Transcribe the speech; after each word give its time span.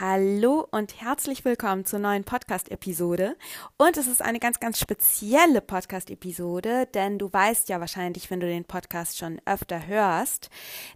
Hallo 0.00 0.66
und 0.70 1.02
herzlich 1.02 1.44
willkommen 1.44 1.84
zur 1.84 1.98
neuen 1.98 2.24
Podcast-Episode. 2.24 3.36
Und 3.76 3.98
es 3.98 4.06
ist 4.06 4.22
eine 4.22 4.38
ganz, 4.40 4.58
ganz 4.58 4.80
spezielle 4.80 5.60
Podcast-Episode, 5.60 6.86
denn 6.94 7.18
du 7.18 7.30
weißt 7.30 7.68
ja 7.68 7.78
wahrscheinlich, 7.78 8.30
wenn 8.30 8.40
du 8.40 8.46
den 8.46 8.64
Podcast 8.64 9.18
schon 9.18 9.38
öfter 9.44 9.86
hörst, 9.86 10.48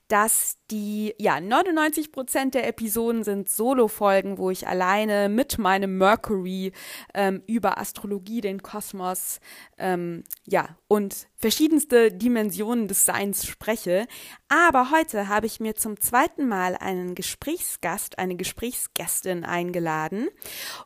dass 0.09 0.57
die, 0.71 1.15
ja, 1.19 1.41
99 1.41 2.13
Prozent 2.13 2.55
der 2.55 2.67
Episoden 2.67 3.23
sind 3.23 3.49
Solo-Folgen, 3.49 4.39
wo 4.39 4.51
ich 4.51 4.67
alleine 4.67 5.29
mit 5.29 5.59
meinem 5.59 5.99
Mercury 5.99 6.73
ähm, 7.15 7.43
über 7.47 7.79
Astrologie, 7.79 8.41
den 8.41 8.63
Kosmos, 8.63 9.41
ähm, 9.79 10.25
ja, 10.45 10.77
und 10.89 11.29
verschiedenste 11.37 12.11
Dimensionen 12.11 12.89
des 12.89 13.05
Seins 13.05 13.47
spreche. 13.47 14.07
Aber 14.49 14.91
heute 14.91 15.29
habe 15.29 15.47
ich 15.47 15.61
mir 15.61 15.75
zum 15.75 16.01
zweiten 16.01 16.49
Mal 16.49 16.77
einen 16.77 17.15
Gesprächsgast, 17.15 18.19
eine 18.19 18.37
Gesprächsgästin 18.37 19.45
eingeladen. 19.45 20.29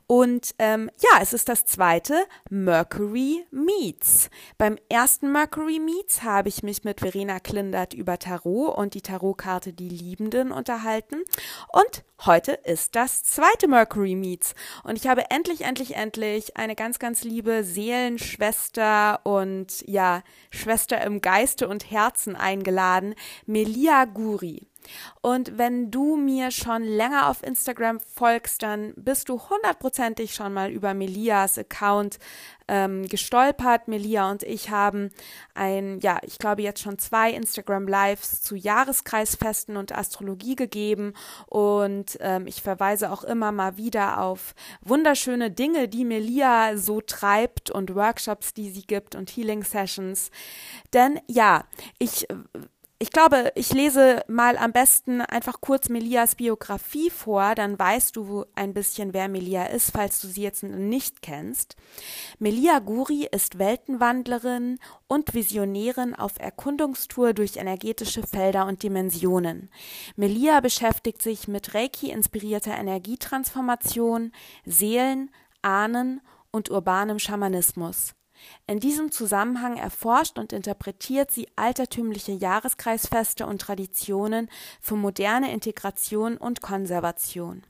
Und 0.06 0.54
ähm, 0.58 0.90
ja, 1.00 1.22
es 1.22 1.32
ist 1.32 1.48
das 1.48 1.64
zweite 1.64 2.24
Mercury 2.50 3.46
Meets. 3.50 4.30
Beim 4.58 4.76
ersten 4.88 5.32
Mercury 5.32 5.78
Meets 5.78 6.22
habe 6.22 6.48
ich 6.48 6.62
mich 6.62 6.84
mit 6.84 7.00
Verena 7.00 7.38
Klindert 7.38 7.94
über 7.94 8.19
Tarot 8.19 8.76
und 8.76 8.94
die 8.94 9.02
Tarotkarte 9.02 9.69
Die 9.72 9.88
Liebenden 9.88 10.53
unterhalten. 10.53 11.22
Und 11.69 12.04
heute 12.25 12.53
ist 12.53 12.97
das 12.97 13.22
zweite 13.25 13.69
Mercury 13.69 14.14
Meets. 14.14 14.54
Und 14.84 14.97
ich 14.97 15.06
habe 15.06 15.31
endlich, 15.31 15.62
endlich, 15.62 15.97
endlich 15.97 16.56
eine 16.56 16.76
ganz, 16.76 16.98
ganz 16.98 17.25
liebe 17.25 17.64
Seelenschwester 17.64 19.20
und 19.25 19.82
ja, 19.86 20.22
Schwester 20.50 21.00
im 21.03 21.20
Geiste 21.20 21.69
und 21.69 21.91
Herzen 21.91 22.36
eingeladen, 22.36 23.14
Melia 23.47 24.04
Guri. 24.04 24.66
Und 25.20 25.58
wenn 25.58 25.91
du 25.91 26.16
mir 26.16 26.50
schon 26.50 26.82
länger 26.82 27.28
auf 27.28 27.42
Instagram 27.42 28.00
folgst, 28.00 28.62
dann 28.62 28.92
bist 28.96 29.28
du 29.28 29.41
hundertprozentig 29.48 30.34
schon 30.34 30.52
mal 30.52 30.70
über 30.70 30.94
Melias 30.94 31.58
Account 31.58 32.18
ähm, 32.70 33.06
gestolpert. 33.06 33.88
Melia 33.88 34.30
und 34.30 34.44
ich 34.44 34.70
haben 34.70 35.10
ein, 35.54 35.98
ja, 36.00 36.19
ich 36.22 36.38
glaube 36.38 36.62
jetzt 36.62 36.80
schon 36.80 36.98
zwei 36.98 37.32
Instagram 37.32 37.88
Lives 37.88 38.42
zu 38.42 38.54
Jahreskreisfesten 38.54 39.76
und 39.76 39.92
Astrologie 39.92 40.56
gegeben. 40.56 41.14
Und 41.46 42.16
ähm, 42.20 42.46
ich 42.46 42.62
verweise 42.62 43.10
auch 43.10 43.24
immer 43.24 43.52
mal 43.52 43.76
wieder 43.76 44.20
auf 44.22 44.54
wunderschöne 44.82 45.50
Dinge, 45.50 45.88
die 45.88 46.04
Melia 46.04 46.76
so 46.76 47.00
treibt 47.00 47.70
und 47.70 47.94
Workshops, 47.94 48.54
die 48.54 48.70
sie 48.70 48.86
gibt 48.86 49.16
und 49.16 49.30
Healing 49.30 49.64
Sessions. 49.64 50.30
Denn 50.92 51.20
ja, 51.26 51.64
ich 51.98 52.26
ich 53.03 53.12
glaube, 53.12 53.50
ich 53.55 53.72
lese 53.72 54.22
mal 54.28 54.59
am 54.59 54.72
besten 54.72 55.22
einfach 55.22 55.62
kurz 55.62 55.88
Melias 55.88 56.34
Biografie 56.34 57.09
vor, 57.09 57.55
dann 57.55 57.78
weißt 57.78 58.15
du 58.15 58.44
ein 58.55 58.75
bisschen, 58.75 59.15
wer 59.15 59.28
Melia 59.28 59.65
ist, 59.65 59.93
falls 59.93 60.21
du 60.21 60.28
sie 60.28 60.43
jetzt 60.43 60.62
nicht 60.65 61.22
kennst. 61.22 61.77
Melia 62.38 62.78
Guri 62.78 63.27
ist 63.33 63.59
Weltenwandlerin 63.59 64.78
und 65.09 65.33
Visionärin 65.33 66.15
auf 66.15 66.33
Erkundungstour 66.38 67.33
durch 67.33 67.56
energetische 67.56 68.22
Felder 68.22 68.66
und 68.66 68.83
Dimensionen. 68.83 69.71
Melia 70.17 70.61
beschäftigt 70.61 71.22
sich 71.22 71.49
mit 71.49 71.72
Reiki-inspirierter 71.72 72.77
Energietransformation, 72.77 74.31
Seelen, 74.67 75.31
Ahnen 75.62 76.21
und 76.50 76.71
urbanem 76.71 77.19
Schamanismus. 77.19 78.15
In 78.66 78.80
diesem 78.80 79.10
Zusammenhang 79.10 79.76
erforscht 79.76 80.38
und 80.38 80.52
interpretiert 80.52 81.30
sie 81.30 81.48
altertümliche 81.56 82.32
Jahreskreisfeste 82.32 83.46
und 83.46 83.60
Traditionen 83.60 84.48
für 84.80 84.96
moderne 84.96 85.52
Integration 85.52 86.36
und 86.36 86.60
Konservation. 86.60 87.64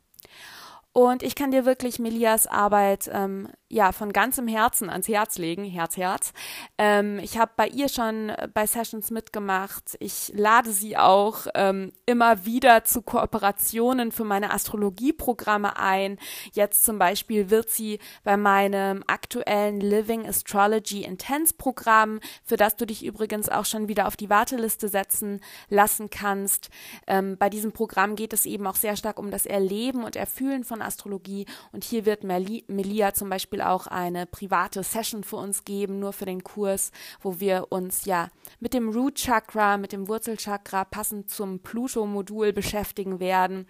Und 0.92 1.22
ich 1.22 1.36
kann 1.36 1.52
dir 1.52 1.64
wirklich 1.64 2.00
Melias 2.00 2.48
Arbeit 2.48 3.08
ähm, 3.12 3.48
ja 3.68 3.92
von 3.92 4.12
ganzem 4.12 4.48
Herzen 4.48 4.90
ans 4.90 5.06
Herz 5.06 5.38
legen, 5.38 5.64
Herz, 5.64 5.96
Herz. 5.96 6.32
Ähm, 6.78 7.20
ich 7.20 7.38
habe 7.38 7.52
bei 7.56 7.68
ihr 7.68 7.88
schon 7.88 8.30
äh, 8.30 8.48
bei 8.52 8.66
Sessions 8.66 9.12
mitgemacht. 9.12 9.96
Ich 10.00 10.32
lade 10.34 10.72
sie 10.72 10.96
auch 10.96 11.46
ähm, 11.54 11.92
immer 12.06 12.44
wieder 12.44 12.82
zu 12.82 13.02
Kooperationen 13.02 14.10
für 14.10 14.24
meine 14.24 14.52
Astrologieprogramme 14.52 15.76
ein. 15.78 16.18
Jetzt 16.52 16.84
zum 16.84 16.98
Beispiel 16.98 17.50
wird 17.50 17.70
sie 17.70 18.00
bei 18.24 18.36
meinem 18.36 19.04
aktuellen 19.06 19.78
Living 19.80 20.26
Astrology 20.26 21.04
Intense 21.04 21.54
Programm, 21.54 22.18
für 22.42 22.56
das 22.56 22.74
du 22.74 22.84
dich 22.84 23.04
übrigens 23.04 23.48
auch 23.48 23.64
schon 23.64 23.86
wieder 23.86 24.08
auf 24.08 24.16
die 24.16 24.30
Warteliste 24.30 24.88
setzen 24.88 25.40
lassen 25.68 26.10
kannst. 26.10 26.68
Ähm, 27.06 27.36
bei 27.38 27.48
diesem 27.48 27.70
Programm 27.70 28.16
geht 28.16 28.32
es 28.32 28.44
eben 28.44 28.66
auch 28.66 28.74
sehr 28.74 28.96
stark 28.96 29.20
um 29.20 29.30
das 29.30 29.46
Erleben 29.46 30.02
und 30.02 30.16
Erfühlen 30.16 30.64
von 30.64 30.79
Frauenastrologie. 30.80 31.46
Und 31.72 31.84
hier 31.84 32.06
wird 32.06 32.24
Melia 32.24 33.14
zum 33.14 33.28
Beispiel 33.28 33.60
auch 33.60 33.86
eine 33.86 34.26
private 34.26 34.82
Session 34.82 35.22
für 35.24 35.36
uns 35.36 35.64
geben, 35.64 35.98
nur 35.98 36.12
für 36.12 36.24
den 36.24 36.42
Kurs, 36.42 36.90
wo 37.20 37.40
wir 37.40 37.66
uns 37.70 38.04
ja 38.04 38.28
mit 38.58 38.74
dem 38.74 38.88
Root 38.88 39.16
Chakra, 39.16 39.76
mit 39.76 39.92
dem 39.92 40.08
Wurzelchakra 40.08 40.84
passend 40.84 41.30
zum 41.30 41.60
Pluto-Modul 41.60 42.52
beschäftigen 42.52 43.20
werden. 43.20 43.66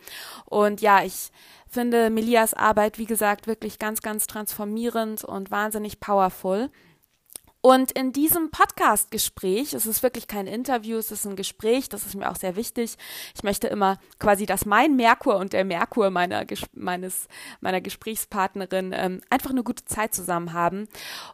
Und 0.46 0.80
ja, 0.80 1.02
ich 1.02 1.30
finde 1.66 2.10
Melias 2.10 2.54
Arbeit, 2.54 2.98
wie 2.98 3.06
gesagt, 3.06 3.46
wirklich 3.46 3.78
ganz, 3.78 4.02
ganz 4.02 4.26
transformierend 4.26 5.24
und 5.24 5.50
wahnsinnig 5.50 6.00
powerful. 6.00 6.70
Und 7.62 7.92
in 7.92 8.12
diesem 8.12 8.50
Podcast-Gespräch, 8.50 9.74
es 9.74 9.84
ist 9.84 10.02
wirklich 10.02 10.26
kein 10.26 10.46
Interview, 10.46 10.96
es 10.96 11.10
ist 11.10 11.26
ein 11.26 11.36
Gespräch, 11.36 11.90
das 11.90 12.06
ist 12.06 12.14
mir 12.14 12.30
auch 12.30 12.36
sehr 12.36 12.56
wichtig. 12.56 12.96
Ich 13.34 13.42
möchte 13.42 13.66
immer 13.66 13.98
quasi, 14.18 14.46
dass 14.46 14.64
mein 14.64 14.96
Merkur 14.96 15.36
und 15.36 15.52
der 15.52 15.66
Merkur 15.66 16.08
meiner, 16.08 16.46
meines, 16.72 17.28
meiner 17.60 17.82
Gesprächspartnerin 17.82 18.94
ähm, 18.96 19.20
einfach 19.28 19.50
eine 19.50 19.62
gute 19.62 19.84
Zeit 19.84 20.14
zusammen 20.14 20.54
haben. 20.54 20.88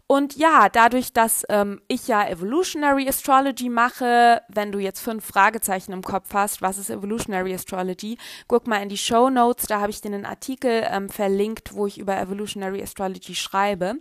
Und 0.08 0.34
ja, 0.36 0.68
dadurch, 0.68 1.12
dass 1.12 1.44
ähm, 1.48 1.80
ich 1.86 2.08
ja 2.08 2.26
Evolutionary 2.26 3.08
Astrology 3.08 3.68
mache, 3.68 4.42
wenn 4.48 4.72
du 4.72 4.80
jetzt 4.80 5.00
fünf 5.00 5.24
Fragezeichen 5.24 5.92
im 5.92 6.02
Kopf 6.02 6.34
hast, 6.34 6.60
was 6.60 6.78
ist 6.78 6.90
Evolutionary 6.90 7.54
Astrology, 7.54 8.18
guck 8.48 8.66
mal 8.66 8.82
in 8.82 8.88
die 8.88 8.98
Show 8.98 9.30
Notes, 9.30 9.66
da 9.66 9.80
habe 9.80 9.90
ich 9.90 10.00
dir 10.00 10.12
einen 10.12 10.26
Artikel 10.26 10.84
ähm, 10.90 11.08
verlinkt, 11.08 11.74
wo 11.74 11.86
ich 11.86 11.98
über 11.98 12.18
Evolutionary 12.18 12.82
Astrology 12.82 13.36
schreibe. 13.36 13.94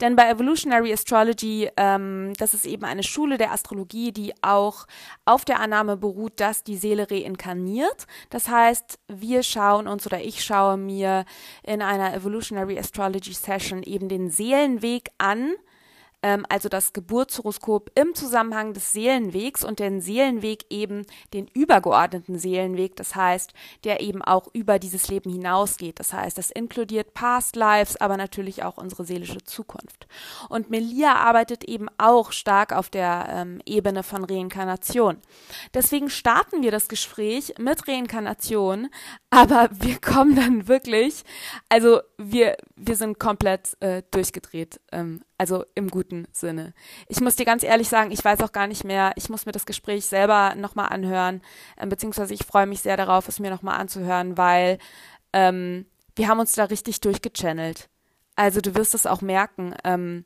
Denn 0.00 0.14
bei 0.14 0.28
Evolutionary 0.28 0.92
Astrology 0.92 1.63
ähm, 1.76 2.32
das 2.38 2.54
ist 2.54 2.66
eben 2.66 2.84
eine 2.84 3.02
Schule 3.02 3.38
der 3.38 3.52
Astrologie, 3.52 4.12
die 4.12 4.32
auch 4.42 4.86
auf 5.24 5.44
der 5.44 5.60
Annahme 5.60 5.96
beruht, 5.96 6.40
dass 6.40 6.64
die 6.64 6.76
Seele 6.76 7.10
reinkarniert. 7.10 8.06
Das 8.30 8.48
heißt, 8.48 8.98
wir 9.08 9.42
schauen 9.42 9.88
uns 9.88 10.06
oder 10.06 10.20
ich 10.20 10.44
schaue 10.44 10.76
mir 10.76 11.24
in 11.62 11.82
einer 11.82 12.14
Evolutionary 12.14 12.78
Astrology 12.78 13.32
Session 13.32 13.82
eben 13.82 14.08
den 14.08 14.30
Seelenweg 14.30 15.10
an, 15.18 15.54
ähm, 16.24 16.46
also 16.48 16.70
das 16.70 16.94
Geburtshoroskop 16.94 17.90
im 17.94 18.14
Zusammenhang 18.14 18.72
des 18.72 18.92
Seelenwegs 18.92 19.62
und 19.62 19.78
den 19.78 20.00
Seelenweg 20.00 20.64
eben 20.70 21.04
den 21.34 21.46
übergeordneten 21.48 22.38
Seelenweg, 22.38 22.96
das 22.96 23.14
heißt, 23.14 23.52
der 23.84 24.00
eben 24.00 24.22
auch 24.22 24.48
über 24.54 24.78
dieses 24.78 25.08
Leben 25.08 25.30
hinausgeht. 25.30 26.00
Das 26.00 26.14
heißt, 26.14 26.38
das 26.38 26.50
inkludiert 26.50 27.12
Past 27.12 27.56
Lives, 27.56 27.98
aber 27.98 28.16
natürlich 28.16 28.62
auch 28.62 28.78
unsere 28.78 29.04
seelische 29.04 29.44
Zukunft. 29.44 30.06
Und 30.48 30.70
Melia 30.70 31.14
arbeitet 31.16 31.62
eben 31.64 31.88
auch 31.98 32.32
stark 32.32 32.72
auf 32.72 32.88
der 32.88 33.26
ähm, 33.28 33.60
Ebene 33.66 34.02
von 34.02 34.24
Reinkarnation. 34.24 35.18
Deswegen 35.74 36.08
starten 36.08 36.62
wir 36.62 36.70
das 36.70 36.88
Gespräch 36.88 37.52
mit 37.58 37.86
Reinkarnation, 37.86 38.88
aber 39.28 39.68
wir 39.72 40.00
kommen 40.00 40.36
dann 40.36 40.68
wirklich, 40.68 41.22
also 41.68 42.00
wir, 42.16 42.56
wir 42.76 42.96
sind 42.96 43.18
komplett 43.18 43.76
äh, 43.80 44.02
durchgedreht. 44.10 44.80
Ähm, 44.90 45.20
also 45.36 45.64
im 45.74 45.88
guten 45.88 46.13
Sinne. 46.32 46.72
Ich 47.08 47.20
muss 47.20 47.36
dir 47.36 47.44
ganz 47.44 47.62
ehrlich 47.62 47.88
sagen, 47.88 48.10
ich 48.10 48.24
weiß 48.24 48.40
auch 48.40 48.52
gar 48.52 48.66
nicht 48.66 48.84
mehr, 48.84 49.12
ich 49.16 49.28
muss 49.28 49.46
mir 49.46 49.52
das 49.52 49.66
Gespräch 49.66 50.06
selber 50.06 50.54
nochmal 50.56 50.88
anhören, 50.92 51.42
äh, 51.76 51.86
beziehungsweise 51.86 52.34
ich 52.34 52.44
freue 52.44 52.66
mich 52.66 52.80
sehr 52.80 52.96
darauf, 52.96 53.28
es 53.28 53.40
mir 53.40 53.50
nochmal 53.50 53.80
anzuhören, 53.80 54.38
weil 54.38 54.78
ähm, 55.32 55.86
wir 56.16 56.28
haben 56.28 56.40
uns 56.40 56.52
da 56.52 56.64
richtig 56.64 57.00
durchgechannelt. 57.00 57.88
Also 58.36 58.60
du 58.60 58.74
wirst 58.74 58.94
es 58.94 59.06
auch 59.06 59.20
merken. 59.20 59.74
Ähm, 59.84 60.24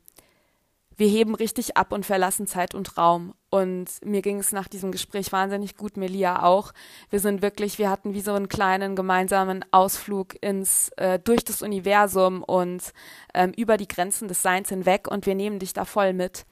wir 0.95 1.07
heben 1.07 1.35
richtig 1.35 1.77
ab 1.77 1.91
und 1.91 2.05
verlassen 2.05 2.47
Zeit 2.47 2.75
und 2.75 2.97
Raum. 2.97 3.33
Und 3.49 3.89
mir 4.05 4.21
ging 4.21 4.37
es 4.39 4.51
nach 4.51 4.67
diesem 4.67 4.91
Gespräch 4.91 5.31
wahnsinnig 5.31 5.75
gut, 5.75 5.97
Melia 5.97 6.43
auch. 6.43 6.71
Wir 7.09 7.19
sind 7.19 7.41
wirklich, 7.41 7.79
wir 7.79 7.89
hatten 7.89 8.13
wie 8.13 8.21
so 8.21 8.33
einen 8.33 8.47
kleinen 8.47 8.95
gemeinsamen 8.95 9.65
Ausflug 9.71 10.35
ins, 10.41 10.89
äh, 10.97 11.17
durch 11.19 11.43
das 11.43 11.61
Universum 11.61 12.43
und 12.43 12.93
ähm, 13.33 13.51
über 13.57 13.77
die 13.77 13.87
Grenzen 13.87 14.27
des 14.27 14.43
Seins 14.43 14.69
hinweg 14.69 15.07
und 15.07 15.25
wir 15.25 15.33
nehmen 15.33 15.57
dich 15.57 15.73
da 15.73 15.85
voll 15.85 16.13
mit. 16.13 16.45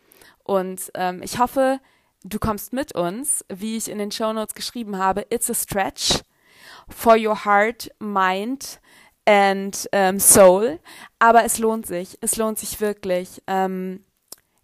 Und 0.44 0.92
ähm, 0.96 1.22
ich 1.22 1.38
hoffe, 1.40 1.80
du 2.24 2.40
kommst 2.40 2.74
mit 2.74 2.96
uns, 2.96 3.46
wie 3.48 3.78
ich 3.78 3.90
in 3.90 4.00
den 4.00 4.12
Show 4.12 4.34
Notes 4.34 4.56
geschrieben 4.56 4.98
habe. 4.98 5.26
It's 5.30 5.50
a 5.52 5.54
stretch 5.54 6.22
for 6.90 7.16
your 7.16 7.46
heart, 7.46 7.92
mind 8.00 8.80
and 9.26 9.88
um, 9.94 10.20
soul. 10.20 10.80
Aber 11.20 11.44
es 11.44 11.60
lohnt 11.60 11.86
sich. 11.86 12.18
Es 12.22 12.38
lohnt 12.38 12.58
sich 12.58 12.80
wirklich. 12.82 13.44
Ähm, 13.46 14.04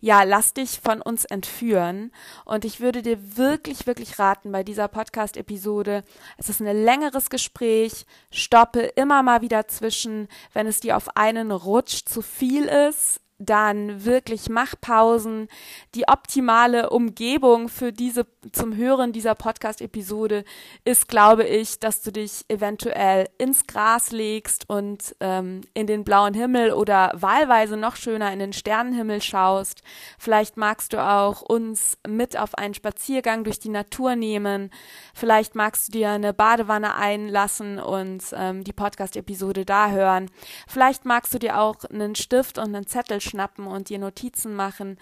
ja, 0.03 0.23
lass 0.23 0.53
dich 0.53 0.81
von 0.81 1.01
uns 1.01 1.23
entführen. 1.23 2.11
Und 2.43 2.65
ich 2.65 2.81
würde 2.81 3.01
dir 3.01 3.37
wirklich, 3.37 3.87
wirklich 3.87 4.19
raten 4.19 4.51
bei 4.51 4.61
dieser 4.61 4.89
Podcast-Episode, 4.89 6.03
es 6.37 6.49
ist 6.49 6.59
ein 6.59 6.83
längeres 6.83 7.29
Gespräch, 7.29 8.05
stoppe 8.29 8.81
immer 8.81 9.23
mal 9.23 9.41
wieder 9.41 9.69
zwischen, 9.69 10.27
wenn 10.51 10.67
es 10.67 10.81
dir 10.81 10.97
auf 10.97 11.15
einen 11.15 11.51
Rutsch 11.51 12.03
zu 12.03 12.21
viel 12.21 12.65
ist, 12.65 13.21
dann 13.45 14.05
wirklich 14.05 14.49
mach 14.49 14.75
Pausen. 14.79 15.47
Die 15.95 16.07
optimale 16.07 16.89
Umgebung 16.89 17.69
für 17.69 17.91
diese 17.91 18.25
zum 18.51 18.75
Hören 18.75 19.13
dieser 19.13 19.35
Podcast-Episode 19.35 20.43
ist, 20.83 21.07
glaube 21.07 21.45
ich, 21.45 21.79
dass 21.79 22.01
du 22.01 22.11
dich 22.11 22.45
eventuell 22.49 23.29
ins 23.37 23.65
Gras 23.67 24.11
legst 24.11 24.69
und 24.69 25.15
ähm, 25.19 25.61
in 25.73 25.87
den 25.87 26.03
blauen 26.03 26.33
Himmel 26.33 26.73
oder 26.73 27.11
wahlweise 27.15 27.77
noch 27.77 27.95
schöner 27.95 28.31
in 28.33 28.39
den 28.39 28.53
Sternenhimmel 28.53 29.21
schaust. 29.21 29.81
Vielleicht 30.17 30.57
magst 30.57 30.93
du 30.93 31.03
auch 31.03 31.41
uns 31.41 31.97
mit 32.07 32.37
auf 32.37 32.55
einen 32.55 32.73
Spaziergang 32.73 33.43
durch 33.43 33.59
die 33.59 33.69
Natur 33.69 34.15
nehmen. 34.15 34.71
Vielleicht 35.13 35.55
magst 35.55 35.87
du 35.87 35.91
dir 35.93 36.11
eine 36.11 36.33
Badewanne 36.33 36.95
einlassen 36.95 37.79
und 37.79 38.23
ähm, 38.33 38.63
die 38.63 38.73
Podcast-Episode 38.73 39.65
da 39.65 39.91
hören. 39.91 40.29
Vielleicht 40.67 41.05
magst 41.05 41.33
du 41.33 41.39
dir 41.39 41.59
auch 41.59 41.83
einen 41.85 42.15
Stift 42.15 42.57
und 42.57 42.75
einen 42.75 42.87
Zettel 42.87 43.21
schnappen 43.33 43.65
und 43.65 43.89
dir 43.89 43.99
Notizen 43.99 44.55
machen. 44.55 44.97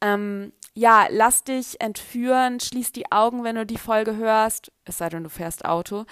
Ähm, 0.00 0.52
ja, 0.74 1.06
lass 1.10 1.44
dich 1.44 1.80
entführen, 1.80 2.60
schließ 2.60 2.92
die 2.92 3.10
Augen, 3.10 3.44
wenn 3.44 3.56
du 3.56 3.64
die 3.64 3.78
Folge 3.78 4.16
hörst, 4.16 4.72
es 4.84 4.98
sei 4.98 5.08
denn, 5.08 5.24
du 5.24 5.30
fährst 5.30 5.64
Auto. 5.64 6.04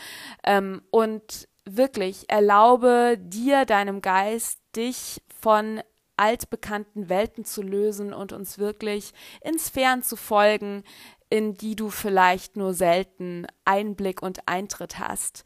Ähm, 0.44 0.82
und 0.90 1.48
wirklich 1.64 2.24
erlaube 2.28 3.18
dir, 3.18 3.64
deinem 3.64 4.00
Geist, 4.00 4.60
dich 4.76 5.22
von 5.40 5.80
altbekannten 6.16 7.08
Welten 7.08 7.44
zu 7.44 7.62
lösen 7.62 8.14
und 8.14 8.32
uns 8.32 8.58
wirklich 8.58 9.12
in 9.42 9.58
Sphären 9.58 10.02
zu 10.02 10.16
folgen, 10.16 10.82
in 11.28 11.54
die 11.54 11.74
du 11.74 11.90
vielleicht 11.90 12.56
nur 12.56 12.72
selten 12.72 13.46
Einblick 13.64 14.22
und 14.22 14.48
Eintritt 14.48 14.98
hast. 14.98 15.44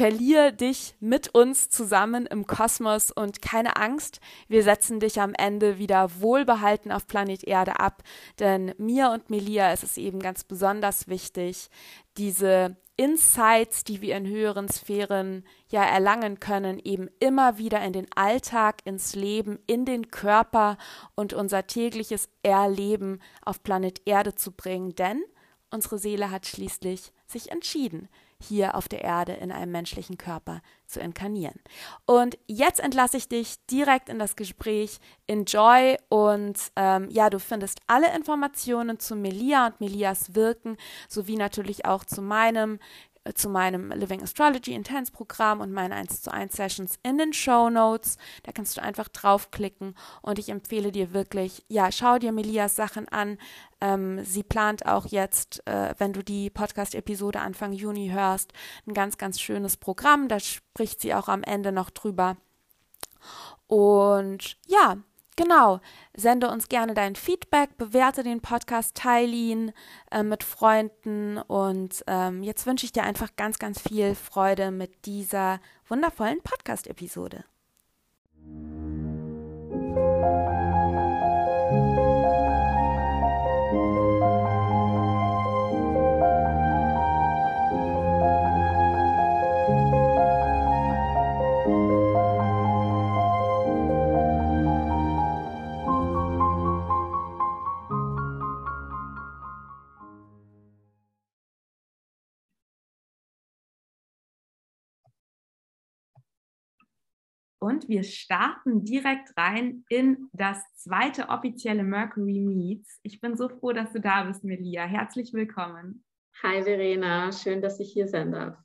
Verlier 0.00 0.50
dich 0.50 0.94
mit 1.00 1.34
uns 1.34 1.68
zusammen 1.68 2.24
im 2.24 2.46
Kosmos 2.46 3.10
und 3.10 3.42
keine 3.42 3.76
Angst, 3.76 4.20
wir 4.48 4.62
setzen 4.62 4.98
dich 4.98 5.20
am 5.20 5.34
Ende 5.34 5.76
wieder 5.76 6.22
wohlbehalten 6.22 6.90
auf 6.90 7.06
Planet 7.06 7.44
Erde 7.44 7.80
ab, 7.80 8.02
denn 8.38 8.72
mir 8.78 9.10
und 9.10 9.28
Melia 9.28 9.74
ist 9.74 9.82
es 9.82 9.98
eben 9.98 10.18
ganz 10.20 10.42
besonders 10.42 11.08
wichtig, 11.08 11.68
diese 12.16 12.78
Insights, 12.96 13.84
die 13.84 14.00
wir 14.00 14.16
in 14.16 14.26
höheren 14.26 14.70
Sphären 14.70 15.44
ja 15.68 15.84
erlangen 15.84 16.40
können, 16.40 16.78
eben 16.78 17.10
immer 17.18 17.58
wieder 17.58 17.82
in 17.82 17.92
den 17.92 18.06
Alltag, 18.16 18.80
ins 18.86 19.14
Leben, 19.14 19.58
in 19.66 19.84
den 19.84 20.10
Körper 20.10 20.78
und 21.14 21.34
unser 21.34 21.66
tägliches 21.66 22.30
Erleben 22.42 23.20
auf 23.44 23.62
Planet 23.62 24.00
Erde 24.06 24.34
zu 24.34 24.52
bringen, 24.52 24.94
denn 24.94 25.22
unsere 25.70 25.98
Seele 25.98 26.30
hat 26.30 26.46
schließlich 26.46 27.12
sich 27.26 27.52
entschieden, 27.52 28.08
hier 28.40 28.74
auf 28.74 28.88
der 28.88 29.02
Erde 29.02 29.32
in 29.32 29.52
einem 29.52 29.72
menschlichen 29.72 30.18
Körper 30.18 30.62
zu 30.86 31.00
inkarnieren. 31.00 31.60
Und 32.06 32.38
jetzt 32.46 32.80
entlasse 32.80 33.16
ich 33.16 33.28
dich 33.28 33.64
direkt 33.66 34.08
in 34.08 34.18
das 34.18 34.36
Gespräch. 34.36 34.98
Enjoy 35.26 35.96
und 36.08 36.58
ähm, 36.76 37.08
ja, 37.10 37.30
du 37.30 37.38
findest 37.38 37.80
alle 37.86 38.14
Informationen 38.14 38.98
zu 38.98 39.14
Melia 39.14 39.66
und 39.66 39.80
Melias 39.80 40.34
Wirken 40.34 40.76
sowie 41.08 41.36
natürlich 41.36 41.84
auch 41.84 42.04
zu 42.04 42.22
meinem 42.22 42.78
zu 43.34 43.48
meinem 43.48 43.90
Living 43.90 44.22
Astrology 44.22 44.74
Intense 44.74 45.12
Programm 45.12 45.60
und 45.60 45.72
meinen 45.72 45.92
1 45.92 46.22
zu 46.22 46.32
1 46.32 46.54
Sessions 46.54 46.98
in 47.02 47.18
den 47.18 47.32
Show 47.32 47.70
Notes. 47.70 48.18
Da 48.42 48.52
kannst 48.52 48.76
du 48.76 48.82
einfach 48.82 49.08
draufklicken 49.08 49.94
und 50.22 50.38
ich 50.38 50.48
empfehle 50.48 50.92
dir 50.92 51.12
wirklich, 51.12 51.64
ja, 51.68 51.90
schau 51.92 52.18
dir 52.18 52.32
Melias 52.32 52.76
Sachen 52.76 53.08
an. 53.08 53.38
Ähm, 53.80 54.24
sie 54.24 54.42
plant 54.42 54.86
auch 54.86 55.06
jetzt, 55.06 55.66
äh, 55.66 55.94
wenn 55.98 56.12
du 56.12 56.22
die 56.22 56.50
Podcast-Episode 56.50 57.40
Anfang 57.40 57.72
Juni 57.72 58.10
hörst, 58.10 58.52
ein 58.86 58.94
ganz, 58.94 59.18
ganz 59.18 59.40
schönes 59.40 59.76
Programm. 59.76 60.28
Da 60.28 60.40
spricht 60.40 61.00
sie 61.00 61.14
auch 61.14 61.28
am 61.28 61.42
Ende 61.42 61.72
noch 61.72 61.90
drüber. 61.90 62.36
Und 63.66 64.56
ja, 64.66 64.96
Genau, 65.40 65.80
sende 66.14 66.50
uns 66.50 66.68
gerne 66.68 66.92
dein 66.92 67.16
Feedback, 67.16 67.78
bewerte 67.78 68.22
den 68.22 68.42
Podcast, 68.42 68.94
teile 68.94 69.32
ihn 69.32 69.72
äh, 70.10 70.22
mit 70.22 70.44
Freunden 70.44 71.38
und 71.38 72.04
ähm, 72.08 72.42
jetzt 72.42 72.66
wünsche 72.66 72.84
ich 72.84 72.92
dir 72.92 73.04
einfach 73.04 73.30
ganz, 73.36 73.58
ganz 73.58 73.80
viel 73.80 74.14
Freude 74.14 74.70
mit 74.70 75.06
dieser 75.06 75.60
wundervollen 75.88 76.42
Podcast-Episode. 76.42 77.44
Und 107.80 107.88
wir 107.88 108.02
starten 108.02 108.84
direkt 108.84 109.34
rein 109.38 109.84
in 109.88 110.28
das 110.32 110.62
zweite 110.74 111.28
offizielle 111.28 111.82
Mercury 111.82 112.40
Meets. 112.40 113.00
Ich 113.02 113.20
bin 113.20 113.36
so 113.36 113.48
froh, 113.48 113.72
dass 113.72 113.92
du 113.92 114.00
da 114.00 114.24
bist, 114.24 114.44
Melia. 114.44 114.84
Herzlich 114.84 115.32
willkommen. 115.32 116.04
Hi 116.42 116.62
Verena, 116.62 117.32
schön, 117.32 117.62
dass 117.62 117.80
ich 117.80 117.92
hier 117.92 118.06
sein 118.06 118.32
darf. 118.32 118.58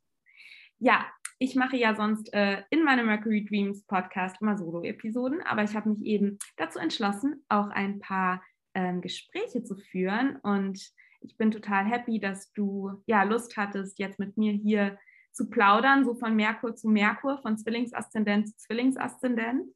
Ja, 0.79 1.05
ich 1.39 1.55
mache 1.55 1.77
ja 1.77 1.95
sonst 1.95 2.34
äh, 2.34 2.63
in 2.72 2.84
meinem 2.84 3.05
Mercury 3.05 3.45
Dreams 3.45 3.86
Podcast 3.86 4.41
immer 4.41 4.57
Solo-Episoden, 4.57 5.41
aber 5.43 5.63
ich 5.63 5.75
habe 5.75 5.89
mich 5.89 6.03
eben 6.03 6.38
dazu 6.57 6.79
entschlossen, 6.79 7.45
auch 7.48 7.69
ein 7.69 8.00
paar 8.00 8.43
ähm, 8.74 9.00
Gespräche 9.00 9.63
zu 9.63 9.77
führen 9.77 10.38
und 10.43 10.91
ich 11.22 11.38
bin 11.38 11.51
total 11.51 11.86
happy, 11.86 12.19
dass 12.19 12.51
du 12.51 13.01
ja 13.05 13.24
Lust 13.24 13.55
hattest, 13.55 13.98
jetzt 13.98 14.19
mit 14.19 14.36
mir 14.36 14.51
hier 14.51 14.98
zu 15.36 15.50
plaudern, 15.50 16.06
so 16.06 16.15
von 16.15 16.36
Merkur 16.36 16.75
zu 16.75 16.88
Merkur, 16.88 17.38
von 17.42 17.58
Zwillingsaszendent 17.58 18.48
zu 18.48 18.56
Zwillingsaszendent. 18.58 19.70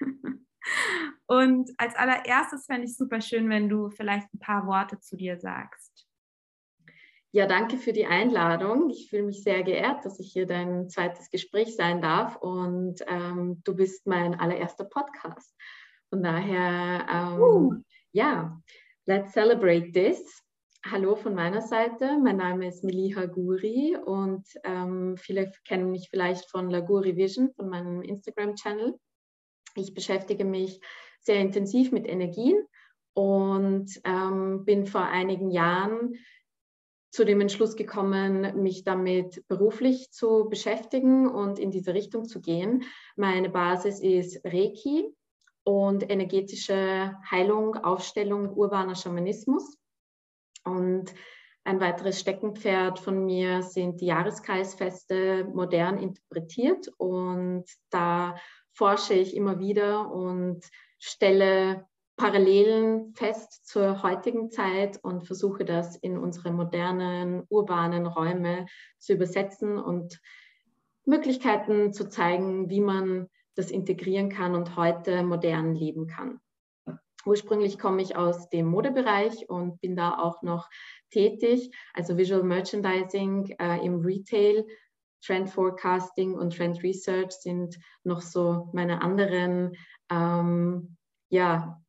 Und 1.26 1.70
als 1.78 1.94
allererstes 1.96 2.66
fände 2.66 2.86
ich 2.86 2.96
super 2.96 3.20
schön, 3.20 3.48
wenn 3.48 3.68
du 3.68 3.88
vielleicht 3.88 4.32
ein 4.34 4.38
paar 4.38 4.66
Worte 4.66 5.00
zu 5.00 5.16
dir 5.16 5.38
sagst. 5.38 6.06
Ja, 7.32 7.46
danke 7.46 7.78
für 7.78 7.92
die 7.92 8.06
Einladung. 8.06 8.90
Ich 8.90 9.08
fühle 9.08 9.24
mich 9.24 9.42
sehr 9.42 9.62
geehrt, 9.62 10.04
dass 10.04 10.18
ich 10.20 10.32
hier 10.32 10.46
dein 10.46 10.88
zweites 10.88 11.30
Gespräch 11.30 11.74
sein 11.76 12.00
darf 12.02 12.36
und 12.36 12.96
ähm, 13.06 13.62
du 13.64 13.74
bist 13.74 14.06
mein 14.06 14.38
allererster 14.38 14.84
Podcast. 14.84 15.54
Von 16.10 16.22
daher, 16.22 17.06
ähm, 17.10 17.40
uh. 17.40 17.74
ja, 18.12 18.60
let's 19.06 19.32
celebrate 19.32 19.92
this. 19.92 20.42
Hallo 20.86 21.16
von 21.16 21.34
meiner 21.34 21.60
Seite, 21.60 22.18
mein 22.22 22.36
Name 22.36 22.68
ist 22.68 22.84
Meliha 22.84 23.26
Guri 23.26 23.96
und 23.96 24.46
ähm, 24.62 25.16
viele 25.16 25.50
kennen 25.66 25.90
mich 25.90 26.08
vielleicht 26.08 26.48
von 26.50 26.70
Laguri 26.70 27.16
Vision, 27.16 27.52
von 27.56 27.68
meinem 27.68 28.00
Instagram-Channel. 28.00 28.96
Ich 29.74 29.92
beschäftige 29.92 30.44
mich 30.44 30.80
sehr 31.20 31.40
intensiv 31.40 31.90
mit 31.90 32.06
Energien 32.06 32.64
und 33.12 33.90
ähm, 34.04 34.64
bin 34.64 34.86
vor 34.86 35.02
einigen 35.02 35.50
Jahren 35.50 36.14
zu 37.10 37.24
dem 37.24 37.40
Entschluss 37.40 37.74
gekommen, 37.74 38.62
mich 38.62 38.84
damit 38.84 39.42
beruflich 39.48 40.12
zu 40.12 40.48
beschäftigen 40.48 41.28
und 41.28 41.58
in 41.58 41.72
diese 41.72 41.92
Richtung 41.92 42.24
zu 42.24 42.40
gehen. 42.40 42.84
Meine 43.16 43.50
Basis 43.50 44.00
ist 44.00 44.44
Reiki 44.44 45.12
und 45.64 46.08
energetische 46.08 47.16
Heilung, 47.28 47.74
Aufstellung, 47.74 48.56
urbaner 48.56 48.94
Schamanismus. 48.94 49.76
Und 50.68 51.14
ein 51.64 51.80
weiteres 51.80 52.20
Steckenpferd 52.20 52.98
von 52.98 53.24
mir 53.26 53.62
sind 53.62 54.00
die 54.00 54.06
Jahreskreisfeste 54.06 55.44
modern 55.52 55.98
interpretiert. 55.98 56.88
Und 56.96 57.64
da 57.90 58.36
forsche 58.72 59.14
ich 59.14 59.36
immer 59.36 59.58
wieder 59.58 60.10
und 60.10 60.64
stelle 60.98 61.86
Parallelen 62.16 63.14
fest 63.14 63.66
zur 63.66 64.02
heutigen 64.02 64.50
Zeit 64.50 64.98
und 65.02 65.24
versuche 65.24 65.64
das 65.64 65.94
in 65.96 66.18
unsere 66.18 66.52
modernen, 66.52 67.44
urbanen 67.48 68.06
Räume 68.06 68.66
zu 68.98 69.12
übersetzen 69.12 69.78
und 69.78 70.20
Möglichkeiten 71.04 71.92
zu 71.92 72.08
zeigen, 72.08 72.68
wie 72.70 72.80
man 72.80 73.28
das 73.54 73.70
integrieren 73.70 74.30
kann 74.30 74.54
und 74.54 74.76
heute 74.76 75.22
modern 75.22 75.74
leben 75.74 76.06
kann. 76.06 76.40
Ursprünglich 77.24 77.78
komme 77.78 78.02
ich 78.02 78.16
aus 78.16 78.48
dem 78.48 78.66
Modebereich 78.66 79.48
und 79.48 79.80
bin 79.80 79.96
da 79.96 80.18
auch 80.18 80.42
noch 80.42 80.68
tätig, 81.10 81.70
also 81.92 82.16
Visual 82.16 82.42
Merchandising 82.42 83.56
äh, 83.58 83.84
im 83.84 84.00
Retail. 84.00 84.64
Trend 85.20 85.50
Forecasting 85.50 86.34
und 86.34 86.56
Trend 86.56 86.82
Research 86.82 87.32
sind 87.32 87.76
noch 88.04 88.20
so 88.20 88.70
meine 88.72 89.02
anderen 89.02 89.76
ähm, 90.10 90.96
ja, 91.28 91.82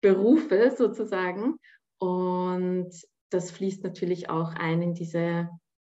Berufe 0.00 0.72
sozusagen. 0.76 1.56
Und 1.98 2.92
das 3.30 3.50
fließt 3.50 3.82
natürlich 3.82 4.30
auch 4.30 4.54
ein 4.54 4.80
in 4.80 4.94
diese 4.94 5.48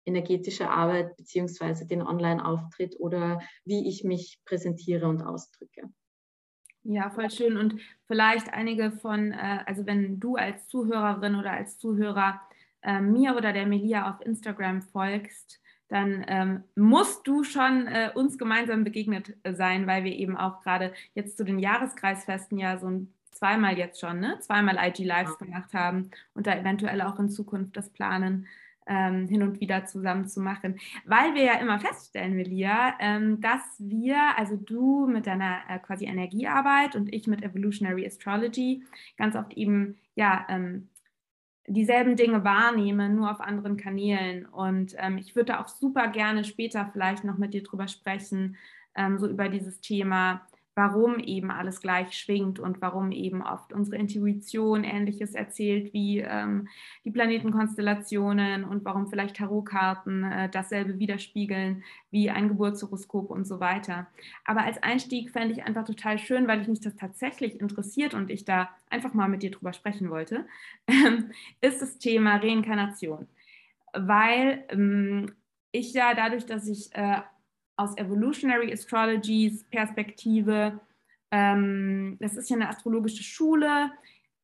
energetische 0.06 0.70
Arbeit 0.70 1.16
beziehungsweise 1.16 1.86
den 1.86 2.02
Online-Auftritt 2.02 2.98
oder 2.98 3.40
wie 3.64 3.88
ich 3.88 4.04
mich 4.04 4.40
präsentiere 4.44 5.06
und 5.06 5.22
ausdrücke. 5.22 5.90
Ja, 6.84 7.10
voll 7.10 7.30
schön. 7.30 7.56
Und 7.56 7.80
vielleicht 8.06 8.52
einige 8.52 8.90
von, 8.90 9.32
äh, 9.32 9.58
also 9.66 9.86
wenn 9.86 10.20
du 10.20 10.36
als 10.36 10.68
Zuhörerin 10.68 11.34
oder 11.34 11.52
als 11.52 11.78
Zuhörer 11.78 12.40
äh, 12.82 13.00
mir 13.00 13.36
oder 13.36 13.52
der 13.52 13.66
Melia 13.66 14.10
auf 14.10 14.24
Instagram 14.24 14.82
folgst, 14.82 15.60
dann 15.88 16.24
ähm, 16.28 16.64
musst 16.76 17.26
du 17.26 17.44
schon 17.44 17.86
äh, 17.86 18.10
uns 18.14 18.38
gemeinsam 18.38 18.84
begegnet 18.84 19.36
sein, 19.50 19.86
weil 19.86 20.04
wir 20.04 20.12
eben 20.12 20.36
auch 20.36 20.60
gerade 20.60 20.92
jetzt 21.14 21.36
zu 21.36 21.44
den 21.44 21.58
Jahreskreisfesten 21.58 22.58
ja 22.58 22.78
so 22.78 22.88
ein 22.88 23.14
zweimal 23.32 23.78
jetzt 23.78 24.00
schon, 24.00 24.20
ne? 24.20 24.38
Zweimal 24.40 24.76
IG 24.78 25.04
Lives 25.04 25.38
gemacht 25.38 25.72
haben 25.72 26.10
und 26.34 26.46
da 26.46 26.54
eventuell 26.56 27.00
auch 27.02 27.18
in 27.18 27.30
Zukunft 27.30 27.76
das 27.76 27.90
planen 27.90 28.46
ähm, 28.88 29.28
hin 29.28 29.42
und 29.42 29.60
wieder 29.60 29.84
zusammen 29.84 30.26
zu 30.26 30.40
machen. 30.40 30.78
Weil 31.04 31.34
wir 31.34 31.44
ja 31.44 31.54
immer 31.54 31.78
feststellen, 31.78 32.34
Melia, 32.34 32.94
ähm, 32.98 33.40
dass 33.40 33.62
wir, 33.78 34.16
also 34.36 34.56
du 34.56 35.06
mit 35.06 35.26
deiner 35.26 35.58
äh, 35.68 35.78
quasi 35.78 36.06
Energiearbeit 36.06 36.96
und 36.96 37.12
ich 37.12 37.26
mit 37.26 37.42
Evolutionary 37.42 38.06
Astrology, 38.06 38.84
ganz 39.16 39.36
oft 39.36 39.52
eben 39.54 39.96
ja 40.14 40.46
ähm, 40.48 40.88
dieselben 41.66 42.16
Dinge 42.16 42.44
wahrnehmen, 42.44 43.14
nur 43.14 43.30
auf 43.30 43.40
anderen 43.40 43.76
Kanälen. 43.76 44.46
Und 44.46 44.94
ähm, 44.98 45.18
ich 45.18 45.36
würde 45.36 45.60
auch 45.60 45.68
super 45.68 46.08
gerne 46.08 46.44
später 46.44 46.88
vielleicht 46.92 47.24
noch 47.24 47.38
mit 47.38 47.54
dir 47.54 47.62
drüber 47.62 47.88
sprechen, 47.88 48.56
ähm, 48.96 49.18
so 49.18 49.28
über 49.28 49.48
dieses 49.48 49.80
Thema 49.80 50.46
warum 50.78 51.18
eben 51.18 51.50
alles 51.50 51.80
gleich 51.80 52.12
schwingt 52.12 52.60
und 52.60 52.80
warum 52.80 53.10
eben 53.10 53.42
oft 53.42 53.72
unsere 53.72 53.96
Intuition 53.96 54.84
Ähnliches 54.84 55.34
erzählt 55.34 55.92
wie 55.92 56.20
ähm, 56.20 56.68
die 57.04 57.10
Planetenkonstellationen 57.10 58.62
und 58.62 58.84
warum 58.84 59.08
vielleicht 59.08 59.38
Tarotkarten 59.38 60.22
äh, 60.22 60.48
dasselbe 60.48 61.00
widerspiegeln 61.00 61.82
wie 62.12 62.30
ein 62.30 62.46
Geburtshoroskop 62.46 63.28
und 63.28 63.44
so 63.44 63.58
weiter. 63.58 64.06
Aber 64.44 64.62
als 64.62 64.80
Einstieg 64.80 65.30
fände 65.30 65.52
ich 65.52 65.64
einfach 65.64 65.84
total 65.84 66.16
schön, 66.16 66.46
weil 66.46 66.60
ich 66.60 66.68
mich 66.68 66.80
das 66.80 66.94
tatsächlich 66.94 67.60
interessiert 67.60 68.14
und 68.14 68.30
ich 68.30 68.44
da 68.44 68.68
einfach 68.88 69.14
mal 69.14 69.28
mit 69.28 69.42
dir 69.42 69.50
drüber 69.50 69.72
sprechen 69.72 70.10
wollte, 70.10 70.46
ist 71.60 71.82
das 71.82 71.98
Thema 71.98 72.36
Reinkarnation. 72.36 73.26
Weil 73.92 74.62
ähm, 74.68 75.32
ich 75.72 75.92
ja 75.92 76.14
dadurch, 76.14 76.46
dass 76.46 76.68
ich 76.68 76.94
äh, 76.94 77.20
aus 77.78 77.96
Evolutionary 77.96 78.72
Astrologys 78.72 79.64
Perspektive. 79.64 80.80
Ähm, 81.30 82.16
das 82.20 82.36
ist 82.36 82.50
ja 82.50 82.56
eine 82.56 82.68
astrologische 82.68 83.22
Schule. 83.22 83.90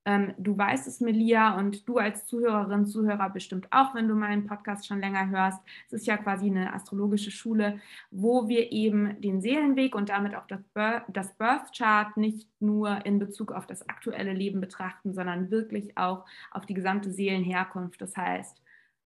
Ähm, 0.06 0.34
du 0.36 0.56
weißt 0.56 0.86
es, 0.86 1.00
Melia, 1.00 1.56
und 1.56 1.88
du 1.88 1.96
als 1.96 2.26
Zuhörerin, 2.26 2.86
Zuhörer 2.86 3.30
bestimmt 3.30 3.66
auch, 3.70 3.94
wenn 3.94 4.06
du 4.06 4.14
meinen 4.14 4.46
Podcast 4.46 4.86
schon 4.86 5.00
länger 5.00 5.30
hörst. 5.30 5.60
Es 5.86 5.94
ist 5.94 6.06
ja 6.06 6.18
quasi 6.18 6.46
eine 6.46 6.74
astrologische 6.74 7.30
Schule, 7.30 7.80
wo 8.10 8.46
wir 8.48 8.70
eben 8.70 9.20
den 9.22 9.40
Seelenweg 9.40 9.94
und 9.94 10.10
damit 10.10 10.34
auch 10.34 10.46
das, 10.46 10.62
Birth, 10.74 11.04
das 11.08 11.34
Birth 11.34 11.74
Chart 11.76 12.16
nicht 12.18 12.48
nur 12.60 13.04
in 13.06 13.18
Bezug 13.18 13.50
auf 13.50 13.66
das 13.66 13.88
aktuelle 13.88 14.34
Leben 14.34 14.60
betrachten, 14.60 15.14
sondern 15.14 15.50
wirklich 15.50 15.96
auch 15.96 16.26
auf 16.50 16.66
die 16.66 16.74
gesamte 16.74 17.10
Seelenherkunft. 17.10 18.00
Das 18.00 18.14
heißt, 18.14 18.60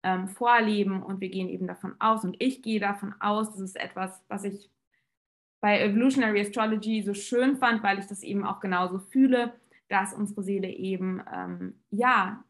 ähm, 0.03 0.27
vorleben 0.27 1.03
und 1.03 1.21
wir 1.21 1.29
gehen 1.29 1.49
eben 1.49 1.67
davon 1.67 1.95
aus 1.99 2.23
und 2.23 2.35
ich 2.39 2.61
gehe 2.61 2.79
davon 2.79 3.13
aus, 3.19 3.51
das 3.51 3.59
ist 3.59 3.79
etwas, 3.79 4.23
was 4.27 4.43
ich 4.43 4.69
bei 5.59 5.79
Evolutionary 5.79 6.41
Astrology 6.41 7.03
so 7.03 7.13
schön 7.13 7.57
fand, 7.57 7.83
weil 7.83 7.99
ich 7.99 8.07
das 8.07 8.23
eben 8.23 8.43
auch 8.45 8.59
genauso 8.59 8.99
fühle, 8.99 9.53
dass 9.89 10.13
unsere 10.13 10.41
Seele 10.41 10.69
eben 10.69 11.21
ähm, 11.31 11.75
ja 11.91 12.43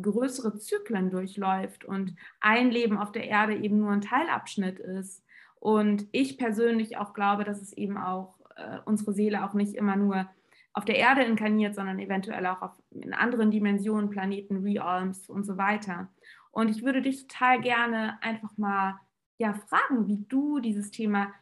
größere 0.00 0.58
Zyklen 0.58 1.10
durchläuft 1.10 1.84
und 1.84 2.14
ein 2.40 2.70
Leben 2.70 2.98
auf 2.98 3.12
der 3.12 3.28
Erde 3.28 3.56
eben 3.56 3.78
nur 3.78 3.90
ein 3.90 4.00
Teilabschnitt 4.00 4.78
ist. 4.78 5.24
Und 5.56 6.06
ich 6.12 6.38
persönlich 6.38 6.96
auch 6.98 7.14
glaube, 7.14 7.44
dass 7.44 7.60
es 7.60 7.72
eben 7.72 7.96
auch 7.96 8.34
äh, 8.56 8.78
unsere 8.84 9.12
Seele 9.12 9.44
auch 9.44 9.54
nicht 9.54 9.74
immer 9.74 9.96
nur 9.96 10.28
auf 10.72 10.84
der 10.84 10.96
Erde 10.96 11.24
inkarniert, 11.24 11.74
sondern 11.74 11.98
eventuell 11.98 12.46
auch 12.46 12.62
auf, 12.62 12.72
in 12.90 13.12
anderen 13.12 13.50
Dimensionen, 13.50 14.10
Planeten, 14.10 14.58
Realms 14.62 15.28
und 15.28 15.44
so 15.44 15.56
weiter. 15.56 16.08
Und 16.50 16.68
ich 16.68 16.82
würde 16.82 17.02
dich 17.02 17.26
total 17.26 17.60
gerne 17.60 18.22
einfach 18.22 18.56
mal 18.56 18.98
ja, 19.38 19.54
fragen, 19.54 20.08
wie 20.08 20.24
du 20.28 20.58
dieses 20.60 20.90
Thema 20.90 21.32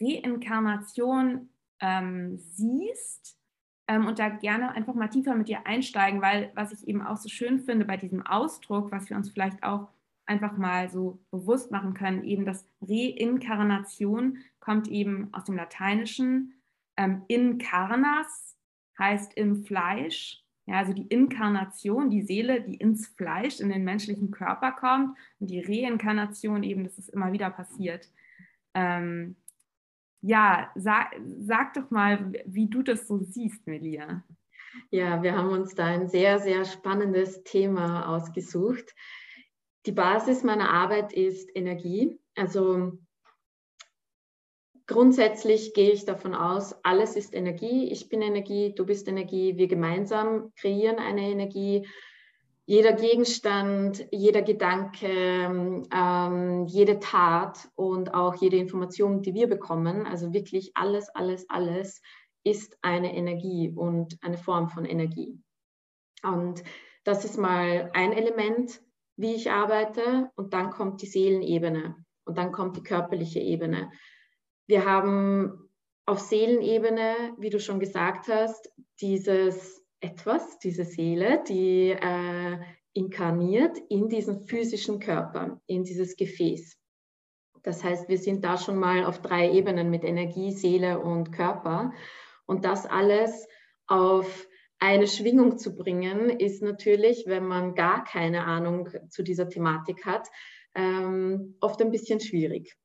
Reinkarnation 0.00 1.50
ähm, 1.80 2.38
siehst 2.38 3.38
ähm, 3.86 4.06
und 4.06 4.18
da 4.18 4.28
gerne 4.28 4.72
einfach 4.72 4.94
mal 4.94 5.08
tiefer 5.08 5.34
mit 5.34 5.48
dir 5.48 5.66
einsteigen, 5.66 6.22
weil 6.22 6.50
was 6.54 6.72
ich 6.72 6.88
eben 6.88 7.02
auch 7.02 7.16
so 7.16 7.28
schön 7.28 7.60
finde 7.60 7.84
bei 7.84 7.96
diesem 7.96 8.26
Ausdruck, 8.26 8.90
was 8.90 9.10
wir 9.10 9.16
uns 9.16 9.30
vielleicht 9.30 9.62
auch 9.62 9.88
einfach 10.26 10.56
mal 10.56 10.88
so 10.88 11.18
bewusst 11.30 11.70
machen 11.70 11.94
können, 11.94 12.24
eben 12.24 12.46
das 12.46 12.66
Reinkarnation 12.80 14.38
kommt 14.60 14.88
eben 14.88 15.28
aus 15.32 15.44
dem 15.44 15.56
Lateinischen. 15.56 16.54
Ähm, 16.96 17.24
incarnas 17.28 18.56
heißt 18.98 19.34
im 19.34 19.64
Fleisch 19.64 20.43
ja, 20.66 20.76
also 20.78 20.92
die 20.92 21.06
Inkarnation, 21.06 22.10
die 22.10 22.22
Seele, 22.22 22.62
die 22.62 22.76
ins 22.76 23.08
Fleisch, 23.08 23.60
in 23.60 23.68
den 23.68 23.84
menschlichen 23.84 24.30
Körper 24.30 24.72
kommt 24.72 25.16
und 25.38 25.50
die 25.50 25.60
Reinkarnation 25.60 26.62
eben, 26.62 26.84
dass 26.84 26.98
es 26.98 27.08
immer 27.08 27.32
wieder 27.32 27.50
passiert. 27.50 28.10
Ähm, 28.72 29.36
ja, 30.22 30.70
sag, 30.74 31.14
sag 31.40 31.74
doch 31.74 31.90
mal, 31.90 32.32
wie 32.46 32.68
du 32.68 32.82
das 32.82 33.06
so 33.06 33.18
siehst, 33.18 33.66
Melia. 33.66 34.24
Ja, 34.90 35.22
wir 35.22 35.36
haben 35.36 35.50
uns 35.50 35.74
da 35.74 35.84
ein 35.84 36.08
sehr, 36.08 36.38
sehr 36.38 36.64
spannendes 36.64 37.44
Thema 37.44 38.08
ausgesucht. 38.08 38.94
Die 39.84 39.92
Basis 39.92 40.42
meiner 40.42 40.70
Arbeit 40.70 41.12
ist 41.12 41.50
Energie. 41.54 42.18
Also 42.34 42.98
grundsätzlich 44.86 45.74
gehe 45.74 45.92
ich 45.92 46.04
davon 46.04 46.34
aus, 46.34 46.74
alles 46.82 47.16
ist 47.16 47.34
Energie. 47.34 47.90
Ich 47.90 48.08
bin 48.08 48.22
Energie, 48.22 48.74
du 48.74 48.84
bist 48.84 49.08
Energie. 49.08 49.56
Wir 49.56 49.68
gemeinsam 49.68 50.52
kreieren 50.56 50.98
eine 50.98 51.22
Energie. 51.22 51.86
Jeder 52.66 52.92
Gegenstand, 52.92 54.06
jeder 54.10 54.40
Gedanke, 54.40 55.86
ähm, 55.92 56.66
jede 56.66 56.98
Tat 56.98 57.68
und 57.74 58.14
auch 58.14 58.34
jede 58.36 58.56
Information, 58.56 59.20
die 59.20 59.34
wir 59.34 59.48
bekommen, 59.48 60.06
also 60.06 60.32
wirklich 60.32 60.72
alles, 60.74 61.10
alles, 61.10 61.48
alles 61.50 62.00
ist 62.42 62.78
eine 62.80 63.14
Energie 63.14 63.70
und 63.74 64.16
eine 64.22 64.38
Form 64.38 64.68
von 64.68 64.86
Energie. 64.86 65.38
Und 66.22 66.64
das 67.04 67.24
ist 67.24 67.36
mal 67.36 67.90
ein 67.92 68.12
Element, 68.12 68.80
wie 69.16 69.34
ich 69.34 69.50
arbeite. 69.50 70.30
Und 70.36 70.54
dann 70.54 70.70
kommt 70.70 71.02
die 71.02 71.06
Seelenebene 71.06 71.96
und 72.24 72.38
dann 72.38 72.52
kommt 72.52 72.76
die 72.76 72.82
körperliche 72.82 73.40
Ebene. 73.40 73.90
Wir 74.66 74.84
haben 74.84 75.70
auf 76.06 76.20
Seelenebene, 76.20 77.34
wie 77.38 77.50
du 77.50 77.58
schon 77.60 77.80
gesagt 77.80 78.28
hast, 78.28 78.70
dieses 79.00 79.82
etwas, 80.00 80.58
diese 80.58 80.84
Seele, 80.84 81.42
die 81.48 81.90
äh, 81.90 82.58
inkarniert 82.92 83.78
in 83.88 84.08
diesen 84.08 84.46
physischen 84.46 85.00
Körper, 85.00 85.60
in 85.66 85.84
dieses 85.84 86.16
Gefäß. 86.16 86.78
Das 87.62 87.82
heißt, 87.82 88.08
wir 88.08 88.18
sind 88.18 88.44
da 88.44 88.58
schon 88.58 88.78
mal 88.78 89.04
auf 89.04 89.20
drei 89.20 89.50
Ebenen 89.50 89.90
mit 89.90 90.04
Energie, 90.04 90.52
Seele 90.52 91.00
und 91.00 91.32
Körper. 91.32 91.92
Und 92.46 92.66
das 92.66 92.84
alles 92.84 93.48
auf 93.86 94.46
eine 94.78 95.06
Schwingung 95.06 95.56
zu 95.56 95.74
bringen, 95.74 96.28
ist 96.28 96.62
natürlich, 96.62 97.24
wenn 97.26 97.46
man 97.46 97.74
gar 97.74 98.04
keine 98.04 98.44
Ahnung 98.44 98.90
zu 99.08 99.22
dieser 99.22 99.48
Thematik 99.48 100.04
hat, 100.04 100.28
ähm, 100.74 101.56
oft 101.60 101.80
ein 101.80 101.90
bisschen 101.90 102.20
schwierig. 102.20 102.76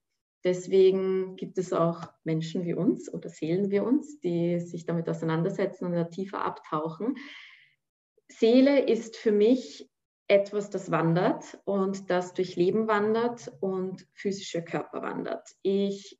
Deswegen 0.43 1.36
gibt 1.36 1.58
es 1.58 1.74
auch 1.74 2.08
Menschen 2.24 2.65
wie 2.65 2.74
uns 2.74 3.13
oder 3.13 3.29
Seelen 3.29 3.72
wie 3.72 3.79
uns, 3.79 4.19
die 4.19 4.60
sich 4.60 4.86
damit 4.86 5.10
auseinandersetzen 5.10 5.86
und 5.86 5.93
da 5.93 6.05
tiefer 6.05 6.46
abtauchen. 6.46 7.17
Seele 8.29 8.86
ist 8.88 9.17
für 9.17 9.31
mich 9.31 9.89
etwas, 10.27 10.69
das 10.69 10.91
wandert 10.91 11.60
und 11.65 12.10
das 12.10 12.34
durch 12.34 12.55
Leben 12.55 12.88
wandert 12.88 13.51
und 13.60 14.08
physischer 14.13 14.62
Körper 14.62 15.01
wandert. 15.01 15.50
Ich 15.63 16.19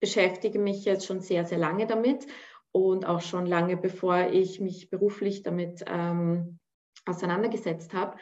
beschäftige 0.00 0.58
mich 0.58 0.84
jetzt 0.84 1.06
schon 1.06 1.20
sehr, 1.20 1.44
sehr 1.46 1.58
lange 1.58 1.86
damit 1.86 2.26
und 2.72 3.06
auch 3.06 3.22
schon 3.22 3.46
lange 3.46 3.76
bevor 3.76 4.28
ich 4.30 4.60
mich 4.60 4.90
beruflich 4.90 5.42
damit 5.42 5.82
ähm, 5.86 6.58
auseinandergesetzt 7.06 7.94
habe. 7.94 8.18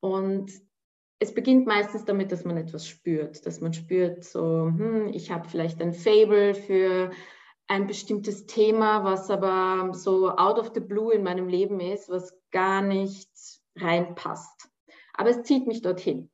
Und 0.00 0.52
es 1.24 1.32
beginnt 1.32 1.66
meistens 1.66 2.04
damit, 2.04 2.30
dass 2.32 2.44
man 2.44 2.58
etwas 2.58 2.86
spürt, 2.86 3.46
dass 3.46 3.62
man 3.62 3.72
spürt, 3.72 4.24
so, 4.24 4.66
hm, 4.66 5.08
ich 5.14 5.30
habe 5.30 5.48
vielleicht 5.48 5.80
ein 5.80 5.94
Fable 5.94 6.54
für 6.54 7.10
ein 7.66 7.86
bestimmtes 7.86 8.44
Thema, 8.44 9.04
was 9.04 9.30
aber 9.30 9.94
so 9.94 10.30
out 10.30 10.58
of 10.58 10.72
the 10.74 10.80
blue 10.80 11.14
in 11.14 11.22
meinem 11.22 11.48
Leben 11.48 11.80
ist, 11.80 12.10
was 12.10 12.38
gar 12.50 12.82
nicht 12.82 13.30
reinpasst. 13.76 14.68
Aber 15.14 15.30
es 15.30 15.42
zieht 15.44 15.66
mich 15.66 15.80
dorthin. 15.80 16.30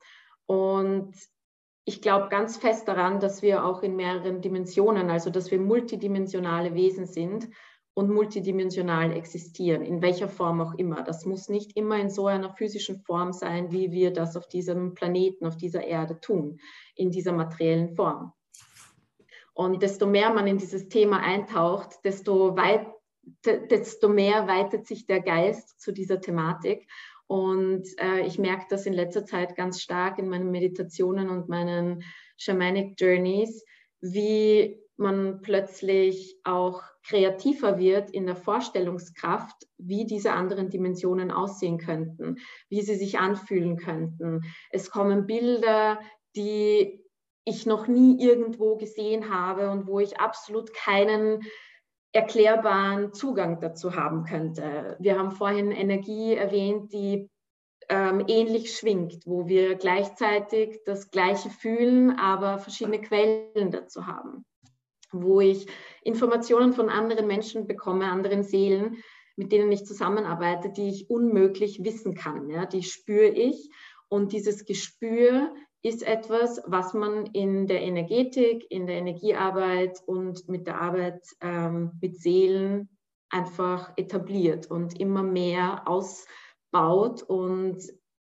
Und 0.47 1.14
ich 1.85 2.02
glaube 2.02 2.28
ganz 2.28 2.56
fest 2.56 2.88
daran, 2.88 3.20
dass 3.20 3.42
wir 3.42 3.64
auch 3.64 3.82
in 3.82 3.94
mehreren 3.94 4.40
Dimensionen, 4.40 5.09
also 5.09 5.30
dass 5.30 5.52
wir 5.52 5.61
multidimensionale 5.61 6.75
Wesen 6.75 7.06
sind 7.06 7.49
und 8.00 8.09
multidimensional 8.09 9.12
existieren, 9.12 9.83
in 9.83 10.00
welcher 10.00 10.30
Form 10.30 10.63
auch 10.63 10.73
immer. 10.78 11.02
Das 11.02 11.26
muss 11.26 11.50
nicht 11.50 11.76
immer 11.76 11.99
in 11.99 12.08
so 12.08 12.28
einer 12.28 12.49
physischen 12.56 13.02
Form 13.02 13.34
sein, 13.34 13.73
wie 13.73 13.93
wir 13.93 14.10
das 14.10 14.39
auf 14.39 14.49
diesem 14.49 14.95
Planeten, 14.95 15.45
auf 15.45 15.58
dieser 15.58 15.84
Erde 15.84 16.19
tun, 16.19 16.58
in 16.97 17.10
dieser 17.10 17.32
materiellen 17.32 17.95
Form. 17.95 18.32
Und 19.52 19.82
desto 19.82 20.06
mehr 20.06 20.32
man 20.32 20.47
in 20.47 20.56
dieses 20.56 20.89
Thema 20.89 21.21
eintaucht, 21.21 22.02
desto, 22.02 22.56
weit, 22.56 22.86
desto 23.45 24.08
mehr 24.08 24.49
weitet 24.49 24.86
sich 24.86 25.04
der 25.04 25.21
Geist 25.21 25.78
zu 25.78 25.93
dieser 25.93 26.23
Thematik 26.23 26.89
und 27.26 27.84
äh, 27.99 28.26
ich 28.26 28.39
merke 28.39 28.65
das 28.71 28.86
in 28.86 28.95
letzter 28.95 29.26
Zeit 29.26 29.56
ganz 29.56 29.82
stark 29.82 30.19
in 30.19 30.30
meinen 30.30 30.50
Meditationen 30.50 31.28
und 31.28 31.50
meinen 31.50 32.02
Shamanic 32.39 32.99
Journeys, 32.99 33.63
wie 34.00 34.80
man 35.00 35.41
plötzlich 35.43 36.36
auch 36.45 36.82
kreativer 37.02 37.78
wird 37.78 38.10
in 38.10 38.26
der 38.26 38.36
Vorstellungskraft, 38.36 39.67
wie 39.78 40.04
diese 40.04 40.32
anderen 40.32 40.71
Dimensionen 40.71 41.30
aussehen 41.30 41.78
könnten, 41.78 42.36
wie 42.69 42.82
sie 42.82 42.95
sich 42.95 43.19
anfühlen 43.19 43.76
könnten. 43.76 44.43
Es 44.71 44.91
kommen 44.91 45.26
Bilder, 45.26 45.99
die 46.36 47.04
ich 47.45 47.67
noch 47.67 47.86
nie 47.86 48.23
irgendwo 48.23 48.76
gesehen 48.76 49.34
habe 49.34 49.71
und 49.71 49.86
wo 49.86 49.99
ich 49.99 50.21
absolut 50.21 50.73
keinen 50.75 51.41
erklärbaren 52.13 53.13
Zugang 53.13 53.60
dazu 53.60 53.95
haben 53.95 54.25
könnte. 54.25 54.97
Wir 54.99 55.19
haben 55.19 55.30
vorhin 55.30 55.71
Energie 55.71 56.34
erwähnt, 56.34 56.93
die 56.93 57.30
ähm, 57.89 58.25
ähnlich 58.28 58.76
schwingt, 58.76 59.26
wo 59.26 59.49
wir 59.49 59.75
gleichzeitig 59.75 60.80
das 60.86 61.10
Gleiche 61.10 61.50
fühlen, 61.50 62.19
aber 62.19 62.58
verschiedene 62.58 63.00
Quellen 63.00 63.71
dazu 63.71 64.06
haben, 64.06 64.45
wo 65.12 65.40
ich 65.40 65.66
Informationen 66.02 66.73
von 66.73 66.88
anderen 66.88 67.26
Menschen 67.26 67.66
bekomme, 67.66 68.10
anderen 68.10 68.42
Seelen, 68.42 68.99
mit 69.36 69.52
denen 69.52 69.73
ich 69.73 69.86
zusammenarbeite, 69.86 70.70
die 70.70 70.88
ich 70.88 71.10
unmöglich 71.10 71.82
wissen 71.82 72.14
kann. 72.14 72.50
Ja? 72.50 72.66
Die 72.66 72.82
spüre 72.82 73.28
ich 73.28 73.70
und 74.08 74.32
dieses 74.32 74.64
Gespür 74.64 75.54
ist 75.82 76.02
etwas, 76.02 76.62
was 76.66 76.92
man 76.92 77.26
in 77.26 77.66
der 77.66 77.80
Energetik, 77.80 78.66
in 78.70 78.86
der 78.86 78.96
Energiearbeit 78.96 80.02
und 80.04 80.49
mit 80.49 80.66
der 80.66 80.80
Arbeit 80.80 81.25
ähm, 81.40 81.92
mit 82.02 82.20
Seelen 82.20 82.90
einfach 83.30 83.92
etabliert 83.96 84.70
und 84.70 85.00
immer 85.00 85.23
mehr 85.23 85.88
ausbaut. 85.88 87.23
Und 87.23 87.78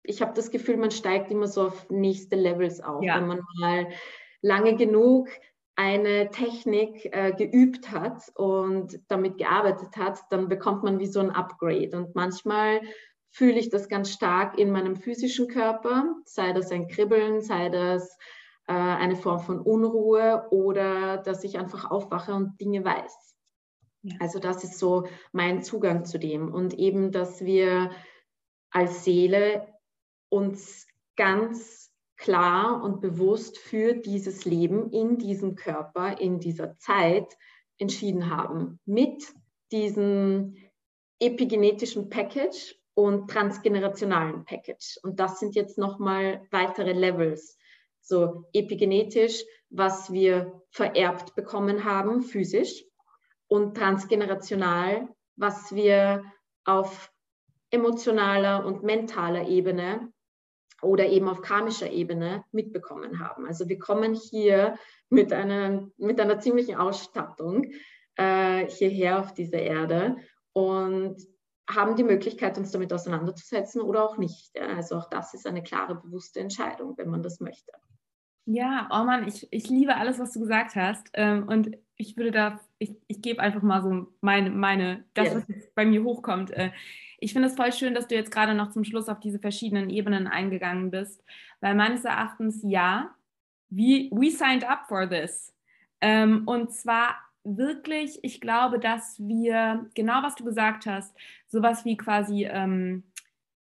ich 0.02 0.22
habe 0.22 0.32
das 0.34 0.50
Gefühl, 0.50 0.76
man 0.76 0.90
steigt 0.90 1.30
immer 1.30 1.46
so 1.46 1.66
auf 1.66 1.88
nächste 1.88 2.36
Levels 2.36 2.80
auf, 2.80 3.04
ja. 3.04 3.16
wenn 3.16 3.28
man 3.28 3.40
mal 3.60 3.88
lange 4.40 4.76
genug 4.76 5.28
eine 5.76 6.30
Technik 6.30 7.06
äh, 7.12 7.32
geübt 7.32 7.90
hat 7.90 8.32
und 8.34 8.98
damit 9.08 9.36
gearbeitet 9.36 9.96
hat, 9.96 10.20
dann 10.30 10.48
bekommt 10.48 10.82
man 10.82 10.98
wie 10.98 11.06
so 11.06 11.20
ein 11.20 11.30
Upgrade. 11.30 11.96
Und 11.96 12.14
manchmal 12.14 12.80
fühle 13.30 13.58
ich 13.58 13.68
das 13.68 13.88
ganz 13.88 14.10
stark 14.10 14.58
in 14.58 14.70
meinem 14.70 14.96
physischen 14.96 15.48
Körper, 15.48 16.14
sei 16.24 16.54
das 16.54 16.70
ein 16.72 16.88
Kribbeln, 16.88 17.42
sei 17.42 17.68
das 17.68 18.16
äh, 18.66 18.72
eine 18.72 19.16
Form 19.16 19.40
von 19.40 19.60
Unruhe 19.60 20.46
oder 20.50 21.18
dass 21.18 21.44
ich 21.44 21.58
einfach 21.58 21.90
aufwache 21.90 22.32
und 22.32 22.58
Dinge 22.58 22.82
weiß. 22.82 23.34
Ja. 24.02 24.16
Also 24.20 24.38
das 24.38 24.64
ist 24.64 24.78
so 24.78 25.06
mein 25.32 25.62
Zugang 25.62 26.06
zu 26.06 26.18
dem 26.18 26.52
und 26.52 26.74
eben, 26.74 27.12
dass 27.12 27.44
wir 27.44 27.90
als 28.70 29.04
Seele 29.04 29.68
uns 30.30 30.86
ganz 31.16 31.85
klar 32.16 32.82
und 32.82 33.00
bewusst 33.00 33.58
für 33.58 33.94
dieses 33.94 34.44
Leben 34.44 34.90
in 34.90 35.18
diesem 35.18 35.54
Körper, 35.54 36.20
in 36.20 36.40
dieser 36.40 36.76
Zeit 36.78 37.36
entschieden 37.78 38.30
haben. 38.30 38.80
Mit 38.84 39.24
diesem 39.72 40.56
epigenetischen 41.20 42.08
Package 42.08 42.76
und 42.94 43.28
transgenerationalen 43.30 44.44
Package. 44.44 44.98
Und 45.02 45.20
das 45.20 45.38
sind 45.38 45.54
jetzt 45.54 45.78
nochmal 45.78 46.46
weitere 46.50 46.92
Levels. 46.92 47.58
So 48.00 48.44
epigenetisch, 48.52 49.44
was 49.68 50.12
wir 50.12 50.62
vererbt 50.70 51.34
bekommen 51.34 51.84
haben, 51.84 52.22
physisch, 52.22 52.84
und 53.48 53.76
transgenerational, 53.76 55.08
was 55.36 55.74
wir 55.74 56.24
auf 56.64 57.12
emotionaler 57.70 58.64
und 58.64 58.82
mentaler 58.82 59.46
Ebene 59.48 60.12
oder 60.82 61.06
eben 61.06 61.28
auf 61.28 61.42
karmischer 61.42 61.90
Ebene 61.90 62.44
mitbekommen 62.52 63.18
haben. 63.18 63.46
Also 63.46 63.68
wir 63.68 63.78
kommen 63.78 64.14
hier 64.14 64.76
mit 65.08 65.32
einer, 65.32 65.88
mit 65.96 66.20
einer 66.20 66.38
ziemlichen 66.38 66.76
Ausstattung 66.76 67.70
äh, 68.16 68.66
hierher 68.66 69.20
auf 69.20 69.32
diese 69.34 69.56
Erde 69.56 70.16
und 70.52 71.16
haben 71.68 71.96
die 71.96 72.04
Möglichkeit, 72.04 72.58
uns 72.58 72.70
damit 72.70 72.92
auseinanderzusetzen 72.92 73.80
oder 73.80 74.04
auch 74.04 74.18
nicht. 74.18 74.58
Also 74.58 74.96
auch 74.96 75.08
das 75.10 75.34
ist 75.34 75.46
eine 75.46 75.62
klare, 75.62 75.96
bewusste 75.96 76.40
Entscheidung, 76.40 76.96
wenn 76.96 77.10
man 77.10 77.22
das 77.22 77.40
möchte. 77.40 77.72
Ja, 78.44 78.88
oh 78.92 79.26
ich, 79.26 79.48
ich 79.50 79.68
liebe 79.68 79.96
alles, 79.96 80.20
was 80.20 80.32
du 80.32 80.40
gesagt 80.40 80.76
hast. 80.76 81.08
Ähm, 81.14 81.48
und 81.48 81.76
ich 81.96 82.16
würde 82.16 82.30
da, 82.30 82.60
ich, 82.78 82.94
ich 83.06 83.22
gebe 83.22 83.40
einfach 83.40 83.62
mal 83.62 83.82
so 83.82 84.08
meine, 84.20 84.50
meine 84.50 85.04
das, 85.14 85.26
yes. 85.26 85.34
was 85.34 85.48
jetzt 85.48 85.74
bei 85.74 85.84
mir 85.84 86.02
hochkommt. 86.02 86.50
Äh, 86.50 86.70
ich 87.18 87.32
finde 87.32 87.48
es 87.48 87.56
voll 87.56 87.72
schön, 87.72 87.94
dass 87.94 88.08
du 88.08 88.14
jetzt 88.14 88.30
gerade 88.30 88.54
noch 88.54 88.70
zum 88.70 88.84
Schluss 88.84 89.08
auf 89.08 89.20
diese 89.20 89.38
verschiedenen 89.38 89.88
Ebenen 89.90 90.26
eingegangen 90.26 90.90
bist, 90.90 91.24
weil 91.60 91.74
meines 91.74 92.04
Erachtens 92.04 92.60
ja, 92.62 93.14
we, 93.70 94.08
we 94.10 94.30
signed 94.30 94.68
up 94.68 94.86
for 94.88 95.08
this. 95.08 95.54
Ähm, 96.00 96.42
und 96.46 96.72
zwar 96.72 97.16
wirklich, 97.42 98.18
ich 98.22 98.40
glaube, 98.40 98.78
dass 98.78 99.18
wir, 99.18 99.88
genau 99.94 100.22
was 100.22 100.34
du 100.34 100.44
gesagt 100.44 100.86
hast, 100.86 101.16
sowas 101.46 101.84
wie 101.84 101.96
quasi 101.96 102.44
ähm, 102.44 103.04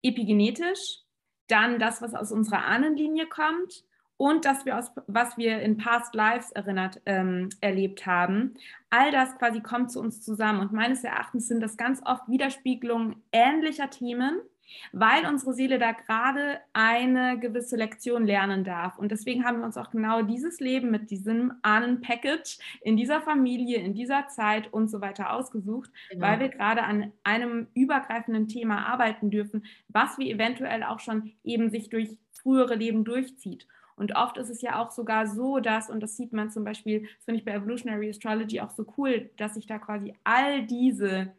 epigenetisch, 0.02 1.00
dann 1.46 1.78
das, 1.78 2.02
was 2.02 2.14
aus 2.14 2.32
unserer 2.32 2.64
Ahnenlinie 2.64 3.26
kommt 3.26 3.84
und 4.16 4.44
das, 4.44 4.64
wir 4.64 4.78
aus, 4.78 4.92
was 5.06 5.36
wir 5.36 5.60
in 5.60 5.76
Past 5.76 6.14
Lives 6.14 6.52
erinnert, 6.52 7.00
ähm, 7.06 7.48
erlebt 7.60 8.06
haben. 8.06 8.54
All 8.90 9.10
das 9.10 9.36
quasi 9.38 9.60
kommt 9.60 9.90
zu 9.90 10.00
uns 10.00 10.22
zusammen 10.22 10.60
und 10.60 10.72
meines 10.72 11.02
Erachtens 11.04 11.48
sind 11.48 11.60
das 11.60 11.76
ganz 11.76 12.00
oft 12.04 12.28
Widerspiegelungen 12.28 13.16
ähnlicher 13.32 13.90
Themen 13.90 14.40
weil 14.92 15.26
unsere 15.26 15.54
Seele 15.54 15.78
da 15.78 15.92
gerade 15.92 16.60
eine 16.72 17.38
gewisse 17.38 17.76
Lektion 17.76 18.24
lernen 18.24 18.64
darf. 18.64 18.98
Und 18.98 19.12
deswegen 19.12 19.44
haben 19.44 19.58
wir 19.58 19.64
uns 19.64 19.76
auch 19.76 19.90
genau 19.90 20.22
dieses 20.22 20.60
Leben 20.60 20.90
mit 20.90 21.10
diesem 21.10 21.52
Ahnen-Package 21.62 22.58
in 22.82 22.96
dieser 22.96 23.20
Familie, 23.20 23.78
in 23.78 23.94
dieser 23.94 24.28
Zeit 24.28 24.72
und 24.72 24.88
so 24.88 25.00
weiter 25.00 25.32
ausgesucht, 25.32 25.90
genau. 26.10 26.26
weil 26.26 26.40
wir 26.40 26.48
gerade 26.48 26.82
an 26.82 27.12
einem 27.22 27.68
übergreifenden 27.74 28.48
Thema 28.48 28.86
arbeiten 28.86 29.30
dürfen, 29.30 29.64
was 29.88 30.18
wir 30.18 30.26
eventuell 30.26 30.82
auch 30.82 31.00
schon 31.00 31.32
eben 31.42 31.70
sich 31.70 31.90
durch 31.90 32.16
frühere 32.32 32.74
Leben 32.74 33.04
durchzieht. 33.04 33.66
Und 33.96 34.16
oft 34.16 34.38
ist 34.38 34.50
es 34.50 34.60
ja 34.60 34.82
auch 34.82 34.90
sogar 34.90 35.26
so, 35.26 35.60
dass, 35.60 35.88
und 35.88 36.00
das 36.00 36.16
sieht 36.16 36.32
man 36.32 36.50
zum 36.50 36.64
Beispiel, 36.64 37.02
das 37.02 37.24
finde 37.24 37.38
ich 37.38 37.44
bei 37.44 37.52
Evolutionary 37.52 38.10
Astrology 38.10 38.60
auch 38.60 38.70
so 38.70 38.84
cool, 38.98 39.30
dass 39.36 39.54
sich 39.54 39.66
da 39.66 39.78
quasi 39.78 40.14
all 40.24 40.66
diese 40.66 41.32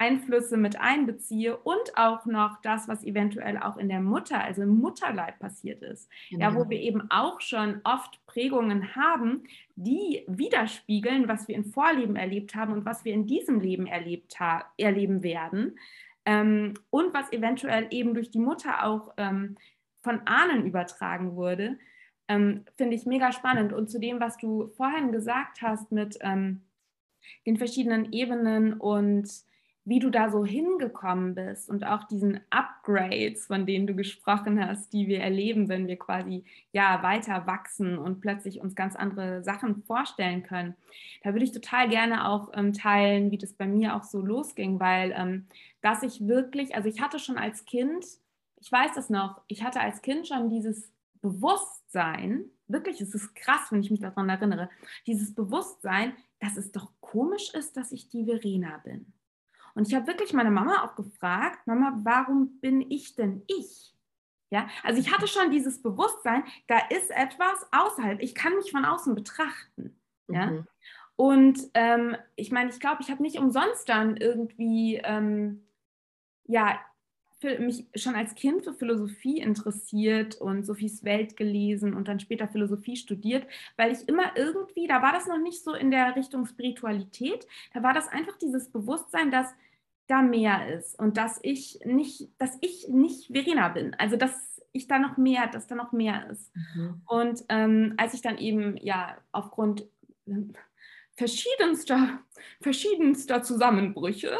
Einflüsse 0.00 0.56
mit 0.56 0.80
einbeziehe 0.80 1.58
und 1.58 1.96
auch 1.96 2.24
noch 2.24 2.62
das, 2.62 2.88
was 2.88 3.04
eventuell 3.04 3.58
auch 3.58 3.76
in 3.76 3.90
der 3.90 4.00
Mutter, 4.00 4.42
also 4.42 4.62
im 4.62 4.80
Mutterleib 4.80 5.38
passiert 5.38 5.82
ist. 5.82 6.08
Genau. 6.30 6.42
Ja, 6.42 6.54
wo 6.54 6.60
genau. 6.60 6.70
wir 6.70 6.80
eben 6.80 7.10
auch 7.10 7.42
schon 7.42 7.82
oft 7.84 8.24
Prägungen 8.26 8.96
haben, 8.96 9.44
die 9.76 10.24
widerspiegeln, 10.26 11.28
was 11.28 11.48
wir 11.48 11.54
in 11.54 11.66
Vorleben 11.66 12.16
erlebt 12.16 12.54
haben 12.54 12.72
und 12.72 12.86
was 12.86 13.04
wir 13.04 13.12
in 13.12 13.26
diesem 13.26 13.60
Leben 13.60 13.86
erlebt 13.86 14.38
erleben 14.78 15.22
werden. 15.22 15.78
Ähm, 16.24 16.74
und 16.88 17.12
was 17.12 17.30
eventuell 17.32 17.86
eben 17.90 18.14
durch 18.14 18.30
die 18.30 18.38
Mutter 18.38 18.84
auch 18.86 19.12
ähm, 19.18 19.56
von 20.02 20.26
Ahnen 20.26 20.66
übertragen 20.66 21.36
wurde, 21.36 21.78
ähm, 22.28 22.64
finde 22.76 22.96
ich 22.96 23.06
mega 23.06 23.32
spannend. 23.32 23.72
Und 23.72 23.90
zu 23.90 23.98
dem, 23.98 24.20
was 24.20 24.36
du 24.36 24.68
vorhin 24.76 25.12
gesagt 25.12 25.62
hast 25.62 25.92
mit 25.92 26.18
ähm, 26.20 26.62
den 27.46 27.56
verschiedenen 27.56 28.12
Ebenen 28.12 28.74
und 28.74 29.28
wie 29.84 29.98
du 29.98 30.10
da 30.10 30.30
so 30.30 30.44
hingekommen 30.44 31.34
bist 31.34 31.70
und 31.70 31.84
auch 31.84 32.04
diesen 32.04 32.40
Upgrades, 32.50 33.46
von 33.46 33.66
denen 33.66 33.86
du 33.86 33.94
gesprochen 33.96 34.64
hast, 34.64 34.92
die 34.92 35.08
wir 35.08 35.20
erleben, 35.20 35.68
wenn 35.68 35.88
wir 35.88 35.98
quasi 35.98 36.44
ja 36.72 37.02
weiter 37.02 37.46
wachsen 37.46 37.98
und 37.98 38.20
plötzlich 38.20 38.60
uns 38.60 38.74
ganz 38.74 38.94
andere 38.94 39.42
Sachen 39.42 39.82
vorstellen 39.82 40.42
können. 40.42 40.76
Da 41.22 41.32
würde 41.32 41.44
ich 41.44 41.52
total 41.52 41.88
gerne 41.88 42.28
auch 42.28 42.50
ähm, 42.54 42.72
teilen, 42.72 43.30
wie 43.30 43.38
das 43.38 43.54
bei 43.54 43.66
mir 43.66 43.96
auch 43.96 44.04
so 44.04 44.20
losging, 44.20 44.78
weil 44.78 45.14
ähm, 45.16 45.46
dass 45.80 46.02
ich 46.02 46.28
wirklich, 46.28 46.74
also 46.74 46.88
ich 46.88 47.00
hatte 47.00 47.18
schon 47.18 47.38
als 47.38 47.64
Kind, 47.64 48.04
ich 48.60 48.70
weiß 48.70 48.92
das 48.94 49.10
noch, 49.10 49.42
ich 49.48 49.64
hatte 49.64 49.80
als 49.80 50.02
Kind 50.02 50.28
schon 50.28 50.50
dieses 50.50 50.92
Bewusstsein, 51.20 52.44
wirklich, 52.68 53.00
es 53.00 53.14
ist 53.14 53.34
krass, 53.34 53.70
wenn 53.70 53.80
ich 53.80 53.90
mich 53.90 54.00
daran 54.00 54.28
erinnere, 54.28 54.70
dieses 55.06 55.34
Bewusstsein, 55.34 56.14
dass 56.38 56.56
es 56.56 56.70
doch 56.72 56.92
komisch 57.00 57.52
ist, 57.54 57.76
dass 57.76 57.92
ich 57.92 58.08
die 58.08 58.24
Verena 58.24 58.78
bin. 58.78 59.12
Und 59.74 59.88
ich 59.88 59.94
habe 59.94 60.06
wirklich 60.06 60.32
meine 60.32 60.50
Mama 60.50 60.84
auch 60.84 60.94
gefragt, 60.94 61.66
Mama, 61.66 61.98
warum 62.02 62.60
bin 62.60 62.80
ich 62.90 63.14
denn 63.14 63.42
ich? 63.46 63.94
Ja, 64.50 64.68
also 64.82 65.00
ich 65.00 65.12
hatte 65.12 65.28
schon 65.28 65.50
dieses 65.50 65.80
Bewusstsein, 65.80 66.42
da 66.66 66.78
ist 66.88 67.10
etwas 67.10 67.66
außerhalb. 67.70 68.20
Ich 68.20 68.34
kann 68.34 68.56
mich 68.56 68.72
von 68.72 68.84
außen 68.84 69.14
betrachten. 69.14 70.00
Ja. 70.28 70.46
Mhm. 70.46 70.66
Und 71.14 71.60
ähm, 71.74 72.16
ich 72.34 72.50
meine, 72.50 72.70
ich 72.70 72.80
glaube, 72.80 73.02
ich 73.02 73.10
habe 73.10 73.22
nicht 73.22 73.38
umsonst 73.38 73.88
dann 73.88 74.16
irgendwie 74.16 74.96
ähm, 74.96 75.68
ja 76.46 76.80
mich 77.58 77.86
schon 77.94 78.14
als 78.14 78.34
Kind 78.34 78.64
für 78.64 78.74
Philosophie 78.74 79.40
interessiert 79.40 80.36
und 80.36 80.64
Sophies 80.64 81.04
Welt 81.04 81.36
gelesen 81.36 81.94
und 81.94 82.08
dann 82.08 82.20
später 82.20 82.48
Philosophie 82.48 82.96
studiert, 82.96 83.46
weil 83.76 83.92
ich 83.92 84.08
immer 84.08 84.36
irgendwie, 84.36 84.86
da 84.86 85.02
war 85.02 85.12
das 85.12 85.26
noch 85.26 85.38
nicht 85.38 85.64
so 85.64 85.72
in 85.72 85.90
der 85.90 86.16
Richtung 86.16 86.46
Spiritualität, 86.46 87.46
da 87.72 87.82
war 87.82 87.94
das 87.94 88.08
einfach 88.08 88.36
dieses 88.36 88.68
Bewusstsein, 88.70 89.30
dass 89.30 89.48
da 90.06 90.22
mehr 90.22 90.74
ist 90.74 90.98
und 90.98 91.16
dass 91.16 91.38
ich 91.42 91.80
nicht, 91.84 92.30
dass 92.38 92.58
ich 92.60 92.88
nicht 92.88 93.32
Verena 93.32 93.68
bin. 93.68 93.94
Also 93.94 94.16
dass 94.16 94.60
ich 94.72 94.86
da 94.86 94.98
noch 94.98 95.16
mehr, 95.16 95.46
dass 95.46 95.66
da 95.66 95.74
noch 95.74 95.92
mehr 95.92 96.28
ist. 96.30 96.50
Mhm. 96.74 97.02
Und 97.06 97.44
ähm, 97.48 97.94
als 97.96 98.14
ich 98.14 98.22
dann 98.22 98.38
eben 98.38 98.76
ja 98.76 99.16
aufgrund 99.32 99.86
verschiedenster, 101.20 102.20
verschiedenster 102.62 103.42
Zusammenbrüche 103.42 104.32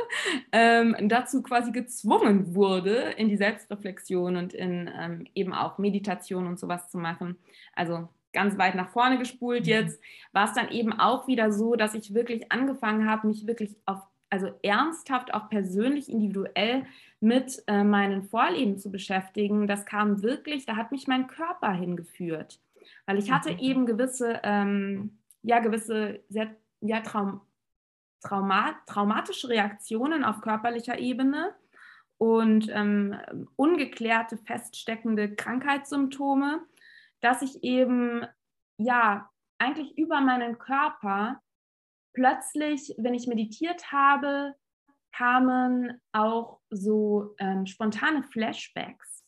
ähm, 0.51 0.97
dazu 0.99 1.43
quasi 1.43 1.73
gezwungen 1.73 2.55
wurde, 2.55 3.13
in 3.19 3.29
die 3.29 3.37
Selbstreflexion 3.37 4.37
und 4.37 4.55
in 4.55 4.91
ähm, 4.99 5.27
eben 5.35 5.53
auch 5.53 5.77
Meditation 5.77 6.47
und 6.47 6.59
sowas 6.59 6.91
zu 6.91 6.97
machen. 6.97 7.37
Also 7.75 8.09
ganz 8.33 8.57
weit 8.57 8.77
nach 8.77 8.89
vorne 8.89 9.19
gespult 9.19 9.67
mhm. 9.67 9.73
jetzt, 9.73 10.01
war 10.33 10.47
es 10.47 10.55
dann 10.55 10.71
eben 10.71 10.95
auch 10.99 11.29
wieder 11.29 11.53
so, 11.53 11.77
dass 11.77 11.95
ich 11.95 12.15
wirklich 12.15 12.51
angefangen 12.51 13.11
habe, 13.11 13.27
mich 13.27 13.47
wirklich 13.47 13.77
auf, 13.85 13.99
also 14.31 14.49
ernsthaft, 14.63 15.35
auch 15.35 15.51
persönlich, 15.51 16.09
individuell 16.09 16.87
mit 17.21 17.63
äh, 17.67 17.85
meinen 17.85 18.23
Vorleben 18.23 18.79
zu 18.79 18.91
beschäftigen. 18.91 19.67
Das 19.67 19.85
kam 19.85 20.23
wirklich, 20.23 20.65
da 20.65 20.77
hat 20.77 20.93
mich 20.93 21.07
mein 21.07 21.27
Körper 21.27 21.73
hingeführt, 21.73 22.59
weil 23.05 23.19
ich 23.19 23.31
hatte 23.31 23.53
mhm. 23.53 23.59
eben 23.59 23.85
gewisse, 23.85 24.41
ähm, 24.45 25.19
ja, 25.43 25.59
gewisse 25.59 26.21
sehr 26.31 26.57
ja, 26.81 27.01
Traum, 27.01 27.41
Trauma, 28.23 28.75
traumatische 28.87 29.49
Reaktionen 29.49 30.25
auf 30.25 30.41
körperlicher 30.41 30.99
Ebene 30.99 31.55
und 32.19 32.69
ähm, 32.71 33.17
ungeklärte, 33.57 34.37
feststeckende 34.37 35.35
Krankheitssymptome, 35.35 36.61
dass 37.21 37.43
ich 37.43 37.63
eben 37.65 38.27
ja 38.77 39.31
eigentlich 39.59 39.97
über 39.97 40.21
meinen 40.21 40.59
Körper 40.59 41.41
plötzlich, 42.13 42.95
wenn 42.99 43.15
ich 43.15 43.27
meditiert 43.27 43.93
habe, 43.93 44.55
kamen 45.13 46.01
auch 46.13 46.61
so 46.71 47.35
ähm, 47.39 47.67
spontane 47.67 48.23
Flashbacks. 48.23 49.25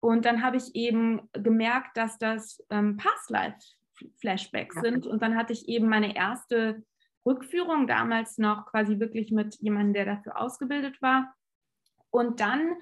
Und 0.00 0.24
dann 0.24 0.42
habe 0.42 0.56
ich 0.56 0.74
eben 0.74 1.28
gemerkt, 1.32 1.96
dass 1.96 2.18
das 2.18 2.62
ähm, 2.70 2.96
Past 2.96 3.30
Life 3.30 3.58
Flashbacks 4.20 4.80
sind. 4.80 5.06
Und 5.06 5.22
dann 5.22 5.36
hatte 5.36 5.52
ich 5.52 5.68
eben 5.68 5.88
meine 5.88 6.14
erste 6.16 6.82
Rückführung 7.24 7.86
damals 7.86 8.38
noch 8.38 8.66
quasi 8.66 9.00
wirklich 9.00 9.32
mit 9.32 9.56
jemandem, 9.60 9.94
der 9.94 10.04
dafür 10.16 10.40
ausgebildet 10.40 11.00
war. 11.02 11.34
Und 12.10 12.40
dann, 12.40 12.76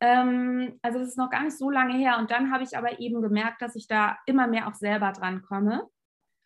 ähm, 0.00 0.78
also 0.82 0.98
das 0.98 1.08
ist 1.08 1.18
noch 1.18 1.30
gar 1.30 1.44
nicht 1.44 1.56
so 1.56 1.70
lange 1.70 1.96
her, 1.96 2.18
und 2.18 2.30
dann 2.30 2.52
habe 2.52 2.64
ich 2.64 2.76
aber 2.76 2.98
eben 3.00 3.22
gemerkt, 3.22 3.62
dass 3.62 3.76
ich 3.76 3.86
da 3.86 4.18
immer 4.26 4.46
mehr 4.46 4.68
auch 4.68 4.74
selber 4.74 5.12
dran 5.12 5.42
komme 5.42 5.88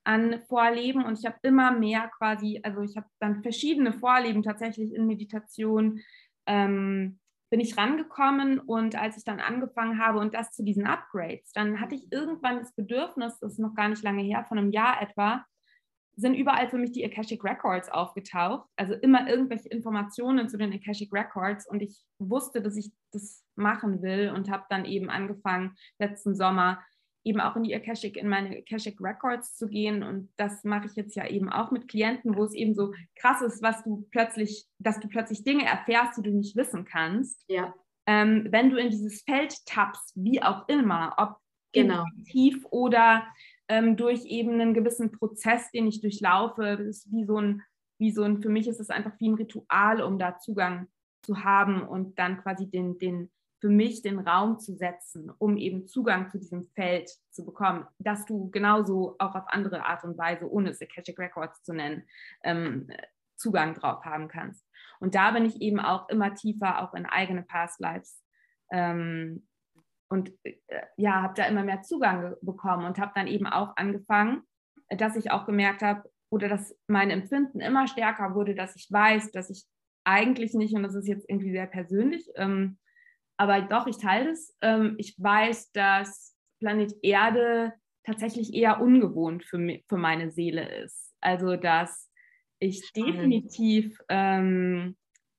an 0.08 0.40
Vorleben 0.48 1.04
und 1.04 1.18
ich 1.18 1.26
habe 1.26 1.36
immer 1.42 1.70
mehr 1.70 2.10
quasi, 2.16 2.60
also 2.62 2.80
ich 2.80 2.96
habe 2.96 3.06
dann 3.20 3.42
verschiedene 3.42 3.92
Vorleben 3.92 4.42
tatsächlich 4.42 4.94
in 4.94 5.06
Meditation 5.06 6.00
ähm, 6.46 7.18
bin 7.50 7.60
ich 7.60 7.76
rangekommen 7.76 8.58
und 8.58 8.96
als 8.96 9.16
ich 9.16 9.24
dann 9.24 9.40
angefangen 9.40 9.98
habe 9.98 10.18
und 10.18 10.34
das 10.34 10.52
zu 10.52 10.62
diesen 10.62 10.86
Upgrades, 10.86 11.52
dann 11.52 11.80
hatte 11.80 11.94
ich 11.94 12.12
irgendwann 12.12 12.58
das 12.58 12.74
Bedürfnis, 12.74 13.38
das 13.40 13.52
ist 13.52 13.58
noch 13.58 13.74
gar 13.74 13.88
nicht 13.88 14.02
lange 14.02 14.22
her, 14.22 14.44
von 14.48 14.58
einem 14.58 14.70
Jahr 14.70 15.00
etwa, 15.00 15.44
sind 16.18 16.34
überall 16.34 16.68
für 16.68 16.78
mich 16.78 16.90
die 16.90 17.04
Akashic 17.04 17.44
Records 17.44 17.88
aufgetaucht. 17.88 18.68
Also 18.76 18.94
immer 18.94 19.28
irgendwelche 19.28 19.68
Informationen 19.68 20.48
zu 20.48 20.58
den 20.58 20.72
Akashic 20.72 21.12
Records 21.12 21.66
und 21.68 21.80
ich 21.80 22.04
wusste, 22.18 22.60
dass 22.60 22.76
ich 22.76 22.90
das 23.12 23.44
machen 23.54 24.02
will 24.02 24.32
und 24.34 24.50
habe 24.50 24.64
dann 24.68 24.84
eben 24.84 25.10
angefangen, 25.10 25.76
letzten 26.00 26.34
Sommer 26.34 26.82
eben 27.24 27.40
auch 27.40 27.56
in 27.56 27.64
die 27.64 27.74
Akashic, 27.74 28.16
in 28.16 28.28
meine 28.28 28.56
Akashic 28.56 29.00
Records 29.00 29.56
zu 29.56 29.68
gehen. 29.68 30.02
Und 30.02 30.30
das 30.36 30.64
mache 30.64 30.86
ich 30.86 30.96
jetzt 30.96 31.16
ja 31.16 31.26
eben 31.26 31.50
auch 31.50 31.70
mit 31.70 31.88
Klienten, 31.88 32.36
wo 32.36 32.44
es 32.44 32.54
eben 32.54 32.74
so 32.74 32.94
krass 33.16 33.42
ist, 33.42 33.62
was 33.62 33.82
du 33.84 34.06
plötzlich, 34.10 34.66
dass 34.78 35.00
du 35.00 35.08
plötzlich 35.08 35.44
Dinge 35.44 35.64
erfährst, 35.64 36.16
die 36.18 36.22
du 36.22 36.30
nicht 36.30 36.56
wissen 36.56 36.84
kannst. 36.84 37.44
Ja. 37.48 37.74
Ähm, 38.06 38.48
wenn 38.50 38.70
du 38.70 38.76
in 38.76 38.90
dieses 38.90 39.22
Feld 39.22 39.54
tappst, 39.66 40.12
wie 40.14 40.42
auch 40.42 40.68
immer, 40.68 41.14
ob 41.18 41.36
genau. 41.72 42.04
tief 42.30 42.64
oder 42.70 43.26
ähm, 43.68 43.96
durch 43.96 44.24
eben 44.24 44.52
einen 44.52 44.74
gewissen 44.74 45.12
Prozess, 45.12 45.70
den 45.70 45.86
ich 45.86 46.00
durchlaufe, 46.00 46.76
das 46.78 46.86
ist 46.86 47.12
wie 47.12 47.24
so 47.24 47.38
ein, 47.38 47.62
wie 47.98 48.10
so 48.10 48.22
ein, 48.22 48.40
für 48.40 48.48
mich 48.48 48.66
ist 48.66 48.80
es 48.80 48.90
einfach 48.90 49.12
wie 49.18 49.28
ein 49.28 49.34
Ritual, 49.34 50.00
um 50.00 50.18
da 50.18 50.38
Zugang 50.38 50.88
zu 51.22 51.44
haben 51.44 51.82
und 51.82 52.18
dann 52.18 52.40
quasi 52.40 52.70
den, 52.70 52.98
den, 52.98 53.30
für 53.60 53.68
mich 53.68 54.02
den 54.02 54.18
Raum 54.18 54.58
zu 54.58 54.74
setzen, 54.74 55.30
um 55.38 55.56
eben 55.56 55.86
Zugang 55.86 56.30
zu 56.30 56.38
diesem 56.38 56.66
Feld 56.74 57.10
zu 57.30 57.44
bekommen, 57.44 57.86
dass 57.98 58.24
du 58.24 58.50
genauso 58.50 59.16
auch 59.18 59.34
auf 59.34 59.44
andere 59.48 59.84
Art 59.84 60.04
und 60.04 60.16
Weise, 60.16 60.50
ohne 60.50 60.70
es 60.70 60.80
Akashic 60.80 61.18
Records 61.18 61.62
zu 61.62 61.72
nennen, 61.72 62.04
ähm, 62.44 62.88
Zugang 63.36 63.74
drauf 63.74 64.04
haben 64.04 64.28
kannst. 64.28 64.66
Und 65.00 65.14
da 65.14 65.30
bin 65.30 65.44
ich 65.44 65.60
eben 65.60 65.80
auch 65.80 66.08
immer 66.08 66.34
tiefer 66.34 66.82
auch 66.82 66.94
in 66.94 67.06
eigene 67.06 67.42
Past 67.42 67.80
Lives 67.80 68.22
ähm, 68.70 69.46
und 70.08 70.32
äh, 70.44 70.54
ja, 70.96 71.22
habe 71.22 71.34
da 71.34 71.44
immer 71.44 71.64
mehr 71.64 71.82
Zugang 71.82 72.34
bekommen 72.42 72.86
und 72.86 72.98
habe 72.98 73.12
dann 73.14 73.26
eben 73.26 73.46
auch 73.46 73.76
angefangen, 73.76 74.42
dass 74.88 75.16
ich 75.16 75.30
auch 75.30 75.46
gemerkt 75.46 75.82
habe, 75.82 76.08
oder 76.30 76.48
dass 76.48 76.76
mein 76.86 77.10
Empfinden 77.10 77.60
immer 77.60 77.86
stärker 77.86 78.34
wurde, 78.34 78.54
dass 78.54 78.76
ich 78.76 78.88
weiß, 78.90 79.30
dass 79.32 79.50
ich 79.50 79.64
eigentlich 80.04 80.54
nicht, 80.54 80.74
und 80.74 80.82
das 80.82 80.94
ist 80.94 81.08
jetzt 81.08 81.28
irgendwie 81.28 81.52
sehr 81.52 81.66
persönlich, 81.66 82.28
ähm, 82.36 82.78
aber 83.38 83.62
doch, 83.62 83.86
ich 83.86 83.98
teile 83.98 84.30
das, 84.30 84.54
ähm, 84.60 84.96
ich 84.98 85.14
weiß, 85.16 85.72
dass 85.72 86.36
Planet 86.60 86.92
Erde 87.02 87.72
tatsächlich 88.04 88.52
eher 88.52 88.80
ungewohnt 88.80 89.44
für, 89.44 89.58
mich, 89.58 89.84
für 89.88 89.96
meine 89.96 90.30
Seele 90.30 90.68
ist. 90.82 91.14
Also, 91.20 91.56
dass 91.56 92.10
ich 92.58 92.84
Spannend. 92.84 93.14
definitiv 93.14 93.98
ähm, 94.08 94.96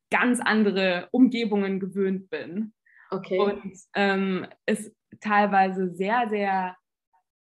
ganz 0.10 0.40
andere 0.40 1.10
Umgebungen 1.12 1.80
gewöhnt 1.80 2.30
bin. 2.30 2.74
Okay. 3.12 3.38
Und 3.40 3.78
ähm, 3.96 4.48
es 4.66 4.96
teilweise 5.20 5.94
sehr, 5.94 6.30
sehr, 6.30 6.78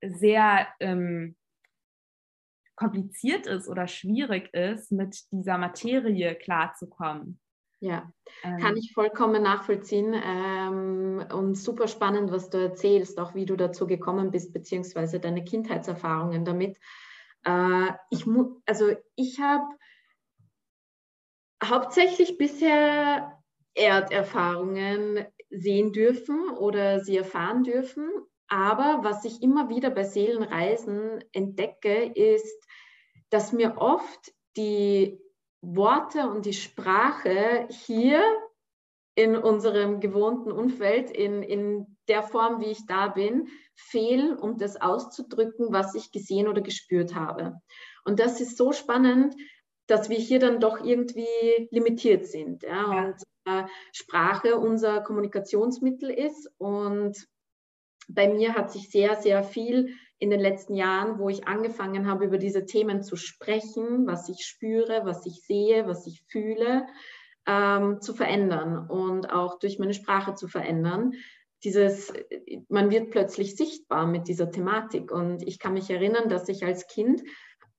sehr 0.01 0.67
ähm, 0.80 1.36
kompliziert 2.75 3.45
ist 3.45 3.67
oder 3.67 3.88
schwierig 3.88 4.51
ist, 4.54 4.91
mit 4.91 5.32
dieser 5.32 5.60
Materie 5.60 6.34
klarzukommen. 6.36 7.39
Ja, 7.83 8.13
ähm, 8.43 8.57
kann 8.59 8.77
ich 8.77 8.93
vollkommen 8.93 9.41
nachvollziehen 9.41 10.13
ähm, 10.13 11.25
und 11.33 11.55
super 11.55 11.87
spannend, 11.87 12.31
was 12.31 12.51
du 12.51 12.59
erzählst, 12.59 13.19
auch 13.19 13.33
wie 13.33 13.47
du 13.47 13.55
dazu 13.55 13.87
gekommen 13.87 14.29
bist, 14.29 14.53
beziehungsweise 14.53 15.19
deine 15.19 15.43
Kindheitserfahrungen 15.43 16.45
damit. 16.45 16.77
Äh, 17.43 17.87
ich 18.11 18.25
also 18.67 18.91
ich 19.15 19.39
habe 19.39 19.65
hauptsächlich 21.63 22.37
bisher 22.37 23.41
Erderfahrungen 23.73 25.25
sehen 25.49 25.91
dürfen 25.91 26.51
oder 26.51 26.99
sie 26.99 27.17
erfahren 27.17 27.63
dürfen. 27.63 28.07
Aber 28.47 28.99
was 29.01 29.25
ich 29.25 29.41
immer 29.41 29.69
wieder 29.69 29.89
bei 29.89 30.03
Seelenreisen 30.03 31.23
entdecke, 31.31 32.11
ist, 32.13 32.67
dass 33.31 33.53
mir 33.53 33.77
oft 33.77 34.33
die 34.55 35.19
Worte 35.62 36.30
und 36.30 36.45
die 36.45 36.54
Sprache 36.54 37.67
hier 37.69 38.21
in 39.15 39.36
unserem 39.36 40.00
gewohnten 40.00 40.52
Umfeld, 40.52 41.12
in, 41.12 41.43
in 41.43 41.97
der 42.08 42.24
Form, 42.24 42.62
wie 42.62 42.71
ich 42.71 42.86
da 42.86 43.08
bin, 43.08 43.47
fehlen, 43.76 44.38
um 44.38 44.58
das 44.58 44.82
auszudrücken, 44.82 45.71
was 45.71 45.95
ich 45.95 46.12
gesehen 46.12 46.47
oder 46.47 46.62
gespürt 46.62 47.13
habe. 47.13 47.62
Und 48.06 48.19
das 48.19 48.41
ist 48.41 48.58
so 48.58 48.71
spannend, 48.71 49.36
dass 49.88 50.10
wir 50.10 50.17
hier 50.17 50.39
dann 50.39 50.60
doch 50.60 50.84
irgendwie 50.84 51.67
limitiert 51.71 52.26
sind. 52.26 52.63
Ja? 52.63 52.93
ja. 52.93 53.06
Und 53.06 53.24
äh, 53.45 53.67
Sprache 53.91 54.58
unser 54.58 55.02
Kommunikationsmittel 55.02 56.10
ist. 56.10 56.50
Und 56.58 57.28
bei 58.08 58.30
mir 58.30 58.56
hat 58.56 58.71
sich 58.71 58.89
sehr, 58.89 59.15
sehr 59.17 59.43
viel 59.43 59.95
in 60.21 60.29
den 60.29 60.39
letzten 60.39 60.75
Jahren, 60.75 61.17
wo 61.17 61.29
ich 61.29 61.47
angefangen 61.47 62.07
habe, 62.07 62.25
über 62.25 62.38
diese 62.38 62.65
Themen 62.65 63.01
zu 63.01 63.15
sprechen, 63.15 64.05
was 64.05 64.29
ich 64.29 64.45
spüre, 64.45 65.01
was 65.03 65.25
ich 65.25 65.41
sehe, 65.41 65.88
was 65.88 66.05
ich 66.05 66.21
fühle, 66.27 66.86
ähm, 67.47 68.01
zu 68.01 68.13
verändern 68.13 68.88
und 68.88 69.34
auch 69.34 69.57
durch 69.57 69.79
meine 69.79 69.95
Sprache 69.95 70.36
zu 70.36 70.47
verändern. 70.47 71.13
Dieses, 71.63 72.13
man 72.69 72.91
wird 72.91 73.10
plötzlich 73.10 73.55
sichtbar 73.55 74.05
mit 74.05 74.27
dieser 74.27 74.51
Thematik. 74.51 75.12
Und 75.12 75.41
ich 75.41 75.57
kann 75.57 75.73
mich 75.73 75.89
erinnern, 75.89 76.29
dass 76.29 76.47
ich 76.49 76.63
als 76.63 76.86
Kind 76.86 77.23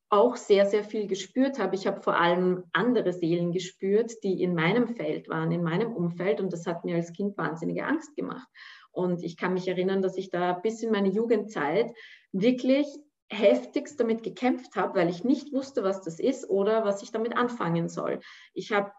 auch 0.08 0.34
sehr, 0.34 0.66
sehr 0.66 0.82
viel 0.82 1.06
gespürt 1.06 1.60
habe. 1.60 1.76
Ich 1.76 1.86
habe 1.86 2.02
vor 2.02 2.16
allem 2.16 2.64
andere 2.72 3.12
Seelen 3.12 3.52
gespürt, 3.52 4.24
die 4.24 4.42
in 4.42 4.56
meinem 4.56 4.88
Feld 4.88 5.28
waren, 5.28 5.52
in 5.52 5.62
meinem 5.62 5.92
Umfeld. 5.92 6.40
Und 6.40 6.52
das 6.52 6.66
hat 6.66 6.84
mir 6.84 6.96
als 6.96 7.12
Kind 7.12 7.38
wahnsinnige 7.38 7.86
Angst 7.86 8.16
gemacht. 8.16 8.48
Und 8.90 9.22
ich 9.22 9.36
kann 9.36 9.54
mich 9.54 9.68
erinnern, 9.68 10.02
dass 10.02 10.16
ich 10.16 10.28
da 10.28 10.52
bis 10.54 10.82
in 10.82 10.90
meine 10.90 11.08
Jugendzeit 11.08 11.92
wirklich 12.32 12.86
heftigst 13.30 13.98
damit 13.98 14.22
gekämpft 14.22 14.76
habe, 14.76 14.98
weil 14.98 15.08
ich 15.08 15.24
nicht 15.24 15.52
wusste, 15.52 15.82
was 15.82 16.02
das 16.02 16.20
ist 16.20 16.48
oder 16.50 16.84
was 16.84 17.02
ich 17.02 17.12
damit 17.12 17.36
anfangen 17.36 17.88
soll. 17.88 18.20
Ich 18.52 18.72
habe 18.72 18.92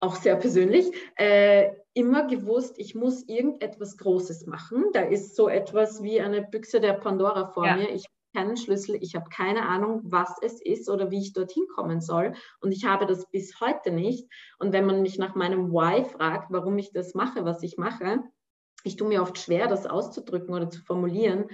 auch 0.00 0.16
sehr 0.16 0.36
persönlich 0.36 0.90
äh, 1.16 1.70
immer 1.94 2.26
gewusst, 2.26 2.78
ich 2.78 2.94
muss 2.94 3.26
irgendetwas 3.26 3.96
Großes 3.96 4.46
machen. 4.46 4.84
Da 4.92 5.00
ist 5.00 5.36
so 5.36 5.48
etwas 5.48 6.02
wie 6.02 6.20
eine 6.20 6.42
Büchse 6.42 6.80
der 6.80 6.94
Pandora 6.94 7.46
vor 7.46 7.66
ja. 7.66 7.76
mir. 7.76 7.88
Ich 7.88 8.04
habe 8.04 8.46
keinen 8.46 8.56
Schlüssel, 8.58 8.98
ich 9.00 9.14
habe 9.14 9.30
keine 9.30 9.66
Ahnung, 9.66 10.02
was 10.04 10.36
es 10.42 10.60
ist 10.60 10.90
oder 10.90 11.10
wie 11.10 11.20
ich 11.20 11.32
dorthin 11.32 11.66
kommen 11.74 12.02
soll. 12.02 12.34
Und 12.60 12.72
ich 12.72 12.84
habe 12.84 13.06
das 13.06 13.26
bis 13.30 13.58
heute 13.60 13.90
nicht. 13.90 14.28
Und 14.58 14.74
wenn 14.74 14.84
man 14.84 15.00
mich 15.00 15.16
nach 15.18 15.34
meinem 15.34 15.72
Why 15.72 16.04
fragt, 16.04 16.52
warum 16.52 16.76
ich 16.76 16.92
das 16.92 17.14
mache, 17.14 17.46
was 17.46 17.62
ich 17.62 17.78
mache, 17.78 18.22
ich 18.84 18.96
tue 18.96 19.08
mir 19.08 19.22
oft 19.22 19.38
schwer, 19.38 19.66
das 19.66 19.86
auszudrücken 19.86 20.54
oder 20.54 20.68
zu 20.68 20.82
formulieren. 20.82 21.46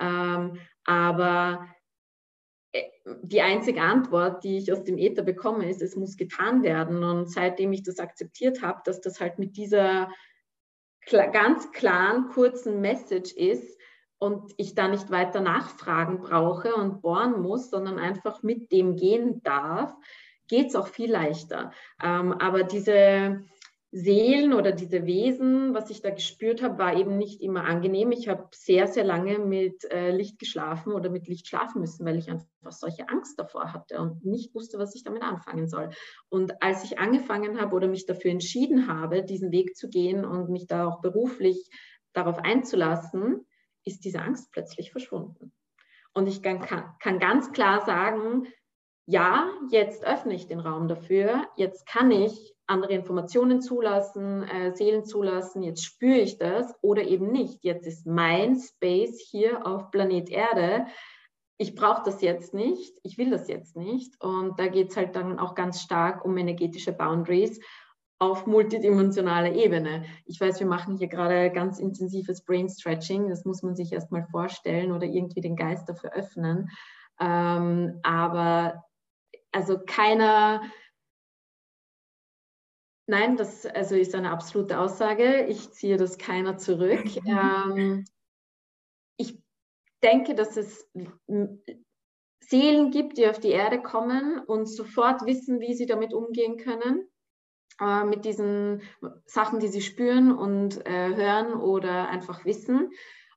Ähm, 0.00 0.58
aber 0.84 1.68
äh, 2.72 2.82
die 3.22 3.42
einzige 3.42 3.82
Antwort, 3.82 4.44
die 4.44 4.58
ich 4.58 4.72
aus 4.72 4.84
dem 4.84 4.98
Äther 4.98 5.22
bekomme, 5.22 5.68
ist, 5.68 5.82
es 5.82 5.96
muss 5.96 6.16
getan 6.16 6.62
werden. 6.62 7.02
Und 7.04 7.30
seitdem 7.30 7.72
ich 7.72 7.82
das 7.82 7.98
akzeptiert 7.98 8.62
habe, 8.62 8.80
dass 8.84 9.00
das 9.00 9.20
halt 9.20 9.38
mit 9.38 9.56
dieser 9.56 10.08
ganz 11.10 11.70
klaren, 11.72 12.28
kurzen 12.28 12.80
Message 12.80 13.32
ist 13.32 13.78
und 14.18 14.52
ich 14.56 14.74
da 14.74 14.88
nicht 14.88 15.10
weiter 15.10 15.40
nachfragen 15.40 16.20
brauche 16.20 16.74
und 16.74 17.02
bohren 17.02 17.42
muss, 17.42 17.70
sondern 17.70 17.98
einfach 17.98 18.42
mit 18.42 18.72
dem 18.72 18.96
gehen 18.96 19.42
darf, 19.42 19.94
geht 20.48 20.68
es 20.68 20.76
auch 20.76 20.88
viel 20.88 21.10
leichter. 21.10 21.72
Ähm, 22.02 22.32
aber 22.32 22.62
diese, 22.62 23.44
Seelen 23.96 24.54
oder 24.54 24.72
diese 24.72 25.06
Wesen, 25.06 25.72
was 25.72 25.88
ich 25.88 26.02
da 26.02 26.10
gespürt 26.10 26.64
habe, 26.64 26.78
war 26.78 26.96
eben 26.96 27.16
nicht 27.16 27.40
immer 27.40 27.62
angenehm. 27.64 28.10
Ich 28.10 28.28
habe 28.28 28.48
sehr, 28.52 28.88
sehr 28.88 29.04
lange 29.04 29.38
mit 29.38 29.84
äh, 29.84 30.10
Licht 30.10 30.40
geschlafen 30.40 30.92
oder 30.92 31.10
mit 31.10 31.28
Licht 31.28 31.46
schlafen 31.46 31.80
müssen, 31.80 32.04
weil 32.04 32.18
ich 32.18 32.28
einfach 32.28 32.48
solche 32.70 33.08
Angst 33.08 33.38
davor 33.38 33.72
hatte 33.72 34.00
und 34.00 34.24
nicht 34.24 34.52
wusste, 34.52 34.80
was 34.80 34.96
ich 34.96 35.04
damit 35.04 35.22
anfangen 35.22 35.68
soll. 35.68 35.90
Und 36.28 36.60
als 36.60 36.82
ich 36.82 36.98
angefangen 36.98 37.60
habe 37.60 37.76
oder 37.76 37.86
mich 37.86 38.04
dafür 38.04 38.32
entschieden 38.32 38.88
habe, 38.88 39.22
diesen 39.22 39.52
Weg 39.52 39.76
zu 39.76 39.88
gehen 39.88 40.24
und 40.24 40.50
mich 40.50 40.66
da 40.66 40.88
auch 40.88 41.00
beruflich 41.00 41.70
darauf 42.14 42.38
einzulassen, 42.38 43.46
ist 43.84 44.04
diese 44.04 44.22
Angst 44.22 44.50
plötzlich 44.50 44.90
verschwunden. 44.90 45.52
Und 46.14 46.26
ich 46.26 46.42
kann, 46.42 46.60
kann 46.98 47.20
ganz 47.20 47.52
klar 47.52 47.86
sagen, 47.86 48.48
ja, 49.06 49.48
jetzt 49.70 50.04
öffne 50.04 50.34
ich 50.34 50.48
den 50.48 50.58
Raum 50.58 50.88
dafür, 50.88 51.46
jetzt 51.56 51.86
kann 51.86 52.10
ich 52.10 52.53
andere 52.66 52.92
Informationen 52.92 53.60
zulassen, 53.60 54.42
äh, 54.44 54.74
Seelen 54.74 55.04
zulassen, 55.04 55.62
jetzt 55.62 55.84
spüre 55.84 56.18
ich 56.18 56.38
das 56.38 56.74
oder 56.80 57.02
eben 57.02 57.30
nicht. 57.30 57.62
Jetzt 57.64 57.86
ist 57.86 58.06
mein 58.06 58.58
Space 58.58 59.20
hier 59.30 59.66
auf 59.66 59.90
Planet 59.90 60.30
Erde. 60.30 60.86
Ich 61.58 61.74
brauche 61.74 62.02
das 62.04 62.22
jetzt 62.22 62.54
nicht, 62.54 62.98
ich 63.02 63.18
will 63.18 63.30
das 63.30 63.48
jetzt 63.48 63.76
nicht. 63.76 64.20
Und 64.22 64.58
da 64.58 64.66
geht 64.66 64.90
es 64.90 64.96
halt 64.96 65.14
dann 65.14 65.38
auch 65.38 65.54
ganz 65.54 65.80
stark 65.80 66.24
um 66.24 66.36
energetische 66.36 66.92
Boundaries 66.92 67.60
auf 68.18 68.46
multidimensionaler 68.46 69.52
Ebene. 69.52 70.04
Ich 70.24 70.40
weiß, 70.40 70.60
wir 70.60 70.66
machen 70.66 70.96
hier 70.96 71.08
gerade 71.08 71.50
ganz 71.50 71.78
intensives 71.78 72.42
Brain 72.42 72.68
Stretching, 72.68 73.28
das 73.28 73.44
muss 73.44 73.62
man 73.62 73.76
sich 73.76 73.92
erstmal 73.92 74.24
vorstellen 74.24 74.92
oder 74.92 75.06
irgendwie 75.06 75.40
den 75.40 75.56
Geist 75.56 75.88
dafür 75.88 76.12
öffnen. 76.12 76.70
Ähm, 77.20 78.00
aber 78.02 78.84
also 79.52 79.78
keiner 79.86 80.62
Nein, 83.06 83.36
das 83.36 83.66
also 83.66 83.96
ist 83.96 84.14
eine 84.14 84.30
absolute 84.30 84.78
Aussage. 84.78 85.44
Ich 85.46 85.70
ziehe 85.72 85.96
das 85.96 86.16
keiner 86.16 86.56
zurück. 86.56 87.04
Mhm. 87.24 87.74
Ähm, 87.78 88.04
ich 89.16 89.38
denke, 90.02 90.34
dass 90.34 90.56
es 90.56 90.90
Seelen 92.40 92.90
gibt, 92.90 93.18
die 93.18 93.28
auf 93.28 93.38
die 93.38 93.50
Erde 93.50 93.82
kommen 93.82 94.40
und 94.40 94.66
sofort 94.66 95.26
wissen, 95.26 95.60
wie 95.60 95.74
sie 95.74 95.86
damit 95.86 96.12
umgehen 96.14 96.56
können, 96.56 97.06
äh, 97.80 98.04
mit 98.04 98.24
diesen 98.24 98.82
Sachen, 99.26 99.60
die 99.60 99.68
sie 99.68 99.82
spüren 99.82 100.36
und 100.36 100.86
äh, 100.86 101.14
hören 101.14 101.54
oder 101.54 102.08
einfach 102.08 102.44
wissen. 102.44 102.90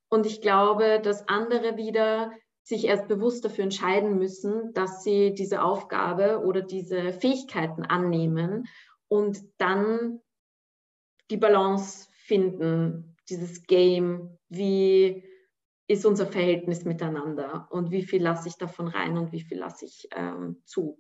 Und 0.10 0.26
ich 0.26 0.42
glaube, 0.42 1.02
dass 1.02 1.28
andere 1.28 1.76
wieder 1.76 2.32
sich 2.64 2.86
erst 2.86 3.08
bewusst 3.08 3.46
dafür 3.46 3.66
entscheiden 3.66 4.18
müssen, 4.18 4.74
dass 4.74 5.04
sie 5.04 5.34
diese 5.34 5.62
Aufgabe 5.62 6.44
oder 6.46 6.62
diese 6.62 7.14
Fähigkeiten 7.14 7.84
annehmen 7.84 8.66
und 9.08 9.44
dann 9.58 10.20
die 11.30 11.38
Balance 11.38 12.10
finden, 12.12 13.16
dieses 13.30 13.64
Game, 13.64 14.38
wie 14.50 15.24
ist 15.88 16.06
unser 16.06 16.28
Verhältnis 16.28 16.84
miteinander 16.84 17.68
und 17.72 17.92
wie 17.92 18.04
viel 18.04 18.22
lasse 18.22 18.50
ich 18.50 18.56
davon 18.56 18.88
rein 18.88 19.18
und 19.18 19.32
wie 19.32 19.42
viel 19.42 19.58
lasse 19.58 19.86
ich 19.86 20.08
ähm, 20.16 20.58
zu. 20.66 21.00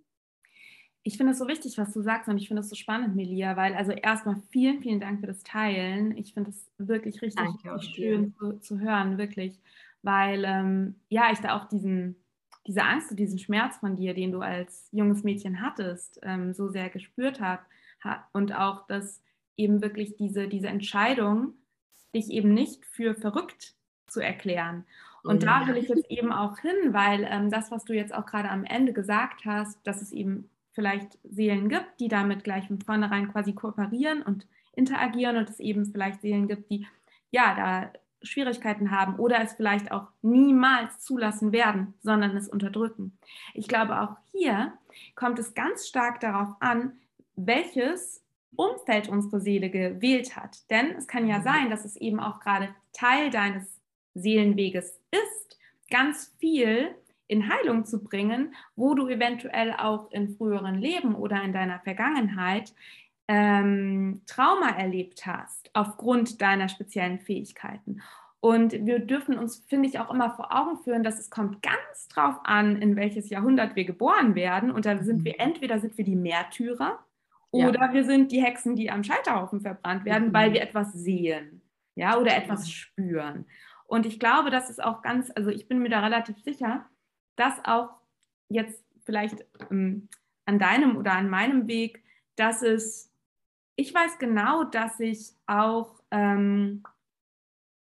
Ich 1.04 1.17
finde 1.17 1.34
es 1.34 1.39
so 1.39 1.48
wichtig, 1.48 1.78
was 1.78 1.93
du 1.93 2.02
sagst 2.02 2.28
und 2.28 2.38
ich 2.38 2.48
finde 2.48 2.62
es 2.62 2.70
so 2.70 2.76
spannend, 2.76 3.15
Melia, 3.15 3.56
weil 3.56 3.74
also 3.76 3.91
erstmal 3.91 4.41
vielen, 4.50 4.82
vielen 4.82 5.00
Dank 5.00 5.22
für 5.22 5.28
das 5.28 5.43
Teilen. 5.43 6.17
Ich 6.17 6.34
finde 6.34 6.50
es 6.50 6.70
wirklich 6.78 7.22
richtig, 7.22 7.46
richtig 7.65 7.96
schön 7.96 8.34
zu, 8.34 8.60
zu, 8.60 8.80
hören, 8.80 9.17
wirklich, 9.17 9.60
weil 10.02 10.43
ähm, 10.46 10.96
ja, 11.10 11.32
ich 11.32 11.39
da 11.39 11.58
auch 11.58 11.67
diesen, 11.70 12.17
diese 12.65 12.84
Angst 12.84 13.12
und 13.12 13.20
diesen 13.20 13.39
Schmerz 13.39 13.78
von 13.78 13.96
dir, 13.96 14.13
den 14.13 14.32
du 14.32 14.39
als 14.39 14.89
junges 14.91 15.24
Mädchen 15.24 15.62
hattest, 15.62 16.20
ähm, 16.24 16.54
so 16.54 16.67
sehr 16.67 16.89
gespürt 16.89 17.39
habe 17.39 17.62
und 18.34 18.54
auch, 18.54 18.88
dass 18.88 19.22
eben 19.58 19.82
wirklich 19.82 20.16
diese, 20.16 20.48
diese 20.48 20.68
Entscheidung, 20.68 21.54
dich 22.14 22.30
eben 22.32 22.54
nicht 22.54 22.86
für 22.86 23.16
verrückt 23.16 23.74
zu 24.08 24.22
erklären. 24.22 24.86
Und 25.24 25.44
da 25.44 25.68
will 25.68 25.76
ich 25.76 25.90
jetzt 25.90 26.10
eben 26.10 26.32
auch 26.32 26.58
hin, 26.60 26.94
weil 26.94 27.28
ähm, 27.30 27.50
das, 27.50 27.70
was 27.70 27.84
du 27.84 27.94
jetzt 27.94 28.14
auch 28.14 28.26
gerade 28.26 28.50
am 28.50 28.64
Ende 28.64 28.94
gesagt 28.94 29.44
hast, 29.46 29.86
dass 29.86 30.02
es 30.02 30.14
eben 30.14 30.50
vielleicht 30.72 31.18
Seelen 31.24 31.68
gibt, 31.68 32.00
die 32.00 32.08
damit 32.08 32.44
gleich 32.44 32.68
von 32.68 32.80
vornherein 32.80 33.32
quasi 33.32 33.54
kooperieren 33.54 34.22
und 34.22 34.48
interagieren 34.74 35.36
und 35.36 35.50
es 35.50 35.60
eben 35.60 35.86
vielleicht 35.86 36.22
Seelen 36.22 36.48
gibt, 36.48 36.70
die 36.70 36.88
ja 37.32 37.56
da 37.56 37.92
Schwierigkeiten 38.24 38.92
haben 38.92 39.18
oder 39.18 39.42
es 39.42 39.54
vielleicht 39.54 39.92
auch 39.92 40.08
niemals 40.22 41.00
zulassen 41.00 41.52
werden, 41.52 41.94
sondern 42.02 42.36
es 42.38 42.48
unterdrücken. 42.48 43.18
Ich 43.54 43.68
glaube, 43.68 44.02
auch 44.02 44.16
hier 44.32 44.74
kommt 45.16 45.40
es 45.40 45.54
ganz 45.54 45.88
stark 45.88 46.20
darauf 46.20 46.56
an, 46.60 46.94
welches 47.38 48.23
Umfeld 48.56 49.08
unsere 49.08 49.39
Seele 49.39 49.69
gewählt 49.69 50.36
hat. 50.36 50.69
Denn 50.69 50.91
es 50.97 51.08
kann 51.08 51.28
ja 51.28 51.39
mhm. 51.39 51.43
sein, 51.43 51.69
dass 51.69 51.86
es 51.86 51.95
eben 51.95 52.19
auch 52.19 52.39
gerade 52.39 52.69
Teil 52.91 53.30
deines 53.30 53.80
Seelenweges 54.15 55.00
ist, 55.12 55.58
ganz 55.89 56.36
viel 56.39 56.95
in 57.28 57.50
Heilung 57.50 57.86
zu 57.86 58.04
bringen, 58.04 58.56
wo 58.76 58.93
du 58.95 59.08
eventuell 59.08 59.73
auch 59.73 60.12
in 60.12 60.30
früheren 60.30 60.76
Leben 60.76 61.13
oder 61.13 61.43
in 61.43 61.54
deiner 61.54 61.80
Vergangenheit 61.80 62.73
ähm, 63.28 64.21
Trauma 64.26 64.69
erlebt 64.69 65.26
hast 65.26 65.69
aufgrund 65.73 66.41
deiner 66.41 66.69
speziellen 66.69 67.19
Fähigkeiten. 67.19 68.02
Und 68.39 68.73
wir 68.86 69.00
dürfen 69.00 69.38
uns, 69.38 69.65
finde 69.67 69.89
ich, 69.89 70.00
auch 70.00 70.13
immer 70.13 70.32
vor 70.32 70.56
Augen 70.56 70.78
führen, 70.78 71.04
dass 71.04 71.19
es 71.19 71.30
kommt 71.30 71.62
ganz 71.62 72.08
drauf 72.08 72.36
an, 72.43 72.82
in 72.82 72.95
welches 72.95 73.30
Jahrhundert 73.30 73.76
wir 73.76 73.84
geboren 73.84 74.36
werden. 74.36 74.71
Und 74.71 74.86
da 74.86 75.04
sind 75.04 75.26
wir 75.26 75.34
mhm. 75.34 75.39
entweder 75.39 75.80
sind 75.80 75.97
wir 75.97 76.06
die 76.06 76.15
Märtyrer 76.15 77.00
oder 77.65 77.88
ja. 77.88 77.93
wir 77.93 78.04
sind 78.04 78.32
die 78.32 78.43
Hexen, 78.43 78.76
die 78.76 78.91
am 78.91 79.04
Scheiterhaufen 79.04 79.62
verbrannt 79.62 80.06
werden, 80.06 80.30
mhm. 80.30 80.34
weil 80.34 80.54
wir 80.54 80.62
etwas 80.62 80.93
sehen, 80.93 81.62
ja, 81.96 82.17
oder 82.17 82.36
etwas 82.36 82.70
spüren. 82.70 83.46
Und 83.86 84.06
ich 84.06 84.20
glaube, 84.20 84.52
das 84.52 84.70
ist 84.70 84.84
auch 84.84 85.02
ganz, 85.02 85.32
also 85.36 85.50
ich 85.50 85.67
bin 85.67 85.80
mir 85.80 85.89
da 85.89 86.02
relativ 86.02 86.38
sicher, 86.43 86.86
dass 87.36 87.63
auch 87.63 87.89
jetzt 88.50 88.84
vielleicht 89.06 89.46
ähm, 89.72 90.10
an 90.46 90.60
deinem 90.60 90.98
oder 90.98 91.13
an 91.13 91.30
meinem 91.30 91.67
Weg, 91.67 92.04
dass 92.36 92.62
es, 92.62 93.13
ich 93.76 93.93
weiß 93.93 94.20
genau, 94.20 94.65
dass 94.65 95.00
ich 95.00 95.34
auch 95.46 96.02
ähm, 96.12 96.84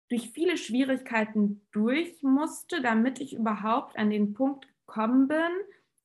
durch 0.10 0.32
viele 0.32 0.58
Schwierigkeiten 0.58 1.62
durch 1.72 2.22
musste, 2.22 2.82
damit 2.82 3.20
ich 3.20 3.34
überhaupt 3.34 3.98
an 3.98 4.10
den 4.10 4.34
Punkt 4.34 4.68
gekommen 4.86 5.28
bin, 5.28 5.52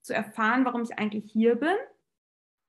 zu 0.02 0.14
erfahren, 0.14 0.64
warum 0.64 0.82
ich 0.82 0.98
eigentlich 0.98 1.30
hier 1.30 1.56
bin 1.56 1.76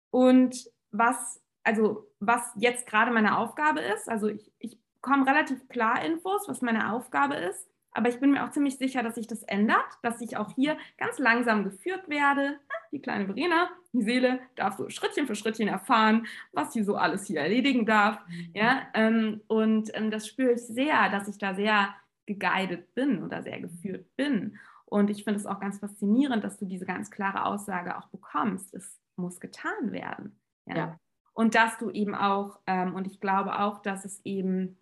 und 0.09 0.69
was, 0.91 1.41
also 1.63 2.07
was 2.19 2.41
jetzt 2.55 2.87
gerade 2.87 3.11
meine 3.11 3.37
Aufgabe 3.37 3.81
ist. 3.81 4.09
Also 4.09 4.27
ich, 4.27 4.51
ich 4.59 4.79
bekomme 5.01 5.25
relativ 5.25 5.67
klar 5.67 6.03
Infos, 6.03 6.47
was 6.47 6.61
meine 6.61 6.93
Aufgabe 6.93 7.35
ist. 7.35 7.67
Aber 7.93 8.07
ich 8.07 8.19
bin 8.19 8.31
mir 8.31 8.45
auch 8.45 8.51
ziemlich 8.51 8.77
sicher, 8.77 9.03
dass 9.03 9.15
sich 9.15 9.27
das 9.27 9.43
ändert, 9.43 9.83
dass 10.01 10.21
ich 10.21 10.37
auch 10.37 10.51
hier 10.55 10.77
ganz 10.97 11.19
langsam 11.19 11.63
geführt 11.65 12.07
werde. 12.07 12.57
Die 12.91 13.01
kleine 13.01 13.25
Verena, 13.25 13.69
die 13.91 14.01
Seele, 14.01 14.39
darf 14.55 14.77
so 14.77 14.89
Schrittchen 14.89 15.27
für 15.27 15.35
Schrittchen 15.35 15.67
erfahren, 15.67 16.25
was 16.53 16.71
sie 16.71 16.83
so 16.83 16.95
alles 16.95 17.25
hier 17.25 17.41
erledigen 17.41 17.85
darf. 17.85 18.19
Mhm. 18.27 18.51
Ja, 18.53 18.81
ähm, 18.93 19.41
und 19.47 19.91
ähm, 19.93 20.09
das 20.09 20.27
spüre 20.27 20.53
ich 20.53 20.61
sehr, 20.61 21.09
dass 21.09 21.27
ich 21.27 21.37
da 21.37 21.53
sehr 21.53 21.93
geguided 22.25 22.93
bin 22.95 23.23
oder 23.23 23.43
sehr 23.43 23.59
geführt 23.59 24.05
bin. 24.15 24.57
Und 24.85 25.09
ich 25.09 25.23
finde 25.23 25.39
es 25.39 25.45
auch 25.45 25.59
ganz 25.59 25.79
faszinierend, 25.79 26.43
dass 26.43 26.57
du 26.57 26.65
diese 26.65 26.85
ganz 26.85 27.11
klare 27.11 27.45
Aussage 27.45 27.97
auch 27.97 28.07
bekommst. 28.07 28.73
Es 28.73 28.99
muss 29.15 29.39
getan 29.39 29.91
werden. 29.91 30.40
Ja. 30.65 30.75
ja. 30.75 30.99
Und 31.33 31.55
dass 31.55 31.77
du 31.77 31.89
eben 31.89 32.15
auch, 32.15 32.59
ähm, 32.67 32.95
und 32.95 33.07
ich 33.07 33.19
glaube 33.19 33.59
auch, 33.59 33.81
dass 33.81 34.05
es 34.05 34.21
eben, 34.25 34.77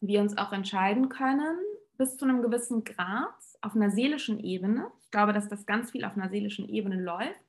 wir 0.00 0.20
uns 0.20 0.38
auch 0.38 0.52
entscheiden 0.52 1.08
können, 1.08 1.58
bis 1.98 2.16
zu 2.16 2.24
einem 2.24 2.42
gewissen 2.42 2.84
Grad 2.84 3.34
auf 3.60 3.74
einer 3.76 3.90
seelischen 3.90 4.40
Ebene. 4.40 4.90
Ich 5.00 5.10
glaube, 5.10 5.32
dass 5.32 5.48
das 5.48 5.66
ganz 5.66 5.90
viel 5.90 6.04
auf 6.04 6.16
einer 6.16 6.30
seelischen 6.30 6.68
Ebene 6.68 7.00
läuft. 7.00 7.40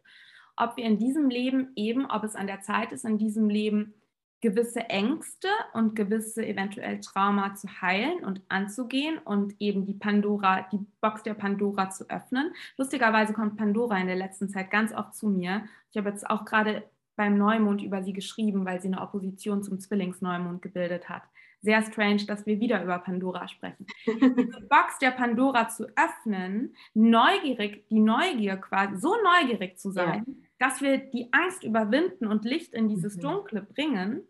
Ob 0.55 0.77
wir 0.77 0.85
in 0.85 0.99
diesem 0.99 1.29
Leben 1.29 1.71
eben, 1.75 2.05
ob 2.05 2.23
es 2.23 2.35
an 2.35 2.47
der 2.47 2.61
Zeit 2.61 2.91
ist, 2.91 3.05
in 3.05 3.17
diesem 3.17 3.49
Leben 3.49 3.93
gewisse 4.41 4.81
Ängste 4.89 5.47
und 5.73 5.95
gewisse 5.95 6.45
eventuell 6.45 6.99
Trauma 6.99 7.55
zu 7.55 7.81
heilen 7.81 8.25
und 8.25 8.41
anzugehen 8.49 9.17
und 9.19 9.55
eben 9.59 9.85
die 9.85 9.93
Pandora, 9.93 10.67
die 10.69 10.85
Box 10.99 11.23
der 11.23 11.33
Pandora 11.33 11.89
zu 11.89 12.09
öffnen. 12.09 12.53
Lustigerweise 12.77 13.31
kommt 13.31 13.55
Pandora 13.55 13.97
in 13.99 14.07
der 14.07 14.17
letzten 14.17 14.49
Zeit 14.49 14.69
ganz 14.69 14.93
oft 14.93 15.15
zu 15.15 15.29
mir. 15.29 15.63
Ich 15.91 15.97
habe 15.97 16.09
jetzt 16.09 16.29
auch 16.29 16.43
gerade 16.43 16.83
beim 17.15 17.37
Neumond 17.37 17.81
über 17.81 18.03
sie 18.03 18.13
geschrieben, 18.13 18.65
weil 18.65 18.81
sie 18.81 18.87
eine 18.87 19.01
Opposition 19.01 19.63
zum 19.63 19.79
Zwillingsneumond 19.79 20.61
gebildet 20.61 21.09
hat 21.09 21.23
sehr 21.63 21.81
strange, 21.81 22.25
dass 22.25 22.45
wir 22.45 22.59
wieder 22.59 22.83
über 22.83 22.99
Pandora 22.99 23.47
sprechen. 23.47 23.87
Diese 24.05 24.61
Box 24.69 24.99
der 25.01 25.11
Pandora 25.11 25.69
zu 25.69 25.87
öffnen, 25.95 26.75
neugierig, 26.93 27.87
die 27.89 28.01
Neugier 28.01 28.57
quasi, 28.57 28.97
so 28.97 29.15
neugierig 29.23 29.79
zu 29.79 29.91
sein, 29.91 30.25
ja. 30.27 30.33
dass 30.59 30.81
wir 30.81 30.97
die 30.97 31.31
Angst 31.31 31.63
überwinden 31.63 32.27
und 32.27 32.43
Licht 32.43 32.73
in 32.73 32.89
dieses 32.89 33.15
mhm. 33.15 33.21
Dunkle 33.21 33.61
bringen. 33.61 34.23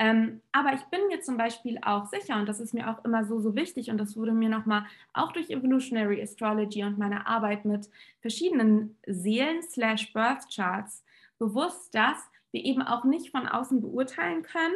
Ähm, 0.00 0.40
aber 0.50 0.72
ich 0.72 0.82
bin 0.86 1.06
mir 1.06 1.20
zum 1.20 1.36
Beispiel 1.36 1.78
auch 1.80 2.06
sicher, 2.06 2.36
und 2.36 2.48
das 2.48 2.58
ist 2.58 2.74
mir 2.74 2.90
auch 2.90 3.04
immer 3.04 3.24
so, 3.24 3.38
so 3.38 3.54
wichtig, 3.54 3.90
und 3.90 3.98
das 3.98 4.16
wurde 4.16 4.32
mir 4.32 4.48
nochmal 4.48 4.84
auch 5.12 5.30
durch 5.30 5.50
Evolutionary 5.50 6.20
Astrology 6.20 6.82
und 6.82 6.98
meine 6.98 7.28
Arbeit 7.28 7.64
mit 7.64 7.88
verschiedenen 8.20 8.98
Seelen-Birth 9.06 10.52
Charts 10.52 11.03
bewusst, 11.44 11.94
dass 11.94 12.18
wir 12.52 12.64
eben 12.64 12.82
auch 12.82 13.04
nicht 13.04 13.30
von 13.30 13.46
außen 13.46 13.80
beurteilen 13.80 14.42
können, 14.42 14.74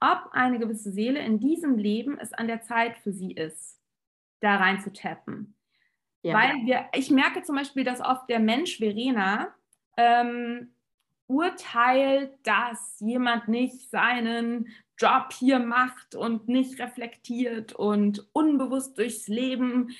ob 0.00 0.30
eine 0.32 0.58
gewisse 0.58 0.92
Seele 0.92 1.20
in 1.20 1.40
diesem 1.40 1.76
Leben 1.76 2.18
es 2.18 2.32
an 2.32 2.46
der 2.46 2.62
Zeit 2.62 2.96
für 2.98 3.12
sie 3.12 3.32
ist, 3.32 3.78
da 4.40 4.56
rein 4.56 4.80
zu 4.80 4.92
tappen. 4.92 5.54
Ja. 6.22 6.34
Weil 6.34 6.66
wir, 6.66 6.86
ich 6.94 7.10
merke 7.10 7.42
zum 7.42 7.56
Beispiel, 7.56 7.84
dass 7.84 8.00
oft 8.00 8.28
der 8.28 8.40
Mensch 8.40 8.78
Verena 8.78 9.54
ähm, 9.96 10.72
urteilt, 11.26 12.32
dass 12.42 12.96
jemand 13.00 13.48
nicht 13.48 13.90
seinen 13.90 14.68
Job 14.98 15.32
hier 15.32 15.58
macht 15.58 16.14
und 16.14 16.48
nicht 16.48 16.78
reflektiert 16.78 17.72
und 17.72 18.26
unbewusst 18.32 18.98
durchs 18.98 19.28
Leben 19.28 19.90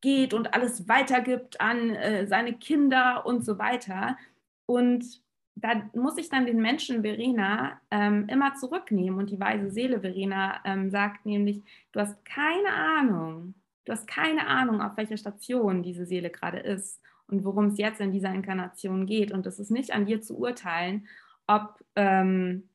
geht 0.00 0.34
und 0.34 0.52
alles 0.54 0.88
weitergibt 0.88 1.60
an 1.60 1.90
äh, 1.90 2.26
seine 2.26 2.54
Kinder 2.54 3.24
und 3.24 3.44
so 3.44 3.58
weiter. 3.58 4.18
Und 4.66 5.21
da 5.54 5.90
muss 5.94 6.18
ich 6.18 6.28
dann 6.28 6.46
den 6.46 6.60
Menschen 6.60 7.02
Verena 7.02 7.80
ähm, 7.90 8.26
immer 8.28 8.54
zurücknehmen. 8.54 9.18
Und 9.18 9.30
die 9.30 9.40
weise 9.40 9.70
Seele 9.70 10.00
Verena 10.00 10.60
ähm, 10.64 10.90
sagt 10.90 11.26
nämlich, 11.26 11.62
du 11.92 12.00
hast 12.00 12.24
keine 12.24 12.72
Ahnung, 12.72 13.54
du 13.84 13.92
hast 13.92 14.06
keine 14.06 14.46
Ahnung, 14.46 14.80
auf 14.80 14.96
welcher 14.96 15.16
Station 15.16 15.82
diese 15.82 16.06
Seele 16.06 16.30
gerade 16.30 16.58
ist 16.58 17.00
und 17.26 17.44
worum 17.44 17.66
es 17.66 17.78
jetzt 17.78 18.00
in 18.00 18.12
dieser 18.12 18.32
Inkarnation 18.32 19.06
geht. 19.06 19.32
Und 19.32 19.46
es 19.46 19.58
ist 19.58 19.70
nicht 19.70 19.92
an 19.92 20.06
dir 20.06 20.22
zu 20.22 20.38
urteilen, 20.38 21.06
ob 21.46 21.80
ähm, 21.96 22.68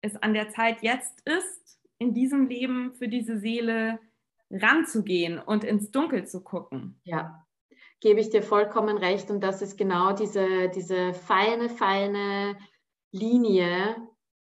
es 0.00 0.16
an 0.16 0.34
der 0.34 0.50
Zeit 0.50 0.82
jetzt 0.82 1.26
ist, 1.26 1.80
in 1.98 2.14
diesem 2.14 2.46
Leben 2.46 2.94
für 2.94 3.08
diese 3.08 3.38
Seele 3.38 3.98
ranzugehen 4.50 5.38
und 5.38 5.64
ins 5.64 5.90
Dunkel 5.90 6.26
zu 6.26 6.42
gucken. 6.42 7.00
Ja, 7.04 7.46
gebe 8.00 8.20
ich 8.20 8.30
dir 8.30 8.42
vollkommen 8.42 8.98
recht. 8.98 9.30
Und 9.30 9.40
das 9.42 9.62
ist 9.62 9.76
genau 9.76 10.12
diese, 10.12 10.68
diese 10.68 11.14
feine, 11.14 11.68
feine 11.68 12.56
Linie, 13.10 13.96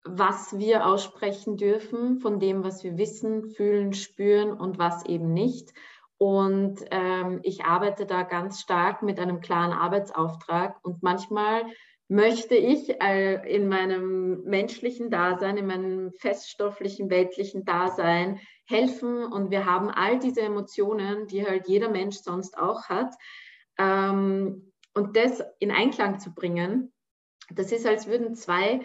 was 0.04 0.58
wir 0.58 0.86
aussprechen 0.86 1.58
dürfen 1.58 2.20
von 2.20 2.40
dem, 2.40 2.64
was 2.64 2.84
wir 2.84 2.98
wissen, 2.98 3.50
fühlen, 3.50 3.94
spüren 3.94 4.54
und 4.54 4.78
was 4.78 5.06
eben 5.06 5.34
nicht. 5.34 5.74
Und 6.18 6.86
ähm, 6.92 7.40
ich 7.44 7.66
arbeite 7.66 8.06
da 8.06 8.24
ganz 8.24 8.62
stark 8.62 9.02
mit 9.02 9.20
einem 9.20 9.42
klaren 9.42 9.74
Arbeitsauftrag. 9.74 10.78
Und 10.84 11.04
manchmal 11.04 11.64
möchte 12.08 12.56
ich 12.56 13.02
äh, 13.02 13.56
in 13.56 13.68
meinem 13.68 14.44
menschlichen 14.44 15.10
Dasein, 15.10 15.58
in 15.58 15.66
meinem 15.66 16.12
feststofflichen, 16.14 17.10
weltlichen 17.10 17.66
Dasein 17.66 18.40
helfen. 18.66 19.24
Und 19.24 19.50
wir 19.52 19.66
haben 19.66 19.90
all 19.90 20.20
diese 20.20 20.42
Emotionen, 20.42 21.28
die 21.28 21.46
halt 21.46 21.68
jeder 21.68 21.90
Mensch 21.90 22.18
sonst 22.18 22.58
auch 22.58 22.90
hat. 22.90 23.14
Ähm, 23.78 24.72
und 24.94 25.18
das 25.18 25.44
in 25.60 25.72
Einklang 25.72 26.20
zu 26.20 26.34
bringen, 26.34 26.94
das 27.50 27.72
ist, 27.72 27.86
als 27.86 28.08
würden 28.08 28.36
zwei 28.36 28.82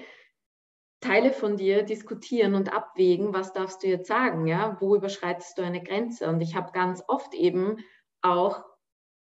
Teile 1.01 1.31
von 1.31 1.57
dir 1.57 1.83
diskutieren 1.83 2.55
und 2.55 2.73
abwägen, 2.73 3.33
was 3.33 3.53
darfst 3.53 3.83
du 3.83 3.87
jetzt 3.87 4.09
sagen, 4.09 4.47
ja, 4.47 4.77
wo 4.81 4.97
überschreitest 4.97 5.57
du 5.57 5.63
eine 5.63 5.83
Grenze? 5.83 6.29
Und 6.29 6.41
ich 6.41 6.55
habe 6.55 6.73
ganz 6.73 7.03
oft 7.07 7.33
eben 7.35 7.79
auch 8.23 8.65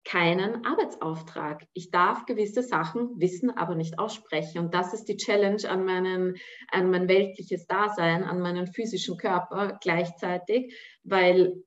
keinen 0.05 0.65
Arbeitsauftrag. 0.65 1.65
Ich 1.73 1.91
darf 1.91 2.25
gewisse 2.25 2.63
Sachen 2.63 3.19
wissen, 3.19 3.51
aber 3.51 3.75
nicht 3.75 3.99
aussprechen. 3.99 4.59
Und 4.59 4.73
das 4.73 4.93
ist 4.93 5.05
die 5.05 5.17
Challenge 5.17 5.69
an, 5.69 5.85
meinen, 5.85 6.35
an 6.71 6.89
mein 6.89 7.07
weltliches 7.07 7.67
Dasein, 7.67 8.23
an 8.23 8.39
meinen 8.39 8.67
physischen 8.67 9.17
Körper 9.17 9.77
gleichzeitig, 9.81 10.75
weil 11.03 11.63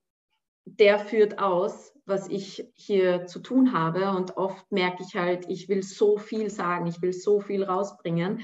der 0.64 0.98
führt 0.98 1.38
aus, 1.38 1.92
was 2.04 2.28
ich 2.28 2.68
hier 2.74 3.26
zu 3.26 3.40
tun 3.40 3.72
habe. 3.72 4.10
Und 4.10 4.36
oft 4.36 4.70
merke 4.72 5.04
ich 5.06 5.14
halt, 5.14 5.48
ich 5.48 5.68
will 5.68 5.82
so 5.82 6.18
viel 6.18 6.50
sagen, 6.50 6.86
ich 6.86 7.00
will 7.02 7.12
so 7.12 7.40
viel 7.40 7.64
rausbringen, 7.64 8.40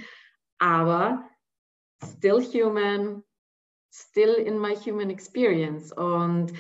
aber 0.59 1.29
still 2.05 2.41
human, 2.41 3.23
still 3.93 4.35
in 4.35 4.59
my 4.59 4.75
human 4.77 5.11
experience. 5.11 5.93
Und 5.93 6.53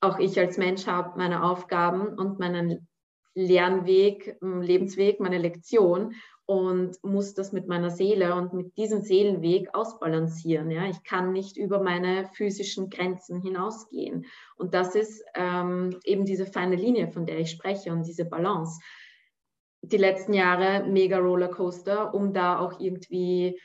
auch 0.00 0.18
ich 0.18 0.38
als 0.38 0.58
Mensch 0.58 0.86
habe 0.86 1.18
meine 1.18 1.44
Aufgaben 1.44 2.18
und 2.18 2.38
meinen 2.38 2.88
Lernweg, 3.34 4.36
Lebensweg, 4.40 5.20
meine 5.20 5.38
Lektion 5.38 6.14
und 6.46 6.96
muss 7.04 7.34
das 7.34 7.52
mit 7.52 7.68
meiner 7.68 7.90
Seele 7.90 8.34
und 8.34 8.52
mit 8.52 8.76
diesem 8.76 9.02
Seelenweg 9.02 9.72
ausbalancieren. 9.72 10.70
Ja? 10.70 10.88
Ich 10.88 11.04
kann 11.04 11.32
nicht 11.32 11.56
über 11.56 11.80
meine 11.80 12.28
physischen 12.32 12.90
Grenzen 12.90 13.40
hinausgehen. 13.40 14.26
Und 14.56 14.74
das 14.74 14.96
ist 14.96 15.22
ähm, 15.36 16.00
eben 16.02 16.24
diese 16.24 16.46
feine 16.46 16.74
Linie, 16.74 17.12
von 17.12 17.24
der 17.24 17.38
ich 17.38 17.52
spreche 17.52 17.92
und 17.92 18.04
diese 18.04 18.24
Balance. 18.24 18.80
Die 19.82 19.96
letzten 19.96 20.34
Jahre 20.34 20.84
mega 20.88 21.18
Rollercoaster, 21.18 22.12
um 22.12 22.32
da 22.32 22.58
auch 22.58 22.80
irgendwie 22.80 23.60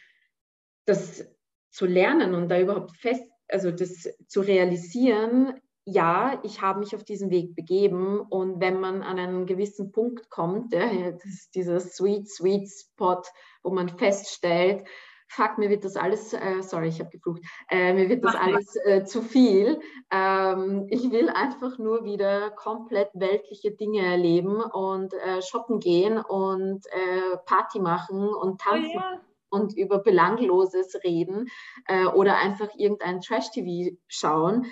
das 0.85 1.25
zu 1.71 1.87
lernen 1.87 2.35
und 2.35 2.49
da 2.49 2.59
überhaupt 2.59 2.95
fest, 2.97 3.27
also 3.47 3.71
das 3.71 4.07
zu 4.27 4.41
realisieren, 4.41 5.59
ja, 5.85 6.39
ich 6.41 6.61
habe 6.61 6.79
mich 6.79 6.95
auf 6.95 7.03
diesen 7.03 7.29
Weg 7.29 7.55
begeben 7.55 8.19
und 8.19 8.59
wenn 8.59 8.79
man 8.79 9.03
an 9.03 9.19
einen 9.19 9.45
gewissen 9.45 9.91
Punkt 9.91 10.29
kommt, 10.29 10.73
ja, 10.73 11.11
das 11.11 11.25
ist 11.25 11.55
dieser 11.55 11.79
Sweet, 11.79 12.27
Sweet 12.27 12.69
Spot, 12.69 13.21
wo 13.63 13.71
man 13.71 13.89
feststellt, 13.89 14.85
fuck, 15.27 15.57
mir 15.57 15.69
wird 15.69 15.85
das 15.85 15.95
alles, 15.95 16.33
äh, 16.33 16.61
sorry, 16.61 16.87
ich 16.87 16.99
habe 16.99 17.09
geflucht, 17.09 17.41
äh, 17.69 17.93
mir 17.93 18.09
wird 18.09 18.23
das 18.23 18.35
alles 18.35 18.75
äh, 18.85 19.05
zu 19.05 19.21
viel. 19.21 19.79
Ähm, 20.11 20.87
ich 20.89 21.11
will 21.11 21.29
einfach 21.29 21.77
nur 21.77 22.03
wieder 22.03 22.51
komplett 22.51 23.09
weltliche 23.13 23.71
Dinge 23.71 24.05
erleben 24.05 24.61
und 24.61 25.13
äh, 25.13 25.41
shoppen 25.41 25.79
gehen 25.79 26.17
und 26.17 26.85
äh, 26.87 27.37
Party 27.45 27.79
machen 27.79 28.27
und 28.27 28.53
oh 28.53 28.57
tanzen. 28.59 28.91
Oh, 28.95 28.99
ja. 28.99 29.21
Und 29.49 29.77
über 29.77 29.99
Belangloses 29.99 30.99
reden 31.03 31.47
äh, 31.87 32.05
oder 32.05 32.37
einfach 32.37 32.69
irgendein 32.75 33.21
Trash-TV 33.21 33.95
schauen 34.07 34.65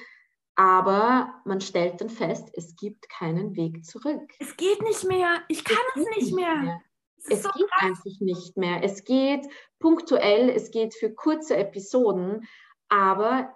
aber 0.55 1.41
man 1.45 1.61
stellt 1.61 1.99
dann 2.01 2.09
fest, 2.09 2.49
es 2.53 2.75
gibt 2.75 3.09
keinen 3.09 3.55
Weg 3.55 3.85
zurück. 3.85 4.33
Es 4.39 4.55
geht 4.55 4.81
nicht 4.83 5.03
mehr. 5.05 5.41
Ich 5.47 5.63
kann 5.63 5.77
es, 5.95 6.01
es 6.01 6.15
nicht 6.17 6.35
mehr. 6.35 6.55
mehr. 6.57 6.81
Es, 7.17 7.29
es 7.29 7.43
so 7.43 7.49
geht 7.49 7.69
krass. 7.71 7.89
einfach 7.89 8.19
nicht 8.19 8.57
mehr. 8.57 8.83
Es 8.83 9.03
geht 9.03 9.47
punktuell, 9.79 10.49
es 10.49 10.71
geht 10.71 10.93
für 10.93 11.13
kurze 11.13 11.57
Episoden, 11.57 12.47
aber 12.89 13.53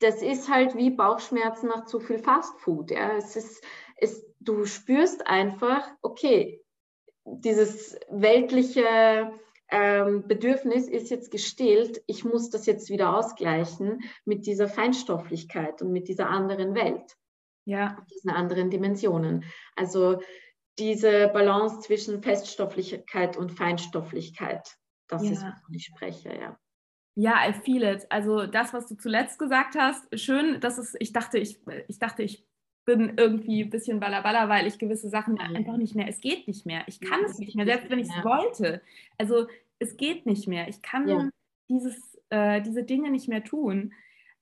das 0.00 0.20
ist 0.20 0.50
halt 0.50 0.76
wie 0.76 0.90
Bauchschmerzen 0.90 1.68
nach 1.68 1.86
zu 1.86 2.00
viel 2.00 2.18
Fastfood. 2.18 2.90
Ja? 2.90 3.16
Es 3.16 3.36
ist, 3.36 3.64
es, 3.96 4.26
du 4.40 4.66
spürst 4.66 5.26
einfach, 5.26 5.88
okay, 6.02 6.62
dieses 7.24 7.98
weltliche 8.10 9.32
ähm, 9.76 10.28
Bedürfnis 10.28 10.86
ist 10.86 11.10
jetzt 11.10 11.32
gestillt, 11.32 12.00
ich 12.06 12.24
muss 12.24 12.48
das 12.48 12.64
jetzt 12.64 12.90
wieder 12.90 13.16
ausgleichen 13.16 14.04
mit 14.24 14.46
dieser 14.46 14.68
Feinstofflichkeit 14.68 15.82
und 15.82 15.90
mit 15.90 16.06
dieser 16.06 16.30
anderen 16.30 16.76
Welt. 16.76 17.16
Ja. 17.64 17.98
Diesen 18.14 18.30
anderen 18.30 18.70
Dimensionen. 18.70 19.44
Also 19.74 20.20
diese 20.78 21.26
Balance 21.28 21.80
zwischen 21.80 22.22
Feststofflichkeit 22.22 23.36
und 23.36 23.50
Feinstofflichkeit, 23.50 24.76
das 25.08 25.24
ja. 25.24 25.32
ist, 25.32 25.42
wovon 25.42 25.74
ich 25.74 25.86
spreche, 25.86 26.28
ja. 26.40 26.56
Ja, 27.16 27.48
I 27.48 27.52
feel 27.52 27.82
it. 27.82 28.06
Also 28.10 28.46
das, 28.46 28.72
was 28.72 28.86
du 28.86 28.96
zuletzt 28.96 29.40
gesagt 29.40 29.74
hast, 29.76 30.06
schön, 30.18 30.60
dass 30.60 30.78
es, 30.78 30.94
ich 31.00 31.12
dachte, 31.12 31.38
ich, 31.38 31.60
ich 31.88 31.98
dachte, 31.98 32.22
ich 32.22 32.46
bin 32.84 33.14
irgendwie 33.16 33.64
ein 33.64 33.70
bisschen 33.70 33.98
ballerballer, 33.98 34.48
weil 34.48 34.66
ich 34.66 34.78
gewisse 34.78 35.08
Sachen 35.08 35.38
einfach 35.40 35.76
nicht 35.76 35.94
mehr, 35.94 36.06
es 36.08 36.20
geht 36.20 36.46
nicht 36.46 36.66
mehr. 36.66 36.84
Ich 36.86 37.00
kann 37.00 37.24
es 37.24 37.38
nicht 37.38 37.56
mehr, 37.56 37.64
selbst 37.64 37.90
wenn 37.90 37.98
ich 37.98 38.08
es 38.08 38.24
wollte. 38.24 38.82
Also 39.16 39.46
es 39.78 39.96
geht 39.96 40.26
nicht 40.26 40.48
mehr. 40.48 40.68
Ich 40.68 40.82
kann 40.82 41.08
ja. 41.08 41.28
dieses, 41.68 42.18
äh, 42.30 42.62
diese 42.62 42.84
Dinge 42.84 43.10
nicht 43.10 43.28
mehr 43.28 43.44
tun. 43.44 43.92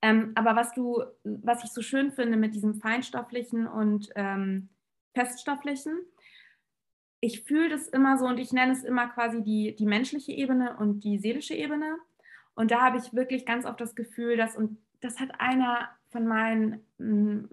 Ähm, 0.03 0.33
aber 0.35 0.57
was 0.57 0.73
du, 0.73 1.03
was 1.25 1.65
ich 1.65 1.71
so 1.71 1.81
schön 1.81 2.11
finde 2.11 2.37
mit 2.37 2.55
diesem 2.55 2.75
feinstofflichen 2.75 3.67
und 3.67 4.11
ähm, 4.17 4.69
feststofflichen, 5.15 5.99
ich 7.21 7.45
fühle 7.45 7.69
das 7.69 7.87
immer 7.87 8.19
so 8.19 8.27
und 8.27 8.39
ich 8.39 8.53
nenne 8.53 8.73
es 8.73 8.83
immer 8.83 9.09
quasi 9.09 9.43
die, 9.43 9.77
die 9.77 9.87
menschliche 9.87 10.33
Ebene 10.33 10.77
und 10.77 11.05
die 11.05 11.19
seelische 11.19 11.55
Ebene. 11.55 11.97
Und 12.55 12.73
da 12.73 12.81
habe 12.83 12.99
ich 12.99 13.15
wirklich 13.15 13.47
ganz 13.47 13.65
oft 13.65 13.81
das 13.81 13.95
Gefühl, 13.95 14.37
dass, 14.37 14.57
und 14.57 14.79
das 15.01 15.21
hat 15.21 15.41
einer 15.41 15.89
von 16.11 16.27
meinen 16.27 16.85
hm, 16.99 17.49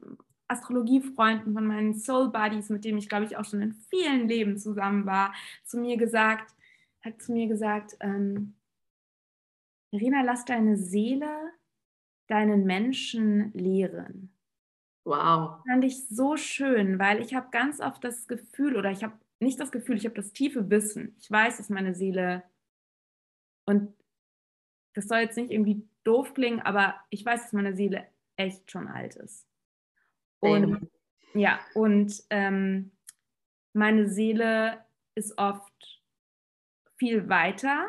Astrologiefreunden, 0.48 1.54
von 1.54 1.68
meinen 1.68 1.94
Soul 1.94 2.32
Buddies, 2.32 2.70
mit 2.70 2.84
denen 2.84 2.98
ich, 2.98 3.08
glaube 3.08 3.26
ich, 3.26 3.38
auch 3.38 3.46
schon 3.46 3.62
in 3.62 3.74
vielen 3.74 4.28
Leben 4.28 4.58
zusammen 4.58 5.06
war, 5.06 5.34
zu 5.64 5.78
mir 5.78 5.98
gesagt, 5.98 6.56
hat 7.04 7.22
zu 7.22 7.34
mir 7.34 7.48
gesagt, 7.48 7.98
ähm, 8.00 8.56
Irina, 9.92 10.22
lass 10.22 10.46
deine 10.46 10.78
Seele 10.78 11.54
deinen 12.28 12.66
Menschen 12.66 13.52
lehren. 13.54 14.36
Wow. 15.04 15.58
Das 15.58 15.74
fand 15.74 15.84
ich 15.84 16.08
so 16.08 16.38
schön, 16.38 17.00
weil 17.00 17.22
ich 17.22 17.34
habe 17.34 17.50
ganz 17.52 17.80
oft 17.80 18.04
das 18.04 18.28
Gefühl, 18.28 18.76
oder 18.76 18.92
ich 18.92 19.04
habe 19.04 19.18
nicht 19.40 19.60
das 19.60 19.72
Gefühl, 19.72 19.98
ich 19.98 20.06
habe 20.06 20.16
das 20.16 20.34
tiefe 20.34 20.70
Wissen. 20.70 21.16
Ich 21.18 21.32
weiß, 21.32 21.58
dass 21.58 21.70
meine 21.70 21.96
Seele, 21.96 22.44
und 23.66 23.94
das 24.94 25.08
soll 25.08 25.20
jetzt 25.20 25.38
nicht 25.38 25.52
irgendwie 25.52 25.88
doof 26.04 26.34
klingen, 26.34 26.60
aber 26.60 26.96
ich 27.10 27.26
weiß, 27.26 27.44
dass 27.44 27.54
meine 27.54 27.76
Seele 27.76 28.08
echt 28.36 28.70
schon 28.70 28.88
alt 28.88 29.16
ist. 29.16 29.48
Und 30.40 30.90
ja, 31.34 31.60
und 31.74 32.24
ähm, 32.30 32.92
meine 33.74 34.10
Seele 34.10 34.86
ist 35.16 35.38
oft 35.38 35.99
viel 37.00 37.30
weiter 37.30 37.88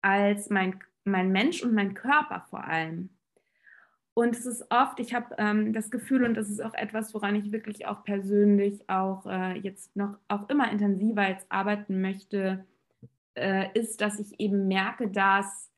als 0.00 0.48
mein, 0.48 0.80
mein 1.04 1.30
Mensch 1.32 1.62
und 1.62 1.74
mein 1.74 1.94
Körper 1.94 2.46
vor 2.48 2.64
allem. 2.64 3.10
Und 4.14 4.34
es 4.34 4.46
ist 4.46 4.70
oft, 4.70 4.98
ich 4.98 5.12
habe 5.12 5.34
ähm, 5.36 5.74
das 5.74 5.90
Gefühl, 5.90 6.24
und 6.24 6.34
das 6.34 6.48
ist 6.48 6.64
auch 6.64 6.72
etwas, 6.72 7.12
woran 7.12 7.34
ich 7.34 7.52
wirklich 7.52 7.86
auch 7.86 8.02
persönlich 8.02 8.88
auch 8.88 9.26
äh, 9.26 9.58
jetzt 9.58 9.94
noch 9.94 10.16
auch 10.28 10.48
immer 10.48 10.70
intensiver 10.70 11.28
jetzt 11.28 11.52
arbeiten 11.52 12.00
möchte, 12.00 12.64
äh, 13.34 13.68
ist, 13.78 14.00
dass 14.00 14.18
ich 14.18 14.40
eben 14.40 14.68
merke, 14.68 15.08
dass 15.08 15.70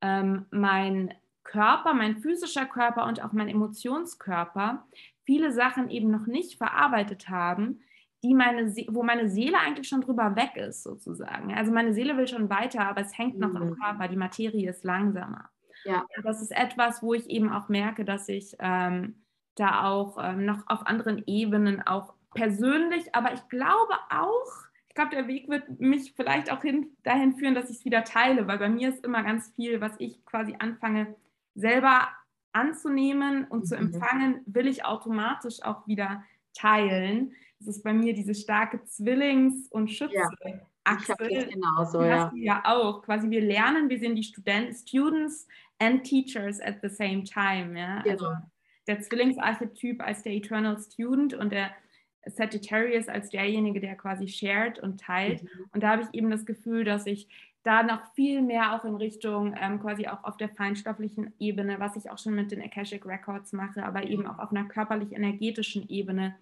ähm, 0.00 0.46
mein 0.50 1.14
Körper, 1.44 1.94
mein 1.94 2.16
physischer 2.16 2.66
Körper 2.66 3.06
und 3.06 3.22
auch 3.22 3.32
mein 3.32 3.48
Emotionskörper 3.48 4.84
viele 5.24 5.52
Sachen 5.52 5.88
eben 5.88 6.10
noch 6.10 6.26
nicht 6.26 6.58
verarbeitet 6.58 7.28
haben, 7.28 7.80
die 8.24 8.34
meine, 8.34 8.74
wo 8.88 9.02
meine 9.02 9.28
Seele 9.28 9.58
eigentlich 9.58 9.86
schon 9.86 10.00
drüber 10.00 10.34
weg 10.34 10.56
ist, 10.56 10.82
sozusagen. 10.82 11.52
Also 11.54 11.70
meine 11.70 11.92
Seele 11.92 12.16
will 12.16 12.26
schon 12.26 12.48
weiter, 12.48 12.88
aber 12.88 13.02
es 13.02 13.16
hängt 13.16 13.38
noch 13.38 13.50
mhm. 13.50 13.56
am 13.56 13.74
Körper, 13.78 14.08
die 14.08 14.16
Materie 14.16 14.70
ist 14.70 14.82
langsamer. 14.82 15.50
Ja. 15.84 16.06
Und 16.16 16.24
das 16.24 16.40
ist 16.40 16.50
etwas, 16.50 17.02
wo 17.02 17.12
ich 17.12 17.28
eben 17.28 17.52
auch 17.52 17.68
merke, 17.68 18.06
dass 18.06 18.26
ich 18.30 18.56
ähm, 18.60 19.22
da 19.56 19.84
auch 19.84 20.16
ähm, 20.18 20.46
noch 20.46 20.66
auf 20.66 20.86
anderen 20.86 21.22
Ebenen 21.26 21.86
auch 21.86 22.14
persönlich, 22.32 23.14
aber 23.14 23.34
ich 23.34 23.46
glaube 23.48 23.94
auch, 24.10 24.50
ich 24.88 24.94
glaube, 24.94 25.10
der 25.10 25.28
Weg 25.28 25.48
wird 25.50 25.80
mich 25.80 26.14
vielleicht 26.16 26.50
auch 26.50 26.62
hin, 26.62 26.96
dahin 27.02 27.34
führen, 27.34 27.54
dass 27.54 27.68
ich 27.68 27.78
es 27.78 27.84
wieder 27.84 28.04
teile, 28.04 28.46
weil 28.46 28.58
bei 28.58 28.70
mir 28.70 28.88
ist 28.88 29.04
immer 29.04 29.22
ganz 29.22 29.52
viel, 29.54 29.82
was 29.82 29.92
ich 29.98 30.24
quasi 30.24 30.56
anfange, 30.58 31.14
selber 31.54 32.08
anzunehmen 32.52 33.44
und 33.44 33.60
mhm. 33.60 33.64
zu 33.66 33.76
empfangen, 33.76 34.40
will 34.46 34.66
ich 34.66 34.84
automatisch 34.84 35.62
auch 35.62 35.86
wieder 35.86 36.24
teilen. 36.54 37.32
Das 37.64 37.76
ist 37.76 37.82
bei 37.82 37.92
mir 37.92 38.12
diese 38.14 38.34
starke 38.34 38.82
Zwillings- 38.84 39.68
und 39.70 39.90
Schütze. 39.90 40.28
Achse. 40.84 41.14
Ja, 41.30 41.44
genauso, 41.44 42.02
ja. 42.02 42.30
ja 42.34 42.62
auch. 42.66 43.02
Quasi 43.02 43.30
wir 43.30 43.40
lernen, 43.40 43.88
wir 43.88 43.98
sind 43.98 44.16
die 44.16 44.22
Studenten, 44.22 44.74
Students 44.74 45.48
and 45.78 46.04
Teachers 46.04 46.60
at 46.60 46.76
the 46.82 46.88
same 46.88 47.24
time. 47.24 47.78
Ja? 47.78 48.02
Genau. 48.02 48.10
Also 48.12 48.28
der 48.86 49.00
Zwillingsarchetyp 49.00 50.02
als 50.02 50.22
der 50.22 50.32
Eternal 50.32 50.78
Student 50.78 51.32
und 51.32 51.52
der 51.52 51.70
Sagittarius 52.26 53.08
als 53.08 53.30
derjenige, 53.30 53.80
der 53.80 53.96
quasi 53.96 54.28
shared 54.28 54.78
und 54.78 55.00
teilt. 55.00 55.42
Mhm. 55.42 55.48
Und 55.72 55.82
da 55.82 55.90
habe 55.90 56.02
ich 56.02 56.08
eben 56.12 56.30
das 56.30 56.44
Gefühl, 56.44 56.84
dass 56.84 57.06
ich 57.06 57.28
da 57.62 57.82
noch 57.82 58.12
viel 58.14 58.42
mehr 58.42 58.74
auch 58.74 58.84
in 58.84 58.94
Richtung 58.94 59.54
ähm, 59.58 59.80
quasi 59.80 60.06
auch 60.06 60.22
auf 60.24 60.36
der 60.36 60.50
feinstofflichen 60.50 61.32
Ebene, 61.38 61.80
was 61.80 61.96
ich 61.96 62.10
auch 62.10 62.18
schon 62.18 62.34
mit 62.34 62.50
den 62.50 62.62
Akashic 62.62 63.06
Records 63.06 63.52
mache, 63.54 63.84
aber 63.84 64.04
eben 64.04 64.26
auch 64.26 64.38
auf 64.38 64.50
einer 64.50 64.64
körperlich-energetischen 64.64 65.88
Ebene 65.88 66.36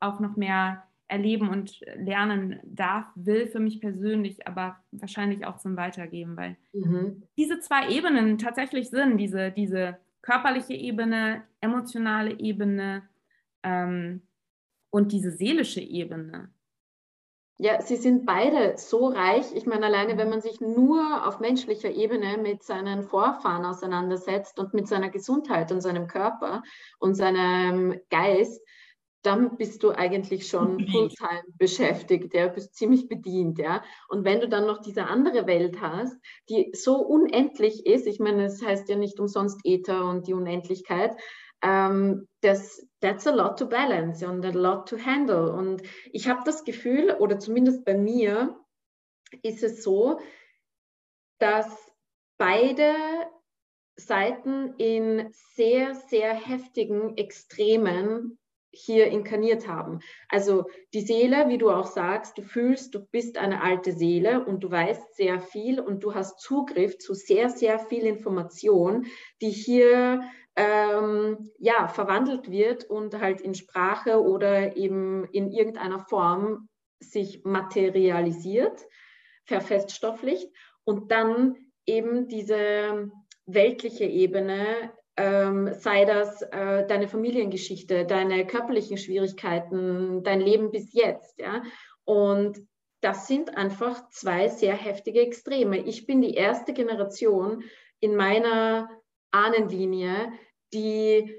auch 0.00 0.20
noch 0.20 0.36
mehr 0.36 0.82
erleben 1.08 1.48
und 1.48 1.80
lernen 1.96 2.60
darf, 2.64 3.06
will 3.16 3.46
für 3.46 3.60
mich 3.60 3.80
persönlich, 3.80 4.46
aber 4.46 4.76
wahrscheinlich 4.92 5.44
auch 5.44 5.58
zum 5.58 5.76
Weitergeben, 5.76 6.36
weil 6.36 6.56
mhm. 6.72 7.24
diese 7.36 7.58
zwei 7.60 7.88
Ebenen 7.88 8.38
tatsächlich 8.38 8.90
sind, 8.90 9.18
diese, 9.18 9.50
diese 9.50 9.98
körperliche 10.22 10.74
Ebene, 10.74 11.42
emotionale 11.60 12.38
Ebene 12.38 13.02
ähm, 13.62 14.22
und 14.90 15.12
diese 15.12 15.32
seelische 15.32 15.80
Ebene. 15.80 16.50
Ja, 17.62 17.82
sie 17.82 17.96
sind 17.96 18.24
beide 18.24 18.78
so 18.78 19.08
reich. 19.08 19.54
Ich 19.54 19.66
meine, 19.66 19.84
alleine 19.84 20.16
wenn 20.16 20.30
man 20.30 20.40
sich 20.40 20.62
nur 20.62 21.26
auf 21.26 21.40
menschlicher 21.40 21.90
Ebene 21.90 22.38
mit 22.38 22.62
seinen 22.62 23.02
Vorfahren 23.02 23.66
auseinandersetzt 23.66 24.58
und 24.58 24.72
mit 24.72 24.88
seiner 24.88 25.10
Gesundheit 25.10 25.70
und 25.70 25.82
seinem 25.82 26.06
Körper 26.06 26.62
und 27.00 27.14
seinem 27.14 28.00
Geist, 28.08 28.62
dann 29.22 29.56
bist 29.56 29.82
du 29.82 29.90
eigentlich 29.90 30.48
schon 30.48 30.86
fulltime 30.88 31.42
beschäftigt, 31.58 32.32
ja, 32.34 32.48
bist 32.48 32.74
ziemlich 32.74 33.08
bedient, 33.08 33.58
ja. 33.58 33.82
Und 34.08 34.24
wenn 34.24 34.40
du 34.40 34.48
dann 34.48 34.66
noch 34.66 34.80
diese 34.80 35.04
andere 35.04 35.46
Welt 35.46 35.80
hast, 35.80 36.16
die 36.48 36.70
so 36.74 36.96
unendlich 36.96 37.84
ist, 37.86 38.06
ich 38.06 38.18
meine, 38.18 38.44
es 38.44 38.62
heißt 38.64 38.88
ja 38.88 38.96
nicht 38.96 39.20
umsonst 39.20 39.60
Äther 39.64 40.04
und 40.06 40.26
die 40.26 40.34
Unendlichkeit, 40.34 41.16
ähm, 41.62 42.26
das, 42.40 42.86
that's 43.00 43.26
a 43.26 43.34
lot 43.34 43.58
to 43.58 43.68
balance 43.68 44.26
and 44.26 44.44
a 44.44 44.50
lot 44.50 44.88
to 44.88 44.96
handle. 44.98 45.52
Und 45.52 45.82
ich 46.12 46.28
habe 46.28 46.40
das 46.44 46.64
Gefühl, 46.64 47.16
oder 47.18 47.38
zumindest 47.38 47.84
bei 47.84 47.96
mir 47.96 48.58
ist 49.42 49.62
es 49.62 49.82
so, 49.82 50.18
dass 51.38 51.66
beide 52.38 52.94
Seiten 53.96 54.74
in 54.78 55.30
sehr, 55.32 55.94
sehr 55.94 56.32
heftigen 56.32 57.16
Extremen 57.18 58.39
hier 58.72 59.06
inkarniert 59.06 59.66
haben. 59.66 60.00
Also 60.28 60.64
die 60.94 61.00
Seele, 61.00 61.48
wie 61.48 61.58
du 61.58 61.70
auch 61.70 61.86
sagst, 61.86 62.38
du 62.38 62.42
fühlst, 62.42 62.94
du 62.94 63.00
bist 63.00 63.38
eine 63.38 63.62
alte 63.62 63.92
Seele 63.92 64.44
und 64.44 64.62
du 64.62 64.70
weißt 64.70 65.14
sehr 65.16 65.40
viel 65.40 65.80
und 65.80 66.04
du 66.04 66.14
hast 66.14 66.40
Zugriff 66.40 66.98
zu 66.98 67.14
sehr, 67.14 67.50
sehr 67.50 67.78
viel 67.78 68.04
Information, 68.04 69.06
die 69.40 69.50
hier 69.50 70.22
ähm, 70.56 71.50
ja, 71.58 71.88
verwandelt 71.88 72.50
wird 72.50 72.84
und 72.84 73.20
halt 73.20 73.40
in 73.40 73.54
Sprache 73.54 74.22
oder 74.22 74.76
eben 74.76 75.24
in 75.32 75.50
irgendeiner 75.50 76.00
Form 76.00 76.68
sich 77.00 77.44
materialisiert, 77.44 78.86
verfeststofflicht 79.44 80.48
und 80.84 81.10
dann 81.10 81.56
eben 81.86 82.28
diese 82.28 83.10
weltliche 83.46 84.04
Ebene 84.04 84.92
ähm, 85.20 85.74
sei 85.74 86.06
das 86.06 86.40
äh, 86.40 86.86
deine 86.86 87.06
Familiengeschichte, 87.06 88.06
deine 88.06 88.46
körperlichen 88.46 88.96
Schwierigkeiten, 88.96 90.22
dein 90.22 90.40
Leben 90.40 90.70
bis 90.70 90.94
jetzt. 90.94 91.38
Ja? 91.38 91.62
Und 92.04 92.66
das 93.02 93.26
sind 93.26 93.54
einfach 93.54 94.08
zwei 94.08 94.48
sehr 94.48 94.74
heftige 94.74 95.20
Extreme. 95.20 95.78
Ich 95.78 96.06
bin 96.06 96.22
die 96.22 96.34
erste 96.34 96.72
Generation 96.72 97.64
in 98.00 98.16
meiner 98.16 98.88
Ahnenlinie, 99.30 100.32
die 100.72 101.34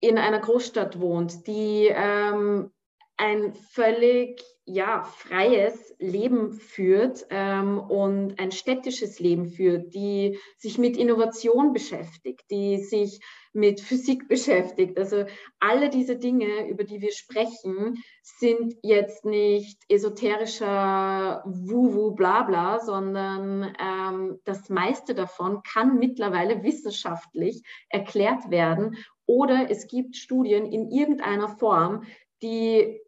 in 0.00 0.16
einer 0.16 0.38
Großstadt 0.38 1.00
wohnt, 1.00 1.48
die 1.48 1.88
ähm, 1.92 2.70
ein 3.16 3.54
völlig 3.54 4.40
ja, 4.72 5.02
freies 5.02 5.94
Leben 5.98 6.52
führt 6.52 7.26
ähm, 7.30 7.78
und 7.78 8.38
ein 8.38 8.52
städtisches 8.52 9.18
Leben 9.18 9.46
führt, 9.46 9.92
die 9.94 10.38
sich 10.56 10.78
mit 10.78 10.96
Innovation 10.96 11.72
beschäftigt, 11.72 12.42
die 12.50 12.78
sich 12.78 13.20
mit 13.52 13.80
Physik 13.80 14.28
beschäftigt. 14.28 14.96
Also 14.96 15.24
alle 15.58 15.90
diese 15.90 16.16
Dinge, 16.16 16.68
über 16.68 16.84
die 16.84 17.00
wir 17.00 17.10
sprechen, 17.10 18.02
sind 18.22 18.76
jetzt 18.82 19.24
nicht 19.24 19.82
esoterischer 19.88 21.42
Wu-Wu 21.44 22.12
Blabla, 22.12 22.78
sondern 22.78 23.74
ähm, 23.80 24.38
das 24.44 24.68
meiste 24.68 25.14
davon 25.14 25.62
kann 25.64 25.98
mittlerweile 25.98 26.62
wissenschaftlich 26.62 27.62
erklärt 27.88 28.50
werden 28.50 28.96
oder 29.26 29.68
es 29.68 29.88
gibt 29.88 30.16
Studien 30.16 30.66
in 30.66 30.90
irgendeiner 30.90 31.48
Form, 31.48 32.04
die 32.42 33.00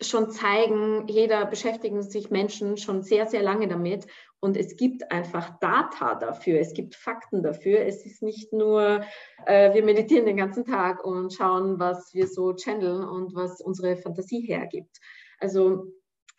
schon 0.00 0.30
zeigen, 0.30 1.06
jeder 1.08 1.46
beschäftigen 1.46 2.02
sich 2.02 2.30
Menschen 2.30 2.76
schon 2.76 3.02
sehr, 3.02 3.26
sehr 3.26 3.42
lange 3.42 3.68
damit. 3.68 4.06
Und 4.40 4.56
es 4.56 4.76
gibt 4.76 5.10
einfach 5.10 5.58
Data 5.60 6.16
dafür, 6.16 6.60
es 6.60 6.74
gibt 6.74 6.96
Fakten 6.96 7.42
dafür. 7.42 7.80
Es 7.80 8.04
ist 8.04 8.22
nicht 8.22 8.52
nur, 8.52 9.04
äh, 9.46 9.72
wir 9.72 9.84
meditieren 9.84 10.26
den 10.26 10.36
ganzen 10.36 10.64
Tag 10.64 11.04
und 11.04 11.32
schauen, 11.32 11.78
was 11.78 12.12
wir 12.12 12.26
so 12.26 12.54
channeln 12.54 13.04
und 13.04 13.34
was 13.34 13.60
unsere 13.60 13.96
Fantasie 13.96 14.40
hergibt. 14.40 14.98
Also 15.38 15.86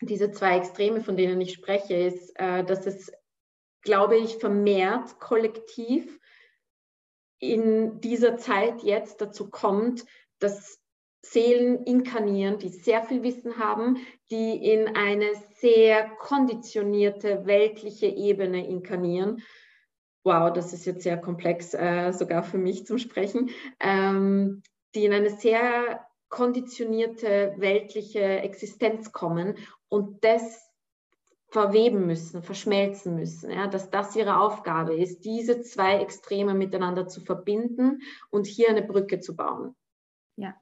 diese 0.00 0.30
zwei 0.30 0.58
Extreme, 0.58 1.00
von 1.00 1.16
denen 1.16 1.40
ich 1.40 1.54
spreche, 1.54 1.94
ist, 1.94 2.32
äh, 2.38 2.62
dass 2.64 2.86
es, 2.86 3.10
glaube 3.82 4.16
ich, 4.16 4.36
vermehrt 4.36 5.18
kollektiv 5.18 6.20
in 7.38 8.00
dieser 8.00 8.36
Zeit 8.36 8.82
jetzt 8.82 9.20
dazu 9.20 9.50
kommt, 9.50 10.04
dass 10.38 10.80
Seelen 11.22 11.84
inkarnieren, 11.84 12.58
die 12.58 12.68
sehr 12.68 13.02
viel 13.02 13.22
Wissen 13.22 13.58
haben, 13.58 13.98
die 14.30 14.72
in 14.72 14.94
eine 14.96 15.30
sehr 15.58 16.08
konditionierte 16.18 17.46
weltliche 17.46 18.06
Ebene 18.06 18.66
inkarnieren. 18.66 19.42
Wow, 20.24 20.52
das 20.52 20.72
ist 20.72 20.86
jetzt 20.86 21.02
sehr 21.02 21.16
komplex, 21.16 21.74
äh, 21.74 22.12
sogar 22.12 22.42
für 22.42 22.58
mich 22.58 22.86
zum 22.86 22.98
Sprechen, 22.98 23.50
ähm, 23.80 24.62
die 24.94 25.04
in 25.04 25.12
eine 25.12 25.30
sehr 25.30 26.06
konditionierte 26.28 27.54
weltliche 27.58 28.20
Existenz 28.20 29.12
kommen 29.12 29.56
und 29.88 30.24
das 30.24 30.66
verweben 31.48 32.06
müssen, 32.06 32.42
verschmelzen 32.42 33.14
müssen, 33.14 33.50
ja, 33.50 33.68
dass 33.68 33.90
das 33.90 34.16
ihre 34.16 34.40
Aufgabe 34.40 34.96
ist, 34.96 35.24
diese 35.24 35.62
zwei 35.62 36.00
Extreme 36.00 36.54
miteinander 36.54 37.06
zu 37.06 37.20
verbinden 37.20 38.00
und 38.30 38.46
hier 38.46 38.68
eine 38.68 38.82
Brücke 38.82 39.20
zu 39.20 39.36
bauen. 39.36 39.74
Ja, 40.36 40.54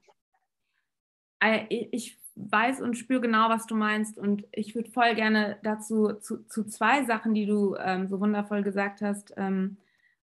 ich 1.69 2.19
weiß 2.37 2.81
und 2.81 2.97
spüre 2.97 3.21
genau, 3.21 3.49
was 3.49 3.67
du 3.67 3.75
meinst. 3.75 4.19
Und 4.19 4.45
ich 4.53 4.75
würde 4.75 4.91
voll 4.91 5.15
gerne 5.15 5.59
dazu 5.63 6.15
zu, 6.15 6.45
zu 6.47 6.65
zwei 6.65 7.05
Sachen, 7.05 7.35
die 7.35 7.47
du 7.47 7.77
ähm, 7.77 8.09
so 8.09 8.21
wundervoll 8.21 8.63
gesagt 8.63 9.03
hast, 9.03 9.35
ähm, 9.37 9.77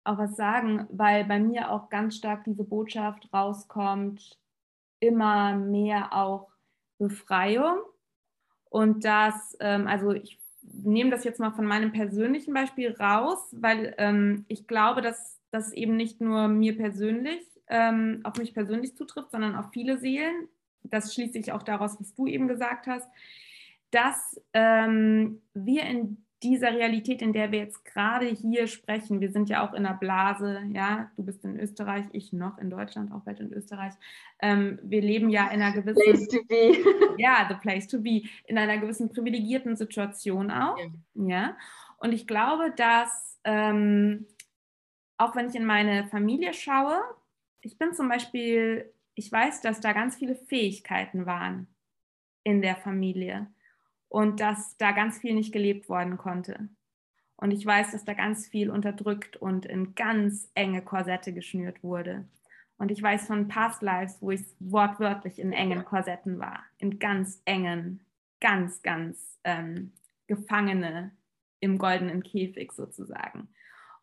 auch 0.03 0.17
was 0.17 0.35
sagen, 0.35 0.87
weil 0.91 1.25
bei 1.25 1.39
mir 1.39 1.71
auch 1.71 1.89
ganz 1.89 2.15
stark 2.15 2.43
diese 2.45 2.63
Botschaft 2.63 3.29
rauskommt, 3.33 4.39
immer 4.99 5.55
mehr 5.55 6.13
auch 6.13 6.49
Befreiung. 6.97 7.77
Und 8.69 9.05
das, 9.05 9.55
ähm, 9.59 9.87
also 9.87 10.11
ich 10.11 10.39
nehme 10.61 11.09
das 11.09 11.23
jetzt 11.23 11.39
mal 11.39 11.51
von 11.51 11.65
meinem 11.65 11.91
persönlichen 11.91 12.53
Beispiel 12.53 12.91
raus, 12.91 13.55
weil 13.57 13.93
ähm, 13.97 14.45
ich 14.47 14.67
glaube, 14.67 15.01
dass 15.01 15.39
das 15.51 15.73
eben 15.73 15.95
nicht 15.95 16.21
nur 16.21 16.47
mir 16.47 16.77
persönlich, 16.77 17.45
ähm, 17.67 18.21
auf 18.23 18.37
mich 18.37 18.53
persönlich 18.53 18.95
zutrifft, 18.95 19.31
sondern 19.31 19.55
auf 19.55 19.71
viele 19.71 19.99
Seelen 19.99 20.47
das 20.83 21.13
schließt 21.13 21.33
sich 21.33 21.51
auch 21.51 21.63
daraus, 21.63 21.99
was 21.99 22.13
du 22.13 22.27
eben 22.27 22.47
gesagt 22.47 22.87
hast, 22.87 23.07
dass 23.91 24.39
ähm, 24.53 25.41
wir 25.53 25.83
in 25.83 26.23
dieser 26.41 26.71
Realität, 26.71 27.21
in 27.21 27.33
der 27.33 27.51
wir 27.51 27.59
jetzt 27.59 27.83
gerade 27.83 28.25
hier 28.25 28.67
sprechen, 28.67 29.19
wir 29.19 29.29
sind 29.31 29.49
ja 29.49 29.67
auch 29.67 29.73
in 29.73 29.85
einer 29.85 29.97
Blase, 29.97 30.61
ja, 30.73 31.11
du 31.17 31.25
bist 31.25 31.43
in 31.43 31.59
Österreich, 31.59 32.05
ich 32.13 32.31
noch 32.31 32.57
in 32.59 32.69
Deutschland, 32.69 33.11
auch 33.11 33.21
bald 33.21 33.41
in 33.41 33.51
Österreich. 33.51 33.93
Ähm, 34.41 34.79
wir 34.81 35.01
leben 35.01 35.29
ja 35.29 35.49
in 35.49 35.61
einer 35.61 35.73
gewissen 35.73 36.01
place 36.01 36.27
to 36.29 36.43
be. 36.47 36.77
ja, 37.17 37.45
the 37.49 37.55
place 37.55 37.87
to 37.87 37.99
be, 37.99 38.23
in 38.45 38.57
einer 38.57 38.77
gewissen 38.77 39.09
privilegierten 39.09 39.75
Situation 39.75 40.49
auch, 40.49 40.77
ja. 40.77 41.27
ja? 41.27 41.57
Und 41.97 42.13
ich 42.13 42.25
glaube, 42.25 42.71
dass 42.77 43.37
ähm, 43.43 44.25
auch 45.17 45.35
wenn 45.35 45.49
ich 45.49 45.55
in 45.55 45.65
meine 45.65 46.07
Familie 46.07 46.53
schaue, 46.53 47.01
ich 47.61 47.77
bin 47.77 47.93
zum 47.93 48.07
Beispiel 48.07 48.89
ich 49.19 49.29
weiß, 49.29 49.59
dass 49.59 49.81
da 49.81 49.91
ganz 49.91 50.15
viele 50.15 50.33
Fähigkeiten 50.33 51.25
waren 51.25 51.67
in 52.43 52.61
der 52.61 52.77
Familie 52.77 53.47
und 54.07 54.39
dass 54.39 54.77
da 54.77 54.93
ganz 54.93 55.19
viel 55.19 55.33
nicht 55.33 55.51
gelebt 55.51 55.89
worden 55.89 56.17
konnte. 56.17 56.69
Und 57.35 57.51
ich 57.51 57.65
weiß, 57.65 57.91
dass 57.91 58.05
da 58.05 58.13
ganz 58.13 58.47
viel 58.47 58.69
unterdrückt 58.69 59.35
und 59.35 59.65
in 59.65 59.93
ganz 59.93 60.49
enge 60.55 60.81
Korsette 60.81 61.33
geschnürt 61.33 61.83
wurde. 61.83 62.29
Und 62.77 62.91
ich 62.91 63.03
weiß 63.03 63.27
von 63.27 63.49
Past 63.49 63.81
Lives, 63.81 64.21
wo 64.21 64.31
ich 64.31 64.41
wortwörtlich 64.61 65.37
in 65.37 65.51
engen 65.51 65.83
Korsetten 65.83 66.39
war, 66.39 66.63
in 66.77 66.97
ganz 66.97 67.41
engen, 67.43 67.99
ganz, 68.39 68.81
ganz 68.83 69.37
ähm, 69.43 69.91
Gefangene 70.27 71.11
im 71.59 71.77
goldenen 71.77 72.23
Käfig 72.23 72.71
sozusagen. 72.71 73.49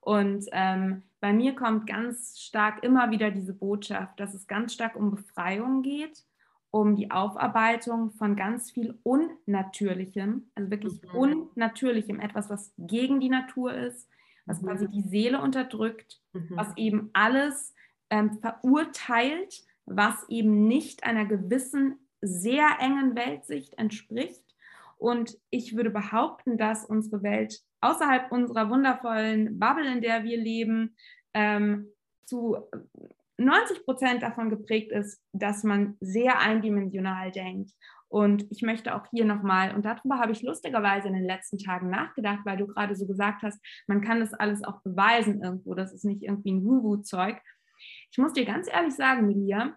Und 0.06 0.46
ähm, 0.52 1.02
bei 1.18 1.32
mir 1.32 1.56
kommt 1.56 1.88
ganz 1.88 2.38
stark 2.38 2.84
immer 2.84 3.10
wieder 3.10 3.32
diese 3.32 3.52
Botschaft, 3.52 4.20
dass 4.20 4.34
es 4.34 4.46
ganz 4.46 4.72
stark 4.72 4.94
um 4.94 5.10
Befreiung 5.10 5.82
geht, 5.82 6.24
um 6.70 6.94
die 6.94 7.10
Aufarbeitung 7.10 8.12
von 8.12 8.36
ganz 8.36 8.70
viel 8.70 8.96
Unnatürlichem, 9.02 10.48
also 10.54 10.70
wirklich 10.70 11.02
mhm. 11.02 11.10
Unnatürlichem, 11.10 12.20
etwas, 12.20 12.48
was 12.48 12.72
gegen 12.78 13.18
die 13.18 13.30
Natur 13.30 13.74
ist, 13.74 14.08
was 14.44 14.62
mhm. 14.62 14.66
quasi 14.68 14.88
die 14.88 15.02
Seele 15.02 15.40
unterdrückt, 15.40 16.20
mhm. 16.32 16.50
was 16.50 16.68
eben 16.76 17.10
alles 17.12 17.74
ähm, 18.08 18.38
verurteilt, 18.38 19.64
was 19.86 20.14
eben 20.28 20.68
nicht 20.68 21.02
einer 21.02 21.24
gewissen, 21.24 21.98
sehr 22.20 22.76
engen 22.78 23.16
Weltsicht 23.16 23.76
entspricht. 23.76 24.54
Und 24.98 25.36
ich 25.50 25.76
würde 25.76 25.90
behaupten, 25.90 26.58
dass 26.58 26.84
unsere 26.84 27.24
Welt 27.24 27.64
außerhalb 27.90 28.30
unserer 28.32 28.70
wundervollen 28.70 29.58
Bubble, 29.58 29.90
in 29.90 30.00
der 30.00 30.24
wir 30.24 30.36
leben, 30.36 30.96
ähm, 31.34 31.88
zu 32.24 32.56
90 33.38 33.84
Prozent 33.84 34.22
davon 34.22 34.50
geprägt 34.50 34.92
ist, 34.92 35.22
dass 35.32 35.62
man 35.62 35.96
sehr 36.00 36.40
eindimensional 36.40 37.30
denkt. 37.30 37.72
Und 38.08 38.46
ich 38.50 38.62
möchte 38.62 38.94
auch 38.94 39.06
hier 39.10 39.24
nochmal, 39.24 39.74
und 39.74 39.84
darüber 39.84 40.18
habe 40.18 40.32
ich 40.32 40.42
lustigerweise 40.42 41.08
in 41.08 41.14
den 41.14 41.24
letzten 41.24 41.58
Tagen 41.58 41.90
nachgedacht, 41.90 42.40
weil 42.44 42.56
du 42.56 42.66
gerade 42.66 42.94
so 42.94 43.06
gesagt 43.06 43.42
hast, 43.42 43.60
man 43.88 44.00
kann 44.00 44.20
das 44.20 44.32
alles 44.32 44.62
auch 44.62 44.80
beweisen 44.82 45.42
irgendwo, 45.42 45.74
das 45.74 45.92
ist 45.92 46.04
nicht 46.04 46.22
irgendwie 46.22 46.52
ein 46.52 46.64
Woo-Woo-Zeug. 46.64 47.40
Ich 48.10 48.18
muss 48.18 48.32
dir 48.32 48.44
ganz 48.44 48.68
ehrlich 48.72 48.94
sagen, 48.94 49.26
Miriam, 49.26 49.74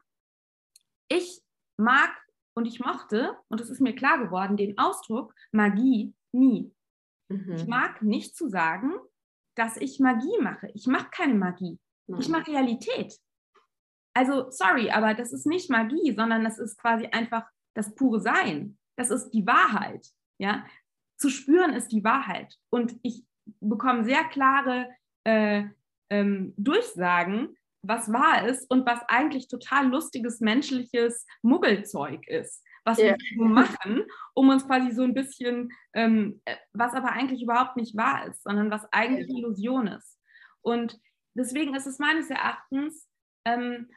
ich 1.10 1.41
mag 1.78 2.12
und 2.53 2.66
ich 2.66 2.80
mochte, 2.80 3.36
und 3.49 3.60
es 3.60 3.70
ist 3.70 3.82
mir 3.82 3.95
klar 3.95 4.24
geworden, 4.24 4.57
den 4.57 4.78
Ausdruck 4.78 5.34
Magie 5.51 6.14
nie. 6.32 6.72
Mhm. 7.30 7.53
Ich 7.53 7.67
mag 7.67 8.01
nicht 8.01 8.36
zu 8.36 8.49
sagen, 8.49 8.93
dass 9.55 9.77
ich 9.77 9.99
Magie 9.99 10.38
mache. 10.41 10.69
Ich 10.73 10.88
mache 10.88 11.09
keine 11.11 11.36
Magie. 11.36 11.80
Nein. 12.07 12.21
Ich 12.21 12.30
mache 12.30 12.51
Realität. 12.51 13.17
also 14.13 14.49
sorry, 14.49 14.89
aber 14.89 15.13
das 15.13 15.32
ist 15.32 15.45
nicht 15.45 15.69
Magie, 15.69 16.13
sondern 16.15 16.43
das 16.43 16.59
ist 16.59 16.77
quasi 16.77 17.05
einfach 17.07 17.47
das 17.75 17.95
pure 17.95 18.19
Sein. 18.19 18.77
Das 18.97 19.11
ist 19.11 19.30
die 19.32 19.45
Wahrheit. 19.45 20.07
Ja, 20.39 20.65
zu 21.17 21.30
spüren 21.30 21.73
ist 21.73 21.91
die 21.91 22.03
Wahrheit. 22.03 22.57
Und 22.69 22.97
ich 23.03 23.23
bekomme 23.59 24.03
sehr 24.03 24.23
klare 24.25 24.89
äh, 25.25 25.65
ähm, 26.09 26.53
Durchsagen, 26.57 27.55
was 27.82 28.11
wahr 28.11 28.47
ist 28.47 28.69
und 28.69 28.86
was 28.86 29.01
eigentlich 29.07 29.47
total 29.47 29.88
lustiges 29.88 30.39
menschliches 30.41 31.25
Muggelzeug 31.41 32.27
ist, 32.27 32.63
was 32.86 32.97
yeah. 32.97 33.15
wir 33.36 33.45
machen, 33.45 34.03
um 34.34 34.49
uns 34.49 34.65
quasi 34.65 34.91
so 34.91 35.03
ein 35.03 35.13
bisschen, 35.13 35.71
ähm, 35.93 36.41
äh, 36.45 36.55
was 36.73 36.93
aber 36.93 37.11
eigentlich 37.11 37.41
überhaupt 37.41 37.75
nicht 37.75 37.95
wahr 37.95 38.27
ist, 38.27 38.43
sondern 38.43 38.71
was 38.71 38.86
eigentlich 38.91 39.30
Illusion 39.30 39.88
ist. 39.88 40.19
Und 40.61 40.99
deswegen 41.34 41.75
ist 41.75 41.88
es 41.88 41.99
meines 41.99 42.30
Erachtens, 42.30 43.07
ähm, 43.45 43.89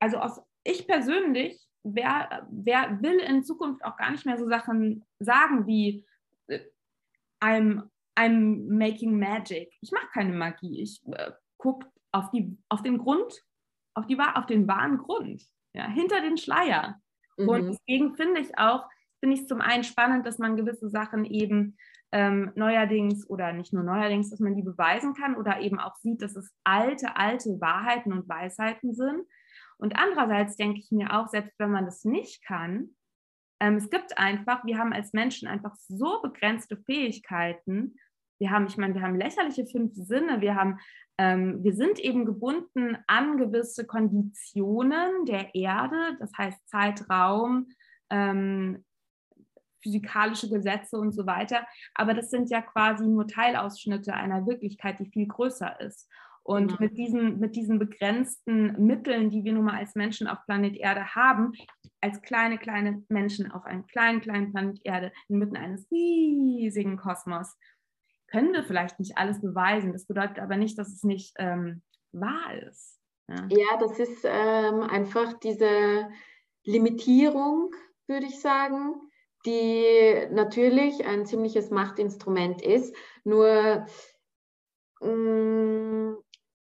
also 0.00 0.18
aus, 0.18 0.40
ich 0.64 0.86
persönlich, 0.86 1.66
wer, 1.82 2.46
wer 2.50 3.02
will 3.02 3.18
in 3.18 3.44
Zukunft 3.44 3.84
auch 3.84 3.96
gar 3.96 4.10
nicht 4.10 4.26
mehr 4.26 4.38
so 4.38 4.48
Sachen 4.48 5.04
sagen 5.18 5.66
wie 5.66 6.06
äh, 6.46 6.60
I'm, 7.40 7.88
I'm 8.16 8.68
making 8.68 9.18
magic. 9.18 9.72
Ich 9.80 9.92
mache 9.92 10.08
keine 10.12 10.32
Magie. 10.32 10.80
Ich 10.80 11.02
äh, 11.06 11.32
gucke 11.58 11.86
auf, 12.12 12.30
auf 12.68 12.82
den 12.82 12.98
Grund, 12.98 13.44
auf, 13.94 14.06
die, 14.06 14.18
auf 14.18 14.46
den 14.46 14.68
wahren 14.68 14.98
Grund, 14.98 15.42
ja, 15.74 15.88
hinter 15.88 16.20
den 16.20 16.36
Schleier. 16.36 17.00
Mhm. 17.36 17.48
Und 17.48 17.66
deswegen 17.66 18.14
finde 18.16 18.40
ich 18.40 18.58
auch, 18.58 18.88
finde 19.20 19.36
ich 19.36 19.42
es 19.42 19.48
zum 19.48 19.60
einen 19.60 19.84
spannend, 19.84 20.26
dass 20.26 20.38
man 20.38 20.56
gewisse 20.56 20.88
Sachen 20.88 21.24
eben 21.24 21.76
ähm, 22.12 22.52
neuerdings 22.54 23.28
oder 23.28 23.52
nicht 23.52 23.72
nur 23.72 23.82
neuerdings, 23.82 24.30
dass 24.30 24.40
man 24.40 24.54
die 24.54 24.62
beweisen 24.62 25.14
kann 25.14 25.36
oder 25.36 25.60
eben 25.60 25.80
auch 25.80 25.96
sieht, 25.96 26.22
dass 26.22 26.36
es 26.36 26.54
alte, 26.62 27.16
alte 27.16 27.60
Wahrheiten 27.60 28.12
und 28.12 28.28
Weisheiten 28.28 28.94
sind. 28.94 29.26
Und 29.78 29.96
andererseits 29.98 30.56
denke 30.56 30.78
ich 30.78 30.92
mir 30.92 31.12
auch, 31.12 31.28
selbst 31.28 31.58
wenn 31.58 31.72
man 31.72 31.84
das 31.84 32.04
nicht 32.04 32.44
kann, 32.44 32.90
ähm, 33.60 33.76
es 33.76 33.90
gibt 33.90 34.16
einfach, 34.18 34.64
wir 34.64 34.78
haben 34.78 34.92
als 34.92 35.12
Menschen 35.12 35.48
einfach 35.48 35.74
so 35.88 36.20
begrenzte 36.22 36.76
Fähigkeiten. 36.76 37.96
Wir 38.38 38.50
haben, 38.50 38.66
ich 38.66 38.76
meine, 38.76 38.94
wir 38.94 39.02
haben 39.02 39.16
lächerliche 39.16 39.66
fünf 39.66 39.92
Sinne, 39.94 40.40
wir 40.40 40.54
haben, 40.54 40.78
ähm, 41.18 41.62
wir 41.62 41.74
sind 41.74 41.98
eben 42.00 42.24
gebunden 42.24 42.98
an 43.06 43.36
gewisse 43.36 43.86
Konditionen 43.86 45.24
der 45.26 45.54
Erde, 45.54 46.16
das 46.18 46.32
heißt 46.36 46.68
Zeitraum, 46.68 47.68
ähm, 48.10 48.84
physikalische 49.82 50.48
Gesetze 50.48 50.96
und 50.98 51.12
so 51.12 51.26
weiter. 51.26 51.66
Aber 51.94 52.14
das 52.14 52.30
sind 52.30 52.50
ja 52.50 52.62
quasi 52.62 53.06
nur 53.06 53.28
Teilausschnitte 53.28 54.14
einer 54.14 54.46
Wirklichkeit, 54.46 54.98
die 54.98 55.10
viel 55.10 55.28
größer 55.28 55.80
ist. 55.80 56.08
Und 56.42 56.72
mhm. 56.72 56.76
mit, 56.80 56.98
diesen, 56.98 57.38
mit 57.38 57.56
diesen 57.56 57.78
begrenzten 57.78 58.84
Mitteln, 58.84 59.30
die 59.30 59.44
wir 59.44 59.52
nun 59.52 59.64
mal 59.64 59.78
als 59.78 59.94
Menschen 59.94 60.26
auf 60.26 60.38
Planet 60.46 60.76
Erde 60.76 61.14
haben, 61.14 61.52
als 62.00 62.20
kleine, 62.20 62.58
kleine 62.58 63.02
Menschen 63.08 63.50
auf 63.50 63.64
einem 63.64 63.86
kleinen, 63.86 64.20
kleinen 64.20 64.52
Planet 64.52 64.80
Erde 64.84 65.12
inmitten 65.28 65.56
eines 65.56 65.90
riesigen 65.90 66.98
Kosmos, 66.98 67.56
können 68.34 68.52
wir 68.52 68.64
vielleicht 68.64 68.98
nicht 68.98 69.16
alles 69.16 69.40
beweisen. 69.40 69.92
Das 69.92 70.06
bedeutet 70.06 70.40
aber 70.40 70.56
nicht, 70.56 70.76
dass 70.76 70.88
es 70.88 71.04
nicht 71.04 71.34
ähm, 71.38 71.82
wahr 72.10 72.52
ist. 72.68 72.98
Ja, 73.28 73.46
ja 73.48 73.76
das 73.78 73.96
ist 74.00 74.24
ähm, 74.24 74.82
einfach 74.82 75.34
diese 75.34 76.08
Limitierung, 76.64 77.70
würde 78.08 78.26
ich 78.26 78.40
sagen, 78.40 78.96
die 79.46 80.26
natürlich 80.32 81.06
ein 81.06 81.26
ziemliches 81.26 81.70
Machtinstrument 81.70 82.60
ist. 82.60 82.92
Nur 83.22 83.86
mh, 85.00 85.12
mm, 85.12 86.16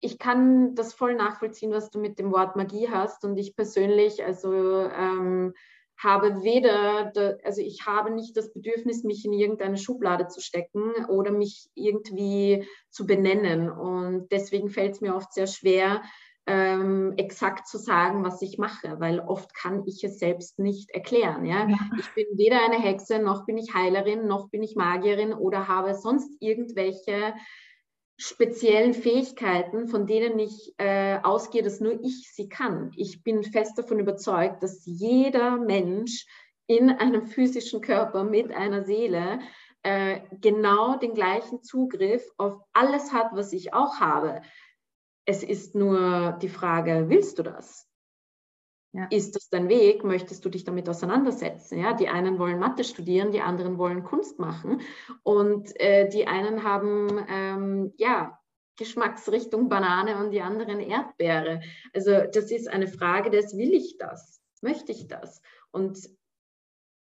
ich 0.02 0.18
kann 0.18 0.74
das 0.74 0.94
voll 0.94 1.14
nachvollziehen, 1.14 1.72
was 1.72 1.92
du 1.92 2.00
mit 2.00 2.18
dem 2.18 2.32
Wort 2.32 2.56
Magie 2.56 2.90
hast. 2.90 3.24
Und 3.26 3.38
ich 3.38 3.56
persönlich, 3.56 4.24
also 4.24 4.90
ähm, 4.90 5.54
habe 6.02 6.44
weder, 6.44 7.12
also 7.44 7.62
ich 7.62 7.86
habe 7.86 8.12
nicht 8.12 8.36
das 8.38 8.54
Bedürfnis, 8.54 9.04
mich 9.04 9.26
in 9.26 9.34
irgendeine 9.34 9.78
Schublade 9.78 10.28
zu 10.28 10.42
stecken 10.42 11.06
oder 11.10 11.32
mich 11.32 11.70
irgendwie 11.76 12.66
zu 12.90 13.06
benennen. 13.06 13.70
Und 13.70 14.32
deswegen 14.32 14.70
fällt 14.70 14.94
es 14.94 15.02
mir 15.02 15.16
oft 15.16 15.34
sehr 15.34 15.48
schwer, 15.48 16.02
ähm, 16.48 17.14
exakt 17.18 17.68
zu 17.68 17.78
sagen, 17.78 18.24
was 18.24 18.42
ich 18.42 18.58
mache, 18.58 19.00
weil 19.00 19.20
oft 19.20 19.54
kann 19.54 19.84
ich 19.86 20.04
es 20.04 20.18
selbst 20.18 20.58
nicht 20.58 20.90
erklären. 20.90 21.46
Ja? 21.46 21.68
ja? 21.68 21.78
Ich 22.00 22.10
bin 22.16 22.26
weder 22.38 22.64
eine 22.64 22.82
Hexe, 22.82 23.20
noch 23.20 23.46
bin 23.46 23.58
ich 23.58 23.76
Heilerin, 23.76 24.26
noch 24.26 24.50
bin 24.50 24.64
ich 24.64 24.76
Magierin 24.76 25.34
oder 25.34 25.68
habe 25.68 25.94
sonst 25.94 26.36
irgendwelche 26.40 27.36
speziellen 28.20 28.94
Fähigkeiten, 28.94 29.88
von 29.88 30.06
denen 30.06 30.38
ich 30.40 30.74
äh, 30.78 31.20
ausgehe, 31.24 31.64
dass 31.64 31.80
nur 31.80 32.04
ich 32.04 32.32
sie 32.34 32.50
kann. 32.50 32.92
Ich 32.98 33.24
bin 33.24 33.44
fest 33.44 33.78
davon 33.78 34.00
überzeugt, 34.00 34.62
dass 34.62 34.86
jeder 34.86 35.58
Mensch 35.58 36.28
in 36.68 36.90
einem 36.90 37.26
physischen 37.26 37.80
Körper 37.80 38.26
mit 38.26 38.52
einer 38.52 38.84
Seele 38.84 39.40
äh, 39.84 40.20
genau 40.42 40.98
den 40.98 41.14
gleichen 41.14 41.64
Zugriff 41.64 42.30
auf 42.38 42.60
alles 42.74 43.14
hat, 43.14 43.30
was 43.32 43.54
ich 43.54 43.74
auch 43.74 44.02
habe. 44.02 44.42
Es 45.26 45.42
ist 45.42 45.74
nur 45.74 46.38
die 46.42 46.50
Frage, 46.50 47.06
willst 47.08 47.40
du 47.40 47.44
das? 47.44 47.89
Ja. 48.92 49.06
Ist 49.12 49.36
das 49.36 49.50
dein 49.50 49.70
Weg? 49.70 50.04
Möchtest 50.04 50.44
du 50.44 50.50
dich 50.50 50.64
damit 50.64 50.90
auseinandersetzen? 50.90 51.78
Ja, 51.78 51.94
die 51.94 52.10
einen 52.10 52.40
wollen 52.40 52.58
Mathe 52.58 52.84
studieren, 52.84 53.32
die 53.32 53.42
anderen 53.42 53.78
wollen 53.78 54.04
Kunst 54.04 54.40
machen 54.40 54.82
und 55.22 55.80
äh, 55.80 56.10
die 56.10 56.28
einen 56.28 56.64
haben 56.64 57.24
ähm, 57.30 57.94
ja 57.98 58.40
Geschmacksrichtung 58.78 59.70
Banane 59.70 60.18
und 60.18 60.32
die 60.32 60.42
anderen 60.42 60.80
Erdbeere. 60.80 61.62
Also 61.94 62.12
das 62.34 62.50
ist 62.50 62.68
eine 62.68 62.88
Frage 62.88 63.30
des 63.30 63.56
will 63.56 63.74
ich 63.74 63.98
das? 63.98 64.42
Möchte 64.62 64.92
ich 64.92 65.08
das? 65.08 65.42
Und 65.72 66.10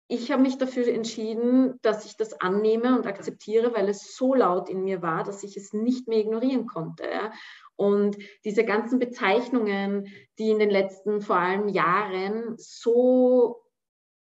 ich 0.08 0.32
habe 0.32 0.44
mich 0.44 0.58
dafür 0.58 0.88
entschieden, 0.88 1.80
dass 1.82 2.06
ich 2.06 2.16
das 2.16 2.40
annehme 2.40 2.96
und 2.96 3.08
akzeptiere, 3.08 3.74
weil 3.74 3.90
es 3.90 4.16
so 4.16 4.36
laut 4.36 4.70
in 4.70 4.84
mir 4.84 5.02
war, 5.02 5.24
dass 5.24 5.44
ich 5.44 5.58
es 5.58 5.74
nicht 5.74 6.08
mehr 6.08 6.20
ignorieren 6.20 6.68
konnte. 6.68 7.04
Und 7.76 8.18
diese 8.44 8.64
ganzen 8.64 9.00
Bezeichnungen, 9.00 10.08
die 10.40 10.50
in 10.50 10.60
den 10.60 10.70
letzten 10.70 11.22
vor 11.22 11.38
allem 11.38 11.68
Jahren 11.68 12.56
so 12.58 13.66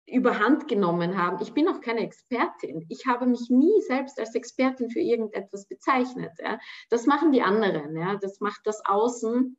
überhand 0.07 0.69
genommen 0.69 1.17
haben. 1.17 1.39
Ich 1.41 1.55
bin 1.55 1.69
auch 1.69 1.81
keine 1.81 2.01
Expertin. 2.01 2.85
Ich 2.89 3.07
habe 3.07 3.27
mich 3.27 3.51
nie 3.51 3.81
selbst 3.83 4.19
als 4.19 4.35
Expertin 4.35 4.91
für 4.91 5.01
irgendetwas 5.01 5.67
bezeichnet. 5.67 6.33
Ja. 6.39 6.59
Das 6.91 7.07
machen 7.07 7.33
die 7.33 7.43
anderen. 7.43 7.97
Ja. 7.97 8.17
Das 8.17 8.41
macht 8.41 8.61
das 8.65 8.85
Außen, 8.85 9.57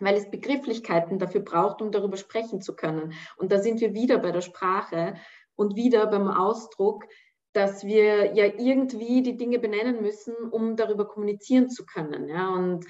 weil 0.00 0.16
es 0.16 0.30
Begrifflichkeiten 0.30 1.18
dafür 1.18 1.40
braucht, 1.40 1.80
um 1.80 1.90
darüber 1.92 2.16
sprechen 2.16 2.60
zu 2.60 2.76
können. 2.76 3.14
Und 3.36 3.52
da 3.52 3.58
sind 3.58 3.80
wir 3.80 3.94
wieder 3.94 4.18
bei 4.18 4.32
der 4.32 4.42
Sprache 4.42 5.14
und 5.54 5.76
wieder 5.76 6.06
beim 6.06 6.28
Ausdruck, 6.28 7.04
dass 7.52 7.84
wir 7.84 8.34
ja 8.34 8.44
irgendwie 8.44 9.22
die 9.22 9.38
Dinge 9.38 9.58
benennen 9.58 10.02
müssen, 10.02 10.34
um 10.50 10.76
darüber 10.76 11.08
kommunizieren 11.08 11.70
zu 11.70 11.86
können. 11.86 12.28
Ja. 12.28 12.50
Und 12.50 12.84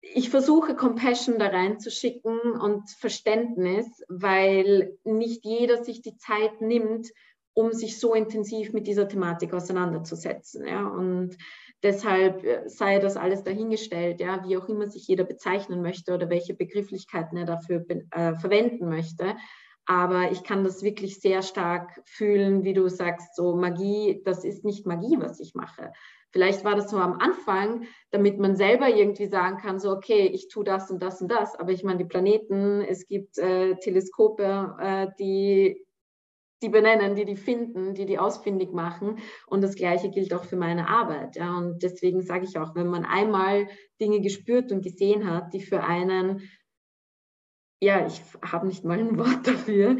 ich 0.00 0.30
versuche 0.30 0.76
Compassion 0.76 1.38
da 1.38 1.48
reinzuschicken 1.48 2.52
und 2.52 2.90
Verständnis, 2.90 3.86
weil 4.08 4.96
nicht 5.04 5.44
jeder 5.44 5.82
sich 5.82 6.02
die 6.02 6.16
Zeit 6.16 6.60
nimmt, 6.60 7.08
um 7.54 7.72
sich 7.72 7.98
so 7.98 8.14
intensiv 8.14 8.72
mit 8.72 8.86
dieser 8.86 9.08
Thematik 9.08 9.54
auseinanderzusetzen. 9.54 10.66
Ja? 10.66 10.86
Und 10.86 11.36
deshalb 11.82 12.44
äh, 12.44 12.68
sei 12.68 12.98
das 12.98 13.16
alles 13.16 13.44
dahingestellt, 13.44 14.20
ja, 14.20 14.44
wie 14.46 14.58
auch 14.58 14.68
immer 14.68 14.88
sich 14.88 15.08
jeder 15.08 15.24
bezeichnen 15.24 15.80
möchte 15.80 16.14
oder 16.14 16.28
welche 16.28 16.54
Begrifflichkeiten 16.54 17.38
er 17.38 17.46
dafür 17.46 17.84
äh, 17.88 18.34
verwenden 18.34 18.88
möchte. 18.88 19.36
Aber 19.86 20.32
ich 20.32 20.42
kann 20.42 20.64
das 20.64 20.82
wirklich 20.82 21.20
sehr 21.20 21.42
stark 21.42 22.02
fühlen, 22.04 22.64
wie 22.64 22.74
du 22.74 22.88
sagst, 22.88 23.36
so 23.36 23.54
Magie, 23.54 24.20
das 24.24 24.44
ist 24.44 24.64
nicht 24.64 24.84
Magie, 24.84 25.16
was 25.18 25.40
ich 25.40 25.54
mache, 25.54 25.92
Vielleicht 26.36 26.66
war 26.66 26.74
das 26.74 26.90
so 26.90 26.98
am 26.98 27.14
Anfang, 27.14 27.86
damit 28.10 28.38
man 28.38 28.56
selber 28.56 28.90
irgendwie 28.90 29.24
sagen 29.24 29.56
kann, 29.56 29.80
so, 29.80 29.90
okay, 29.90 30.26
ich 30.26 30.48
tue 30.48 30.64
das 30.64 30.90
und 30.90 31.02
das 31.02 31.22
und 31.22 31.28
das. 31.28 31.58
Aber 31.58 31.72
ich 31.72 31.82
meine, 31.82 31.96
die 31.96 32.04
Planeten, 32.04 32.82
es 32.82 33.06
gibt 33.06 33.38
äh, 33.38 33.76
Teleskope, 33.76 34.76
äh, 34.78 35.06
die 35.18 35.82
die 36.62 36.68
benennen, 36.68 37.14
die 37.14 37.24
die 37.24 37.36
finden, 37.36 37.94
die 37.94 38.04
die 38.04 38.18
ausfindig 38.18 38.70
machen. 38.72 39.18
Und 39.46 39.62
das 39.62 39.76
Gleiche 39.76 40.10
gilt 40.10 40.34
auch 40.34 40.44
für 40.44 40.56
meine 40.56 40.88
Arbeit. 40.90 41.36
Ja. 41.36 41.56
Und 41.56 41.82
deswegen 41.82 42.20
sage 42.20 42.44
ich 42.44 42.58
auch, 42.58 42.74
wenn 42.74 42.88
man 42.88 43.06
einmal 43.06 43.68
Dinge 43.98 44.20
gespürt 44.20 44.72
und 44.72 44.82
gesehen 44.82 45.30
hat, 45.30 45.54
die 45.54 45.62
für 45.62 45.84
einen, 45.84 46.42
ja, 47.80 48.06
ich 48.06 48.20
habe 48.42 48.66
nicht 48.66 48.84
mal 48.84 48.98
ein 48.98 49.16
Wort 49.16 49.46
dafür, 49.46 49.96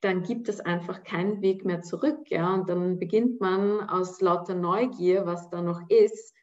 dann 0.00 0.22
gibt 0.22 0.48
es 0.48 0.60
einfach 0.60 1.04
keinen 1.04 1.40
Weg 1.42 1.64
mehr 1.64 1.82
zurück. 1.82 2.30
Ja? 2.30 2.54
Und 2.54 2.68
dann 2.68 2.98
beginnt 2.98 3.40
man 3.40 3.88
aus 3.88 4.20
lauter 4.20 4.54
Neugier, 4.54 5.26
was 5.26 5.48
da 5.50 5.62
noch 5.62 5.80
ist, 5.88 6.34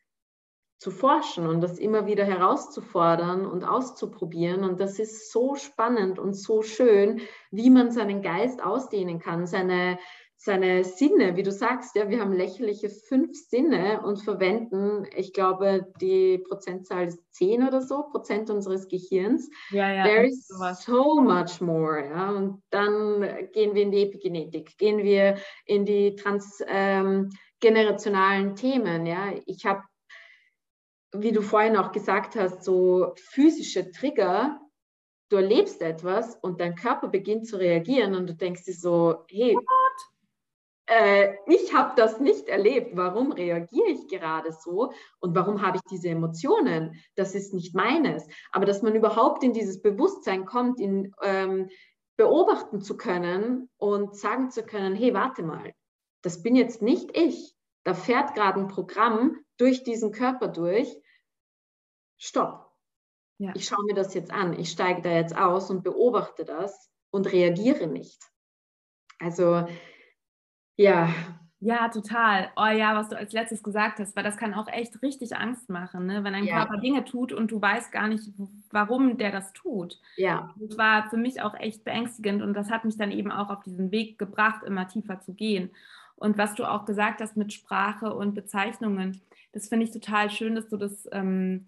zu 0.83 0.91
forschen 0.91 1.47
und 1.47 1.61
das 1.61 1.79
immer 1.79 2.07
wieder 2.07 2.25
herauszufordern 2.25 3.45
und 3.45 3.63
auszuprobieren. 3.63 4.65
Und 4.65 4.81
das 4.81 4.99
ist 4.99 5.31
so 5.31 5.55
spannend 5.55 6.19
und 6.19 6.33
so 6.33 6.61
schön, 6.61 7.21
wie 7.51 7.69
man 7.69 7.89
seinen 7.89 8.21
Geist 8.21 8.61
ausdehnen 8.61 9.19
kann, 9.19 9.45
seine, 9.45 9.97
seine 10.43 10.83
Sinne, 10.83 11.37
wie 11.37 11.43
du 11.43 11.53
sagst, 11.53 11.95
ja, 11.95 12.09
wir 12.09 12.19
haben 12.19 12.33
lächerliche 12.33 12.89
fünf 12.89 13.33
Sinne 13.33 14.01
und 14.01 14.21
verwenden, 14.21 15.07
ich 15.15 15.31
glaube, 15.31 15.93
die 16.01 16.37
Prozentzahl 16.37 17.07
ist 17.07 17.23
zehn 17.33 17.65
oder 17.65 17.81
so, 17.81 18.03
Prozent 18.11 18.49
unseres 18.49 18.89
Gehirns. 18.89 19.49
Ja, 19.71 19.89
ja, 19.89 20.03
There 20.03 20.27
is 20.27 20.45
sowas. 20.47 20.83
so 20.83 21.21
much 21.21 21.61
more. 21.61 22.09
Ja. 22.09 22.31
Und 22.31 22.61
dann 22.71 23.21
gehen 23.53 23.73
wir 23.73 23.83
in 23.83 23.91
die 23.91 24.03
Epigenetik, 24.03 24.77
gehen 24.77 24.97
wir 24.97 25.37
in 25.65 25.85
die 25.85 26.17
transgenerationalen 26.17 28.49
ähm, 28.49 28.55
Themen. 28.57 29.05
Ja. 29.05 29.31
Ich 29.45 29.65
habe, 29.65 29.83
wie 31.13 31.31
du 31.31 31.41
vorhin 31.41 31.77
auch 31.77 31.93
gesagt 31.93 32.35
hast, 32.35 32.65
so 32.65 33.13
physische 33.15 33.91
Trigger, 33.91 34.59
du 35.29 35.37
erlebst 35.37 35.81
etwas 35.81 36.35
und 36.41 36.59
dein 36.59 36.75
Körper 36.75 37.07
beginnt 37.07 37.47
zu 37.47 37.55
reagieren 37.55 38.13
und 38.13 38.27
du 38.27 38.35
denkst 38.35 38.65
dir 38.65 38.73
so, 38.73 39.23
hey? 39.29 39.55
Äh, 40.85 41.35
ich 41.47 41.73
habe 41.73 41.93
das 41.95 42.19
nicht 42.19 42.47
erlebt. 42.47 42.95
Warum 42.95 43.31
reagiere 43.31 43.87
ich 43.87 44.07
gerade 44.07 44.51
so 44.51 44.91
und 45.19 45.35
warum 45.35 45.61
habe 45.61 45.77
ich 45.77 45.83
diese 45.89 46.09
Emotionen? 46.09 47.01
Das 47.15 47.35
ist 47.35 47.53
nicht 47.53 47.75
meines. 47.75 48.27
Aber 48.51 48.65
dass 48.65 48.81
man 48.81 48.95
überhaupt 48.95 49.43
in 49.43 49.53
dieses 49.53 49.81
Bewusstsein 49.81 50.45
kommt, 50.45 50.79
in, 50.79 51.13
ähm, 51.21 51.69
beobachten 52.17 52.81
zu 52.81 52.97
können 52.97 53.69
und 53.77 54.15
sagen 54.15 54.51
zu 54.51 54.63
können, 54.63 54.95
hey, 54.95 55.13
warte 55.13 55.43
mal, 55.43 55.73
das 56.21 56.43
bin 56.43 56.55
jetzt 56.55 56.81
nicht 56.81 57.17
ich. 57.17 57.55
Da 57.83 57.93
fährt 57.93 58.35
gerade 58.35 58.59
ein 58.59 58.67
Programm 58.67 59.43
durch 59.57 59.83
diesen 59.83 60.11
Körper 60.11 60.47
durch. 60.47 60.95
Stopp. 62.17 62.71
Ja. 63.39 63.51
Ich 63.55 63.65
schaue 63.65 63.83
mir 63.85 63.95
das 63.95 64.13
jetzt 64.13 64.31
an. 64.31 64.57
Ich 64.57 64.69
steige 64.69 65.01
da 65.01 65.09
jetzt 65.09 65.35
aus 65.35 65.69
und 65.69 65.83
beobachte 65.83 66.45
das 66.45 66.89
und 67.09 67.31
reagiere 67.31 67.87
nicht. 67.87 68.21
Also 69.19 69.67
ja. 70.77 71.09
Ja, 71.65 71.87
total. 71.87 72.49
Oh 72.57 72.65
ja, 72.65 72.93
was 72.93 73.07
du 73.07 73.15
als 73.15 73.31
letztes 73.31 73.63
gesagt 73.63 73.99
hast, 73.99 74.17
weil 74.17 74.23
das 74.23 74.35
kann 74.35 74.53
auch 74.53 74.67
echt 74.67 75.01
richtig 75.01 75.37
Angst 75.37 75.69
machen, 75.69 76.07
ne? 76.07 76.21
wenn 76.25 76.33
dein 76.33 76.43
ja. 76.43 76.57
Körper 76.57 76.81
Dinge 76.81 77.05
tut 77.05 77.31
und 77.31 77.51
du 77.51 77.61
weißt 77.61 77.89
gar 77.89 78.09
nicht, 78.09 78.33
warum 78.69 79.17
der 79.17 79.31
das 79.31 79.53
tut. 79.53 79.97
Ja. 80.17 80.53
Das 80.57 80.77
war 80.77 81.09
für 81.09 81.15
mich 81.15 81.41
auch 81.41 81.57
echt 81.57 81.85
beängstigend 81.85 82.41
und 82.41 82.53
das 82.53 82.69
hat 82.69 82.83
mich 82.83 82.97
dann 82.97 83.11
eben 83.11 83.31
auch 83.31 83.49
auf 83.49 83.63
diesen 83.63 83.91
Weg 83.91 84.19
gebracht, 84.19 84.63
immer 84.65 84.89
tiefer 84.89 85.21
zu 85.21 85.33
gehen. 85.33 85.71
Und 86.17 86.37
was 86.37 86.53
du 86.53 86.65
auch 86.65 86.83
gesagt 86.83 87.21
hast 87.21 87.37
mit 87.37 87.53
Sprache 87.53 88.13
und 88.13 88.33
Bezeichnungen, 88.33 89.21
das 89.53 89.69
finde 89.69 89.85
ich 89.85 89.91
total 89.91 90.29
schön, 90.29 90.55
dass 90.55 90.67
du 90.67 90.75
das 90.75 91.07
ähm, 91.13 91.67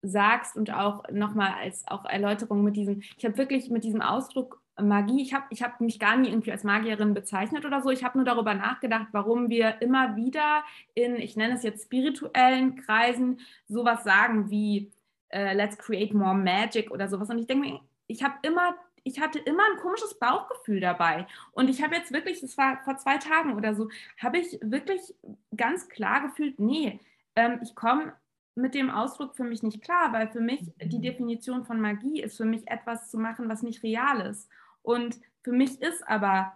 sagst 0.00 0.56
und 0.56 0.72
auch 0.72 1.10
nochmal 1.10 1.52
als 1.60 1.86
auch 1.88 2.06
Erläuterung 2.06 2.64
mit 2.64 2.76
diesem, 2.76 3.02
ich 3.18 3.24
habe 3.26 3.36
wirklich 3.36 3.68
mit 3.68 3.84
diesem 3.84 4.00
Ausdruck 4.00 4.62
Magie, 4.80 5.22
ich 5.22 5.32
habe 5.32 5.46
ich 5.50 5.62
hab 5.62 5.80
mich 5.80 5.98
gar 5.98 6.16
nie 6.16 6.28
irgendwie 6.28 6.52
als 6.52 6.64
Magierin 6.64 7.14
bezeichnet 7.14 7.64
oder 7.64 7.80
so. 7.80 7.90
Ich 7.90 8.04
habe 8.04 8.18
nur 8.18 8.24
darüber 8.24 8.54
nachgedacht, 8.54 9.08
warum 9.12 9.48
wir 9.48 9.80
immer 9.80 10.16
wieder 10.16 10.64
in, 10.94 11.16
ich 11.16 11.36
nenne 11.36 11.54
es 11.54 11.62
jetzt 11.62 11.84
spirituellen 11.84 12.76
Kreisen, 12.76 13.40
sowas 13.68 14.04
sagen 14.04 14.50
wie 14.50 14.92
äh, 15.30 15.54
Let's 15.54 15.78
create 15.78 16.14
more 16.14 16.34
magic 16.34 16.90
oder 16.90 17.08
sowas. 17.08 17.30
Und 17.30 17.38
ich 17.38 17.46
denke 17.46 17.68
mir, 17.68 17.80
ich 18.06 18.22
habe 18.22 18.34
immer, 18.42 18.76
ich 19.02 19.20
hatte 19.20 19.38
immer 19.38 19.62
ein 19.70 19.80
komisches 19.80 20.18
Bauchgefühl 20.18 20.80
dabei. 20.80 21.26
Und 21.52 21.70
ich 21.70 21.82
habe 21.82 21.94
jetzt 21.94 22.12
wirklich, 22.12 22.40
das 22.40 22.58
war 22.58 22.82
vor 22.84 22.98
zwei 22.98 23.16
Tagen 23.16 23.54
oder 23.54 23.74
so, 23.74 23.88
habe 24.18 24.38
ich 24.38 24.58
wirklich 24.62 25.14
ganz 25.56 25.88
klar 25.88 26.20
gefühlt, 26.22 26.60
nee, 26.60 27.00
ähm, 27.34 27.60
ich 27.62 27.74
komme 27.74 28.12
mit 28.56 28.74
dem 28.74 28.90
Ausdruck 28.90 29.36
für 29.36 29.44
mich 29.44 29.62
nicht 29.62 29.82
klar, 29.82 30.12
weil 30.12 30.28
für 30.28 30.40
mich 30.40 30.72
die 30.82 31.00
Definition 31.00 31.64
von 31.64 31.80
Magie 31.80 32.22
ist 32.22 32.38
für 32.38 32.46
mich 32.46 32.66
etwas 32.68 33.10
zu 33.10 33.18
machen, 33.18 33.48
was 33.48 33.62
nicht 33.62 33.82
real 33.82 34.20
ist. 34.22 34.48
Und 34.86 35.18
für 35.42 35.52
mich 35.52 35.82
ist 35.82 36.06
aber 36.06 36.52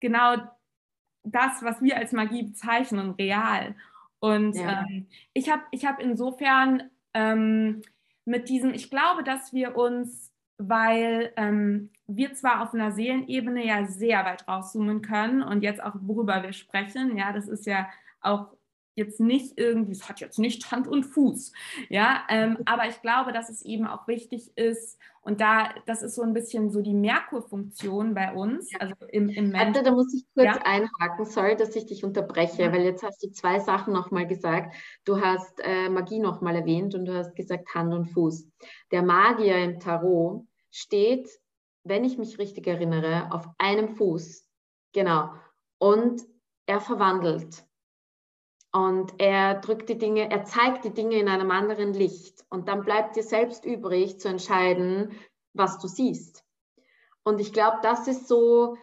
genau 0.00 0.36
das, 1.22 1.62
was 1.62 1.82
wir 1.82 1.98
als 1.98 2.12
Magie 2.12 2.42
bezeichnen, 2.42 3.10
real. 3.12 3.74
Und 4.20 4.56
ja. 4.56 4.84
ähm, 4.88 5.06
ich 5.34 5.50
habe 5.50 5.62
ich 5.70 5.84
hab 5.84 6.00
insofern 6.00 6.90
ähm, 7.12 7.82
mit 8.24 8.48
diesem, 8.48 8.72
ich 8.72 8.88
glaube, 8.88 9.22
dass 9.22 9.52
wir 9.52 9.76
uns, 9.76 10.32
weil 10.56 11.32
ähm, 11.36 11.90
wir 12.06 12.32
zwar 12.32 12.62
auf 12.62 12.72
einer 12.72 12.92
Seelenebene 12.92 13.66
ja 13.66 13.84
sehr 13.84 14.24
weit 14.24 14.48
rauszoomen 14.48 15.02
können 15.02 15.42
und 15.42 15.62
jetzt 15.62 15.82
auch 15.82 15.94
worüber 16.00 16.42
wir 16.42 16.54
sprechen, 16.54 17.18
ja, 17.18 17.32
das 17.32 17.48
ist 17.48 17.66
ja 17.66 17.86
auch 18.22 18.53
jetzt 18.94 19.20
nicht 19.20 19.58
irgendwie, 19.58 19.92
es 19.92 20.08
hat 20.08 20.20
jetzt 20.20 20.38
nicht 20.38 20.70
Hand 20.70 20.88
und 20.88 21.04
Fuß, 21.04 21.52
ja, 21.88 22.22
ähm, 22.28 22.58
aber 22.64 22.88
ich 22.88 23.00
glaube, 23.02 23.32
dass 23.32 23.50
es 23.50 23.62
eben 23.62 23.86
auch 23.86 24.06
wichtig 24.08 24.56
ist 24.56 24.98
und 25.24 25.40
da, 25.40 25.70
das 25.86 26.02
ist 26.02 26.16
so 26.16 26.22
ein 26.22 26.34
bisschen 26.34 26.70
so 26.70 26.82
die 26.82 26.92
Merkur-Funktion 26.92 28.12
bei 28.12 28.34
uns, 28.34 28.70
also 28.78 28.94
im, 29.08 29.30
im 29.30 29.54
Warte, 29.54 29.82
da 29.82 29.90
muss 29.90 30.12
ich 30.12 30.26
kurz 30.34 30.46
ja. 30.46 30.60
einhaken, 30.64 31.24
sorry, 31.24 31.56
dass 31.56 31.74
ich 31.74 31.86
dich 31.86 32.04
unterbreche, 32.04 32.64
ja. 32.64 32.72
weil 32.72 32.82
jetzt 32.82 33.02
hast 33.02 33.22
du 33.24 33.30
zwei 33.30 33.58
Sachen 33.58 33.94
nochmal 33.94 34.26
gesagt. 34.26 34.74
Du 35.06 35.20
hast 35.20 35.60
äh, 35.62 35.88
Magie 35.88 36.18
nochmal 36.18 36.56
erwähnt 36.56 36.94
und 36.94 37.06
du 37.06 37.14
hast 37.14 37.34
gesagt 37.34 37.74
Hand 37.74 37.94
und 37.94 38.06
Fuß. 38.06 38.46
Der 38.90 39.02
Magier 39.02 39.64
im 39.64 39.80
Tarot 39.80 40.46
steht, 40.70 41.30
wenn 41.84 42.04
ich 42.04 42.18
mich 42.18 42.38
richtig 42.38 42.66
erinnere, 42.66 43.32
auf 43.32 43.48
einem 43.56 43.96
Fuß, 43.96 44.46
genau, 44.92 45.30
und 45.78 46.22
er 46.66 46.80
verwandelt. 46.80 47.64
Und 48.74 49.14
er 49.18 49.60
drückt 49.60 49.88
die 49.88 49.98
Dinge, 49.98 50.28
er 50.28 50.44
zeigt 50.44 50.84
die 50.84 50.92
Dinge 50.92 51.16
in 51.16 51.28
einem 51.28 51.52
anderen 51.52 51.92
Licht. 51.92 52.44
Und 52.50 52.66
dann 52.66 52.82
bleibt 52.82 53.14
dir 53.14 53.22
selbst 53.22 53.64
übrig 53.64 54.18
zu 54.18 54.26
entscheiden, 54.26 55.12
was 55.52 55.78
du 55.78 55.86
siehst. 55.86 56.44
Und 57.22 57.40
ich 57.40 57.52
glaube, 57.52 57.78
das 57.82 58.08
ist 58.08 58.26
so, 58.26 58.76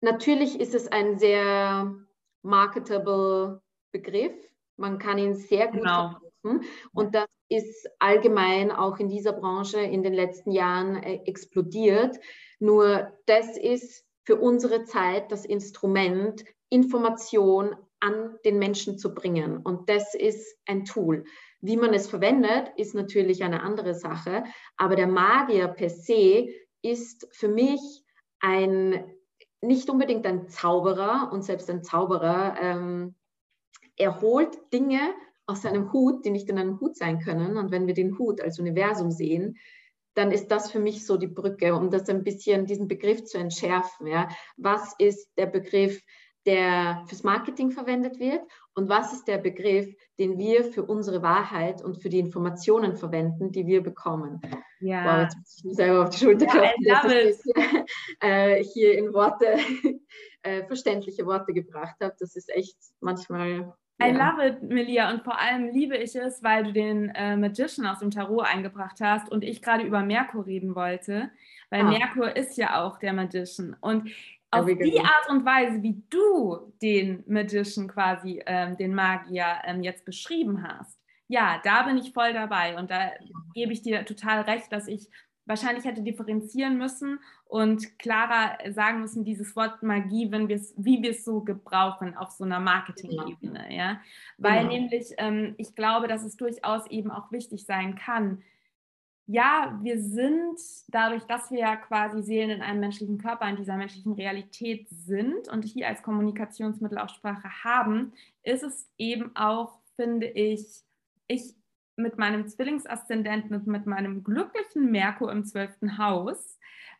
natürlich 0.00 0.58
ist 0.58 0.74
es 0.74 0.88
ein 0.88 1.18
sehr 1.18 1.94
marketable 2.40 3.60
Begriff. 3.92 4.32
Man 4.78 4.98
kann 4.98 5.18
ihn 5.18 5.34
sehr 5.34 5.66
gut 5.66 5.82
genau. 5.82 6.12
verkaufen. 6.12 6.66
Und 6.94 7.14
das 7.14 7.26
ist 7.50 7.90
allgemein 7.98 8.72
auch 8.72 8.98
in 8.98 9.10
dieser 9.10 9.34
Branche 9.34 9.80
in 9.80 10.02
den 10.02 10.14
letzten 10.14 10.50
Jahren 10.50 10.96
äh, 10.96 11.20
explodiert. 11.26 12.18
Nur 12.58 13.12
das 13.26 13.58
ist 13.58 14.06
für 14.24 14.36
unsere 14.36 14.84
Zeit 14.84 15.30
das 15.30 15.44
Instrument, 15.44 16.42
Information 16.70 17.76
an 18.00 18.38
den 18.44 18.58
Menschen 18.58 18.98
zu 18.98 19.14
bringen. 19.14 19.58
Und 19.58 19.88
das 19.88 20.14
ist 20.14 20.58
ein 20.66 20.84
Tool. 20.84 21.24
Wie 21.60 21.76
man 21.76 21.94
es 21.94 22.08
verwendet, 22.08 22.70
ist 22.76 22.94
natürlich 22.94 23.42
eine 23.42 23.62
andere 23.62 23.94
Sache. 23.94 24.44
Aber 24.76 24.96
der 24.96 25.06
Magier 25.06 25.68
per 25.68 25.90
se 25.90 26.48
ist 26.82 27.28
für 27.32 27.48
mich 27.48 27.80
ein, 28.40 29.04
nicht 29.60 29.88
unbedingt 29.88 30.26
ein 30.26 30.48
Zauberer 30.48 31.30
und 31.32 31.42
selbst 31.42 31.70
ein 31.70 31.82
Zauberer, 31.82 32.56
ähm, 32.60 33.14
er 33.96 34.20
holt 34.20 34.58
Dinge 34.72 35.00
aus 35.46 35.62
seinem 35.62 35.92
Hut, 35.92 36.24
die 36.24 36.30
nicht 36.30 36.48
in 36.48 36.58
einem 36.58 36.80
Hut 36.80 36.96
sein 36.96 37.20
können. 37.20 37.56
Und 37.56 37.70
wenn 37.70 37.86
wir 37.86 37.94
den 37.94 38.18
Hut 38.18 38.40
als 38.40 38.58
Universum 38.58 39.10
sehen, 39.10 39.56
dann 40.14 40.32
ist 40.32 40.48
das 40.48 40.70
für 40.70 40.80
mich 40.80 41.06
so 41.06 41.16
die 41.16 41.26
Brücke, 41.26 41.74
um 41.74 41.90
das 41.90 42.08
ein 42.08 42.24
bisschen, 42.24 42.66
diesen 42.66 42.88
Begriff 42.88 43.24
zu 43.24 43.38
entschärfen. 43.38 44.06
Ja. 44.06 44.28
Was 44.56 44.94
ist 44.98 45.30
der 45.36 45.46
Begriff 45.46 46.02
der 46.46 47.02
fürs 47.06 47.24
Marketing 47.24 47.70
verwendet 47.70 48.18
wird 48.18 48.40
und 48.74 48.88
was 48.88 49.12
ist 49.12 49.26
der 49.26 49.38
Begriff, 49.38 49.92
den 50.18 50.38
wir 50.38 50.64
für 50.64 50.84
unsere 50.84 51.22
Wahrheit 51.22 51.82
und 51.82 52.00
für 52.00 52.08
die 52.08 52.18
Informationen 52.18 52.96
verwenden, 52.96 53.50
die 53.50 53.66
wir 53.66 53.82
bekommen. 53.82 54.40
Ja. 54.80 55.04
Wow, 55.04 55.22
jetzt 55.22 55.36
muss 55.36 55.56
ich 55.58 55.64
mir 55.64 55.74
selber 55.74 56.02
auf 56.02 56.10
die 56.10 56.18
Schulter 56.18 56.46
klopfen, 56.46 56.84
ja, 56.84 57.02
dass 57.02 57.12
ich 57.12 57.36
das 57.54 57.64
äh, 58.20 58.62
hier 58.62 58.98
in 58.98 59.12
Worte, 59.12 59.56
äh, 60.42 60.64
verständliche 60.66 61.26
Worte 61.26 61.52
gebracht 61.52 61.96
habe. 62.00 62.14
Das 62.18 62.36
ist 62.36 62.54
echt 62.54 62.76
manchmal 63.00 63.74
I 64.02 64.10
love 64.10 64.46
it, 64.46 64.62
Melia. 64.62 65.10
Und 65.10 65.24
vor 65.24 65.40
allem 65.40 65.70
liebe 65.70 65.96
ich 65.96 66.14
es, 66.14 66.42
weil 66.42 66.64
du 66.64 66.72
den 66.74 67.08
äh, 67.14 67.34
Magician 67.34 67.86
aus 67.86 68.00
dem 68.00 68.10
Tarot 68.10 68.44
eingebracht 68.44 68.98
hast 69.00 69.32
und 69.32 69.42
ich 69.42 69.62
gerade 69.62 69.84
über 69.84 70.02
Merkur 70.02 70.44
reden 70.44 70.74
wollte. 70.74 71.30
Weil 71.70 71.80
ah. 71.80 71.90
Merkur 71.90 72.36
ist 72.36 72.58
ja 72.58 72.84
auch 72.84 72.98
der 72.98 73.14
Magician. 73.14 73.74
Und 73.80 74.10
auf 74.50 74.66
die 74.66 75.00
Art 75.00 75.28
und 75.28 75.44
Weise, 75.44 75.82
wie 75.82 76.02
du 76.08 76.72
den 76.80 77.24
Magician 77.26 77.88
quasi, 77.88 78.42
ähm, 78.46 78.76
den 78.76 78.94
Magier 78.94 79.46
ähm, 79.64 79.82
jetzt 79.82 80.04
beschrieben 80.04 80.62
hast, 80.62 80.98
ja, 81.28 81.60
da 81.64 81.82
bin 81.82 81.98
ich 81.98 82.12
voll 82.12 82.32
dabei 82.32 82.78
und 82.78 82.90
da 82.90 83.10
gebe 83.54 83.72
ich 83.72 83.82
dir 83.82 84.04
total 84.04 84.42
recht, 84.42 84.72
dass 84.72 84.86
ich 84.86 85.08
wahrscheinlich 85.44 85.84
hätte 85.84 86.02
differenzieren 86.02 86.76
müssen 86.76 87.20
und 87.44 87.98
klarer 87.98 88.58
sagen 88.72 89.00
müssen, 89.00 89.24
dieses 89.24 89.54
Wort 89.54 89.82
Magie, 89.82 90.30
wenn 90.30 90.48
wir 90.48 90.56
es, 90.56 90.74
wie 90.76 91.02
wir 91.02 91.10
es 91.10 91.24
so 91.24 91.40
gebrauchen 91.40 92.16
auf 92.16 92.30
so 92.30 92.44
einer 92.44 92.60
Marketing-Ebene, 92.60 93.74
ja, 93.74 94.00
weil 94.38 94.62
genau. 94.62 94.72
nämlich 94.72 95.14
ähm, 95.18 95.54
ich 95.56 95.74
glaube, 95.74 96.08
dass 96.08 96.24
es 96.24 96.36
durchaus 96.36 96.86
eben 96.88 97.10
auch 97.10 97.30
wichtig 97.30 97.64
sein 97.64 97.94
kann, 97.94 98.42
ja, 99.26 99.78
wir 99.82 100.00
sind 100.00 100.60
dadurch, 100.88 101.24
dass 101.24 101.50
wir 101.50 101.58
ja 101.58 101.76
quasi 101.76 102.22
Seelen 102.22 102.50
in 102.50 102.62
einem 102.62 102.80
menschlichen 102.80 103.18
Körper, 103.18 103.48
in 103.48 103.56
dieser 103.56 103.76
menschlichen 103.76 104.12
Realität 104.12 104.86
sind 104.88 105.48
und 105.48 105.64
hier 105.64 105.88
als 105.88 106.02
Kommunikationsmittel 106.02 106.98
auch 106.98 107.08
Sprache 107.08 107.48
haben, 107.64 108.12
ist 108.44 108.62
es 108.62 108.88
eben 108.98 109.34
auch, 109.34 109.80
finde 109.96 110.26
ich, 110.26 110.84
ich 111.26 111.54
mit 111.96 112.18
meinem 112.18 112.46
Zwillingsaszendenten 112.46 113.56
und 113.56 113.66
mit 113.66 113.86
meinem 113.86 114.22
glücklichen 114.22 114.92
Merkur 114.92 115.32
im 115.32 115.44
zwölften 115.44 115.98
Haus 115.98 116.58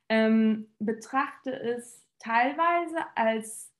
ähm, 0.08 0.66
betrachte 0.78 1.52
es 1.52 2.04
teilweise 2.18 2.96
als 3.14 3.70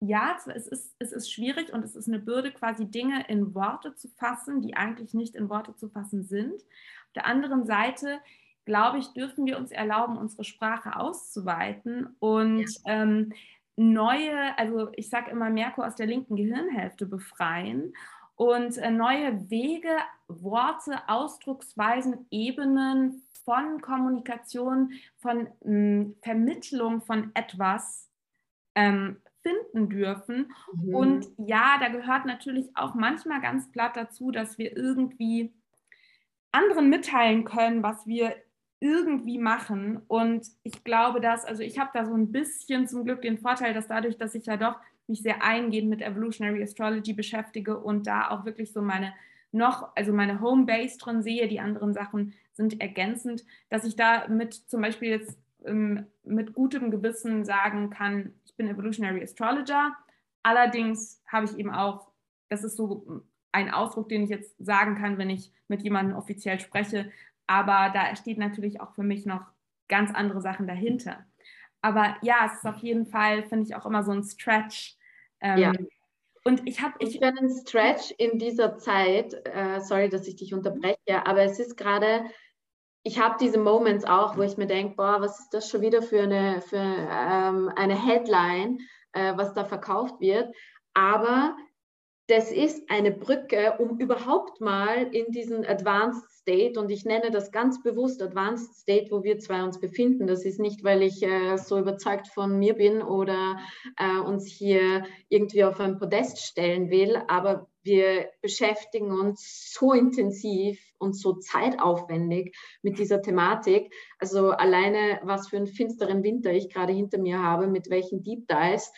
ja, 0.00 0.36
es 0.46 0.68
ist, 0.68 0.94
es 1.00 1.12
ist 1.12 1.32
schwierig 1.32 1.72
und 1.72 1.84
es 1.84 1.96
ist 1.96 2.06
eine 2.06 2.20
Bürde, 2.20 2.52
quasi 2.52 2.86
Dinge 2.86 3.26
in 3.28 3.54
Worte 3.54 3.96
zu 3.96 4.08
fassen, 4.08 4.62
die 4.62 4.74
eigentlich 4.76 5.12
nicht 5.12 5.34
in 5.34 5.48
Worte 5.48 5.74
zu 5.74 5.88
fassen 5.88 6.22
sind. 6.22 6.62
Auf 7.08 7.12
der 7.14 7.26
anderen 7.26 7.64
Seite, 7.64 8.20
glaube 8.64 8.98
ich, 8.98 9.08
dürfen 9.14 9.46
wir 9.46 9.56
uns 9.56 9.72
erlauben, 9.72 10.18
unsere 10.18 10.44
Sprache 10.44 10.96
auszuweiten 10.96 12.14
und 12.18 12.66
ja. 12.84 13.02
ähm, 13.02 13.32
neue, 13.76 14.58
also 14.58 14.90
ich 14.96 15.08
sage 15.08 15.30
immer, 15.30 15.48
Merkur 15.48 15.86
aus 15.86 15.94
der 15.94 16.06
linken 16.06 16.36
Gehirnhälfte 16.36 17.06
befreien 17.06 17.94
und 18.34 18.76
äh, 18.76 18.90
neue 18.90 19.50
Wege, 19.50 19.96
Worte, 20.28 21.00
Ausdrucksweisen, 21.06 22.26
Ebenen 22.30 23.22
von 23.44 23.80
Kommunikation, 23.80 24.92
von 25.16 25.44
mh, 25.44 25.48
hm, 25.64 26.16
Vermittlung 26.22 27.00
von 27.00 27.30
etwas 27.34 28.10
ähm, 28.74 29.16
finden 29.42 29.88
dürfen. 29.88 30.52
Mhm. 30.74 30.94
Und 30.94 31.26
ja, 31.38 31.78
da 31.80 31.88
gehört 31.88 32.26
natürlich 32.26 32.76
auch 32.76 32.94
manchmal 32.94 33.40
ganz 33.40 33.70
platt 33.72 33.96
dazu, 33.96 34.30
dass 34.30 34.58
wir 34.58 34.76
irgendwie 34.76 35.54
anderen 36.52 36.88
mitteilen 36.88 37.44
können, 37.44 37.82
was 37.82 38.06
wir 38.06 38.34
irgendwie 38.80 39.38
machen. 39.38 40.00
Und 40.08 40.46
ich 40.62 40.84
glaube, 40.84 41.20
dass, 41.20 41.44
also 41.44 41.62
ich 41.62 41.78
habe 41.78 41.90
da 41.92 42.06
so 42.06 42.14
ein 42.14 42.30
bisschen 42.30 42.86
zum 42.86 43.04
Glück 43.04 43.22
den 43.22 43.38
Vorteil, 43.38 43.74
dass 43.74 43.88
dadurch, 43.88 44.16
dass 44.18 44.34
ich 44.34 44.46
ja 44.46 44.56
doch 44.56 44.76
mich 45.06 45.22
sehr 45.22 45.42
eingehend 45.42 45.88
mit 45.88 46.02
Evolutionary 46.02 46.62
Astrology 46.62 47.12
beschäftige 47.12 47.78
und 47.78 48.06
da 48.06 48.30
auch 48.30 48.44
wirklich 48.44 48.72
so 48.72 48.82
meine 48.82 49.12
noch, 49.50 49.96
also 49.96 50.12
meine 50.12 50.42
Homebase 50.42 50.98
drin 50.98 51.22
sehe, 51.22 51.48
die 51.48 51.60
anderen 51.60 51.94
Sachen 51.94 52.34
sind 52.52 52.82
ergänzend, 52.82 53.46
dass 53.70 53.84
ich 53.84 53.96
da 53.96 54.28
mit 54.28 54.52
zum 54.52 54.82
Beispiel 54.82 55.08
jetzt 55.08 55.38
ähm, 55.64 56.06
mit 56.22 56.52
gutem 56.52 56.90
Gewissen 56.90 57.46
sagen 57.46 57.88
kann, 57.88 58.34
bin 58.58 58.68
Evolutionary 58.68 59.22
Astrologer. 59.22 59.96
Allerdings 60.42 61.22
habe 61.26 61.46
ich 61.46 61.56
eben 61.56 61.70
auch, 61.70 62.10
das 62.50 62.64
ist 62.64 62.76
so 62.76 63.22
ein 63.52 63.70
Ausdruck, 63.70 64.08
den 64.08 64.24
ich 64.24 64.30
jetzt 64.30 64.54
sagen 64.58 64.96
kann, 64.96 65.18
wenn 65.18 65.30
ich 65.30 65.52
mit 65.68 65.82
jemandem 65.82 66.16
offiziell 66.16 66.60
spreche. 66.60 67.10
Aber 67.46 67.90
da 67.92 68.14
steht 68.16 68.38
natürlich 68.38 68.80
auch 68.80 68.92
für 68.94 69.02
mich 69.02 69.26
noch 69.26 69.42
ganz 69.88 70.12
andere 70.14 70.40
Sachen 70.40 70.66
dahinter. 70.66 71.24
Aber 71.80 72.16
ja, 72.22 72.46
es 72.46 72.54
ist 72.54 72.66
auf 72.66 72.78
jeden 72.78 73.06
Fall, 73.06 73.42
finde 73.44 73.66
ich, 73.66 73.74
auch 73.74 73.86
immer 73.86 74.02
so 74.02 74.12
ein 74.12 74.22
Stretch. 74.22 74.96
Ähm, 75.40 75.58
ja. 75.58 75.72
Und 76.44 76.66
ich 76.66 76.82
habe. 76.82 76.94
Ich, 76.98 77.20
bin 77.20 77.38
ein 77.38 77.50
Stretch 77.50 78.12
in 78.18 78.38
dieser 78.38 78.78
Zeit, 78.78 79.34
äh, 79.44 79.80
sorry, 79.80 80.08
dass 80.08 80.26
ich 80.26 80.36
dich 80.36 80.54
unterbreche, 80.54 81.26
aber 81.26 81.42
es 81.42 81.58
ist 81.58 81.76
gerade 81.76 82.24
ich 83.08 83.18
habe 83.18 83.36
diese 83.40 83.58
Moments 83.58 84.04
auch, 84.04 84.36
wo 84.36 84.42
ich 84.42 84.56
mir 84.56 84.66
denke, 84.66 84.96
boah, 84.96 85.20
was 85.20 85.40
ist 85.40 85.54
das 85.54 85.70
schon 85.70 85.80
wieder 85.80 86.02
für 86.02 86.22
eine, 86.22 86.60
für, 86.60 86.76
ähm, 86.76 87.72
eine 87.74 87.94
Headline, 87.94 88.80
äh, 89.12 89.32
was 89.36 89.54
da 89.54 89.64
verkauft 89.64 90.20
wird. 90.20 90.54
Aber 90.92 91.56
das 92.28 92.52
ist 92.52 92.90
eine 92.90 93.10
Brücke, 93.10 93.76
um 93.78 93.98
überhaupt 93.98 94.60
mal 94.60 95.08
in 95.14 95.32
diesen 95.32 95.64
Advanced 95.64 96.30
State, 96.30 96.78
und 96.78 96.90
ich 96.90 97.06
nenne 97.06 97.30
das 97.30 97.52
ganz 97.52 97.82
bewusst 97.82 98.22
Advanced 98.22 98.74
State, 98.74 99.10
wo 99.10 99.22
wir 99.22 99.38
zwei 99.38 99.62
uns 99.62 99.80
befinden. 99.80 100.26
Das 100.26 100.44
ist 100.44 100.60
nicht, 100.60 100.84
weil 100.84 101.02
ich 101.02 101.22
äh, 101.22 101.56
so 101.56 101.78
überzeugt 101.78 102.28
von 102.28 102.58
mir 102.58 102.74
bin 102.74 103.00
oder 103.00 103.58
äh, 103.96 104.18
uns 104.18 104.46
hier 104.46 105.04
irgendwie 105.30 105.64
auf 105.64 105.80
ein 105.80 105.98
Podest 105.98 106.38
stellen 106.38 106.90
will, 106.90 107.16
aber 107.28 107.66
wir 107.82 108.28
beschäftigen 108.42 109.10
uns 109.10 109.72
so 109.74 109.94
intensiv 109.94 110.78
und 110.98 111.14
so 111.14 111.34
zeitaufwendig 111.34 112.54
mit 112.82 112.98
dieser 112.98 113.22
Thematik. 113.22 113.90
Also 114.18 114.50
alleine, 114.50 115.20
was 115.22 115.48
für 115.48 115.56
einen 115.56 115.66
finsteren 115.66 116.22
Winter 116.22 116.52
ich 116.52 116.68
gerade 116.68 116.92
hinter 116.92 117.16
mir 117.16 117.42
habe, 117.42 117.68
mit 117.68 117.88
welchen 117.88 118.22
Deep 118.22 118.46
Dives, 118.48 118.92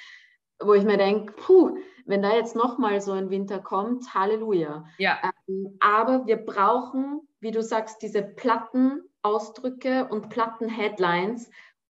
wo 0.58 0.74
ich 0.74 0.84
mir 0.84 0.98
denke, 0.98 1.32
puh, 1.32 1.76
wenn 2.06 2.22
da 2.22 2.34
jetzt 2.34 2.56
nochmal 2.56 3.00
so 3.00 3.12
ein 3.12 3.30
Winter 3.30 3.58
kommt, 3.58 4.14
Halleluja. 4.14 4.84
Ja. 4.98 5.18
Ähm, 5.48 5.76
aber 5.80 6.26
wir 6.26 6.36
brauchen, 6.36 7.28
wie 7.40 7.50
du 7.50 7.62
sagst, 7.62 8.02
diese 8.02 8.22
Plattenausdrücke 8.22 10.08
und 10.08 10.28
Platten-Headlines, 10.28 11.50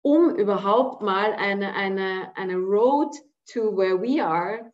um 0.03 0.35
überhaupt 0.35 1.03
mal 1.03 1.33
eine, 1.33 1.75
eine, 1.75 2.33
eine 2.37 2.57
Road 2.57 3.15
to 3.53 3.77
where 3.77 4.01
we 4.01 4.25
are 4.25 4.73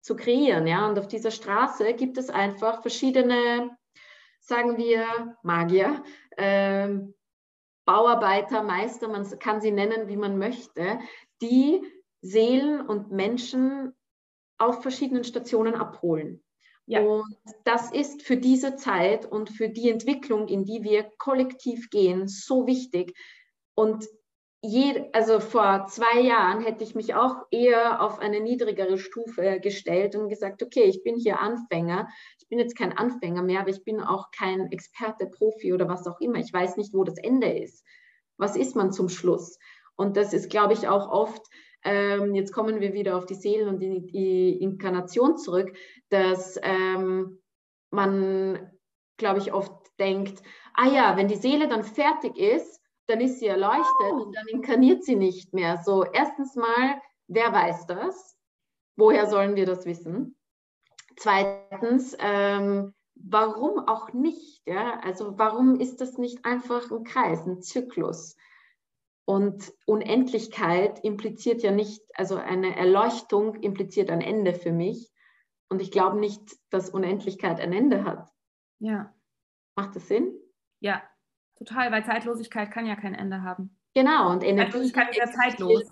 zu 0.00 0.16
kreieren. 0.16 0.66
Ja? 0.66 0.86
Und 0.88 0.98
auf 0.98 1.08
dieser 1.08 1.30
Straße 1.30 1.94
gibt 1.94 2.18
es 2.18 2.30
einfach 2.30 2.82
verschiedene, 2.82 3.76
sagen 4.40 4.76
wir, 4.76 5.36
Magier, 5.42 6.02
äh, 6.36 6.88
Bauarbeiter, 7.86 8.62
Meister, 8.62 9.08
man 9.08 9.26
kann 9.38 9.60
sie 9.60 9.70
nennen, 9.70 10.08
wie 10.08 10.16
man 10.16 10.38
möchte, 10.38 10.98
die 11.42 11.82
Seelen 12.22 12.80
und 12.80 13.10
Menschen 13.10 13.94
auf 14.58 14.82
verschiedenen 14.82 15.24
Stationen 15.24 15.74
abholen. 15.74 16.42
Ja. 16.86 17.00
Und 17.00 17.36
das 17.64 17.90
ist 17.92 18.22
für 18.22 18.36
diese 18.36 18.76
Zeit 18.76 19.24
und 19.24 19.50
für 19.50 19.68
die 19.68 19.90
Entwicklung, 19.90 20.48
in 20.48 20.64
die 20.64 20.82
wir 20.82 21.10
kollektiv 21.18 21.88
gehen, 21.90 22.28
so 22.28 22.66
wichtig. 22.66 23.16
Und 23.74 24.06
je, 24.60 25.08
also 25.12 25.40
vor 25.40 25.86
zwei 25.88 26.20
Jahren 26.20 26.62
hätte 26.62 26.84
ich 26.84 26.94
mich 26.94 27.14
auch 27.14 27.36
eher 27.50 28.02
auf 28.02 28.18
eine 28.18 28.40
niedrigere 28.40 28.98
Stufe 28.98 29.60
gestellt 29.60 30.14
und 30.14 30.28
gesagt, 30.28 30.62
okay, 30.62 30.84
ich 30.84 31.02
bin 31.02 31.16
hier 31.16 31.40
Anfänger. 31.40 32.08
Ich 32.38 32.48
bin 32.48 32.58
jetzt 32.58 32.76
kein 32.76 32.96
Anfänger 32.96 33.42
mehr, 33.42 33.60
aber 33.60 33.70
ich 33.70 33.84
bin 33.84 34.00
auch 34.00 34.30
kein 34.30 34.70
Experte, 34.70 35.26
Profi 35.26 35.72
oder 35.72 35.88
was 35.88 36.06
auch 36.06 36.20
immer. 36.20 36.36
Ich 36.36 36.52
weiß 36.52 36.76
nicht, 36.76 36.92
wo 36.92 37.04
das 37.04 37.18
Ende 37.18 37.50
ist. 37.50 37.84
Was 38.36 38.56
ist 38.56 38.76
man 38.76 38.92
zum 38.92 39.08
Schluss? 39.08 39.58
Und 39.96 40.16
das 40.16 40.32
ist, 40.32 40.50
glaube 40.50 40.72
ich, 40.72 40.88
auch 40.88 41.08
oft, 41.08 41.46
ähm, 41.84 42.34
jetzt 42.34 42.52
kommen 42.52 42.80
wir 42.80 42.92
wieder 42.92 43.16
auf 43.16 43.26
die 43.26 43.34
Seelen 43.34 43.68
und 43.68 43.78
die, 43.80 44.06
die 44.06 44.62
Inkarnation 44.62 45.36
zurück, 45.36 45.76
dass 46.08 46.58
ähm, 46.62 47.38
man, 47.90 48.70
glaube 49.16 49.38
ich, 49.38 49.52
oft 49.52 49.72
denkt, 49.98 50.42
ah 50.74 50.88
ja, 50.88 51.16
wenn 51.16 51.28
die 51.28 51.36
Seele 51.36 51.68
dann 51.68 51.84
fertig 51.84 52.36
ist, 52.38 52.80
dann 53.06 53.20
ist 53.20 53.38
sie 53.38 53.46
erleuchtet 53.46 54.12
oh. 54.12 54.22
und 54.22 54.36
dann 54.36 54.46
inkarniert 54.48 55.04
sie 55.04 55.16
nicht 55.16 55.52
mehr. 55.52 55.82
So, 55.84 56.04
erstens 56.04 56.56
mal, 56.56 57.00
wer 57.28 57.52
weiß 57.52 57.86
das? 57.86 58.36
Woher 58.96 59.26
sollen 59.26 59.56
wir 59.56 59.66
das 59.66 59.84
wissen? 59.86 60.36
Zweitens, 61.16 62.16
ähm, 62.18 62.94
warum 63.14 63.78
auch 63.78 64.12
nicht? 64.12 64.62
Ja? 64.66 65.00
Also 65.00 65.38
warum 65.38 65.78
ist 65.78 66.00
das 66.00 66.18
nicht 66.18 66.44
einfach 66.44 66.90
ein 66.90 67.04
Kreis, 67.04 67.46
ein 67.46 67.62
Zyklus? 67.62 68.36
Und 69.26 69.72
Unendlichkeit 69.86 71.02
impliziert 71.02 71.62
ja 71.62 71.70
nicht, 71.70 72.02
also 72.14 72.36
eine 72.36 72.76
Erleuchtung 72.76 73.54
impliziert 73.56 74.10
ein 74.10 74.20
Ende 74.20 74.54
für 74.54 74.72
mich. 74.72 75.10
Und 75.68 75.80
ich 75.80 75.90
glaube 75.90 76.18
nicht, 76.18 76.42
dass 76.70 76.90
Unendlichkeit 76.90 77.58
ein 77.60 77.72
Ende 77.72 78.04
hat. 78.04 78.28
Ja. 78.80 79.14
Macht 79.76 79.96
das 79.96 80.08
Sinn? 80.08 80.38
Ja, 80.80 81.02
Total, 81.56 81.92
weil 81.92 82.04
Zeitlosigkeit 82.04 82.70
kann 82.70 82.86
ja 82.86 82.96
kein 82.96 83.14
Ende 83.14 83.42
haben. 83.42 83.78
Genau, 83.94 84.32
und 84.32 84.42
Zeitlosigkeit 84.42 85.10
ist 85.10 85.18
ja 85.18 85.30
zeitlos. 85.30 85.82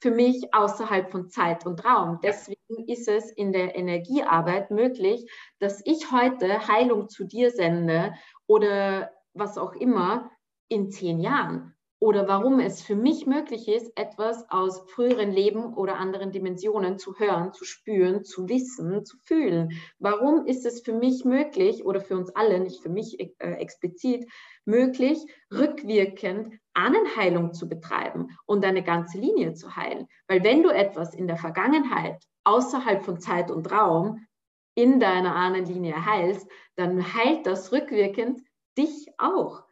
Für 0.00 0.10
mich 0.10 0.52
außerhalb 0.52 1.10
von 1.10 1.30
Zeit 1.30 1.64
und 1.64 1.82
Raum. 1.82 2.20
Deswegen 2.22 2.86
ist 2.86 3.08
es 3.08 3.30
in 3.30 3.52
der 3.52 3.74
Energiearbeit 3.76 4.70
möglich, 4.70 5.30
dass 5.58 5.80
ich 5.86 6.12
heute 6.12 6.68
Heilung 6.68 7.08
zu 7.08 7.24
dir 7.24 7.50
sende 7.50 8.12
oder 8.46 9.10
was 9.32 9.56
auch 9.56 9.72
immer 9.72 10.30
in 10.68 10.90
zehn 10.90 11.18
Jahren 11.18 11.74
oder 11.98 12.28
warum 12.28 12.60
es 12.60 12.82
für 12.82 12.94
mich 12.94 13.26
möglich 13.26 13.68
ist, 13.68 13.90
etwas 13.96 14.48
aus 14.50 14.82
früheren 14.90 15.30
Leben 15.32 15.74
oder 15.74 15.96
anderen 15.96 16.30
Dimensionen 16.30 16.98
zu 16.98 17.18
hören, 17.18 17.54
zu 17.54 17.64
spüren, 17.64 18.22
zu 18.24 18.48
wissen, 18.48 19.04
zu 19.06 19.16
fühlen. 19.24 19.72
Warum 19.98 20.44
ist 20.46 20.66
es 20.66 20.82
für 20.82 20.92
mich 20.92 21.24
möglich 21.24 21.84
oder 21.86 22.00
für 22.00 22.16
uns 22.16 22.34
alle, 22.36 22.60
nicht 22.60 22.82
für 22.82 22.90
mich 22.90 23.18
äh, 23.18 23.30
explizit, 23.38 24.30
möglich, 24.66 25.18
rückwirkend 25.52 26.58
Ahnenheilung 26.74 27.54
zu 27.54 27.66
betreiben 27.68 28.36
und 28.44 28.64
eine 28.64 28.82
ganze 28.82 29.18
Linie 29.18 29.54
zu 29.54 29.74
heilen? 29.74 30.06
Weil 30.28 30.44
wenn 30.44 30.62
du 30.62 30.68
etwas 30.68 31.14
in 31.14 31.26
der 31.26 31.38
Vergangenheit 31.38 32.22
außerhalb 32.44 33.02
von 33.02 33.20
Zeit 33.20 33.50
und 33.50 33.72
Raum 33.72 34.26
in 34.74 35.00
deiner 35.00 35.34
Ahnenlinie 35.34 36.04
heilst, 36.04 36.46
dann 36.74 37.14
heilt 37.14 37.46
das 37.46 37.72
rückwirkend 37.72 38.42
dich 38.76 39.08
auch. 39.16 39.65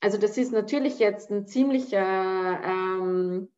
Also 0.00 0.18
das 0.18 0.38
ist 0.38 0.52
natürlich 0.52 0.98
jetzt 0.98 1.30
ein 1.30 1.46
ziemlicher 1.46 2.60
ähm, 2.62 3.48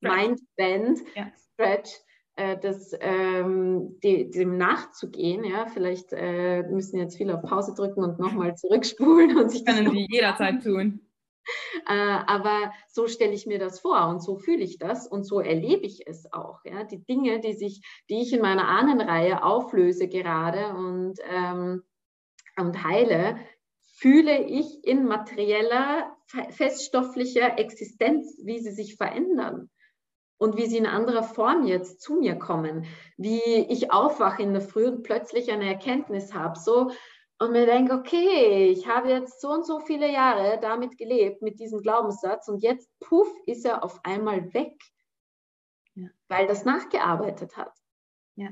Mindband, 0.00 1.00
ja. 1.14 1.32
Stretch, 1.54 1.90
äh, 2.36 2.56
das, 2.56 2.92
ähm, 3.00 3.98
die, 4.02 4.30
dem 4.30 4.56
nachzugehen. 4.56 5.44
Ja? 5.44 5.66
Vielleicht 5.66 6.12
äh, 6.12 6.62
müssen 6.62 6.98
jetzt 6.98 7.16
viele 7.16 7.34
auf 7.34 7.42
Pause 7.42 7.74
drücken 7.74 8.04
und 8.04 8.20
nochmal 8.20 8.54
zurückspulen. 8.54 9.36
Und 9.36 9.50
sich 9.50 9.64
Können 9.64 9.90
Sie 9.90 10.06
jederzeit 10.08 10.62
tun. 10.62 11.00
Äh, 11.86 11.94
aber 12.26 12.74
so 12.88 13.06
stelle 13.06 13.32
ich 13.32 13.46
mir 13.46 13.58
das 13.58 13.80
vor 13.80 14.08
und 14.08 14.22
so 14.22 14.36
fühle 14.36 14.62
ich 14.62 14.76
das 14.76 15.06
und 15.06 15.24
so 15.24 15.40
erlebe 15.40 15.86
ich 15.86 16.06
es 16.06 16.30
auch. 16.30 16.62
Ja? 16.66 16.84
Die 16.84 17.02
Dinge, 17.02 17.40
die, 17.40 17.54
sich, 17.54 17.80
die 18.10 18.20
ich 18.20 18.34
in 18.34 18.42
meiner 18.42 18.68
Ahnenreihe 18.68 19.42
auflöse 19.42 20.08
gerade 20.08 20.74
und, 20.74 21.18
ähm, 21.32 21.84
und 22.58 22.84
heile, 22.84 23.38
fühle 24.00 24.42
ich 24.44 24.84
in 24.84 25.04
materieller, 25.06 26.16
feststofflicher 26.50 27.58
Existenz, 27.58 28.38
wie 28.44 28.60
sie 28.60 28.72
sich 28.72 28.96
verändern. 28.96 29.70
und 30.40 30.56
wie 30.56 30.66
sie 30.66 30.76
in 30.78 30.86
anderer 30.86 31.24
Form 31.24 31.66
jetzt 31.66 32.00
zu 32.00 32.14
mir 32.14 32.36
kommen, 32.36 32.86
wie 33.16 33.40
ich 33.68 33.92
aufwache 33.92 34.40
in 34.40 34.52
der 34.52 34.62
Früh 34.62 34.86
und 34.86 35.02
plötzlich 35.02 35.50
eine 35.50 35.66
Erkenntnis 35.66 36.32
habe, 36.32 36.56
so 36.56 36.92
und 37.40 37.52
mir 37.52 37.66
denke, 37.66 37.94
okay, 37.94 38.68
ich 38.68 38.88
habe 38.88 39.10
jetzt 39.10 39.40
so 39.40 39.50
und 39.50 39.64
so 39.64 39.80
viele 39.80 40.10
Jahre 40.10 40.58
damit 40.60 40.98
gelebt, 40.98 41.42
mit 41.42 41.60
diesem 41.60 41.80
Glaubenssatz 41.80 42.48
und 42.48 42.62
jetzt, 42.62 42.88
puff, 43.00 43.28
ist 43.46 43.64
er 43.64 43.84
auf 43.84 44.00
einmal 44.04 44.52
weg, 44.54 44.80
ja. 45.94 46.08
weil 46.28 46.46
das 46.46 46.64
nachgearbeitet 46.64 47.56
hat. 47.56 47.72
Ja. 48.34 48.50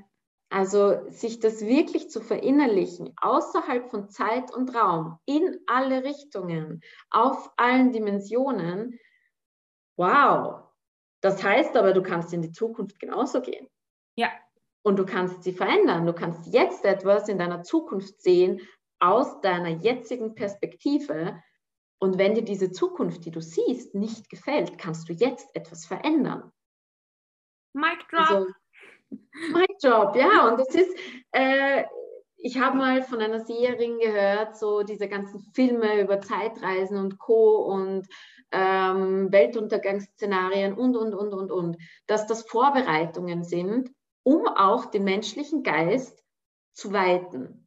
Also 0.49 1.09
sich 1.11 1.41
das 1.41 1.61
wirklich 1.63 2.09
zu 2.09 2.21
verinnerlichen, 2.21 3.13
außerhalb 3.17 3.91
von 3.91 4.09
Zeit 4.09 4.55
und 4.55 4.75
Raum, 4.75 5.19
in 5.27 5.59
alle 5.67 6.05
Richtungen, 6.05 6.83
auf 7.11 7.51
allen 7.57 7.93
Dimensionen, 7.93 8.99
wow. 9.97 10.63
Das 11.21 11.43
heißt 11.43 11.77
aber, 11.77 11.93
du 11.93 12.03
kannst 12.03 12.33
in 12.33 12.43
die 12.43 12.53
Zukunft 12.53 13.01
genauso 13.01 13.41
gehen. 13.41 13.69
Ja. 14.17 14.31
Und 14.83 14.99
du 15.01 15.05
kannst 15.05 15.43
sie 15.43 15.53
verändern. 15.53 16.07
Du 16.07 16.13
kannst 16.13 16.47
jetzt 16.47 16.85
etwas 16.85 17.29
in 17.29 17.39
deiner 17.39 17.65
Zukunft 17.65 18.21
sehen, 18.23 18.61
aus 19.01 19.41
deiner 19.41 19.71
jetzigen 19.71 20.37
Perspektive. 20.37 21.43
Und 21.99 22.19
wenn 22.19 22.35
dir 22.35 22.45
diese 22.45 22.71
Zukunft, 22.71 23.25
die 23.25 23.31
du 23.33 23.41
siehst, 23.41 23.95
nicht 23.95 24.29
gefällt, 24.29 24.79
kannst 24.79 25.09
du 25.09 25.13
jetzt 25.13 25.55
etwas 25.57 25.87
verändern. 25.87 26.53
Mic 27.73 27.99
drop. 28.11 28.31
Also, 28.31 28.47
Mic 29.11 29.77
drop, 29.83 30.17
ja. 30.17 30.49
Und 30.49 30.61
das 30.61 30.75
ist, 30.75 30.97
äh, 31.33 31.85
ich 32.37 32.59
habe 32.59 32.77
mal 32.77 33.03
von 33.03 33.21
einer 33.21 33.41
Seherin 33.41 33.99
gehört, 33.99 34.57
so 34.57 34.83
diese 34.83 35.09
ganzen 35.09 35.41
Filme 35.55 36.01
über 36.01 36.21
Zeitreisen 36.21 36.99
und 36.99 37.19
Co. 37.19 37.65
und 37.67 38.07
ähm, 38.53 39.33
Weltuntergangsszenarien 39.33 40.75
und, 40.75 40.97
und, 40.97 41.15
und, 41.15 41.33
und, 41.33 41.51
und, 41.51 41.77
dass 42.07 42.27
das 42.27 42.43
Vorbereitungen 42.43 43.43
sind, 43.45 43.91
um 44.23 44.47
auch 44.47 44.87
den 44.87 45.05
menschlichen 45.05 45.63
Geist 45.63 46.23
zu 46.73 46.93
weiten 46.93 47.67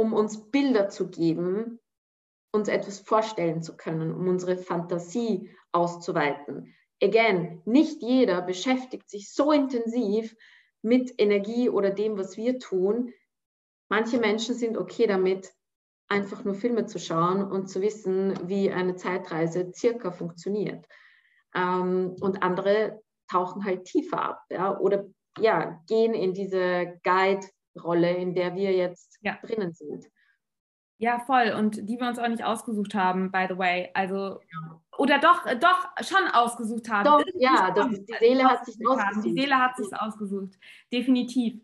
um 0.00 0.14
uns 0.14 0.50
Bilder 0.50 0.88
zu 0.88 1.10
geben, 1.10 1.78
uns 2.52 2.68
etwas 2.68 3.00
vorstellen 3.00 3.62
zu 3.62 3.76
können, 3.76 4.12
um 4.12 4.28
unsere 4.28 4.56
Fantasie 4.56 5.50
auszuweiten. 5.72 6.74
Again, 7.02 7.62
nicht 7.64 8.02
jeder 8.02 8.42
beschäftigt 8.42 9.08
sich 9.08 9.32
so 9.32 9.52
intensiv 9.52 10.34
mit 10.82 11.14
Energie 11.18 11.68
oder 11.68 11.90
dem, 11.90 12.16
was 12.16 12.36
wir 12.36 12.58
tun. 12.58 13.12
Manche 13.88 14.18
Menschen 14.18 14.54
sind 14.54 14.78
okay 14.78 15.06
damit, 15.06 15.52
einfach 16.08 16.44
nur 16.44 16.54
Filme 16.54 16.86
zu 16.86 16.98
schauen 16.98 17.42
und 17.42 17.68
zu 17.68 17.80
wissen, 17.80 18.34
wie 18.48 18.70
eine 18.70 18.96
Zeitreise 18.96 19.72
circa 19.72 20.10
funktioniert. 20.10 20.86
Ähm, 21.54 22.16
und 22.20 22.42
andere 22.42 23.00
tauchen 23.28 23.64
halt 23.64 23.84
tiefer 23.84 24.22
ab 24.22 24.42
ja, 24.50 24.78
oder 24.78 25.06
ja, 25.38 25.80
gehen 25.86 26.14
in 26.14 26.34
diese 26.34 26.98
Guide 27.04 27.46
Rolle, 27.80 28.16
in 28.16 28.34
der 28.34 28.54
wir 28.56 28.72
jetzt 28.72 29.18
ja. 29.22 29.38
drinnen 29.42 29.72
sind. 29.72 30.06
Ja, 31.00 31.18
voll. 31.20 31.54
Und 31.56 31.88
die 31.88 31.98
wir 31.98 32.06
uns 32.06 32.18
auch 32.18 32.28
nicht 32.28 32.44
ausgesucht 32.44 32.94
haben, 32.94 33.32
by 33.32 33.46
the 33.48 33.56
way. 33.56 33.88
Also, 33.94 34.38
ja. 34.52 34.80
oder 34.98 35.18
doch, 35.18 35.46
doch 35.58 35.88
schon 36.02 36.28
ausgesucht 36.30 36.90
haben. 36.90 37.04
Doch, 37.04 37.24
ja, 37.36 37.70
doch, 37.70 37.88
die 37.88 38.04
Seele 38.18 38.44
hat 38.44 38.66
sich 38.66 38.76
ausgesucht. 38.86 39.24
Die 39.24 39.32
Seele 39.32 39.58
hat 39.58 39.76
sich 39.78 39.88
ausgesucht. 39.94 40.58
Definitiv. 40.92 41.62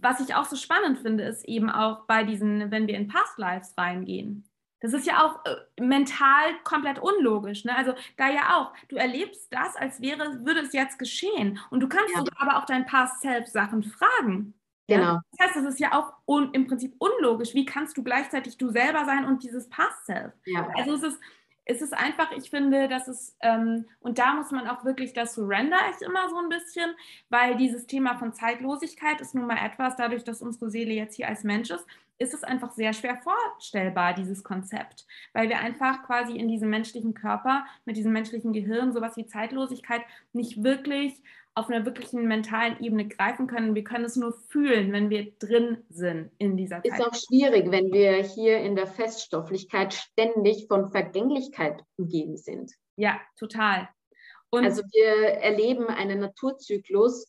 Was 0.00 0.18
ich 0.18 0.34
auch 0.34 0.44
so 0.44 0.56
spannend 0.56 0.98
finde, 0.98 1.22
ist 1.22 1.44
eben 1.44 1.70
auch 1.70 2.04
bei 2.06 2.24
diesen, 2.24 2.72
wenn 2.72 2.88
wir 2.88 2.96
in 2.96 3.06
Past 3.06 3.38
Lives 3.38 3.74
reingehen. 3.78 4.44
Das 4.80 4.92
ist 4.92 5.06
ja 5.06 5.24
auch 5.24 5.44
äh, 5.44 5.80
mental 5.80 6.52
komplett 6.64 6.98
unlogisch. 6.98 7.64
Ne? 7.64 7.76
Also 7.76 7.94
da 8.16 8.28
ja 8.28 8.56
auch, 8.56 8.72
du 8.88 8.96
erlebst 8.96 9.52
das, 9.52 9.76
als 9.76 10.00
wäre, 10.02 10.44
würde 10.44 10.60
es 10.60 10.72
jetzt 10.72 10.98
geschehen. 10.98 11.60
Und 11.70 11.78
du 11.78 11.88
kannst 11.88 12.12
ja. 12.12 12.24
aber 12.38 12.58
auch 12.58 12.66
dein 12.66 12.86
Past 12.86 13.22
Self 13.22 13.46
Sachen 13.46 13.84
fragen. 13.84 14.52
Genau. 14.86 15.02
Ja? 15.02 15.22
Das 15.32 15.48
heißt, 15.48 15.56
es 15.56 15.74
ist 15.74 15.80
ja 15.80 15.92
auch 15.92 16.12
un, 16.26 16.52
im 16.52 16.66
Prinzip 16.66 16.94
unlogisch. 16.98 17.54
Wie 17.54 17.64
kannst 17.64 17.96
du 17.96 18.02
gleichzeitig 18.02 18.58
du 18.58 18.70
selber 18.70 19.04
sein 19.04 19.24
und 19.24 19.42
dieses 19.42 19.68
Past-Self? 19.68 20.32
Ja. 20.46 20.68
Also 20.76 20.94
es 20.94 21.02
ist, 21.02 21.20
es 21.66 21.80
ist 21.80 21.94
einfach, 21.94 22.30
ich 22.32 22.50
finde, 22.50 22.88
dass 22.88 23.08
es, 23.08 23.36
ähm, 23.40 23.86
und 24.00 24.18
da 24.18 24.34
muss 24.34 24.50
man 24.50 24.68
auch 24.68 24.84
wirklich, 24.84 25.14
das 25.14 25.34
Surrender 25.34 25.78
ist 25.90 26.02
immer 26.02 26.28
so 26.28 26.36
ein 26.36 26.50
bisschen, 26.50 26.94
weil 27.30 27.56
dieses 27.56 27.86
Thema 27.86 28.18
von 28.18 28.34
Zeitlosigkeit 28.34 29.20
ist 29.20 29.34
nun 29.34 29.46
mal 29.46 29.64
etwas, 29.64 29.96
dadurch, 29.96 30.24
dass 30.24 30.42
unsere 30.42 30.70
Seele 30.70 30.92
jetzt 30.92 31.16
hier 31.16 31.28
als 31.28 31.42
Mensch 31.42 31.70
ist, 31.70 31.86
ist 32.18 32.34
es 32.34 32.44
einfach 32.44 32.70
sehr 32.72 32.92
schwer 32.92 33.16
vorstellbar, 33.16 34.14
dieses 34.14 34.44
Konzept, 34.44 35.06
weil 35.32 35.48
wir 35.48 35.58
einfach 35.58 36.04
quasi 36.04 36.36
in 36.36 36.48
diesem 36.48 36.70
menschlichen 36.70 37.14
Körper, 37.14 37.64
mit 37.86 37.96
diesem 37.96 38.12
menschlichen 38.12 38.52
Gehirn, 38.52 38.92
sowas 38.92 39.16
wie 39.16 39.26
Zeitlosigkeit 39.26 40.02
nicht 40.32 40.62
wirklich 40.62 41.22
auf 41.56 41.68
einer 41.68 41.84
wirklichen 41.86 42.26
mentalen 42.26 42.82
Ebene 42.82 43.06
greifen 43.06 43.46
können. 43.46 43.74
Wir 43.74 43.84
können 43.84 44.04
es 44.04 44.16
nur 44.16 44.32
fühlen, 44.32 44.92
wenn 44.92 45.08
wir 45.08 45.32
drin 45.38 45.84
sind 45.88 46.32
in 46.38 46.56
dieser 46.56 46.82
Zeit. 46.82 46.98
Ist 46.98 47.00
auch 47.00 47.14
schwierig, 47.14 47.70
wenn 47.70 47.92
wir 47.92 48.22
hier 48.22 48.58
in 48.58 48.74
der 48.74 48.88
Feststofflichkeit 48.88 49.94
ständig 49.94 50.66
von 50.66 50.90
Vergänglichkeit 50.90 51.80
umgeben 51.96 52.36
sind. 52.36 52.72
Ja, 52.96 53.20
total. 53.38 53.88
Und 54.50 54.64
also 54.64 54.82
wir 54.92 55.34
erleben 55.40 55.86
einen 55.86 56.20
Naturzyklus 56.20 57.26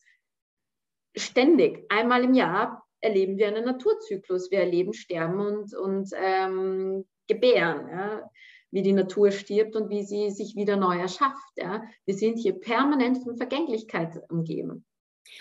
ständig. 1.16 1.84
Einmal 1.88 2.24
im 2.24 2.34
Jahr 2.34 2.84
erleben 3.00 3.38
wir 3.38 3.48
einen 3.48 3.64
Naturzyklus. 3.64 4.50
Wir 4.50 4.60
erleben 4.60 4.92
Sterben 4.92 5.40
und, 5.40 5.74
und 5.74 6.10
ähm, 6.16 7.06
Gebären. 7.28 7.88
Ja 7.88 8.30
wie 8.70 8.82
die 8.82 8.92
Natur 8.92 9.30
stirbt 9.30 9.76
und 9.76 9.90
wie 9.90 10.04
sie 10.04 10.30
sich 10.30 10.56
wieder 10.56 10.76
neu 10.76 10.98
erschafft. 10.98 11.52
Ja? 11.56 11.82
Wir 12.04 12.14
sind 12.14 12.38
hier 12.38 12.58
permanent 12.58 13.22
von 13.22 13.36
Vergänglichkeit 13.36 14.18
umgeben. 14.28 14.84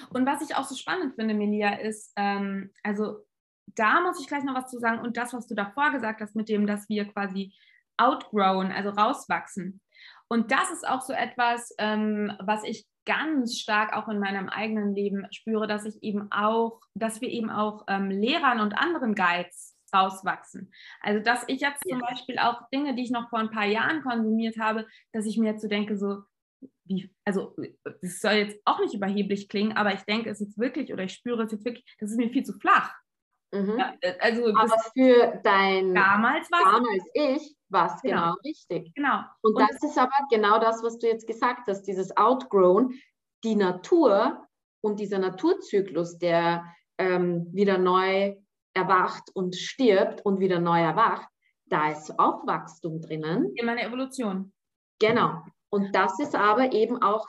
Und 0.10 0.26
was 0.26 0.42
ich 0.42 0.56
auch 0.56 0.66
so 0.66 0.76
spannend 0.76 1.16
finde, 1.16 1.34
Melia, 1.34 1.76
ist, 1.76 2.12
ähm, 2.16 2.72
also 2.84 3.26
da 3.68 4.02
muss 4.02 4.20
ich 4.20 4.28
gleich 4.28 4.44
noch 4.44 4.56
was 4.56 4.70
zu 4.70 4.80
sagen 4.80 5.00
und 5.00 5.18
das, 5.18 5.34
was 5.34 5.48
du 5.48 5.56
davor 5.56 5.92
gesagt 5.92 6.22
hast, 6.22 6.36
mit 6.36 6.50
dem, 6.50 6.68
dass 6.68 6.88
wir 6.90 7.06
quasi 7.06 7.54
outgrown, 7.98 8.72
also 8.72 8.90
rauswachsen. 8.90 9.82
Und 10.28 10.52
das 10.52 10.72
ist 10.72 10.88
auch 10.88 11.02
so 11.02 11.14
etwas, 11.14 11.74
ähm, 11.78 12.32
was 12.40 12.64
ich 12.64 12.86
ganz 13.06 13.60
stark 13.60 13.94
auch 13.94 14.08
in 14.08 14.20
meinem 14.20 14.50
eigenen 14.50 14.96
Leben 14.96 15.28
spüre, 15.32 15.68
dass 15.68 15.86
ich 15.86 16.02
eben 16.02 16.32
auch, 16.32 16.82
dass 16.96 17.22
wir 17.22 17.30
eben 17.30 17.52
auch 17.52 17.84
ähm, 17.88 18.10
Lehrern 18.10 18.60
und 18.60 18.74
anderen 18.74 19.14
Guides 19.14 19.75
rauswachsen. 19.94 20.72
Also 21.02 21.24
dass 21.24 21.44
ich 21.48 21.62
jetzt 21.62 21.84
zum. 21.88 22.00
Beispiel 22.00 22.38
auch 22.40 22.70
Dinge, 22.74 22.96
die 22.96 23.04
ich 23.04 23.12
noch 23.12 23.30
vor 23.30 23.40
ein 23.40 23.52
paar 23.52 23.66
Jahren 23.66 24.02
konsumiert 24.04 24.58
habe, 24.60 24.88
dass 25.12 25.26
ich 25.26 25.38
mir 25.38 25.52
jetzt 25.52 25.62
so 25.62 25.68
denke, 25.68 25.98
so, 25.98 26.24
wie, 26.86 27.12
also 27.26 27.56
das 28.02 28.20
soll 28.20 28.34
jetzt 28.34 28.60
auch 28.66 28.80
nicht 28.80 28.94
überheblich 28.94 29.50
klingen, 29.50 29.74
aber 29.74 29.94
ich 29.94 30.02
denke 30.02 30.30
es 30.30 30.40
jetzt 30.40 30.58
wirklich 30.58 30.94
oder 30.94 31.04
ich 31.04 31.14
spüre 31.14 31.44
es 31.44 31.52
jetzt 31.52 31.66
wirklich, 31.66 31.86
das 32.00 32.12
ist 32.12 32.18
mir 32.18 32.30
viel 32.30 32.44
zu 32.44 32.54
flach. 32.54 32.94
Mhm. 33.52 33.78
Ja, 33.78 33.94
äh, 34.02 34.16
also 34.20 34.48
aber 34.48 34.78
für 34.94 35.40
dein 35.44 35.94
damals, 35.94 36.48
damals 36.50 37.04
ich 37.14 37.56
war 37.70 37.94
es 37.94 38.02
genau. 38.02 38.22
genau. 38.22 38.36
richtig. 38.44 38.94
Genau. 38.96 39.22
Und, 39.42 39.56
Und 39.56 39.62
das 39.62 39.82
ist 39.84 39.98
aber 39.98 40.12
genau 40.30 40.60
das, 40.60 40.84
was 40.84 40.98
du 40.98 41.08
jetzt 41.08 41.28
gesagt 41.28 41.68
hast, 41.68 41.84
dieses 41.84 42.16
Outgrown, 42.18 42.94
die 43.44 43.56
Natur 43.56 44.48
und 44.82 45.00
dieser 45.00 45.20
Naturzyklus, 45.20 46.18
der 46.18 46.66
ähm, 46.98 47.48
wieder 47.54 47.78
neu 47.78 48.36
erwacht 48.76 49.32
und 49.34 49.56
stirbt 49.56 50.24
und 50.26 50.40
wieder 50.40 50.60
neu 50.60 50.82
erwacht, 50.82 51.28
da 51.68 51.92
ist 51.92 52.20
auch 52.20 52.46
Wachstum 52.46 53.02
drinnen. 53.02 53.52
In 53.56 53.66
meiner 53.66 53.84
Evolution. 53.84 54.54
Genau. 55.00 55.42
Und 55.70 55.96
das 55.96 56.20
ist 56.20 56.36
aber 56.36 56.74
eben 56.74 57.02
auch 57.02 57.28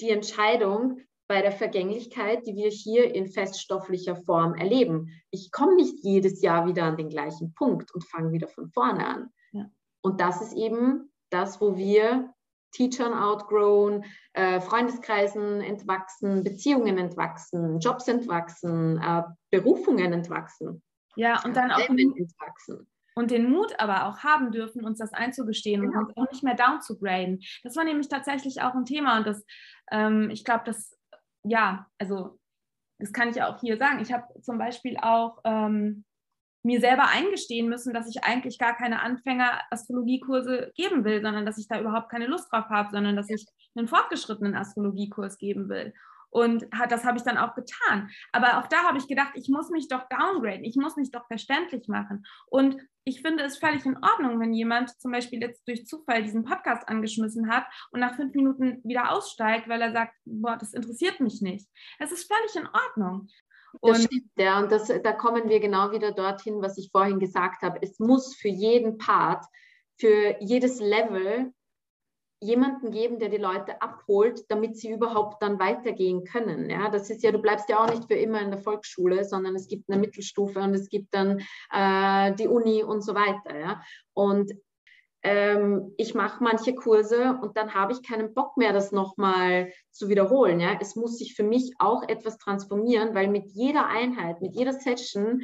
die 0.00 0.10
Entscheidung 0.10 1.00
bei 1.28 1.42
der 1.42 1.52
Vergänglichkeit, 1.52 2.46
die 2.46 2.54
wir 2.54 2.68
hier 2.68 3.14
in 3.14 3.26
feststofflicher 3.26 4.16
Form 4.16 4.54
erleben. 4.54 5.08
Ich 5.30 5.50
komme 5.50 5.76
nicht 5.76 6.04
jedes 6.04 6.42
Jahr 6.42 6.66
wieder 6.66 6.84
an 6.84 6.96
den 6.96 7.08
gleichen 7.08 7.54
Punkt 7.54 7.92
und 7.94 8.04
fange 8.04 8.32
wieder 8.32 8.48
von 8.48 8.70
vorne 8.70 9.06
an. 9.06 9.30
Ja. 9.52 9.70
Und 10.02 10.20
das 10.20 10.42
ist 10.42 10.52
eben 10.52 11.12
das, 11.30 11.60
wo 11.60 11.76
wir 11.76 12.32
Teachern 12.72 13.14
outgrown, 13.14 14.04
äh, 14.32 14.60
Freundeskreisen 14.60 15.60
entwachsen, 15.60 16.42
Beziehungen 16.42 16.98
entwachsen, 16.98 17.78
Jobs 17.78 18.08
entwachsen, 18.08 18.98
äh, 18.98 19.22
Berufungen 19.50 20.12
entwachsen. 20.12 20.82
Ja, 21.16 21.42
und 21.44 21.56
dann 21.56 21.70
auch 21.70 21.88
entwachsen. 21.88 22.88
Und 23.14 23.30
den 23.30 23.50
Mut 23.50 23.78
aber 23.78 24.06
auch 24.06 24.20
haben 24.20 24.52
dürfen, 24.52 24.84
uns 24.84 24.98
das 24.98 25.12
einzugestehen 25.12 25.82
genau. 25.82 25.98
und 25.98 26.06
uns 26.06 26.16
auch 26.16 26.32
nicht 26.32 26.42
mehr 26.42 26.54
down 26.54 26.80
zu 26.80 26.98
graden. 26.98 27.40
Das 27.62 27.76
war 27.76 27.84
nämlich 27.84 28.08
tatsächlich 28.08 28.62
auch 28.62 28.74
ein 28.74 28.86
Thema 28.86 29.18
und 29.18 29.26
das, 29.26 29.44
ähm, 29.90 30.30
ich 30.30 30.44
glaube, 30.44 30.62
das, 30.64 30.98
ja, 31.44 31.86
also 31.98 32.38
das 32.98 33.12
kann 33.12 33.28
ich 33.28 33.42
auch 33.42 33.60
hier 33.60 33.76
sagen. 33.76 34.00
Ich 34.00 34.12
habe 34.12 34.40
zum 34.40 34.56
Beispiel 34.56 34.96
auch 34.96 35.40
ähm, 35.44 36.04
mir 36.62 36.80
selber 36.80 37.08
eingestehen 37.08 37.68
müssen, 37.68 37.92
dass 37.92 38.08
ich 38.08 38.24
eigentlich 38.24 38.58
gar 38.58 38.76
keine 38.76 39.02
Anfänger-Astrologiekurse 39.02 40.72
geben 40.74 41.04
will, 41.04 41.20
sondern 41.22 41.44
dass 41.44 41.58
ich 41.58 41.68
da 41.68 41.80
überhaupt 41.80 42.10
keine 42.10 42.26
Lust 42.26 42.52
drauf 42.52 42.66
habe, 42.70 42.90
sondern 42.92 43.16
dass 43.16 43.28
ich 43.28 43.44
einen 43.74 43.88
fortgeschrittenen 43.88 44.54
Astrologiekurs 44.54 45.38
geben 45.38 45.68
will. 45.68 45.92
Und 46.30 46.64
hat, 46.72 46.90
das 46.90 47.04
habe 47.04 47.18
ich 47.18 47.24
dann 47.24 47.36
auch 47.36 47.54
getan. 47.54 48.08
Aber 48.32 48.58
auch 48.58 48.66
da 48.66 48.84
habe 48.84 48.96
ich 48.96 49.06
gedacht, 49.06 49.32
ich 49.34 49.50
muss 49.50 49.68
mich 49.68 49.88
doch 49.88 50.08
downgraden, 50.08 50.64
ich 50.64 50.76
muss 50.76 50.96
mich 50.96 51.10
doch 51.10 51.26
verständlich 51.26 51.88
machen. 51.88 52.24
Und 52.46 52.80
ich 53.04 53.20
finde 53.20 53.42
es 53.42 53.58
völlig 53.58 53.84
in 53.84 53.98
Ordnung, 54.02 54.40
wenn 54.40 54.54
jemand 54.54 54.98
zum 55.00 55.12
Beispiel 55.12 55.40
jetzt 55.40 55.66
durch 55.68 55.86
Zufall 55.86 56.22
diesen 56.22 56.44
Podcast 56.44 56.88
angeschmissen 56.88 57.50
hat 57.50 57.66
und 57.90 58.00
nach 58.00 58.14
fünf 58.14 58.34
Minuten 58.34 58.80
wieder 58.84 59.10
aussteigt, 59.10 59.68
weil 59.68 59.82
er 59.82 59.92
sagt, 59.92 60.14
boah, 60.24 60.56
das 60.56 60.72
interessiert 60.72 61.20
mich 61.20 61.42
nicht. 61.42 61.68
Es 61.98 62.12
ist 62.12 62.32
völlig 62.32 62.56
in 62.56 62.66
Ordnung. 62.66 63.28
Und 63.80 63.94
das 63.94 64.04
stimmt, 64.04 64.30
ja. 64.36 64.60
Und 64.60 64.72
das, 64.72 64.88
da 64.88 65.12
kommen 65.12 65.48
wir 65.48 65.60
genau 65.60 65.92
wieder 65.92 66.12
dorthin, 66.12 66.62
was 66.62 66.78
ich 66.78 66.90
vorhin 66.90 67.18
gesagt 67.18 67.62
habe. 67.62 67.78
Es 67.82 67.98
muss 67.98 68.34
für 68.34 68.48
jeden 68.48 68.98
Part, 68.98 69.44
für 69.98 70.36
jedes 70.40 70.80
Level 70.80 71.52
jemanden 72.42 72.90
geben, 72.90 73.20
der 73.20 73.28
die 73.28 73.36
Leute 73.36 73.80
abholt, 73.80 74.44
damit 74.48 74.76
sie 74.76 74.90
überhaupt 74.90 75.40
dann 75.42 75.60
weitergehen 75.60 76.24
können. 76.24 76.68
Ja, 76.68 76.90
das 76.90 77.08
ist 77.08 77.22
ja, 77.22 77.30
du 77.30 77.38
bleibst 77.38 77.68
ja 77.68 77.78
auch 77.78 77.88
nicht 77.88 78.06
für 78.06 78.14
immer 78.14 78.40
in 78.40 78.50
der 78.50 78.58
Volksschule, 78.58 79.24
sondern 79.24 79.54
es 79.54 79.68
gibt 79.68 79.88
eine 79.88 80.00
Mittelstufe 80.00 80.58
und 80.58 80.74
es 80.74 80.88
gibt 80.88 81.14
dann 81.14 81.38
äh, 81.70 82.34
die 82.34 82.48
Uni 82.48 82.82
und 82.82 83.02
so 83.02 83.14
weiter. 83.14 83.58
Ja, 83.58 83.82
und 84.12 84.52
ähm, 85.22 85.92
ich 85.96 86.14
mache 86.14 86.42
manche 86.42 86.74
Kurse 86.74 87.38
und 87.40 87.56
dann 87.56 87.74
habe 87.74 87.92
ich 87.92 88.02
keinen 88.02 88.34
Bock 88.34 88.56
mehr, 88.56 88.72
das 88.72 88.90
nochmal 88.90 89.72
zu 89.90 90.08
wiederholen. 90.08 90.58
Ja, 90.58 90.78
es 90.80 90.96
muss 90.96 91.18
sich 91.18 91.34
für 91.34 91.44
mich 91.44 91.72
auch 91.78 92.02
etwas 92.08 92.38
transformieren, 92.38 93.14
weil 93.14 93.28
mit 93.28 93.46
jeder 93.46 93.86
Einheit, 93.86 94.40
mit 94.40 94.54
jeder 94.54 94.72
Session 94.72 95.42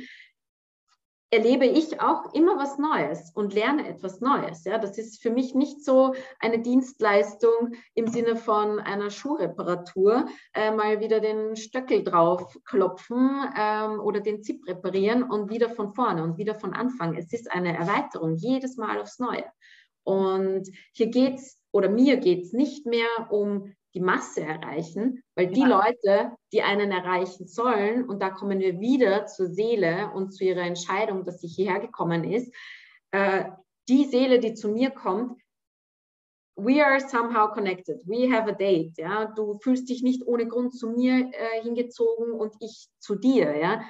erlebe 1.31 1.67
ich 1.67 2.01
auch 2.01 2.33
immer 2.33 2.57
was 2.57 2.79
Neues 2.79 3.31
und 3.35 3.53
lerne 3.53 3.87
etwas 3.87 4.21
Neues. 4.21 4.65
Ja, 4.65 4.79
das 4.79 4.97
ist 4.97 5.21
für 5.23 5.31
mich 5.31 5.55
nicht 5.55 5.85
so 5.85 6.15
eine 6.41 6.61
Dienstleistung 6.61 7.75
im 7.95 8.07
Sinne 8.07 8.37
von 8.37 8.79
einer 8.79 9.11
Schuhreparatur, 9.11 10.27
äh, 10.55 10.71
mal 10.71 11.01
wieder 11.01 11.21
den 11.21 11.57
Stöckel 11.57 12.03
drauf 12.03 12.57
klopfen 12.65 13.45
ähm, 13.59 14.01
oder 14.01 14.21
den 14.21 14.43
Zip 14.43 14.67
reparieren 14.67 15.23
und 15.23 15.51
wieder 15.51 15.69
von 15.69 15.93
vorne 15.93 16.23
und 16.23 16.39
wieder 16.39 16.55
von 16.55 16.73
Anfang. 16.73 17.15
Es 17.15 17.33
ist 17.33 17.53
eine 17.53 17.77
Erweiterung, 17.77 18.37
jedes 18.37 18.77
Mal 18.77 18.99
aufs 18.99 19.19
Neue. 19.19 19.45
Und 20.05 20.67
hier 20.93 21.09
geht 21.09 21.35
es, 21.35 21.63
oder 21.71 21.91
mir 21.91 22.17
geht 22.17 22.45
es 22.45 22.53
nicht 22.55 22.87
mehr 22.87 23.09
um 23.29 23.75
die 23.99 24.05
Masse 24.05 24.43
erreichen, 24.43 25.23
weil 25.35 25.49
die 25.49 25.63
ja. 25.63 25.67
Leute, 25.67 26.33
die 26.53 26.63
einen 26.63 26.93
erreichen 26.93 27.49
sollen, 27.49 28.09
und 28.09 28.23
da 28.23 28.31
kommen 28.31 28.61
wir 28.61 28.79
wieder 28.79 29.27
zur 29.27 29.49
Seele 29.49 30.13
und 30.15 30.31
zu 30.31 30.45
ihrer 30.45 30.63
Entscheidung, 30.63 31.25
dass 31.25 31.41
sie 31.41 31.49
hierher 31.49 31.81
gekommen 31.81 32.23
ist, 32.23 32.55
äh, 33.11 33.47
die 33.89 34.05
Seele, 34.05 34.39
die 34.39 34.55
zu 34.55 34.69
mir 34.69 34.91
kommt, 34.91 35.41
we 36.55 36.85
are 36.85 37.01
somehow 37.01 37.49
connected, 37.49 37.99
we 38.05 38.29
have 38.29 38.49
a 38.49 38.53
date, 38.53 38.97
ja, 38.99 39.25
du 39.25 39.59
fühlst 39.63 39.89
dich 39.89 40.03
nicht 40.03 40.25
ohne 40.27 40.47
Grund 40.47 40.75
zu 40.75 40.91
mir 40.91 41.31
äh, 41.33 41.63
hingezogen 41.63 42.33
und 42.33 42.55
ich 42.61 42.89
zu 43.01 43.17
dir, 43.17 43.57
ja, 43.57 43.81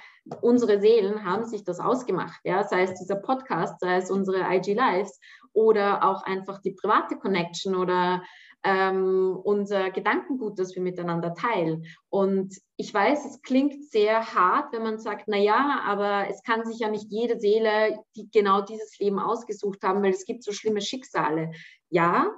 unsere 0.40 0.80
Seelen 0.80 1.24
haben 1.24 1.44
sich 1.44 1.64
das 1.64 1.80
ausgemacht, 1.80 2.40
ja, 2.44 2.64
sei 2.64 2.82
es 2.84 2.94
dieser 2.94 3.16
Podcast, 3.16 3.80
sei 3.80 3.96
es 3.96 4.10
unsere 4.10 4.40
IG 4.54 4.72
Lives 4.72 5.20
oder 5.52 6.02
auch 6.02 6.22
einfach 6.22 6.62
die 6.62 6.72
private 6.72 7.16
Connection 7.18 7.74
oder 7.74 8.22
ähm, 8.64 9.38
unser 9.42 9.90
Gedankengut, 9.90 10.58
das 10.58 10.74
wir 10.74 10.82
miteinander 10.82 11.34
teilen. 11.34 11.86
Und 12.08 12.58
ich 12.76 12.92
weiß, 12.92 13.24
es 13.24 13.42
klingt 13.42 13.90
sehr 13.90 14.34
hart, 14.34 14.72
wenn 14.72 14.82
man 14.82 14.98
sagt, 14.98 15.24
na 15.28 15.36
ja, 15.36 15.80
aber 15.86 16.28
es 16.28 16.42
kann 16.42 16.64
sich 16.64 16.80
ja 16.80 16.88
nicht 16.90 17.06
jede 17.10 17.38
Seele 17.38 18.02
die 18.16 18.28
genau 18.30 18.60
dieses 18.62 18.98
Leben 18.98 19.18
ausgesucht 19.18 19.82
haben, 19.82 20.02
weil 20.02 20.12
es 20.12 20.24
gibt 20.24 20.42
so 20.42 20.52
schlimme 20.52 20.80
Schicksale. 20.80 21.52
Ja, 21.88 22.32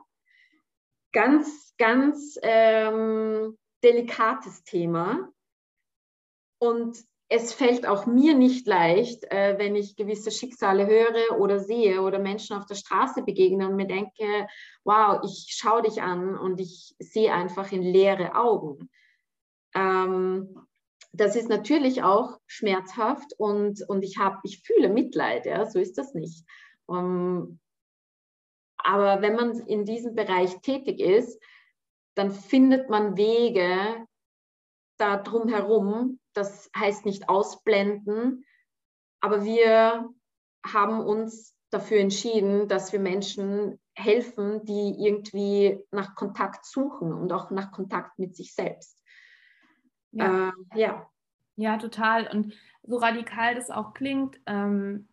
ganz, 1.13 1.75
ganz 1.79 2.39
ähm, 2.43 3.57
delikates 3.83 4.63
Thema. 4.65 5.29
Und 6.59 7.03
es 7.33 7.53
fällt 7.53 7.87
auch 7.87 8.07
mir 8.07 8.35
nicht 8.35 8.67
leicht, 8.67 9.23
äh, 9.31 9.57
wenn 9.57 9.77
ich 9.77 9.95
gewisse 9.95 10.33
Schicksale 10.33 10.87
höre 10.87 11.39
oder 11.39 11.61
sehe 11.61 12.03
oder 12.03 12.19
Menschen 12.19 12.57
auf 12.57 12.67
der 12.67 12.75
Straße 12.75 13.23
begegne 13.23 13.69
und 13.69 13.77
mir 13.77 13.87
denke, 13.87 14.49
wow, 14.83 15.21
ich 15.25 15.55
schaue 15.57 15.83
dich 15.83 16.03
an 16.03 16.37
und 16.37 16.61
ich 16.61 16.97
sehe 16.99 17.33
einfach 17.33 17.71
in 17.71 17.83
leere 17.83 18.35
Augen. 18.35 18.91
Ähm, 19.77 20.67
das 21.13 21.37
ist 21.37 21.49
natürlich 21.49 22.03
auch 22.03 22.41
schmerzhaft 22.49 23.33
und, 23.39 23.89
und 23.89 24.03
ich, 24.03 24.19
hab, 24.19 24.41
ich 24.43 24.63
fühle 24.65 24.89
Mitleid, 24.89 25.47
ja, 25.47 25.67
so 25.67 25.79
ist 25.79 25.99
das 25.99 26.15
nicht. 26.15 26.45
Um, 26.87 26.99
ähm, 26.99 27.61
aber 28.77 29.23
wenn 29.23 29.37
man 29.37 29.53
in 29.67 29.85
diesem 29.85 30.17
Bereich 30.17 30.61
tätig 30.63 30.99
ist, 30.99 31.41
dann 32.17 32.33
findet 32.33 32.91
man 32.91 33.17
Wege 33.17 34.05
da 34.97 35.17
drum 35.19 35.49
herum, 35.49 36.20
das 36.35 36.71
heißt 36.77 37.07
nicht 37.07 37.29
ausblenden, 37.29 38.45
aber 39.21 39.45
wir 39.45 40.09
haben 40.65 41.01
uns 41.01 41.57
dafür 41.71 41.99
entschieden, 41.99 42.69
dass 42.69 42.93
wir 42.93 43.01
Menschen 43.01 43.79
helfen, 43.95 44.65
die 44.65 44.97
irgendwie 44.99 45.79
nach 45.91 46.15
Kontakt 46.15 46.65
suchen 46.65 47.13
und 47.13 47.33
auch 47.33 47.51
nach 47.51 47.71
Kontakt 47.71 48.19
mit 48.19 48.35
sich 48.35 48.55
selbst. 48.55 49.01
Ja, 50.13 50.49
äh, 50.49 50.79
ja. 50.81 51.11
ja 51.57 51.77
total. 51.79 52.27
Und 52.27 52.55
so 52.83 52.97
radikal 52.97 53.55
das 53.55 53.71
auch 53.71 53.95
klingt, 53.95 54.41
ähm, 54.47 55.09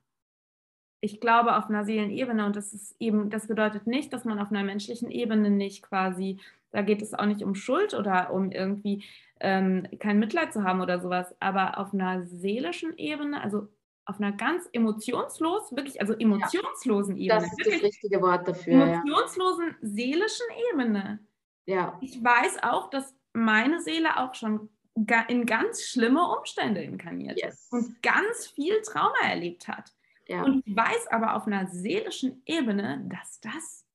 ich 1.00 1.22
glaube 1.22 1.56
auf 1.56 1.70
einer 1.70 1.86
Seelenebene 1.86 2.46
und 2.46 2.56
das 2.56 2.74
ist 2.74 2.96
eben, 3.00 3.30
das 3.30 3.48
bedeutet 3.48 3.86
nicht, 3.86 4.12
dass 4.14 4.26
man 4.26 4.40
auf 4.40 4.50
einer 4.50 4.64
menschlichen 4.64 5.12
Ebene 5.12 5.52
nicht 5.52 5.84
quasi, 5.84 6.40
da 6.72 6.82
geht 6.82 7.02
es 7.02 7.14
auch 7.14 7.26
nicht 7.26 7.44
um 7.44 7.56
Schuld 7.56 7.94
oder 7.94 8.32
um 8.34 8.52
irgendwie 8.52 9.04
ähm, 9.40 9.88
kein 10.00 10.20
Mitleid 10.20 10.54
zu 10.54 10.64
haben 10.64 10.82
oder 10.82 11.00
sowas, 11.00 11.36
aber 11.40 11.78
auf 11.78 11.94
einer 11.94 12.26
seelischen 12.26 12.98
Ebene, 12.98 13.42
also 13.42 13.68
auf 14.06 14.20
einer 14.20 14.32
ganz 14.32 14.68
emotionslos, 14.72 15.76
wirklich, 15.76 16.00
also 16.00 16.14
emotionslosen 16.14 17.18
ja, 17.18 17.36
Ebene. 17.36 17.50
Das 17.50 17.68
ist 17.68 17.76
das 17.76 17.84
richtige 17.84 18.22
Wort 18.22 18.48
dafür. 18.48 18.84
Emotionslosen 18.84 19.68
ja. 19.68 19.76
seelischen 19.82 20.46
Ebene. 20.72 21.20
Ja. 21.66 21.98
Ich 22.02 22.24
weiß 22.24 22.64
auch, 22.64 22.90
dass 22.90 23.14
meine 23.34 23.82
Seele 23.82 24.18
auch 24.18 24.34
schon 24.34 24.70
in 25.28 25.46
ganz 25.46 25.84
schlimme 25.84 26.24
Umstände 26.38 26.82
inkarniert 26.82 27.40
yes. 27.40 27.68
und 27.70 28.02
ganz 28.02 28.48
viel 28.48 28.82
Trauma 28.82 29.20
erlebt 29.24 29.68
hat. 29.68 29.94
Ja. 30.28 30.44
Und 30.44 30.66
ich 30.66 30.76
weiß 30.76 31.08
aber 31.12 31.36
auf 31.36 31.46
einer 31.46 31.68
seelischen 31.68 32.42
Ebene, 32.46 33.06
dass 33.10 33.40
das 33.42 33.86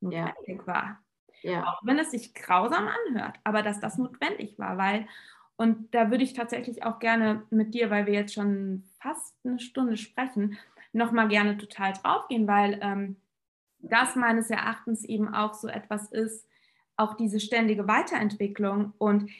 notwendig 0.00 0.66
war. 0.66 1.02
Ja. 1.42 1.64
Auch 1.64 1.80
wenn 1.82 1.98
es 1.98 2.10
sich 2.10 2.34
grausam 2.34 2.88
anhört, 2.88 3.38
aber 3.44 3.62
dass 3.62 3.80
das 3.80 3.98
notwendig 3.98 4.58
war, 4.58 4.76
weil, 4.76 5.06
und 5.56 5.94
da 5.94 6.10
würde 6.10 6.24
ich 6.24 6.34
tatsächlich 6.34 6.84
auch 6.84 6.98
gerne 6.98 7.42
mit 7.50 7.74
dir, 7.74 7.90
weil 7.90 8.06
wir 8.06 8.14
jetzt 8.14 8.34
schon 8.34 8.84
fast 9.00 9.34
eine 9.44 9.58
Stunde 9.60 9.96
sprechen, 9.96 10.58
nochmal 10.92 11.28
gerne 11.28 11.58
total 11.58 11.92
draufgehen, 11.92 12.46
weil 12.46 12.78
ähm, 12.82 13.16
das 13.80 14.16
meines 14.16 14.50
Erachtens 14.50 15.04
eben 15.04 15.32
auch 15.32 15.54
so 15.54 15.68
etwas 15.68 16.10
ist, 16.10 16.48
auch 16.96 17.14
diese 17.14 17.38
ständige 17.38 17.86
Weiterentwicklung 17.86 18.92
und 18.98 19.30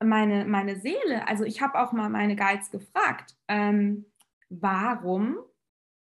meine, 0.00 0.44
meine 0.44 0.76
Seele, 0.76 1.26
also 1.26 1.44
ich 1.44 1.60
habe 1.60 1.80
auch 1.80 1.92
mal 1.92 2.10
meine 2.10 2.36
Guides 2.36 2.70
gefragt, 2.70 3.34
ähm, 3.48 4.04
warum 4.48 5.38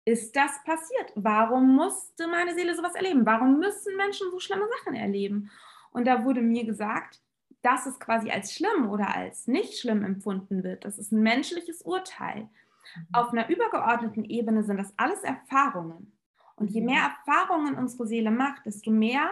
ist 0.05 0.35
das 0.35 0.51
passiert? 0.65 1.11
Warum 1.15 1.75
musste 1.75 2.27
meine 2.27 2.53
Seele 2.53 2.75
sowas 2.75 2.95
erleben? 2.95 3.25
Warum 3.25 3.59
müssen 3.59 3.95
Menschen 3.95 4.29
so 4.31 4.39
schlimme 4.39 4.67
Sachen 4.77 4.95
erleben? 4.95 5.49
Und 5.91 6.05
da 6.05 6.25
wurde 6.25 6.41
mir 6.41 6.65
gesagt, 6.65 7.21
dass 7.61 7.85
es 7.85 7.99
quasi 7.99 8.29
als 8.29 8.53
schlimm 8.53 8.89
oder 8.89 9.15
als 9.15 9.47
nicht 9.47 9.79
schlimm 9.79 10.03
empfunden 10.03 10.63
wird. 10.63 10.83
Das 10.83 10.97
ist 10.97 11.11
ein 11.11 11.21
menschliches 11.21 11.81
Urteil. 11.81 12.41
Mhm. 12.41 13.07
Auf 13.13 13.31
einer 13.31 13.49
übergeordneten 13.49 14.25
Ebene 14.25 14.63
sind 14.63 14.77
das 14.77 14.93
alles 14.97 15.23
Erfahrungen. 15.23 16.11
Und 16.55 16.71
je 16.71 16.81
mehr 16.81 17.01
mhm. 17.01 17.15
Erfahrungen 17.25 17.75
unsere 17.75 18.05
Seele 18.05 18.31
macht, 18.31 18.65
desto 18.65 18.91
mehr, 18.91 19.31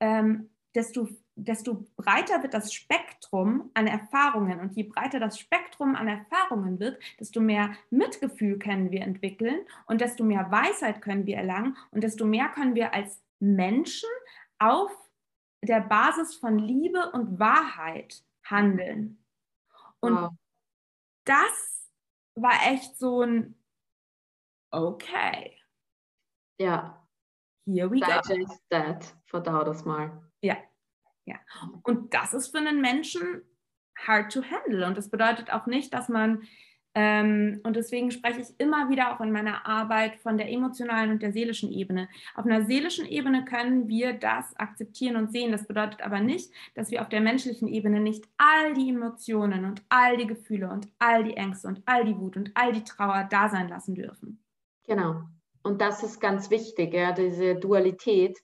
ähm, 0.00 0.50
desto 0.74 1.08
desto 1.38 1.86
breiter 1.96 2.42
wird 2.42 2.54
das 2.54 2.72
Spektrum 2.72 3.70
an 3.74 3.86
Erfahrungen. 3.86 4.60
Und 4.60 4.76
je 4.76 4.84
breiter 4.84 5.20
das 5.20 5.38
Spektrum 5.38 5.94
an 5.94 6.08
Erfahrungen 6.08 6.80
wird, 6.80 7.02
desto 7.18 7.40
mehr 7.40 7.74
Mitgefühl 7.90 8.58
können 8.58 8.90
wir 8.90 9.02
entwickeln 9.02 9.60
und 9.86 10.00
desto 10.00 10.24
mehr 10.24 10.50
Weisheit 10.50 11.00
können 11.00 11.26
wir 11.26 11.36
erlangen 11.36 11.76
und 11.90 12.02
desto 12.02 12.24
mehr 12.24 12.48
können 12.48 12.74
wir 12.74 12.92
als 12.92 13.22
Menschen 13.40 14.08
auf 14.58 14.90
der 15.62 15.80
Basis 15.80 16.34
von 16.36 16.58
Liebe 16.58 17.10
und 17.12 17.38
Wahrheit 17.38 18.22
handeln. 18.44 19.22
Und 20.00 20.16
wow. 20.16 20.30
das 21.24 21.90
war 22.34 22.54
echt 22.70 22.96
so 22.98 23.22
ein 23.22 23.54
Okay. 24.70 25.56
Ja. 26.60 27.06
Here 27.66 27.90
we 27.90 28.00
Digest 28.00 28.48
go. 28.48 28.56
that. 28.70 29.14
Verdau 29.26 29.64
das 29.64 29.84
mal. 29.84 30.22
Ja. 30.42 30.56
Ja. 31.28 31.36
Und 31.82 32.14
das 32.14 32.34
ist 32.34 32.48
für 32.48 32.58
einen 32.58 32.80
Menschen 32.80 33.42
hard 34.06 34.32
to 34.32 34.42
handle. 34.42 34.86
Und 34.86 34.96
das 34.96 35.10
bedeutet 35.10 35.52
auch 35.52 35.66
nicht, 35.66 35.92
dass 35.92 36.08
man 36.08 36.42
Ähm, 36.94 37.60
und 37.64 37.76
deswegen 37.76 38.10
spreche 38.10 38.40
ich 38.40 38.48
immer 38.58 38.88
wieder 38.88 39.14
auch 39.14 39.20
in 39.20 39.30
meiner 39.30 39.66
Arbeit 39.66 40.16
von 40.16 40.38
der 40.38 40.50
emotionalen 40.50 41.10
und 41.10 41.22
der 41.22 41.32
seelischen 41.32 41.70
Ebene. 41.70 42.08
Auf 42.34 42.46
einer 42.46 42.64
seelischen 42.64 43.06
Ebene 43.06 43.44
können 43.44 43.88
wir 43.88 44.14
das 44.14 44.56
akzeptieren 44.56 45.16
und 45.16 45.30
sehen. 45.30 45.52
Das 45.52 45.66
bedeutet 45.66 46.00
aber 46.00 46.20
nicht, 46.20 46.50
dass 46.74 46.90
wir 46.90 47.02
auf 47.02 47.08
der 47.08 47.20
menschlichen 47.20 47.68
Ebene 47.68 48.00
nicht 48.00 48.24
all 48.38 48.72
die 48.72 48.88
Emotionen 48.88 49.66
und 49.66 49.82
all 49.90 50.16
die 50.16 50.26
Gefühle 50.26 50.70
und 50.70 50.88
all 50.98 51.22
die 51.24 51.36
Ängste 51.36 51.68
und 51.68 51.82
all 51.84 52.04
die 52.04 52.16
Wut 52.16 52.36
und 52.36 52.50
all 52.54 52.72
die 52.72 52.84
Trauer 52.84 53.28
da 53.30 53.48
sein 53.50 53.68
lassen 53.68 53.94
dürfen. 53.94 54.42
Genau. 54.84 55.22
Und 55.62 55.80
das 55.82 56.02
ist 56.02 56.20
ganz 56.20 56.50
wichtig, 56.50 56.94
ja, 56.94 57.12
diese 57.12 57.54
Dualität. 57.54 58.38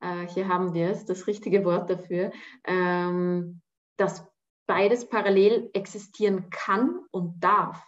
Äh, 0.00 0.26
hier 0.28 0.48
haben 0.48 0.74
wir 0.74 0.90
es, 0.90 1.04
das 1.04 1.26
richtige 1.26 1.64
Wort 1.64 1.90
dafür, 1.90 2.32
ähm, 2.64 3.60
dass 3.96 4.26
beides 4.66 5.08
parallel 5.08 5.70
existieren 5.72 6.50
kann 6.50 7.00
und 7.10 7.42
darf. 7.42 7.82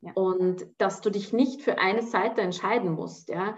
Ja. 0.00 0.12
Und 0.14 0.66
dass 0.78 1.00
du 1.00 1.10
dich 1.10 1.32
nicht 1.32 1.62
für 1.62 1.78
eine 1.78 2.02
Seite 2.02 2.42
entscheiden 2.42 2.92
musst. 2.92 3.28
Ja? 3.28 3.56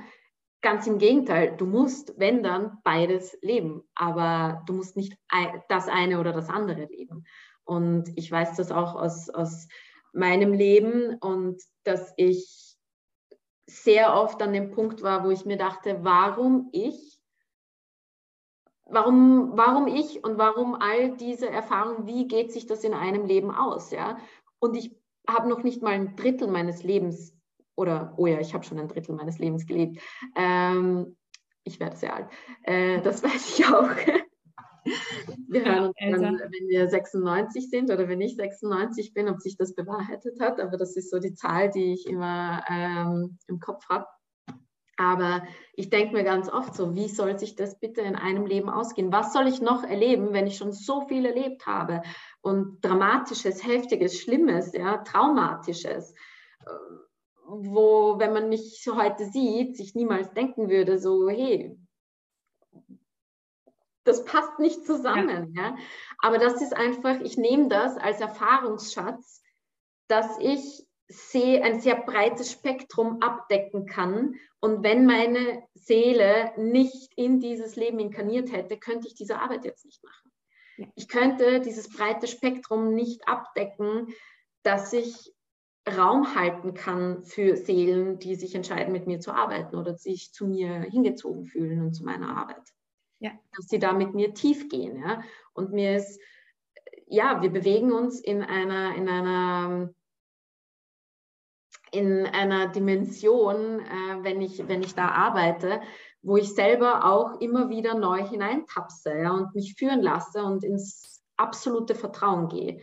Ganz 0.60 0.86
im 0.86 0.98
Gegenteil, 0.98 1.56
du 1.56 1.66
musst, 1.66 2.18
wenn 2.18 2.42
dann, 2.42 2.78
beides 2.84 3.36
leben. 3.42 3.82
Aber 3.94 4.62
du 4.66 4.74
musst 4.74 4.96
nicht 4.96 5.16
das 5.68 5.88
eine 5.88 6.20
oder 6.20 6.32
das 6.32 6.48
andere 6.48 6.84
leben. 6.84 7.24
Und 7.64 8.10
ich 8.16 8.30
weiß 8.30 8.56
das 8.56 8.70
auch 8.70 8.94
aus, 8.94 9.28
aus 9.30 9.68
meinem 10.12 10.52
Leben 10.52 11.16
und 11.16 11.62
dass 11.84 12.12
ich 12.16 12.76
sehr 13.66 14.14
oft 14.14 14.42
an 14.42 14.52
dem 14.52 14.70
Punkt 14.70 15.02
war, 15.02 15.24
wo 15.24 15.30
ich 15.30 15.44
mir 15.44 15.58
dachte, 15.58 15.98
warum 16.02 16.70
ich? 16.72 17.17
Warum, 18.90 19.52
warum 19.54 19.86
ich 19.86 20.24
und 20.24 20.38
warum 20.38 20.74
all 20.74 21.16
diese 21.16 21.48
Erfahrungen, 21.48 22.06
wie 22.06 22.26
geht 22.26 22.52
sich 22.52 22.66
das 22.66 22.84
in 22.84 22.94
einem 22.94 23.26
Leben 23.26 23.50
aus? 23.50 23.90
Ja? 23.90 24.18
Und 24.60 24.76
ich 24.76 24.96
habe 25.28 25.48
noch 25.48 25.62
nicht 25.62 25.82
mal 25.82 25.92
ein 25.92 26.16
Drittel 26.16 26.48
meines 26.48 26.82
Lebens 26.82 27.36
oder, 27.76 28.14
oh 28.16 28.26
ja, 28.26 28.40
ich 28.40 28.54
habe 28.54 28.64
schon 28.64 28.78
ein 28.78 28.88
Drittel 28.88 29.14
meines 29.14 29.38
Lebens 29.38 29.66
gelebt. 29.66 30.00
Ähm, 30.34 31.16
ich 31.64 31.78
werde 31.78 31.96
sehr 31.96 32.16
alt. 32.16 32.28
Äh, 32.62 33.00
das 33.02 33.22
weiß 33.24 33.58
ich 33.58 33.66
auch. 33.66 33.90
Wir 35.48 35.64
hören 35.64 35.86
uns 35.86 36.20
dann, 36.20 36.38
wenn 36.38 36.68
wir 36.68 36.88
96 36.88 37.68
sind 37.68 37.90
oder 37.90 38.08
wenn 38.08 38.20
ich 38.20 38.36
96 38.36 39.12
bin, 39.12 39.28
ob 39.28 39.40
sich 39.40 39.56
das 39.56 39.74
bewahrheitet 39.74 40.40
hat. 40.40 40.60
Aber 40.60 40.76
das 40.76 40.96
ist 40.96 41.10
so 41.10 41.18
die 41.18 41.34
Zahl, 41.34 41.70
die 41.70 41.92
ich 41.92 42.06
immer 42.06 42.64
ähm, 42.68 43.38
im 43.46 43.60
Kopf 43.60 43.86
habe. 43.88 44.06
Aber 45.00 45.44
ich 45.74 45.90
denke 45.90 46.12
mir 46.12 46.24
ganz 46.24 46.52
oft 46.52 46.74
so, 46.74 46.96
wie 46.96 47.08
soll 47.08 47.38
sich 47.38 47.54
das 47.54 47.78
bitte 47.78 48.00
in 48.00 48.16
einem 48.16 48.46
Leben 48.46 48.68
ausgehen? 48.68 49.12
Was 49.12 49.32
soll 49.32 49.46
ich 49.46 49.60
noch 49.60 49.84
erleben, 49.84 50.32
wenn 50.32 50.48
ich 50.48 50.56
schon 50.56 50.72
so 50.72 51.06
viel 51.06 51.24
erlebt 51.24 51.66
habe? 51.66 52.02
Und 52.40 52.84
dramatisches, 52.84 53.64
heftiges, 53.64 54.18
schlimmes, 54.18 54.72
ja, 54.72 54.98
traumatisches, 54.98 56.12
äh, 56.66 56.70
wo, 57.46 58.18
wenn 58.18 58.32
man 58.32 58.48
mich 58.48 58.88
heute 58.92 59.24
sieht, 59.26 59.76
sich 59.76 59.94
niemals 59.94 60.32
denken 60.32 60.68
würde, 60.68 60.98
so, 60.98 61.28
hey, 61.28 61.78
das 64.02 64.24
passt 64.24 64.58
nicht 64.58 64.84
zusammen. 64.84 65.54
Ja. 65.54 65.62
ja. 65.62 65.76
Aber 66.18 66.38
das 66.38 66.60
ist 66.60 66.76
einfach, 66.76 67.20
ich 67.20 67.36
nehme 67.36 67.68
das 67.68 67.96
als 67.96 68.20
Erfahrungsschatz, 68.20 69.42
dass 70.08 70.38
ich 70.40 70.87
sehr, 71.08 71.64
ein 71.64 71.80
sehr 71.80 71.96
breites 71.96 72.52
Spektrum 72.52 73.22
abdecken 73.22 73.86
kann. 73.86 74.34
Und 74.60 74.82
wenn 74.82 75.06
meine 75.06 75.62
Seele 75.74 76.52
nicht 76.58 77.12
in 77.16 77.40
dieses 77.40 77.76
Leben 77.76 77.98
inkarniert 77.98 78.52
hätte, 78.52 78.76
könnte 78.76 79.08
ich 79.08 79.14
diese 79.14 79.40
Arbeit 79.40 79.64
jetzt 79.64 79.86
nicht 79.86 80.04
machen. 80.04 80.30
Ja. 80.76 80.86
Ich 80.94 81.08
könnte 81.08 81.60
dieses 81.60 81.88
breite 81.88 82.26
Spektrum 82.26 82.94
nicht 82.94 83.26
abdecken, 83.26 84.08
dass 84.62 84.92
ich 84.92 85.34
Raum 85.88 86.34
halten 86.34 86.74
kann 86.74 87.24
für 87.24 87.56
Seelen, 87.56 88.18
die 88.18 88.34
sich 88.34 88.54
entscheiden, 88.54 88.92
mit 88.92 89.06
mir 89.06 89.20
zu 89.20 89.32
arbeiten 89.32 89.76
oder 89.76 89.94
sich 89.94 90.32
zu 90.32 90.46
mir 90.46 90.82
hingezogen 90.82 91.46
fühlen 91.46 91.80
und 91.80 91.94
zu 91.94 92.04
meiner 92.04 92.36
Arbeit. 92.36 92.62
Ja. 93.20 93.30
Dass 93.56 93.68
sie 93.68 93.78
da 93.78 93.94
mit 93.94 94.12
mir 94.14 94.34
tief 94.34 94.68
gehen. 94.68 95.00
Ja? 95.00 95.22
Und 95.54 95.72
mir 95.72 95.96
ist, 95.96 96.20
ja, 97.06 97.40
wir 97.40 97.50
bewegen 97.50 97.92
uns 97.92 98.20
in 98.20 98.42
einer, 98.42 98.94
in 98.94 99.08
einer 99.08 99.94
in 101.92 102.26
einer 102.26 102.68
Dimension, 102.68 103.80
äh, 103.80 104.22
wenn, 104.22 104.40
ich, 104.40 104.66
wenn 104.68 104.82
ich 104.82 104.94
da 104.94 105.08
arbeite, 105.08 105.80
wo 106.22 106.36
ich 106.36 106.54
selber 106.54 107.04
auch 107.04 107.40
immer 107.40 107.70
wieder 107.70 107.94
neu 107.94 108.22
hineintapse 108.22 109.16
ja, 109.16 109.30
und 109.32 109.54
mich 109.54 109.74
führen 109.74 110.02
lasse 110.02 110.42
und 110.42 110.64
ins 110.64 111.22
absolute 111.36 111.94
Vertrauen 111.94 112.48
gehe. 112.48 112.80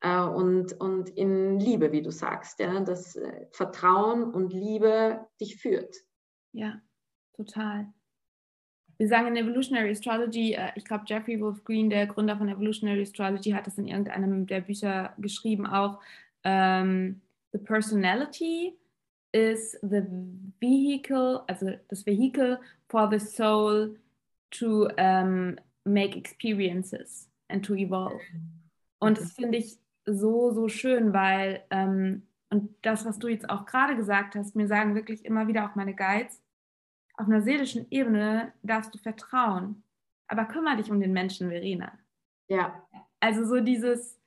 Äh, 0.00 0.20
und, 0.20 0.78
und 0.80 1.08
in 1.10 1.58
Liebe, 1.58 1.92
wie 1.92 2.02
du 2.02 2.10
sagst, 2.10 2.60
ja, 2.60 2.80
dass 2.80 3.16
äh, 3.16 3.46
Vertrauen 3.52 4.24
und 4.24 4.52
Liebe 4.52 5.26
dich 5.40 5.56
führt. 5.56 5.96
Ja, 6.52 6.80
total. 7.34 7.92
Wir 8.98 9.08
sagen 9.08 9.28
in 9.28 9.36
Evolutionary 9.36 9.90
Astrology, 9.90 10.52
äh, 10.52 10.70
ich 10.76 10.84
glaube, 10.84 11.04
Jeffrey 11.06 11.40
Wolf 11.40 11.64
Green, 11.64 11.90
der 11.90 12.06
Gründer 12.06 12.36
von 12.36 12.48
Evolutionary 12.48 13.02
Astrology, 13.02 13.50
hat 13.50 13.66
das 13.66 13.78
in 13.78 13.88
irgendeinem 13.88 14.46
der 14.46 14.60
Bücher 14.60 15.14
geschrieben 15.18 15.66
auch. 15.66 16.00
Ähm, 16.44 17.22
the 17.54 17.58
personality 17.58 18.74
is 19.32 19.76
the 19.82 20.04
vehicle, 20.60 21.44
also 21.48 21.78
das 21.88 22.04
Vehikel 22.04 22.58
for 22.88 23.08
the 23.08 23.18
soul 23.18 23.96
to 24.50 24.88
um, 24.98 25.56
make 25.86 26.16
experiences 26.16 27.28
and 27.48 27.64
to 27.64 27.74
evolve. 27.74 28.20
Und 29.00 29.18
das 29.18 29.32
finde 29.32 29.58
ich 29.58 29.78
so, 30.04 30.50
so 30.52 30.68
schön, 30.68 31.12
weil, 31.12 31.64
ähm, 31.70 32.26
und 32.50 32.74
das, 32.82 33.04
was 33.04 33.18
du 33.18 33.28
jetzt 33.28 33.48
auch 33.48 33.66
gerade 33.66 33.96
gesagt 33.96 34.34
hast, 34.34 34.56
mir 34.56 34.66
sagen 34.66 34.94
wirklich 34.94 35.24
immer 35.24 35.46
wieder 35.46 35.68
auch 35.68 35.74
meine 35.74 35.94
Guides, 35.94 36.42
auf 37.16 37.26
einer 37.26 37.42
seelischen 37.42 37.86
Ebene 37.90 38.52
darfst 38.62 38.94
du 38.94 38.98
vertrauen, 38.98 39.84
aber 40.26 40.46
kümmere 40.46 40.76
dich 40.76 40.90
um 40.90 41.00
den 41.00 41.12
Menschen, 41.12 41.50
Verena. 41.50 41.92
Ja. 42.48 42.84
Also 43.20 43.44
so 43.44 43.60
dieses, 43.60 44.18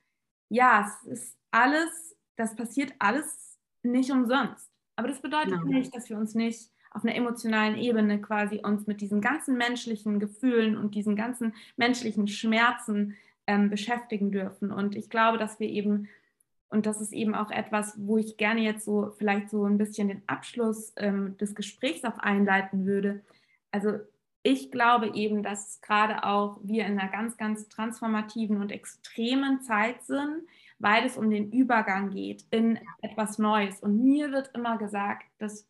ja, 0.48 0.86
es 0.86 1.06
ist 1.06 1.38
alles 1.50 2.17
das 2.38 2.54
passiert 2.54 2.94
alles 2.98 3.58
nicht 3.82 4.10
umsonst. 4.10 4.70
Aber 4.96 5.08
das 5.08 5.20
bedeutet 5.20 5.52
ja. 5.52 5.64
nicht, 5.64 5.94
dass 5.94 6.08
wir 6.08 6.16
uns 6.16 6.34
nicht 6.34 6.70
auf 6.90 7.04
einer 7.04 7.14
emotionalen 7.14 7.76
Ebene 7.76 8.20
quasi 8.20 8.60
uns 8.64 8.86
mit 8.86 9.00
diesen 9.00 9.20
ganzen 9.20 9.58
menschlichen 9.58 10.18
Gefühlen 10.18 10.76
und 10.76 10.94
diesen 10.94 11.16
ganzen 11.16 11.54
menschlichen 11.76 12.28
Schmerzen 12.28 13.16
ähm, 13.46 13.70
beschäftigen 13.70 14.32
dürfen. 14.32 14.72
Und 14.72 14.96
ich 14.96 15.10
glaube, 15.10 15.36
dass 15.36 15.60
wir 15.60 15.68
eben, 15.68 16.08
und 16.70 16.86
das 16.86 17.00
ist 17.00 17.12
eben 17.12 17.34
auch 17.34 17.50
etwas, 17.50 17.94
wo 17.98 18.18
ich 18.18 18.36
gerne 18.36 18.60
jetzt 18.62 18.84
so 18.84 19.12
vielleicht 19.18 19.50
so 19.50 19.64
ein 19.64 19.78
bisschen 19.78 20.08
den 20.08 20.22
Abschluss 20.26 20.92
ähm, 20.96 21.36
des 21.36 21.54
Gesprächs 21.54 22.04
auch 22.04 22.18
einleiten 22.18 22.86
würde. 22.86 23.22
Also 23.70 23.98
ich 24.42 24.70
glaube 24.70 25.14
eben, 25.14 25.42
dass 25.42 25.80
gerade 25.80 26.24
auch 26.24 26.58
wir 26.62 26.86
in 26.86 26.98
einer 26.98 27.10
ganz, 27.10 27.36
ganz 27.36 27.68
transformativen 27.68 28.60
und 28.60 28.72
extremen 28.72 29.60
Zeit 29.60 30.02
sind, 30.04 30.42
weil 30.78 31.04
es 31.04 31.16
um 31.16 31.30
den 31.30 31.50
Übergang 31.50 32.10
geht 32.10 32.44
in 32.50 32.78
etwas 33.02 33.38
Neues. 33.38 33.80
Und 33.80 34.02
mir 34.02 34.32
wird 34.32 34.50
immer 34.54 34.78
gesagt, 34.78 35.24
dass, 35.38 35.68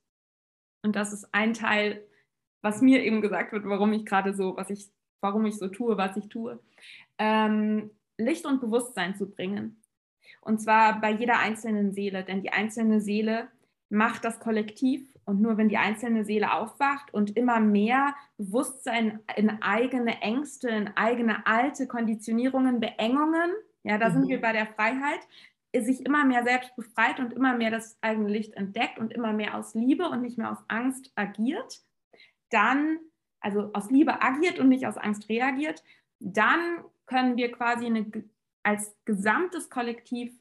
und 0.82 0.96
das 0.96 1.12
ist 1.12 1.28
ein 1.32 1.54
Teil, 1.54 2.04
was 2.62 2.82
mir 2.82 3.02
eben 3.04 3.20
gesagt 3.20 3.52
wird, 3.52 3.64
warum 3.64 3.92
ich 3.92 4.04
gerade 4.04 4.34
so, 4.34 4.56
was 4.56 4.70
ich, 4.70 4.90
warum 5.20 5.46
ich 5.46 5.56
so 5.56 5.68
tue, 5.68 5.96
was 5.96 6.16
ich 6.16 6.28
tue, 6.28 6.60
ähm, 7.18 7.90
Licht 8.18 8.44
und 8.46 8.60
Bewusstsein 8.60 9.14
zu 9.16 9.30
bringen. 9.30 9.80
Und 10.40 10.60
zwar 10.60 11.00
bei 11.00 11.10
jeder 11.10 11.38
einzelnen 11.38 11.92
Seele, 11.92 12.24
denn 12.24 12.42
die 12.42 12.52
einzelne 12.52 13.00
Seele 13.00 13.48
macht 13.90 14.24
das 14.24 14.40
Kollektiv 14.40 15.16
und 15.24 15.40
nur 15.40 15.56
wenn 15.56 15.68
die 15.68 15.78
einzelne 15.78 16.24
Seele 16.24 16.52
aufwacht 16.52 17.12
und 17.14 17.36
immer 17.36 17.60
mehr 17.60 18.14
Bewusstsein 18.36 19.20
in 19.36 19.62
eigene 19.62 20.20
Ängste, 20.20 20.68
in 20.68 20.88
eigene 20.96 21.46
alte 21.46 21.86
Konditionierungen, 21.86 22.80
Beengungen 22.80 23.50
ja, 23.84 23.98
da 23.98 24.08
mhm. 24.08 24.12
sind 24.12 24.28
wir 24.28 24.40
bei 24.40 24.52
der 24.52 24.66
Freiheit, 24.66 25.20
sich 25.76 26.04
immer 26.04 26.24
mehr 26.24 26.44
selbst 26.44 26.74
befreit 26.76 27.20
und 27.20 27.32
immer 27.32 27.54
mehr 27.54 27.70
das 27.70 27.98
eigene 28.00 28.28
Licht 28.28 28.54
entdeckt 28.54 28.98
und 28.98 29.12
immer 29.12 29.32
mehr 29.32 29.54
aus 29.54 29.74
Liebe 29.74 30.08
und 30.08 30.22
nicht 30.22 30.38
mehr 30.38 30.50
aus 30.50 30.64
Angst 30.68 31.12
agiert, 31.14 31.82
dann, 32.50 32.98
also 33.40 33.70
aus 33.74 33.90
Liebe 33.90 34.22
agiert 34.22 34.58
und 34.58 34.68
nicht 34.68 34.86
aus 34.86 34.96
Angst 34.96 35.28
reagiert, 35.28 35.84
dann 36.20 36.84
können 37.06 37.36
wir 37.36 37.52
quasi 37.52 37.86
eine, 37.86 38.10
als 38.62 38.96
gesamtes 39.04 39.70
Kollektiv 39.70 40.32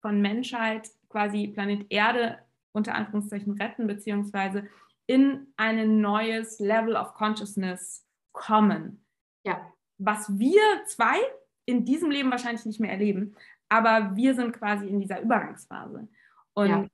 von 0.00 0.20
Menschheit 0.20 0.90
quasi 1.08 1.48
Planet 1.48 1.86
Erde 1.90 2.38
unter 2.72 2.94
Anführungszeichen 2.94 3.52
retten, 3.60 3.86
beziehungsweise 3.86 4.66
in 5.06 5.52
ein 5.56 6.00
neues 6.00 6.58
Level 6.58 6.96
of 6.96 7.14
Consciousness 7.14 8.06
kommen. 8.32 9.04
Ja. 9.44 9.70
Was 9.98 10.38
wir 10.38 10.60
zwei 10.86 11.18
in 11.64 11.84
diesem 11.84 12.10
Leben 12.10 12.30
wahrscheinlich 12.30 12.66
nicht 12.66 12.80
mehr 12.80 12.90
erleben. 12.90 13.34
Aber 13.68 14.14
wir 14.16 14.34
sind 14.34 14.52
quasi 14.52 14.86
in 14.86 15.00
dieser 15.00 15.20
Übergangsphase. 15.20 16.08
Und 16.54 16.68
ja. 16.68 16.86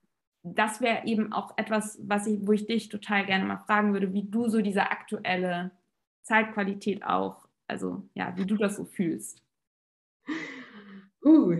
das 0.42 0.80
wäre 0.80 1.06
eben 1.06 1.32
auch 1.32 1.56
etwas, 1.56 1.98
was 2.02 2.26
ich, 2.26 2.38
wo 2.46 2.52
ich 2.52 2.66
dich 2.66 2.88
total 2.88 3.26
gerne 3.26 3.44
mal 3.44 3.58
fragen 3.58 3.92
würde, 3.92 4.12
wie 4.12 4.22
du 4.22 4.48
so 4.48 4.60
diese 4.60 4.90
aktuelle 4.90 5.72
Zeitqualität 6.22 7.04
auch, 7.04 7.48
also 7.66 8.08
ja, 8.14 8.36
wie 8.36 8.46
du 8.46 8.56
das 8.56 8.76
so 8.76 8.84
fühlst. 8.84 9.42
Uh, 11.24 11.56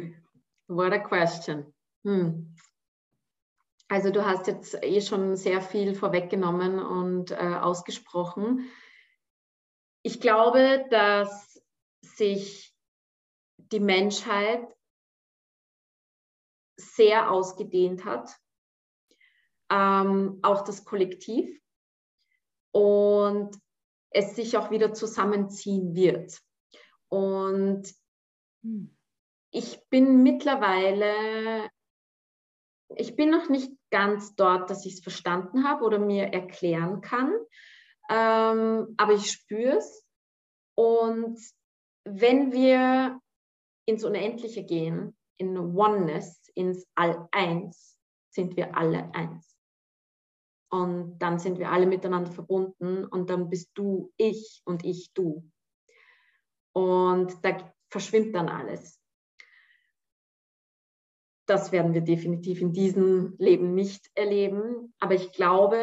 what 0.69 0.93
a 0.93 0.99
question. 0.99 1.73
Hm. 2.05 2.55
Also 3.89 4.11
du 4.11 4.25
hast 4.25 4.47
jetzt 4.47 4.77
eh 4.83 5.01
schon 5.01 5.37
sehr 5.37 5.63
viel 5.63 5.95
vorweggenommen 5.95 6.79
und 6.79 7.31
äh, 7.31 7.37
ausgesprochen. 7.37 8.69
Ich 10.03 10.21
glaube, 10.21 10.85
dass 10.91 11.63
sich 12.03 12.68
die 13.59 13.81
Menschheit 13.81 14.67
sehr 16.77 17.31
ausgedehnt 17.31 18.05
hat, 18.05 18.31
ähm, 19.71 20.39
auch 20.43 20.65
das 20.65 20.85
Kollektiv, 20.85 21.61
und 22.73 23.59
es 24.11 24.37
sich 24.37 24.57
auch 24.57 24.71
wieder 24.71 24.95
zusammenziehen 24.95 25.95
wird. 25.95 26.41
Und 27.09 27.93
hm. 28.63 28.97
ich 29.51 29.85
bin 29.89 30.23
mittlerweile, 30.23 31.69
ich 32.97 33.17
bin 33.17 33.31
noch 33.31 33.49
nicht 33.49 33.73
ganz 33.91 34.35
dort, 34.35 34.71
dass 34.71 34.87
ich 34.87 34.95
es 34.95 35.01
verstanden 35.01 35.65
habe 35.67 35.85
oder 35.85 35.99
mir 35.99 36.33
erklären 36.33 37.01
kann, 37.01 37.33
ähm, 38.11 38.95
aber 38.97 39.15
ich 39.15 39.31
spüre 39.31 39.79
es. 39.79 40.07
Und 40.75 41.39
wenn 42.05 42.53
wir 42.53 43.21
ins 43.89 44.05
Unendliche 44.05 44.65
gehen, 44.65 45.17
in 45.39 45.57
Oneness, 45.57 46.51
ins 46.55 46.87
All-Eins, 46.95 47.99
sind 48.29 48.55
wir 48.57 48.77
alle 48.77 49.13
eins. 49.15 49.57
Und 50.71 51.19
dann 51.19 51.39
sind 51.39 51.59
wir 51.59 51.71
alle 51.71 51.87
miteinander 51.87 52.31
verbunden 52.31 53.07
und 53.07 53.31
dann 53.31 53.49
bist 53.49 53.71
du 53.73 54.13
ich 54.19 54.61
und 54.67 54.85
ich 54.85 55.11
du. 55.15 55.51
Und 56.75 57.43
da 57.43 57.73
verschwimmt 57.91 58.35
dann 58.35 58.51
alles. 58.51 59.01
Das 61.47 61.73
werden 61.73 61.95
wir 61.95 62.03
definitiv 62.03 62.61
in 62.61 62.75
diesem 62.75 63.37
Leben 63.39 63.75
nicht 63.75 64.11
erleben. 64.15 64.95
Aber 65.01 65.15
ich 65.15 65.33
glaube, 65.33 65.83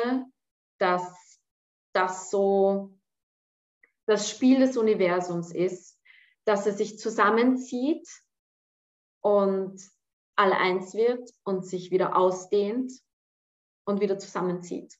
dass 0.78 1.42
das 1.92 2.30
so 2.30 2.96
das 4.06 4.30
Spiel 4.30 4.60
des 4.60 4.78
Universums 4.78 5.52
ist, 5.52 5.95
dass 6.46 6.66
es 6.66 6.78
sich 6.78 7.00
zusammenzieht 7.00 8.08
und 9.22 9.82
alle 10.36 10.58
eins 10.58 10.94
wird 10.94 11.30
und 11.44 11.66
sich 11.66 11.92
wieder 11.92 12.16
ausdehnt 12.16 12.92
und 13.86 14.02
wieder 14.02 14.18
zusammenzieht. 14.18 14.94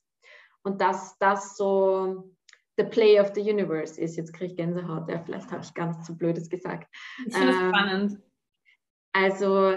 Und 0.62 0.80
dass 0.80 1.16
das 1.18 1.56
so 1.56 2.36
the 2.76 2.84
play 2.84 3.18
of 3.20 3.32
the 3.34 3.40
universe 3.40 4.00
ist. 4.00 4.16
Jetzt 4.16 4.32
kriege 4.32 4.52
ich 4.52 4.56
Gänsehaut, 4.56 5.08
ja, 5.08 5.22
vielleicht 5.22 5.50
habe 5.50 5.62
ich 5.62 5.74
ganz 5.74 6.04
zu 6.06 6.16
Blödes 6.16 6.48
gesagt. 6.48 6.94
Ich 7.26 7.34
finde 7.34 7.52
ähm, 7.52 7.68
spannend. 7.68 8.22
Also, 9.12 9.76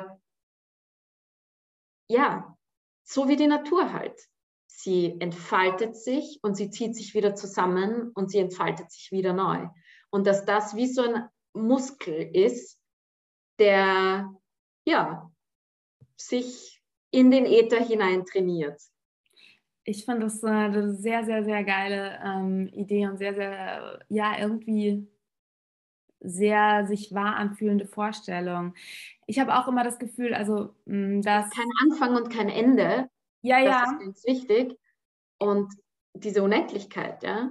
ja, 2.10 2.58
so 3.04 3.28
wie 3.28 3.36
die 3.36 3.48
Natur 3.48 3.94
halt. 3.94 4.20
Sie 4.68 5.20
entfaltet 5.20 5.96
sich 5.96 6.40
und 6.42 6.56
sie 6.56 6.70
zieht 6.70 6.96
sich 6.96 7.14
wieder 7.14 7.36
zusammen 7.36 8.12
und 8.14 8.32
sie 8.32 8.40
entfaltet 8.40 8.92
sich 8.92 9.12
wieder 9.12 9.34
neu. 9.34 9.68
Und 10.10 10.26
dass 10.28 10.46
das 10.46 10.76
wie 10.76 10.88
so 10.88 11.02
ein 11.04 11.28
Muskel 11.54 12.30
ist, 12.34 12.80
der 13.60 14.34
ja 14.86 15.32
sich 16.18 16.82
in 17.12 17.32
den 17.32 17.46
Äther 17.46 17.84
hinein 17.84 18.26
trainiert. 18.26 18.82
Ich 19.84 20.06
finde 20.06 20.22
das 20.22 20.44
eine 20.44 20.94
sehr, 20.94 21.24
sehr, 21.24 21.44
sehr 21.44 21.64
geile 21.64 22.20
ähm, 22.24 22.68
Idee 22.68 23.08
und 23.08 23.18
sehr, 23.18 23.34
sehr, 23.34 24.00
ja, 24.10 24.38
irgendwie 24.38 25.08
sehr 26.20 26.86
sich 26.86 27.14
wahr 27.14 27.38
anfühlende 27.38 27.88
Vorstellung. 27.88 28.76
Ich 29.26 29.40
habe 29.40 29.56
auch 29.56 29.68
immer 29.68 29.84
das 29.84 29.98
Gefühl, 29.98 30.34
also, 30.34 30.76
mm, 30.86 31.22
dass. 31.22 31.50
Kein 31.50 31.70
Anfang 31.82 32.16
und 32.16 32.30
kein 32.30 32.50
Ende. 32.50 33.10
Ja, 33.42 33.64
das 33.64 33.66
ja. 33.66 33.82
Das 33.82 33.92
ist 33.92 34.00
ganz 34.00 34.26
wichtig. 34.26 34.80
Und 35.40 35.74
diese 36.14 36.44
Unendlichkeit, 36.44 37.24
ja 37.24 37.50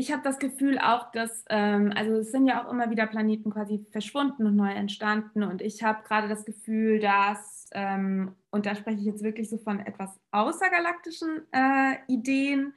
ich 0.00 0.10
habe 0.10 0.22
das 0.22 0.38
Gefühl 0.38 0.78
auch, 0.78 1.12
dass, 1.12 1.44
ähm, 1.50 1.92
also 1.94 2.14
es 2.16 2.32
sind 2.32 2.46
ja 2.46 2.64
auch 2.64 2.72
immer 2.72 2.90
wieder 2.90 3.06
Planeten 3.06 3.50
quasi 3.50 3.84
verschwunden 3.90 4.46
und 4.46 4.56
neu 4.56 4.70
entstanden. 4.70 5.42
Und 5.42 5.60
ich 5.60 5.82
habe 5.82 6.02
gerade 6.04 6.26
das 6.26 6.46
Gefühl, 6.46 7.00
dass, 7.00 7.68
ähm, 7.72 8.34
und 8.50 8.64
da 8.64 8.74
spreche 8.74 8.98
ich 8.98 9.04
jetzt 9.04 9.22
wirklich 9.22 9.50
so 9.50 9.58
von 9.58 9.78
etwas 9.78 10.18
außergalaktischen 10.30 11.42
äh, 11.52 11.96
Ideen, 12.08 12.72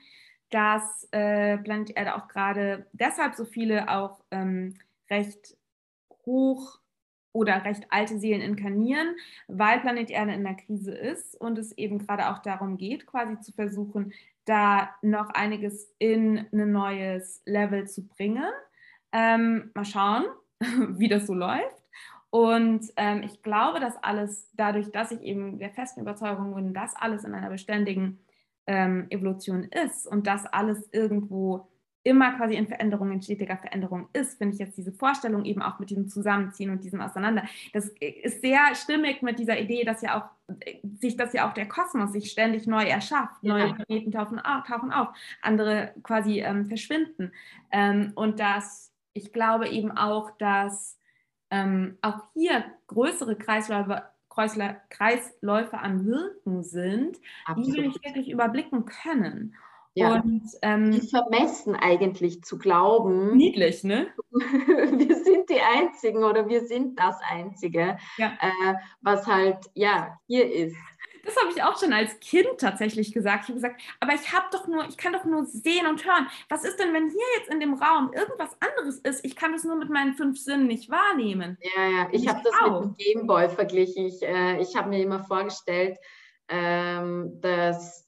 dass 0.50 1.08
äh, 1.12 1.58
Planet 1.60 1.96
Erde 1.96 2.16
auch 2.16 2.28
gerade 2.28 2.88
deshalb 2.92 3.36
so 3.36 3.46
viele 3.46 3.90
auch 3.90 4.20
ähm, 4.32 4.76
recht 5.10 5.58
hoch 6.26 6.80
oder 7.34 7.66
recht 7.66 7.86
alte 7.90 8.18
Seelen 8.20 8.42
inkarnieren, 8.42 9.16
weil 9.48 9.82
Planet 9.82 10.10
Erde 10.10 10.34
in 10.34 10.44
der 10.44 10.56
Krise 10.56 10.94
ist 10.94 11.40
und 11.40 11.58
es 11.58 11.72
eben 11.78 12.00
gerade 12.00 12.30
auch 12.30 12.40
darum 12.40 12.78
geht, 12.78 13.06
quasi 13.08 13.40
zu 13.40 13.52
versuchen, 13.52 14.14
da 14.46 14.90
noch 15.02 15.30
einiges 15.32 15.94
in 16.00 16.46
ein 16.54 16.72
neues 16.72 17.42
Level 17.46 17.88
zu 17.88 18.08
bringen. 18.08 18.52
Ähm, 19.12 19.72
mal 19.74 19.86
schauen, 19.86 20.26
wie 20.98 21.08
das 21.08 21.28
so 21.28 21.34
läuft. 21.34 21.84
Und 22.30 22.92
ähm, 22.96 23.22
ich 23.24 23.44
glaube, 23.44 23.80
dass 23.80 23.96
alles, 24.02 24.50
dadurch, 24.54 24.92
dass 24.92 25.12
ich 25.12 25.22
eben 25.22 25.60
der 25.60 25.70
festen 25.70 26.02
Überzeugung 26.02 26.56
bin, 26.56 26.74
dass 26.74 26.96
alles 26.96 27.24
in 27.24 27.34
einer 27.34 27.50
beständigen 27.50 28.20
ähm, 28.66 29.08
Evolution 29.10 29.66
ist 29.66 30.08
und 30.08 30.26
dass 30.26 30.46
alles 30.48 30.90
irgendwo 30.92 31.68
immer 32.04 32.34
quasi 32.34 32.56
in 32.56 32.68
Veränderung, 32.68 33.12
in 33.12 33.22
stetiger 33.22 33.58
Veränderung 33.58 34.10
ist, 34.14 34.38
finde 34.38 34.54
ich 34.54 34.60
jetzt 34.60 34.78
diese 34.78 34.92
Vorstellung 34.92 35.46
eben 35.46 35.62
auch 35.62 35.80
mit 35.80 35.90
diesem 35.90 36.10
Zusammenziehen 36.10 36.70
und 36.70 36.84
diesem 36.84 37.02
Auseinander. 37.02 37.44
Das 37.72 37.88
ist 38.00 38.42
sehr 38.42 38.76
stimmig 38.76 39.22
mit 39.22 39.40
dieser 39.40 39.60
Idee, 39.60 39.86
dass 39.86 40.02
ja 40.02 40.20
auch 40.20 40.56
sich, 41.00 41.16
dass 41.16 41.34
ja 41.34 41.50
auch 41.50 41.54
der 41.54 41.68
Kosmos 41.68 42.12
sich 42.12 42.30
ständig 42.30 42.68
neu 42.68 42.84
erschafft. 42.84 43.42
Ja. 43.42 43.58
Neue 43.58 43.74
Planeten 43.74 44.12
tauchen 44.12 44.40
auf, 44.40 44.68
tauchen 44.68 44.92
auf 44.92 45.10
andere 45.42 45.94
quasi 46.04 46.42
ähm, 46.42 46.66
verschwinden. 46.66 47.32
Ähm, 47.72 48.12
und 48.16 48.40
dass 48.40 48.92
ich 49.14 49.32
glaube 49.32 49.70
eben 49.70 49.92
auch, 49.92 50.32
dass 50.38 51.00
ähm, 51.52 51.98
auch 52.02 52.20
hier 52.34 52.66
größere 52.88 53.38
Kreisläufe 53.38 54.04
Kreisläufe 54.90 55.78
am 55.80 56.08
Wirken 56.08 56.64
sind, 56.64 57.20
Absolut. 57.46 57.68
die 57.68 57.74
wir 57.74 57.88
nicht 57.88 58.04
wirklich 58.04 58.32
überblicken 58.32 58.86
können. 58.86 59.56
Ja. 59.96 60.16
Und 60.16 60.44
ähm, 60.64 60.92
die 60.92 61.08
vermessen 61.08 61.76
eigentlich 61.76 62.44
zu 62.44 62.58
glauben. 62.58 63.36
Niedlich, 63.38 63.84
ne? 63.84 64.08
wir 64.32 65.16
sind 65.24 65.50
die 65.50 65.62
Einzigen 65.62 66.24
oder 66.24 66.50
wir 66.50 66.66
sind 66.66 67.00
das 67.00 67.18
Einzige, 67.30 67.98
ja. 68.18 68.34
äh, 68.42 68.74
was 69.02 69.28
halt 69.28 69.60
ja 69.76 70.18
hier 70.28 70.52
ist. 70.52 70.76
Das 71.26 71.38
habe 71.38 71.52
ich 71.56 71.64
auch 71.64 71.80
schon 71.80 71.94
als 71.94 72.20
Kind 72.20 72.58
tatsächlich 72.58 73.14
gesagt. 73.14 73.44
Ich 73.44 73.50
habe 73.50 73.54
gesagt, 73.54 73.82
aber 74.02 74.14
ich 74.14 74.34
habe 74.34 74.48
doch 74.52 74.68
nur, 74.68 74.86
ich 74.90 74.98
kann 74.98 75.14
doch 75.14 75.24
nur 75.24 75.46
sehen 75.46 75.88
und 75.88 76.06
hören. 76.06 76.28
Was 76.50 76.66
ist 76.66 76.80
denn, 76.80 76.94
wenn 76.94 77.08
hier 77.08 77.26
jetzt 77.38 77.50
in 77.50 77.62
dem 77.62 77.76
Raum 77.76 78.12
irgendwas 78.14 78.58
anderes 78.60 79.00
ist? 79.00 79.24
Ich 79.24 79.36
kann 79.36 79.54
das 79.54 79.64
nur 79.64 79.78
mit 79.78 79.90
meinen 79.90 80.16
fünf 80.16 80.38
Sinnen 80.38 80.68
nicht 80.68 80.90
wahrnehmen. 80.90 81.58
Ja, 81.78 81.88
ja. 81.88 82.08
Ich 82.12 82.28
habe 82.28 82.42
das 82.44 82.54
auch. 82.62 82.82
mit 82.82 82.90
dem 82.90 82.96
Gameboy 82.98 83.48
verglichen. 83.50 84.06
Ich, 84.08 84.22
äh, 84.22 84.60
ich 84.60 84.76
habe 84.76 84.90
mir 84.90 85.02
immer 85.02 85.24
vorgestellt, 85.24 85.98
ähm, 86.50 87.40
dass 87.40 88.03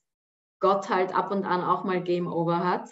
Gott 0.60 0.90
halt 0.90 1.16
ab 1.16 1.32
und 1.32 1.46
an 1.46 1.64
auch 1.64 1.84
mal 1.84 2.02
Game 2.02 2.28
Over 2.28 2.64
hat 2.64 2.90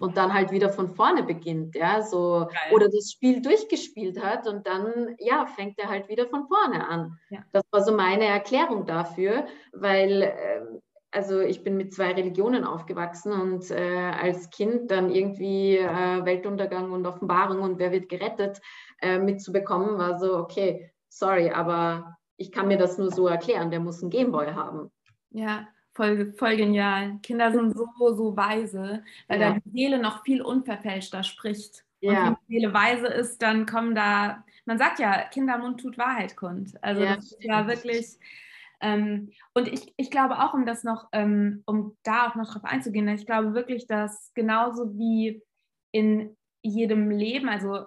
und 0.00 0.16
dann 0.16 0.32
halt 0.32 0.50
wieder 0.50 0.70
von 0.70 0.88
vorne 0.88 1.22
beginnt, 1.22 1.74
ja, 1.74 2.02
so 2.02 2.46
Geil. 2.48 2.74
oder 2.74 2.88
das 2.88 3.10
Spiel 3.12 3.42
durchgespielt 3.42 4.22
hat 4.22 4.46
und 4.46 4.66
dann 4.66 5.14
ja 5.18 5.46
fängt 5.46 5.78
er 5.78 5.88
halt 5.88 6.08
wieder 6.08 6.26
von 6.26 6.46
vorne 6.46 6.88
an. 6.88 7.18
Ja. 7.30 7.40
Das 7.52 7.62
war 7.70 7.82
so 7.82 7.92
meine 7.94 8.24
Erklärung 8.24 8.86
dafür, 8.86 9.46
weil 9.72 10.22
äh, 10.22 10.60
also 11.10 11.40
ich 11.40 11.62
bin 11.62 11.76
mit 11.76 11.94
zwei 11.94 12.12
Religionen 12.12 12.64
aufgewachsen 12.64 13.32
und 13.32 13.70
äh, 13.70 14.12
als 14.20 14.50
Kind 14.50 14.90
dann 14.90 15.10
irgendwie 15.10 15.78
äh, 15.78 16.24
Weltuntergang 16.24 16.92
und 16.92 17.06
Offenbarung 17.06 17.60
und 17.60 17.78
wer 17.78 17.92
wird 17.92 18.08
gerettet 18.08 18.60
äh, 19.00 19.18
mitzubekommen, 19.18 19.98
war 19.98 20.18
so 20.18 20.36
okay, 20.36 20.90
sorry, 21.08 21.50
aber 21.50 22.16
ich 22.36 22.52
kann 22.52 22.68
mir 22.68 22.76
das 22.76 22.98
nur 22.98 23.10
so 23.10 23.28
erklären. 23.28 23.70
Der 23.70 23.80
muss 23.80 24.02
einen 24.02 24.10
Gameboy 24.10 24.52
haben. 24.52 24.90
Ja, 25.30 25.66
Voll, 25.96 26.34
voll 26.36 26.56
genial. 26.56 27.18
Kinder 27.22 27.50
sind 27.50 27.74
so, 27.74 27.88
so 28.14 28.36
weise, 28.36 29.02
weil 29.28 29.40
ja. 29.40 29.54
da 29.54 29.60
die 29.64 29.70
Seele 29.70 29.98
noch 29.98 30.24
viel 30.24 30.42
unverfälschter 30.42 31.22
spricht. 31.22 31.84
Ja. 32.00 32.10
Und 32.10 32.16
wenn 32.16 32.36
die 32.48 32.54
Seele 32.54 32.74
weise 32.74 33.06
ist, 33.06 33.40
dann 33.40 33.64
kommen 33.64 33.94
da, 33.94 34.44
man 34.66 34.76
sagt 34.76 34.98
ja, 34.98 35.22
Kindermund 35.22 35.80
tut 35.80 35.96
Wahrheit 35.96 36.36
kund. 36.36 36.74
Also 36.82 37.02
ja, 37.02 37.16
das 37.16 37.32
ist 37.32 37.42
ja 37.42 37.66
wirklich, 37.66 38.18
ähm, 38.82 39.30
und 39.54 39.68
ich, 39.68 39.94
ich 39.96 40.10
glaube 40.10 40.38
auch, 40.38 40.52
um 40.52 40.66
das 40.66 40.84
noch, 40.84 41.08
ähm, 41.12 41.62
um 41.64 41.96
da 42.02 42.28
auch 42.28 42.34
noch 42.34 42.52
drauf 42.52 42.64
einzugehen, 42.64 43.08
ich 43.08 43.24
glaube 43.24 43.54
wirklich, 43.54 43.86
dass 43.86 44.34
genauso 44.34 44.98
wie 44.98 45.42
in 45.92 46.36
jedem 46.60 47.10
Leben, 47.10 47.48
also 47.48 47.86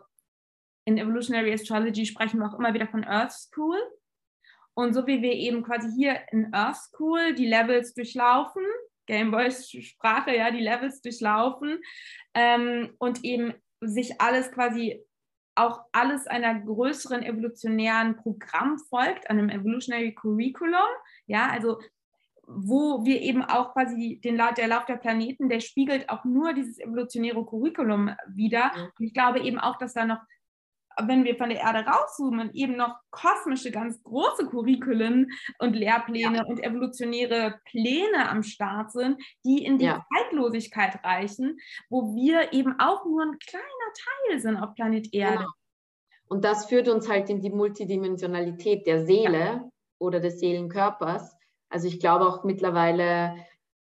in 0.86 0.98
Evolutionary 0.98 1.54
Astrology 1.54 2.08
sprechen 2.08 2.40
wir 2.40 2.48
auch 2.48 2.58
immer 2.58 2.74
wieder 2.74 2.88
von 2.88 3.04
Earth 3.04 3.34
School. 3.34 3.78
Und 4.80 4.94
so 4.94 5.06
wie 5.08 5.22
wir 5.22 5.34
eben 5.34 5.62
quasi 5.62 5.92
hier 5.94 6.22
in 6.32 6.54
Earth 6.54 6.78
School 6.78 7.36
die 7.36 7.48
Levels 7.48 7.94
durchlaufen, 7.94 8.64
Gameboys 9.08 9.70
Sprache, 9.70 10.34
ja, 10.34 10.52
die 10.52 10.62
Levels 10.62 11.02
durchlaufen 11.02 11.82
ähm, 12.34 12.96
und 12.98 13.26
eben 13.26 13.54
sich 13.82 14.22
alles 14.22 14.50
quasi 14.54 15.04
auch 15.56 15.82
alles 15.92 16.28
einer 16.28 16.62
größeren 16.62 17.24
evolutionären 17.24 18.16
Programm 18.16 18.78
folgt, 18.90 19.30
einem 19.30 19.50
Evolutionary 19.50 20.16
Curriculum. 20.16 20.88
Ja, 21.28 21.50
also 21.52 21.82
wo 22.48 23.04
wir 23.04 23.22
eben 23.22 23.44
auch 23.44 23.74
quasi 23.74 24.22
den 24.24 24.38
der 24.38 24.68
Lauf 24.70 24.86
der 24.86 24.96
Planeten, 24.96 25.50
der 25.50 25.60
spiegelt 25.60 26.10
auch 26.10 26.24
nur 26.24 26.54
dieses 26.54 26.80
evolutionäre 26.80 27.46
Curriculum 27.46 28.16
wieder. 28.34 28.72
Und 28.98 29.06
ich 29.06 29.14
glaube 29.14 29.42
eben 29.42 29.60
auch, 29.60 29.78
dass 29.78 29.94
da 29.94 30.06
noch, 30.06 30.22
wenn 31.08 31.24
wir 31.24 31.36
von 31.36 31.50
der 31.50 31.60
Erde 31.60 31.80
rauszoomen, 31.80 32.52
eben 32.54 32.76
noch 32.76 32.96
kosmische, 33.12 33.72
ganz 33.72 34.02
große 34.04 34.48
Curriculen 34.48 35.32
und 35.60 35.76
Lehrpläne 35.76 36.38
ja. 36.38 36.44
und 36.46 36.64
evolutionäre 36.64 37.60
Pläne 37.66 38.30
am 38.30 38.44
Start 38.44 38.92
sind, 38.92 39.22
die 39.46 39.64
in 39.64 39.78
die 39.78 39.86
ja. 39.86 40.06
Zeitlosigkeit 40.14 41.04
reichen, 41.04 41.58
wo 41.90 42.16
wir 42.16 42.54
eben 42.54 42.80
auch 42.80 43.06
nur 43.06 43.24
ein 43.24 43.38
kleiner 43.40 43.66
Teil 44.28 44.40
sind 44.40 44.58
auf 44.58 44.74
Planet 44.76 45.14
Erde. 45.14 45.38
Genau. 45.38 45.50
Und 46.28 46.46
das 46.46 46.68
führt 46.68 46.88
uns 46.88 47.10
halt 47.10 47.30
in 47.30 47.42
die 47.42 47.50
Multidimensionalität 47.50 48.86
der 48.86 49.06
Seele 49.06 49.40
ja. 49.40 49.70
oder 50.00 50.20
des 50.20 50.40
Seelenkörpers 50.40 51.40
also 51.70 51.88
ich 51.88 52.00
glaube 52.00 52.28
auch 52.28 52.44
mittlerweile, 52.44 53.36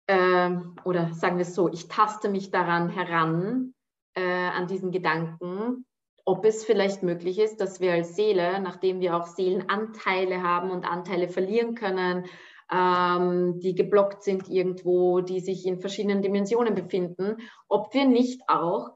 äh, 0.06 0.51
oder 0.85 1.14
sagen 1.14 1.36
wir 1.36 1.43
es 1.43 1.55
so, 1.55 1.68
ich 1.72 1.89
taste 1.89 2.28
mich 2.28 2.51
daran 2.51 2.90
heran, 2.90 3.74
äh, 4.14 4.48
an 4.48 4.66
diesen 4.66 4.90
Gedanken, 4.90 5.86
ob 6.28 6.44
es 6.44 6.62
vielleicht 6.62 7.02
möglich 7.02 7.38
ist, 7.38 7.59
dass 7.59 7.80
wir 7.80 7.92
als 7.92 8.14
Seele, 8.14 8.60
nachdem 8.60 9.00
wir 9.00 9.16
auch 9.16 9.26
Seelenanteile 9.26 10.42
haben 10.42 10.70
und 10.70 10.84
Anteile 10.84 11.26
verlieren 11.26 11.74
können, 11.74 12.26
ähm, 12.70 13.59
die 13.60 13.74
geblockt 13.74 14.22
sind 14.22 14.46
irgendwo, 14.46 15.22
die 15.22 15.40
sich 15.40 15.64
in 15.64 15.80
verschiedenen 15.80 16.20
Dimensionen 16.20 16.74
befinden, 16.74 17.38
ob 17.66 17.94
wir 17.94 18.05
nicht 18.05 18.42
auch 18.46 18.90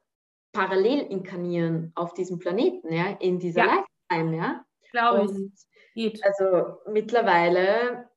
parallel 0.52 1.06
inkarnieren 1.06 1.92
auf 1.94 2.12
diesem 2.12 2.38
Planeten, 2.38 2.92
ja, 2.92 3.16
in 3.18 3.38
dieser 3.38 3.64
ja. 3.64 3.84
Lifetime, 4.10 4.36
ja. 4.36 4.64
Glaube 4.90 5.24
ich. 5.24 5.64
Geht. 5.94 6.22
Also 6.22 6.80
mittlerweile 6.90 8.10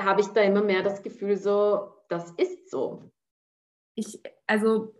habe 0.00 0.20
ich 0.20 0.26
da 0.28 0.40
immer 0.40 0.62
mehr 0.64 0.82
das 0.82 1.04
Gefühl, 1.04 1.36
so, 1.36 1.92
das 2.08 2.32
ist 2.32 2.70
so. 2.70 3.04
Ich, 3.94 4.20
also 4.48 4.97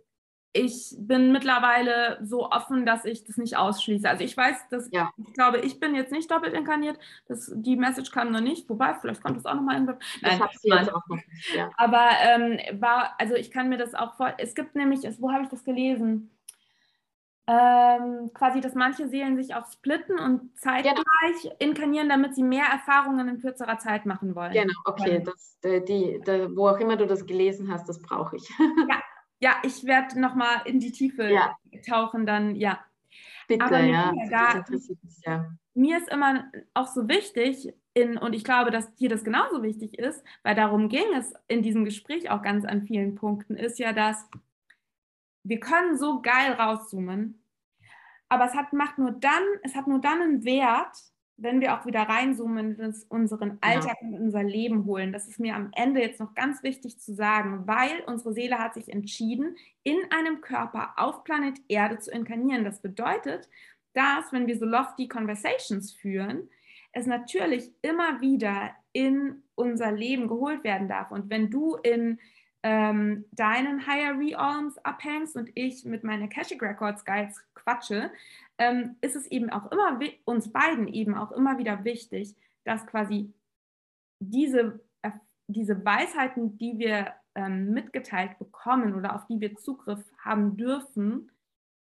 ich 0.51 0.95
bin 0.97 1.31
mittlerweile 1.31 2.19
so 2.23 2.49
offen, 2.49 2.85
dass 2.85 3.05
ich 3.05 3.23
das 3.23 3.37
nicht 3.37 3.57
ausschließe. 3.57 4.09
Also 4.09 4.23
ich 4.23 4.35
weiß, 4.35 4.69
dass 4.69 4.89
ja. 4.91 5.11
ich 5.17 5.33
glaube, 5.33 5.59
ich 5.59 5.79
bin 5.79 5.93
jetzt 5.93 6.11
nicht 6.11 6.31
doppelt 6.31 6.53
inkarniert. 6.53 6.97
Das, 7.27 7.51
die 7.55 7.75
Message 7.75 8.11
kam 8.11 8.31
noch 8.31 8.41
nicht. 8.41 8.67
Wobei, 8.69 8.95
vielleicht 8.95 9.21
kommt 9.21 9.37
das 9.37 9.45
auch 9.45 9.53
nochmal 9.53 9.77
in. 9.77 9.85
Nein, 9.85 9.97
ich 10.23 10.39
habe 10.39 10.51
sie 10.59 10.69
jetzt 10.69 10.93
auch 10.93 11.07
noch 11.07 11.17
nicht. 11.17 11.55
Ja. 11.55 11.69
Aber 11.77 12.09
ähm, 12.23 12.59
war, 12.79 13.13
also 13.19 13.35
ich 13.35 13.51
kann 13.51 13.69
mir 13.69 13.77
das 13.77 13.93
auch 13.93 14.15
vor. 14.15 14.33
Es 14.37 14.55
gibt 14.55 14.75
nämlich, 14.75 15.01
wo 15.19 15.31
habe 15.31 15.43
ich 15.43 15.49
das 15.49 15.63
gelesen? 15.63 16.31
ähm, 17.49 18.29
quasi, 18.31 18.61
dass 18.61 18.75
manche 18.75 19.07
Seelen 19.07 19.35
sich 19.35 19.55
auch 19.55 19.65
splitten 19.71 20.19
und 20.19 20.55
zeitgleich 20.59 20.93
genau. 21.41 21.55
inkarnieren, 21.57 22.07
damit 22.07 22.35
sie 22.35 22.43
mehr 22.43 22.65
Erfahrungen 22.71 23.27
in 23.27 23.39
kürzerer 23.39 23.79
Zeit 23.79 24.05
machen 24.05 24.35
wollen. 24.35 24.53
Genau, 24.53 24.73
okay, 24.85 25.23
das, 25.25 25.57
die, 25.63 25.83
die, 25.83 26.21
wo 26.55 26.67
auch 26.67 26.77
immer 26.77 26.95
du 26.95 27.07
das 27.07 27.25
gelesen 27.25 27.73
hast, 27.73 27.89
das 27.89 27.99
brauche 28.03 28.35
ich. 28.35 28.47
ja, 28.87 29.01
ja, 29.39 29.55
ich 29.63 29.85
werde 29.85 30.19
nochmal 30.19 30.61
in 30.65 30.79
die 30.79 30.91
Tiefe 30.91 31.29
ja. 31.29 31.57
tauchen, 31.87 32.25
dann 32.25 32.55
ja. 32.55 32.79
Bitte, 33.47 33.65
Aber 33.65 33.79
ja. 33.79 34.13
Da, 34.29 34.63
ja. 35.25 35.51
Mir 35.73 35.97
ist 35.97 36.09
immer 36.09 36.51
auch 36.73 36.87
so 36.87 37.07
wichtig, 37.07 37.73
in, 37.93 38.17
und 38.17 38.33
ich 38.33 38.43
glaube, 38.43 38.69
dass 38.69 38.93
dir 38.95 39.09
das 39.09 39.23
genauso 39.23 39.63
wichtig 39.63 39.97
ist, 39.97 40.23
weil 40.43 40.55
darum 40.55 40.89
ging 40.89 41.13
es 41.15 41.33
in 41.47 41.63
diesem 41.63 41.85
Gespräch 41.85 42.29
auch 42.29 42.41
ganz 42.41 42.65
an 42.65 42.83
vielen 42.83 43.15
Punkten, 43.15 43.55
ist 43.55 43.79
ja, 43.79 43.93
dass 43.93 44.29
wir 45.43 45.59
können 45.59 45.97
so 45.97 46.21
geil 46.21 46.53
rauszoomen, 46.53 47.41
aber 48.27 48.45
es 48.45 48.53
hat, 48.53 48.73
macht 48.73 48.99
nur 48.99 49.11
dann, 49.11 49.43
es 49.63 49.75
hat 49.75 49.87
nur 49.87 49.99
dann 49.99 50.21
einen 50.21 50.43
Wert, 50.43 50.95
wenn 51.41 51.61
wir 51.61 51.73
auch 51.73 51.85
wieder 51.85 52.01
reinzoomen 52.01 52.75
uns 52.75 53.05
unseren 53.05 53.57
Alltag 53.61 53.97
ja. 54.01 54.07
und 54.07 54.15
unser 54.15 54.43
Leben 54.43 54.85
holen. 54.85 55.13
Das 55.13 55.27
ist 55.27 55.39
mir 55.39 55.55
am 55.55 55.71
Ende 55.75 56.01
jetzt 56.01 56.19
noch 56.19 56.35
ganz 56.35 56.63
wichtig 56.63 56.99
zu 56.99 57.13
sagen, 57.13 57.63
weil 57.65 58.01
unsere 58.05 58.33
Seele 58.33 58.59
hat 58.59 58.73
sich 58.73 58.91
entschieden, 58.91 59.55
in 59.83 59.97
einem 60.11 60.41
Körper 60.41 60.93
auf 60.97 61.23
Planet 61.23 61.59
Erde 61.67 61.99
zu 61.99 62.11
inkarnieren. 62.11 62.63
Das 62.63 62.81
bedeutet, 62.81 63.49
dass, 63.93 64.31
wenn 64.31 64.47
wir 64.47 64.57
so 64.57 64.65
lofty 64.65 65.07
Conversations 65.07 65.91
führen, 65.93 66.49
es 66.91 67.05
natürlich 67.05 67.71
immer 67.81 68.21
wieder 68.21 68.71
in 68.91 69.43
unser 69.55 69.91
Leben 69.91 70.27
geholt 70.27 70.63
werden 70.63 70.87
darf. 70.87 71.11
Und 71.11 71.29
wenn 71.29 71.49
du 71.49 71.75
in 71.75 72.19
ähm, 72.63 73.25
deinen 73.31 73.87
Higher 73.87 74.17
Realms 74.17 74.77
abhängst 74.79 75.35
und 75.35 75.49
ich 75.55 75.85
mit 75.85 76.03
meinen 76.03 76.23
Akashic 76.23 76.61
Records 76.61 77.05
Guides 77.05 77.41
quatsche, 77.53 78.11
ähm, 78.59 78.97
ist 79.01 79.15
es 79.15 79.25
eben 79.27 79.49
auch 79.49 79.71
immer 79.71 79.99
uns 80.25 80.51
beiden 80.51 80.87
eben 80.87 81.15
auch 81.15 81.31
immer 81.31 81.57
wieder 81.57 81.83
wichtig, 81.85 82.35
dass 82.65 82.85
quasi 82.85 83.33
diese, 84.19 84.81
äh, 85.01 85.11
diese 85.47 85.83
Weisheiten, 85.83 86.57
die 86.57 86.77
wir 86.77 87.13
ähm, 87.35 87.71
mitgeteilt 87.71 88.37
bekommen 88.37 88.93
oder 88.95 89.15
auf 89.15 89.25
die 89.27 89.39
wir 89.39 89.55
Zugriff 89.55 90.03
haben 90.19 90.57
dürfen, 90.57 91.31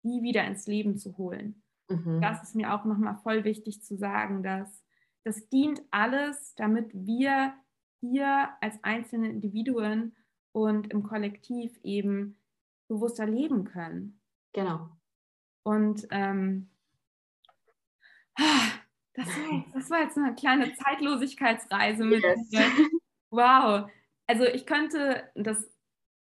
die 0.04 0.22
wieder 0.22 0.44
ins 0.44 0.66
Leben 0.66 0.98
zu 0.98 1.16
holen. 1.16 1.62
Mhm. 1.88 2.20
Das 2.20 2.42
ist 2.42 2.54
mir 2.54 2.74
auch 2.74 2.84
nochmal 2.84 3.16
voll 3.22 3.44
wichtig 3.44 3.82
zu 3.82 3.96
sagen, 3.96 4.42
dass 4.42 4.84
das 5.24 5.48
dient 5.48 5.82
alles, 5.90 6.54
damit 6.54 6.90
wir 6.92 7.54
hier 8.00 8.50
als 8.60 8.82
einzelne 8.84 9.30
Individuen 9.30 10.14
und 10.52 10.92
im 10.92 11.02
Kollektiv 11.02 11.78
eben 11.82 12.38
bewusster 12.88 13.26
leben 13.26 13.64
können. 13.64 14.20
Genau. 14.52 14.90
Und 15.68 16.08
ähm, 16.12 16.70
das, 19.14 19.26
war, 19.26 19.64
das 19.74 19.90
war 19.90 20.00
jetzt 20.00 20.16
eine 20.16 20.34
kleine 20.34 20.72
Zeitlosigkeitsreise 20.72 22.04
mit 22.06 22.22
yes. 22.22 22.48
dir. 22.48 22.64
Wow. 23.30 23.90
Also 24.26 24.44
ich 24.44 24.64
könnte, 24.64 25.24
das 25.34 25.68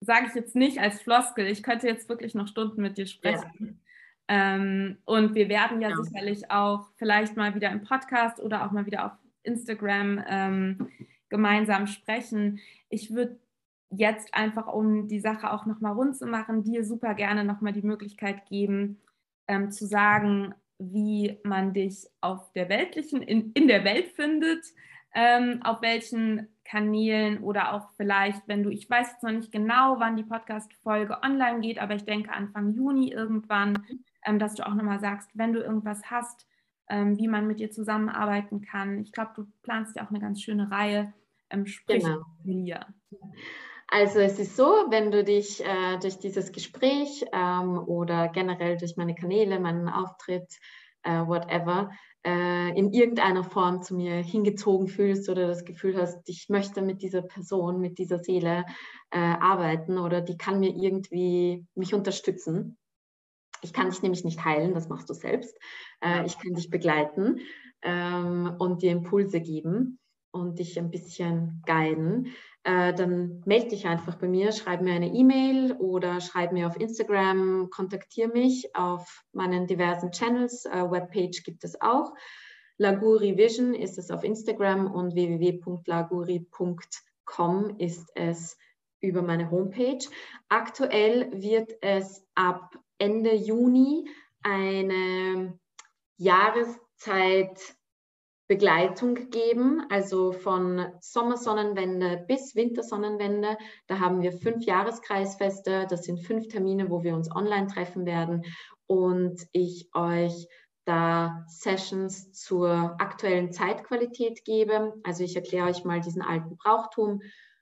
sage 0.01 0.27
ich 0.29 0.35
jetzt 0.35 0.55
nicht 0.55 0.79
als 0.79 1.01
Floskel, 1.01 1.47
ich 1.47 1.63
könnte 1.63 1.87
jetzt 1.87 2.11
wirklich 2.11 2.35
noch 2.35 2.49
Stunden 2.49 2.83
mit 2.83 2.99
dir 2.99 3.07
sprechen. 3.07 3.81
Ja. 4.29 4.57
Ähm, 4.57 4.99
und 5.07 5.35
wir 5.35 5.49
werden 5.49 5.81
ja, 5.81 5.89
ja, 5.89 5.97
sicherlich 5.97 6.51
auch 6.51 6.91
vielleicht 6.97 7.39
mal 7.39 7.55
wieder 7.55 7.71
im 7.71 7.83
Podcast 7.83 8.41
oder 8.41 8.67
auch 8.67 8.73
mal 8.73 8.85
wieder 8.85 9.07
auf 9.07 9.13
Instagram 9.43 10.23
ähm, 10.29 10.91
gemeinsam 11.31 11.87
sprechen. 11.87 12.61
Ich 12.91 13.15
würde 13.15 13.41
jetzt 13.89 14.35
einfach, 14.35 14.67
um 14.67 15.09
die 15.09 15.21
Sache 15.21 15.51
auch 15.51 15.65
nochmal 15.65 15.95
rund 15.95 16.19
zu 16.19 16.27
machen, 16.27 16.63
dir 16.63 16.85
super 16.85 17.15
gerne 17.15 17.45
nochmal 17.45 17.73
die 17.73 17.81
Möglichkeit 17.81 18.45
geben, 18.45 19.01
ähm, 19.49 19.71
zu 19.71 19.87
sagen, 19.87 20.55
wie 20.79 21.39
man 21.45 21.75
dich 21.75 22.07
auf 22.21 22.53
der 22.53 22.69
weltlichen, 22.69 23.23
in, 23.23 23.53
in 23.53 23.69
der 23.69 23.85
Welt 23.85 24.09
findet, 24.09 24.65
ähm, 25.15 25.61
auf 25.63 25.83
welchen 25.83 26.49
Kanälen 26.65 27.39
oder 27.43 27.75
auch 27.75 27.91
vielleicht, 27.97 28.47
wenn 28.47 28.63
du, 28.63 28.71
ich 28.71 28.89
weiß 28.89 29.13
jetzt 29.13 29.23
noch 29.23 29.33
nicht 29.33 29.53
genau, 29.53 29.99
wann 29.99 30.17
die 30.17 30.23
Podcast-Folge 30.23 31.19
online 31.23 31.61
geht, 31.61 31.79
aber 31.79 31.95
ich 31.95 32.05
denke 32.05 32.33
Anfang 32.33 32.71
Juni 32.71 33.11
irgendwann, 33.11 33.85
ähm, 34.25 34.39
dass 34.39 34.55
du 34.55 34.67
auch 34.67 34.75
nochmal 34.75 35.01
sagst, 35.01 35.31
wenn 35.35 35.53
du 35.53 35.61
irgendwas 35.61 36.03
hast, 36.05 36.47
ähm, 36.89 37.19
wie 37.19 37.29
man 37.29 37.47
mit 37.47 37.61
dir 37.61 37.71
zusammenarbeiten 37.71 38.61
kann. 38.61 39.01
Ich 39.01 39.13
glaube, 39.13 39.33
du 39.35 39.47
planst 39.63 39.97
ja 39.97 40.05
auch 40.05 40.11
eine 40.11 40.21
ganz 40.21 40.41
schöne 40.43 40.71
Reihe. 40.71 41.13
Ähm, 41.51 41.67
sprich 41.67 42.05
genau. 42.05 42.25
mir. 42.45 42.87
Also 43.93 44.21
es 44.21 44.39
ist 44.39 44.57
so, 44.57 44.67
wenn 44.89 45.11
du 45.11 45.25
dich 45.25 45.65
äh, 45.65 45.99
durch 45.99 46.17
dieses 46.19 46.53
Gespräch 46.53 47.25
ähm, 47.33 47.77
oder 47.77 48.29
generell 48.29 48.77
durch 48.77 48.97
meine 48.97 49.17
Kanäle, 49.17 49.59
meinen 49.59 49.89
Auftritt, 49.89 50.47
äh, 51.03 51.27
whatever, 51.27 51.91
äh, 52.25 52.79
in 52.79 52.93
irgendeiner 52.93 53.43
Form 53.43 53.83
zu 53.83 53.97
mir 53.97 54.23
hingezogen 54.23 54.87
fühlst 54.87 55.29
oder 55.29 55.49
das 55.49 55.65
Gefühl 55.65 56.01
hast, 56.01 56.21
ich 56.29 56.49
möchte 56.49 56.83
mit 56.83 57.03
dieser 57.03 57.23
Person, 57.23 57.81
mit 57.81 57.99
dieser 57.99 58.21
Seele 58.21 58.65
äh, 59.11 59.19
arbeiten 59.19 59.99
oder 59.99 60.21
die 60.21 60.37
kann 60.37 60.61
mir 60.61 60.71
irgendwie 60.71 61.67
mich 61.75 61.93
unterstützen. 61.93 62.79
Ich 63.61 63.73
kann 63.73 63.91
dich 63.91 64.03
nämlich 64.03 64.23
nicht 64.23 64.45
heilen, 64.45 64.73
das 64.73 64.89
machst 64.89 65.11
du 65.11 65.15
selbst. 65.15 65.59
Äh, 66.01 66.27
ich 66.27 66.39
kann 66.39 66.55
dich 66.55 66.71
begleiten 66.71 67.41
ähm, 67.83 68.55
und 68.61 68.83
dir 68.83 68.93
Impulse 68.93 69.41
geben 69.41 69.99
und 70.31 70.61
dich 70.61 70.79
ein 70.79 70.91
bisschen 70.91 71.61
guiden 71.67 72.33
äh, 72.65 72.93
dann 72.93 73.43
melde 73.47 73.69
dich 73.69 73.87
einfach 73.87 74.17
bei 74.17 74.29
mir, 74.29 74.53
schreib 74.53 74.83
mir 74.83 74.93
eine 74.93 75.15
E-Mail 75.15 75.73
oder 75.79 76.21
schreib 76.21 76.53
mir 76.53 76.67
auf 76.67 76.79
Instagram, 76.79 77.71
kontaktiere 77.71 78.29
mich 78.29 78.77
auf 78.77 79.25
meinen 79.33 79.67
diversen 79.67 80.13
Channels. 80.13 80.67
Äh, 80.67 80.91
Webpage 80.91 81.43
gibt 81.43 81.65
es 81.65 81.81
auch. 81.81 82.13
Laguri 82.77 83.35
Vision 83.37 83.75
ist 83.75 83.97
es 83.99 84.11
auf 84.11 84.25
Instagram 84.25 84.91
und 84.91 85.15
www.laguri.com 85.15 87.79
ist 87.79 88.11
es 88.15 88.59
über 89.01 89.23
meine 89.23 89.51
Homepage. 89.51 90.07
Aktuell 90.49 91.31
wird 91.33 91.73
es 91.81 92.27
ab 92.35 92.75
Ende 92.99 93.35
Juni 93.35 94.07
eine 94.43 95.59
Jahreszeit 96.17 97.59
Begleitung 98.51 99.31
geben, 99.31 99.83
also 99.89 100.33
von 100.33 100.85
Sommersonnenwende 101.01 102.25
bis 102.27 102.55
Wintersonnenwende. 102.57 103.57
Da 103.87 104.01
haben 104.01 104.21
wir 104.21 104.33
fünf 104.33 104.67
Jahreskreisfeste. 104.67 105.87
Das 105.89 106.03
sind 106.03 106.19
fünf 106.19 106.49
Termine, 106.49 106.91
wo 106.91 107.03
wir 107.03 107.15
uns 107.15 107.35
online 107.35 107.69
treffen 107.69 108.05
werden 108.05 108.45
und 108.87 109.41
ich 109.53 109.89
euch 109.95 110.49
da 110.85 111.45
Sessions 111.47 112.33
zur 112.33 112.97
aktuellen 112.99 113.53
Zeitqualität 113.53 114.45
gebe. 114.45 114.95
Also 115.05 115.23
ich 115.23 115.37
erkläre 115.37 115.69
euch 115.69 115.85
mal 115.85 116.01
diesen 116.01 116.23
alten 116.23 116.57
Brauchtum 116.57 117.21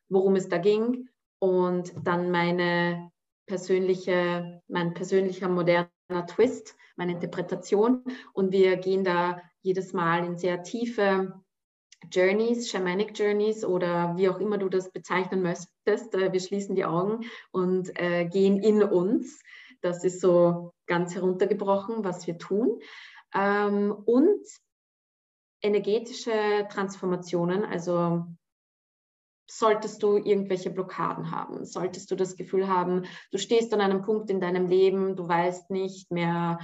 worum 0.09 0.37
es 0.37 0.49
da 0.49 0.59
ging 0.59 1.09
und 1.39 1.93
dann 2.03 2.31
meine 2.31 3.11
persönliche, 3.47 4.63
mein 4.69 4.95
persönlicher 4.95 5.49
moderner 5.49 5.89
Twist, 6.27 6.77
meine 6.97 7.13
Interpretation. 7.13 8.03
Und 8.33 8.53
wir 8.53 8.77
gehen 8.77 9.05
da 9.05 9.41
jedes 9.69 9.93
Mal 9.93 10.25
in 10.25 10.39
sehr 10.39 10.63
tiefe 10.63 11.35
Journeys, 12.11 12.71
Shamanic 12.71 13.19
Journeys 13.19 13.65
oder 13.65 14.17
wie 14.17 14.29
auch 14.31 14.41
immer 14.41 14.57
du 14.57 14.69
das 14.69 14.91
bezeichnen 14.91 15.43
möchtest. 15.43 16.15
Äh, 16.15 16.33
wir 16.33 16.41
schließen 16.41 16.75
die 16.75 16.87
Augen 16.87 17.27
und 17.51 17.91
äh, 18.01 18.25
gehen 18.25 18.63
in 18.63 18.83
uns. 18.83 19.41
Das 19.83 20.05
ist 20.05 20.21
so 20.21 20.73
ganz 20.87 21.15
heruntergebrochen, 21.15 22.05
was 22.05 22.27
wir 22.27 22.39
tun. 22.39 22.81
Ähm, 23.35 23.93
und 23.93 24.41
energetische 25.61 26.67
Transformationen, 26.71 27.65
also 27.65 28.25
solltest 29.51 30.03
du 30.03 30.17
irgendwelche 30.17 30.71
Blockaden 30.71 31.31
haben, 31.31 31.65
solltest 31.65 32.11
du 32.11 32.17
das 32.17 32.37
Gefühl 32.37 32.69
haben, 32.69 33.05
du 33.33 33.39
stehst 33.39 33.75
an 33.75 33.81
einem 33.81 34.03
Punkt 34.03 34.31
in 34.31 34.41
deinem 34.41 34.67
Leben, 34.67 35.17
du 35.17 35.27
weißt 35.27 35.71
nicht 35.71 36.11
mehr, 36.11 36.59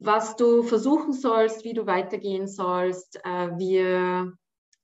was 0.00 0.34
du 0.36 0.62
versuchen 0.62 1.12
sollst, 1.12 1.64
wie 1.64 1.74
du 1.74 1.86
weitergehen 1.86 2.48
sollst. 2.48 3.20
Äh, 3.24 3.50
wir, 3.58 4.32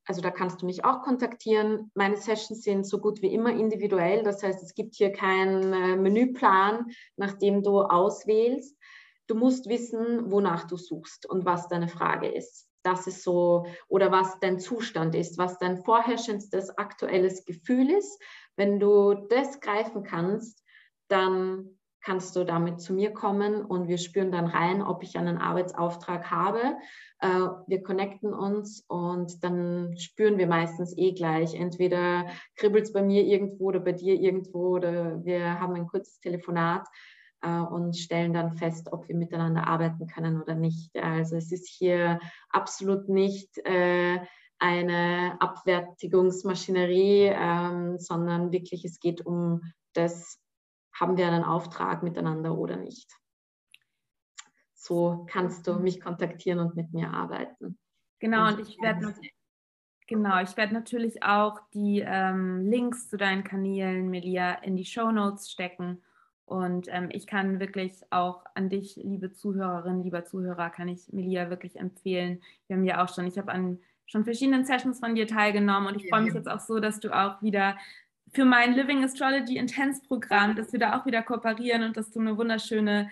also 0.05 0.20
da 0.20 0.30
kannst 0.30 0.60
du 0.60 0.66
mich 0.66 0.84
auch 0.84 1.02
kontaktieren. 1.02 1.90
Meine 1.94 2.18
Sessions 2.18 2.62
sind 2.62 2.86
so 2.86 3.01
gut 3.01 3.22
wie 3.22 3.32
immer 3.32 3.51
individuell. 3.51 4.22
Das 4.22 4.43
heißt, 4.43 4.62
es 4.62 4.74
gibt 4.74 4.94
hier 4.94 5.10
keinen 5.12 5.72
äh, 5.72 5.97
Menüplan, 5.97 6.90
nach 7.16 7.32
dem 7.32 7.62
du 7.62 7.80
auswählst. 7.80 8.76
Du 9.26 9.34
musst 9.34 9.68
wissen, 9.68 10.30
wonach 10.30 10.64
du 10.64 10.76
suchst 10.76 11.28
und 11.28 11.47
was 11.47 11.66
deine 11.68 11.88
Frage 11.88 12.28
ist. 12.28 12.68
Das 12.82 13.09
ist 13.09 13.24
so, 13.24 13.66
oder 13.88 14.12
was 14.12 14.38
dein 14.38 14.60
Zustand 14.60 15.14
ist, 15.16 15.38
was 15.38 15.59
dein 15.59 15.82
vorherrschendstes 15.82 16.76
aktuelles 16.78 17.44
Gefühl 17.44 17.90
ist. 17.90 18.22
Wenn 18.55 18.78
du 18.78 19.14
das 19.14 19.60
greifen 19.60 20.05
kannst, 20.05 20.62
dann 21.09 21.76
kannst 22.07 22.37
du 22.37 22.45
damit 22.45 22.81
zu 22.81 22.95
mir 22.95 23.12
kommen 23.12 23.65
und 23.65 23.89
wir 23.89 23.99
spüren 23.99 24.31
dann 24.31 24.47
rein, 24.47 24.81
ob 24.81 25.03
ich 25.03 25.19
einen 25.19 25.39
Arbeitsauftrag 25.39 26.31
habe. 26.31 26.77
Äh, 27.19 27.49
wir 27.66 27.83
connecten 27.83 28.33
uns 28.33 28.85
und 28.87 29.43
dann 29.43 29.99
spüren 29.99 30.39
wir 30.39 30.47
meistens 30.47 30.97
eh 30.97 31.15
gleich. 31.15 31.55
Entweder 31.55 32.27
kribbelt 32.55 32.85
es 32.85 32.93
bei 32.93 33.03
mir 33.03 33.24
irgendwo 33.24 33.66
oder 33.66 33.81
bei 33.81 33.91
dir 33.91 34.15
irgendwo 34.15 34.77
oder 34.77 35.24
wir 35.24 35.59
haben 35.59 35.74
ein 35.74 35.89
kurzes 35.89 36.20
Telefonat 36.20 36.87
äh, 37.43 37.59
und 37.59 37.97
stellen 37.97 38.33
dann 38.33 38.57
fest, 38.57 38.93
ob 38.93 39.09
wir 39.09 39.16
miteinander 39.16 39.66
arbeiten 39.66 40.07
können 40.07 40.41
oder 40.41 40.55
nicht. 40.55 40.97
Also 40.97 41.35
es 41.35 41.51
ist 41.51 41.69
hier 41.69 42.20
absolut 42.51 43.09
nicht 43.09 43.59
äh, 43.65 44.20
eine 44.61 45.37
Abwertigungsmaschinerie, 45.41 47.33
ähm, 47.35 47.99
sondern 47.99 48.53
wirklich 48.53 48.85
es 48.85 49.01
geht 49.01 49.27
um 49.27 49.62
das, 49.93 50.39
haben 50.98 51.16
wir 51.16 51.27
einen 51.27 51.44
Auftrag 51.44 52.02
miteinander 52.02 52.56
oder 52.56 52.77
nicht. 52.77 53.10
So 54.74 55.27
kannst 55.31 55.66
du 55.66 55.74
mich 55.74 56.01
kontaktieren 56.01 56.60
und 56.60 56.77
mit 56.77 56.93
mir 56.93 57.10
arbeiten. 57.10 57.78
Genau, 58.18 58.48
und, 58.48 58.60
ich 58.60 58.81
werde 58.81 59.14
genau, 60.06 60.40
ich 60.40 60.56
werde 60.56 60.73
natürlich 60.73 61.23
auch 61.23 61.60
die 61.74 62.02
ähm, 62.06 62.70
Links 62.70 63.09
zu 63.09 63.16
deinen 63.16 63.44
Kanälen, 63.44 64.09
Melia, 64.09 64.55
in 64.55 64.77
die 64.77 64.85
Show 64.85 65.10
Notes 65.10 65.51
stecken. 65.51 66.02
Und 66.44 66.86
ähm, 66.90 67.09
ich 67.10 67.27
kann 67.27 67.59
wirklich 67.59 67.93
auch 68.10 68.44
an 68.55 68.70
dich, 68.70 68.97
liebe 68.97 69.32
Zuhörerin, 69.32 70.05
lieber 70.05 70.24
Zuhörer, 70.24 70.70
kann 70.70 70.89
ich 70.89 71.12
Melia 71.12 71.51
wirklich 71.51 71.77
empfehlen. 71.77 72.40
Wir 72.68 72.77
haben 72.77 72.85
ja 72.85 73.05
auch 73.05 73.12
schon, 73.12 73.27
ich 73.27 73.36
habe 73.36 73.51
an 73.51 73.81
schon 74.06 74.24
verschiedenen 74.24 74.64
Sessions 74.64 75.01
von 75.01 75.16
dir 75.16 75.27
teilgenommen 75.27 75.89
und 75.89 76.01
ich 76.01 76.09
freue 76.09 76.23
mich 76.23 76.35
jetzt 76.35 76.48
auch 76.48 76.60
so, 76.60 76.78
dass 76.78 77.01
du 77.01 77.10
auch 77.10 77.43
wieder 77.43 77.77
für 78.32 78.44
mein 78.44 78.74
Living 78.74 79.05
Astrology 79.05 79.57
Intense 79.57 80.03
Programm, 80.07 80.57
dass 80.57 80.73
wir 80.73 80.81
da 80.81 80.98
auch 80.98 81.07
wieder 81.07 81.23
kooperieren 81.23 81.82
und 81.82 81.97
dass 81.97 82.11
du 82.11 82.20
eine 82.20 82.36
wunderschöne 82.36 83.11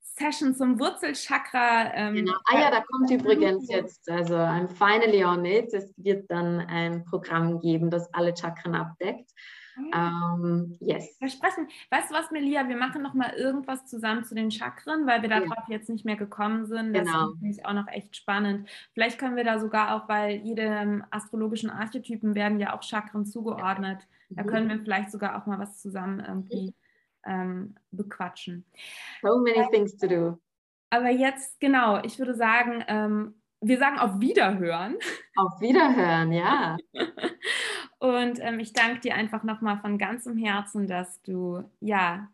Session 0.00 0.54
zum 0.54 0.78
Wurzelchakra. 0.78 1.92
Ähm, 1.94 2.14
genau. 2.14 2.34
Ah 2.46 2.60
ja, 2.60 2.70
da 2.70 2.80
kommt 2.80 3.10
übrigens 3.10 3.68
jetzt, 3.68 4.08
also 4.08 4.36
I'm 4.36 4.68
finally 4.68 5.24
on 5.24 5.44
it. 5.44 5.72
Es 5.74 5.92
wird 5.96 6.30
dann 6.30 6.60
ein 6.60 7.04
Programm 7.04 7.60
geben, 7.60 7.90
das 7.90 8.12
alle 8.14 8.36
Chakren 8.36 8.74
abdeckt. 8.74 9.30
Um, 9.76 9.90
ähm, 9.92 10.76
yes. 10.80 11.16
Versprechen. 11.18 11.68
Weißt 11.90 12.10
du 12.10 12.14
was, 12.14 12.30
Melia? 12.30 12.68
Wir 12.68 12.76
machen 12.76 13.02
noch 13.02 13.14
mal 13.14 13.32
irgendwas 13.34 13.86
zusammen 13.86 14.24
zu 14.24 14.34
den 14.34 14.50
Chakren, 14.50 15.06
weil 15.06 15.22
wir 15.22 15.28
darauf 15.28 15.68
ja. 15.68 15.76
jetzt 15.76 15.88
nicht 15.88 16.04
mehr 16.04 16.16
gekommen 16.16 16.66
sind. 16.66 16.94
Das 16.94 17.06
genau. 17.06 17.32
finde 17.32 17.50
ich 17.50 17.66
auch 17.66 17.72
noch 17.72 17.88
echt 17.88 18.16
spannend. 18.16 18.68
Vielleicht 18.92 19.18
können 19.18 19.36
wir 19.36 19.44
da 19.44 19.58
sogar 19.58 19.94
auch, 19.94 20.08
weil 20.08 20.36
jedem 20.36 21.04
astrologischen 21.10 21.70
Archetypen 21.70 22.34
werden 22.34 22.60
ja 22.60 22.76
auch 22.76 22.82
Chakren 22.82 23.26
zugeordnet. 23.26 24.06
Da 24.30 24.42
mhm. 24.42 24.46
können 24.46 24.68
wir 24.68 24.78
vielleicht 24.78 25.10
sogar 25.10 25.36
auch 25.36 25.46
mal 25.46 25.58
was 25.58 25.80
zusammen 25.80 26.20
irgendwie 26.20 26.74
ähm, 27.26 27.74
bequatschen. 27.90 28.64
So 29.22 29.38
many 29.38 29.66
things 29.70 29.96
to 29.96 30.06
do. 30.06 30.38
Aber 30.90 31.10
jetzt, 31.10 31.58
genau, 31.58 32.02
ich 32.04 32.18
würde 32.18 32.34
sagen, 32.34 32.84
ähm, 32.86 33.34
wir 33.60 33.78
sagen 33.78 33.98
auf 33.98 34.20
Wiederhören. 34.20 34.96
Auf 35.36 35.60
Wiederhören, 35.60 36.32
ja. 36.32 36.76
Und 37.98 38.38
ähm, 38.40 38.60
ich 38.60 38.72
danke 38.72 39.00
dir 39.00 39.14
einfach 39.14 39.44
nochmal 39.44 39.78
von 39.78 39.98
ganzem 39.98 40.36
Herzen, 40.36 40.86
dass 40.86 41.22
du 41.22 41.62
ja 41.80 42.28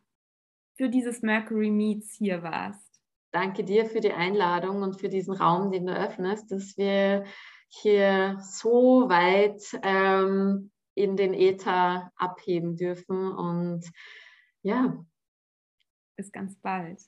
für 0.77 0.89
dieses 0.89 1.23
Mercury 1.23 1.71
Meets 1.71 2.15
hier 2.15 2.43
warst. 2.43 3.01
Danke 3.33 3.65
dir 3.65 3.87
für 3.87 4.01
die 4.01 4.13
Einladung 4.13 4.83
und 4.83 4.99
für 4.99 5.09
diesen 5.09 5.35
Raum, 5.35 5.71
den 5.71 5.87
du 5.87 5.97
öffnest, 5.97 6.51
dass 6.51 6.77
wir 6.77 7.25
hier 7.69 8.39
so 8.41 9.09
weit 9.09 9.63
ähm, 9.83 10.73
in 10.95 11.17
den 11.17 11.35
Äther 11.35 12.13
abheben 12.17 12.77
dürfen. 12.77 13.33
Und 13.33 13.85
ja. 14.63 15.05
Bis 16.17 16.33
ganz 16.33 16.57
bald. 16.57 17.01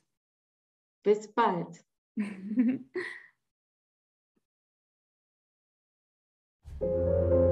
Bis 1.03 1.33
bald. 1.33 1.85
Ich 2.15 2.25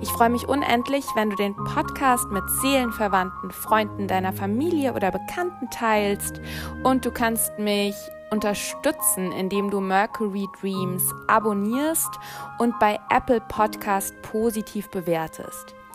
Ich 0.00 0.10
freue 0.10 0.30
mich 0.30 0.48
unendlich, 0.48 1.04
wenn 1.16 1.30
du 1.30 1.36
den 1.36 1.56
Podcast 1.56 2.30
mit 2.30 2.48
Seelenverwandten, 2.48 3.50
Freunden 3.50 4.06
deiner 4.06 4.32
Familie 4.32 4.94
oder 4.94 5.10
Bekannten 5.10 5.70
teilst 5.70 6.40
und 6.84 7.04
du 7.04 7.10
kannst 7.10 7.58
mich 7.58 7.94
unterstützen, 8.30 9.32
indem 9.32 9.70
du 9.70 9.80
Mercury 9.80 10.46
Dreams 10.60 11.12
abonnierst 11.26 12.10
und 12.58 12.78
bei 12.78 13.00
Apple 13.10 13.40
Podcast 13.40 14.14
positiv 14.22 14.88
bewertest. 14.90 15.74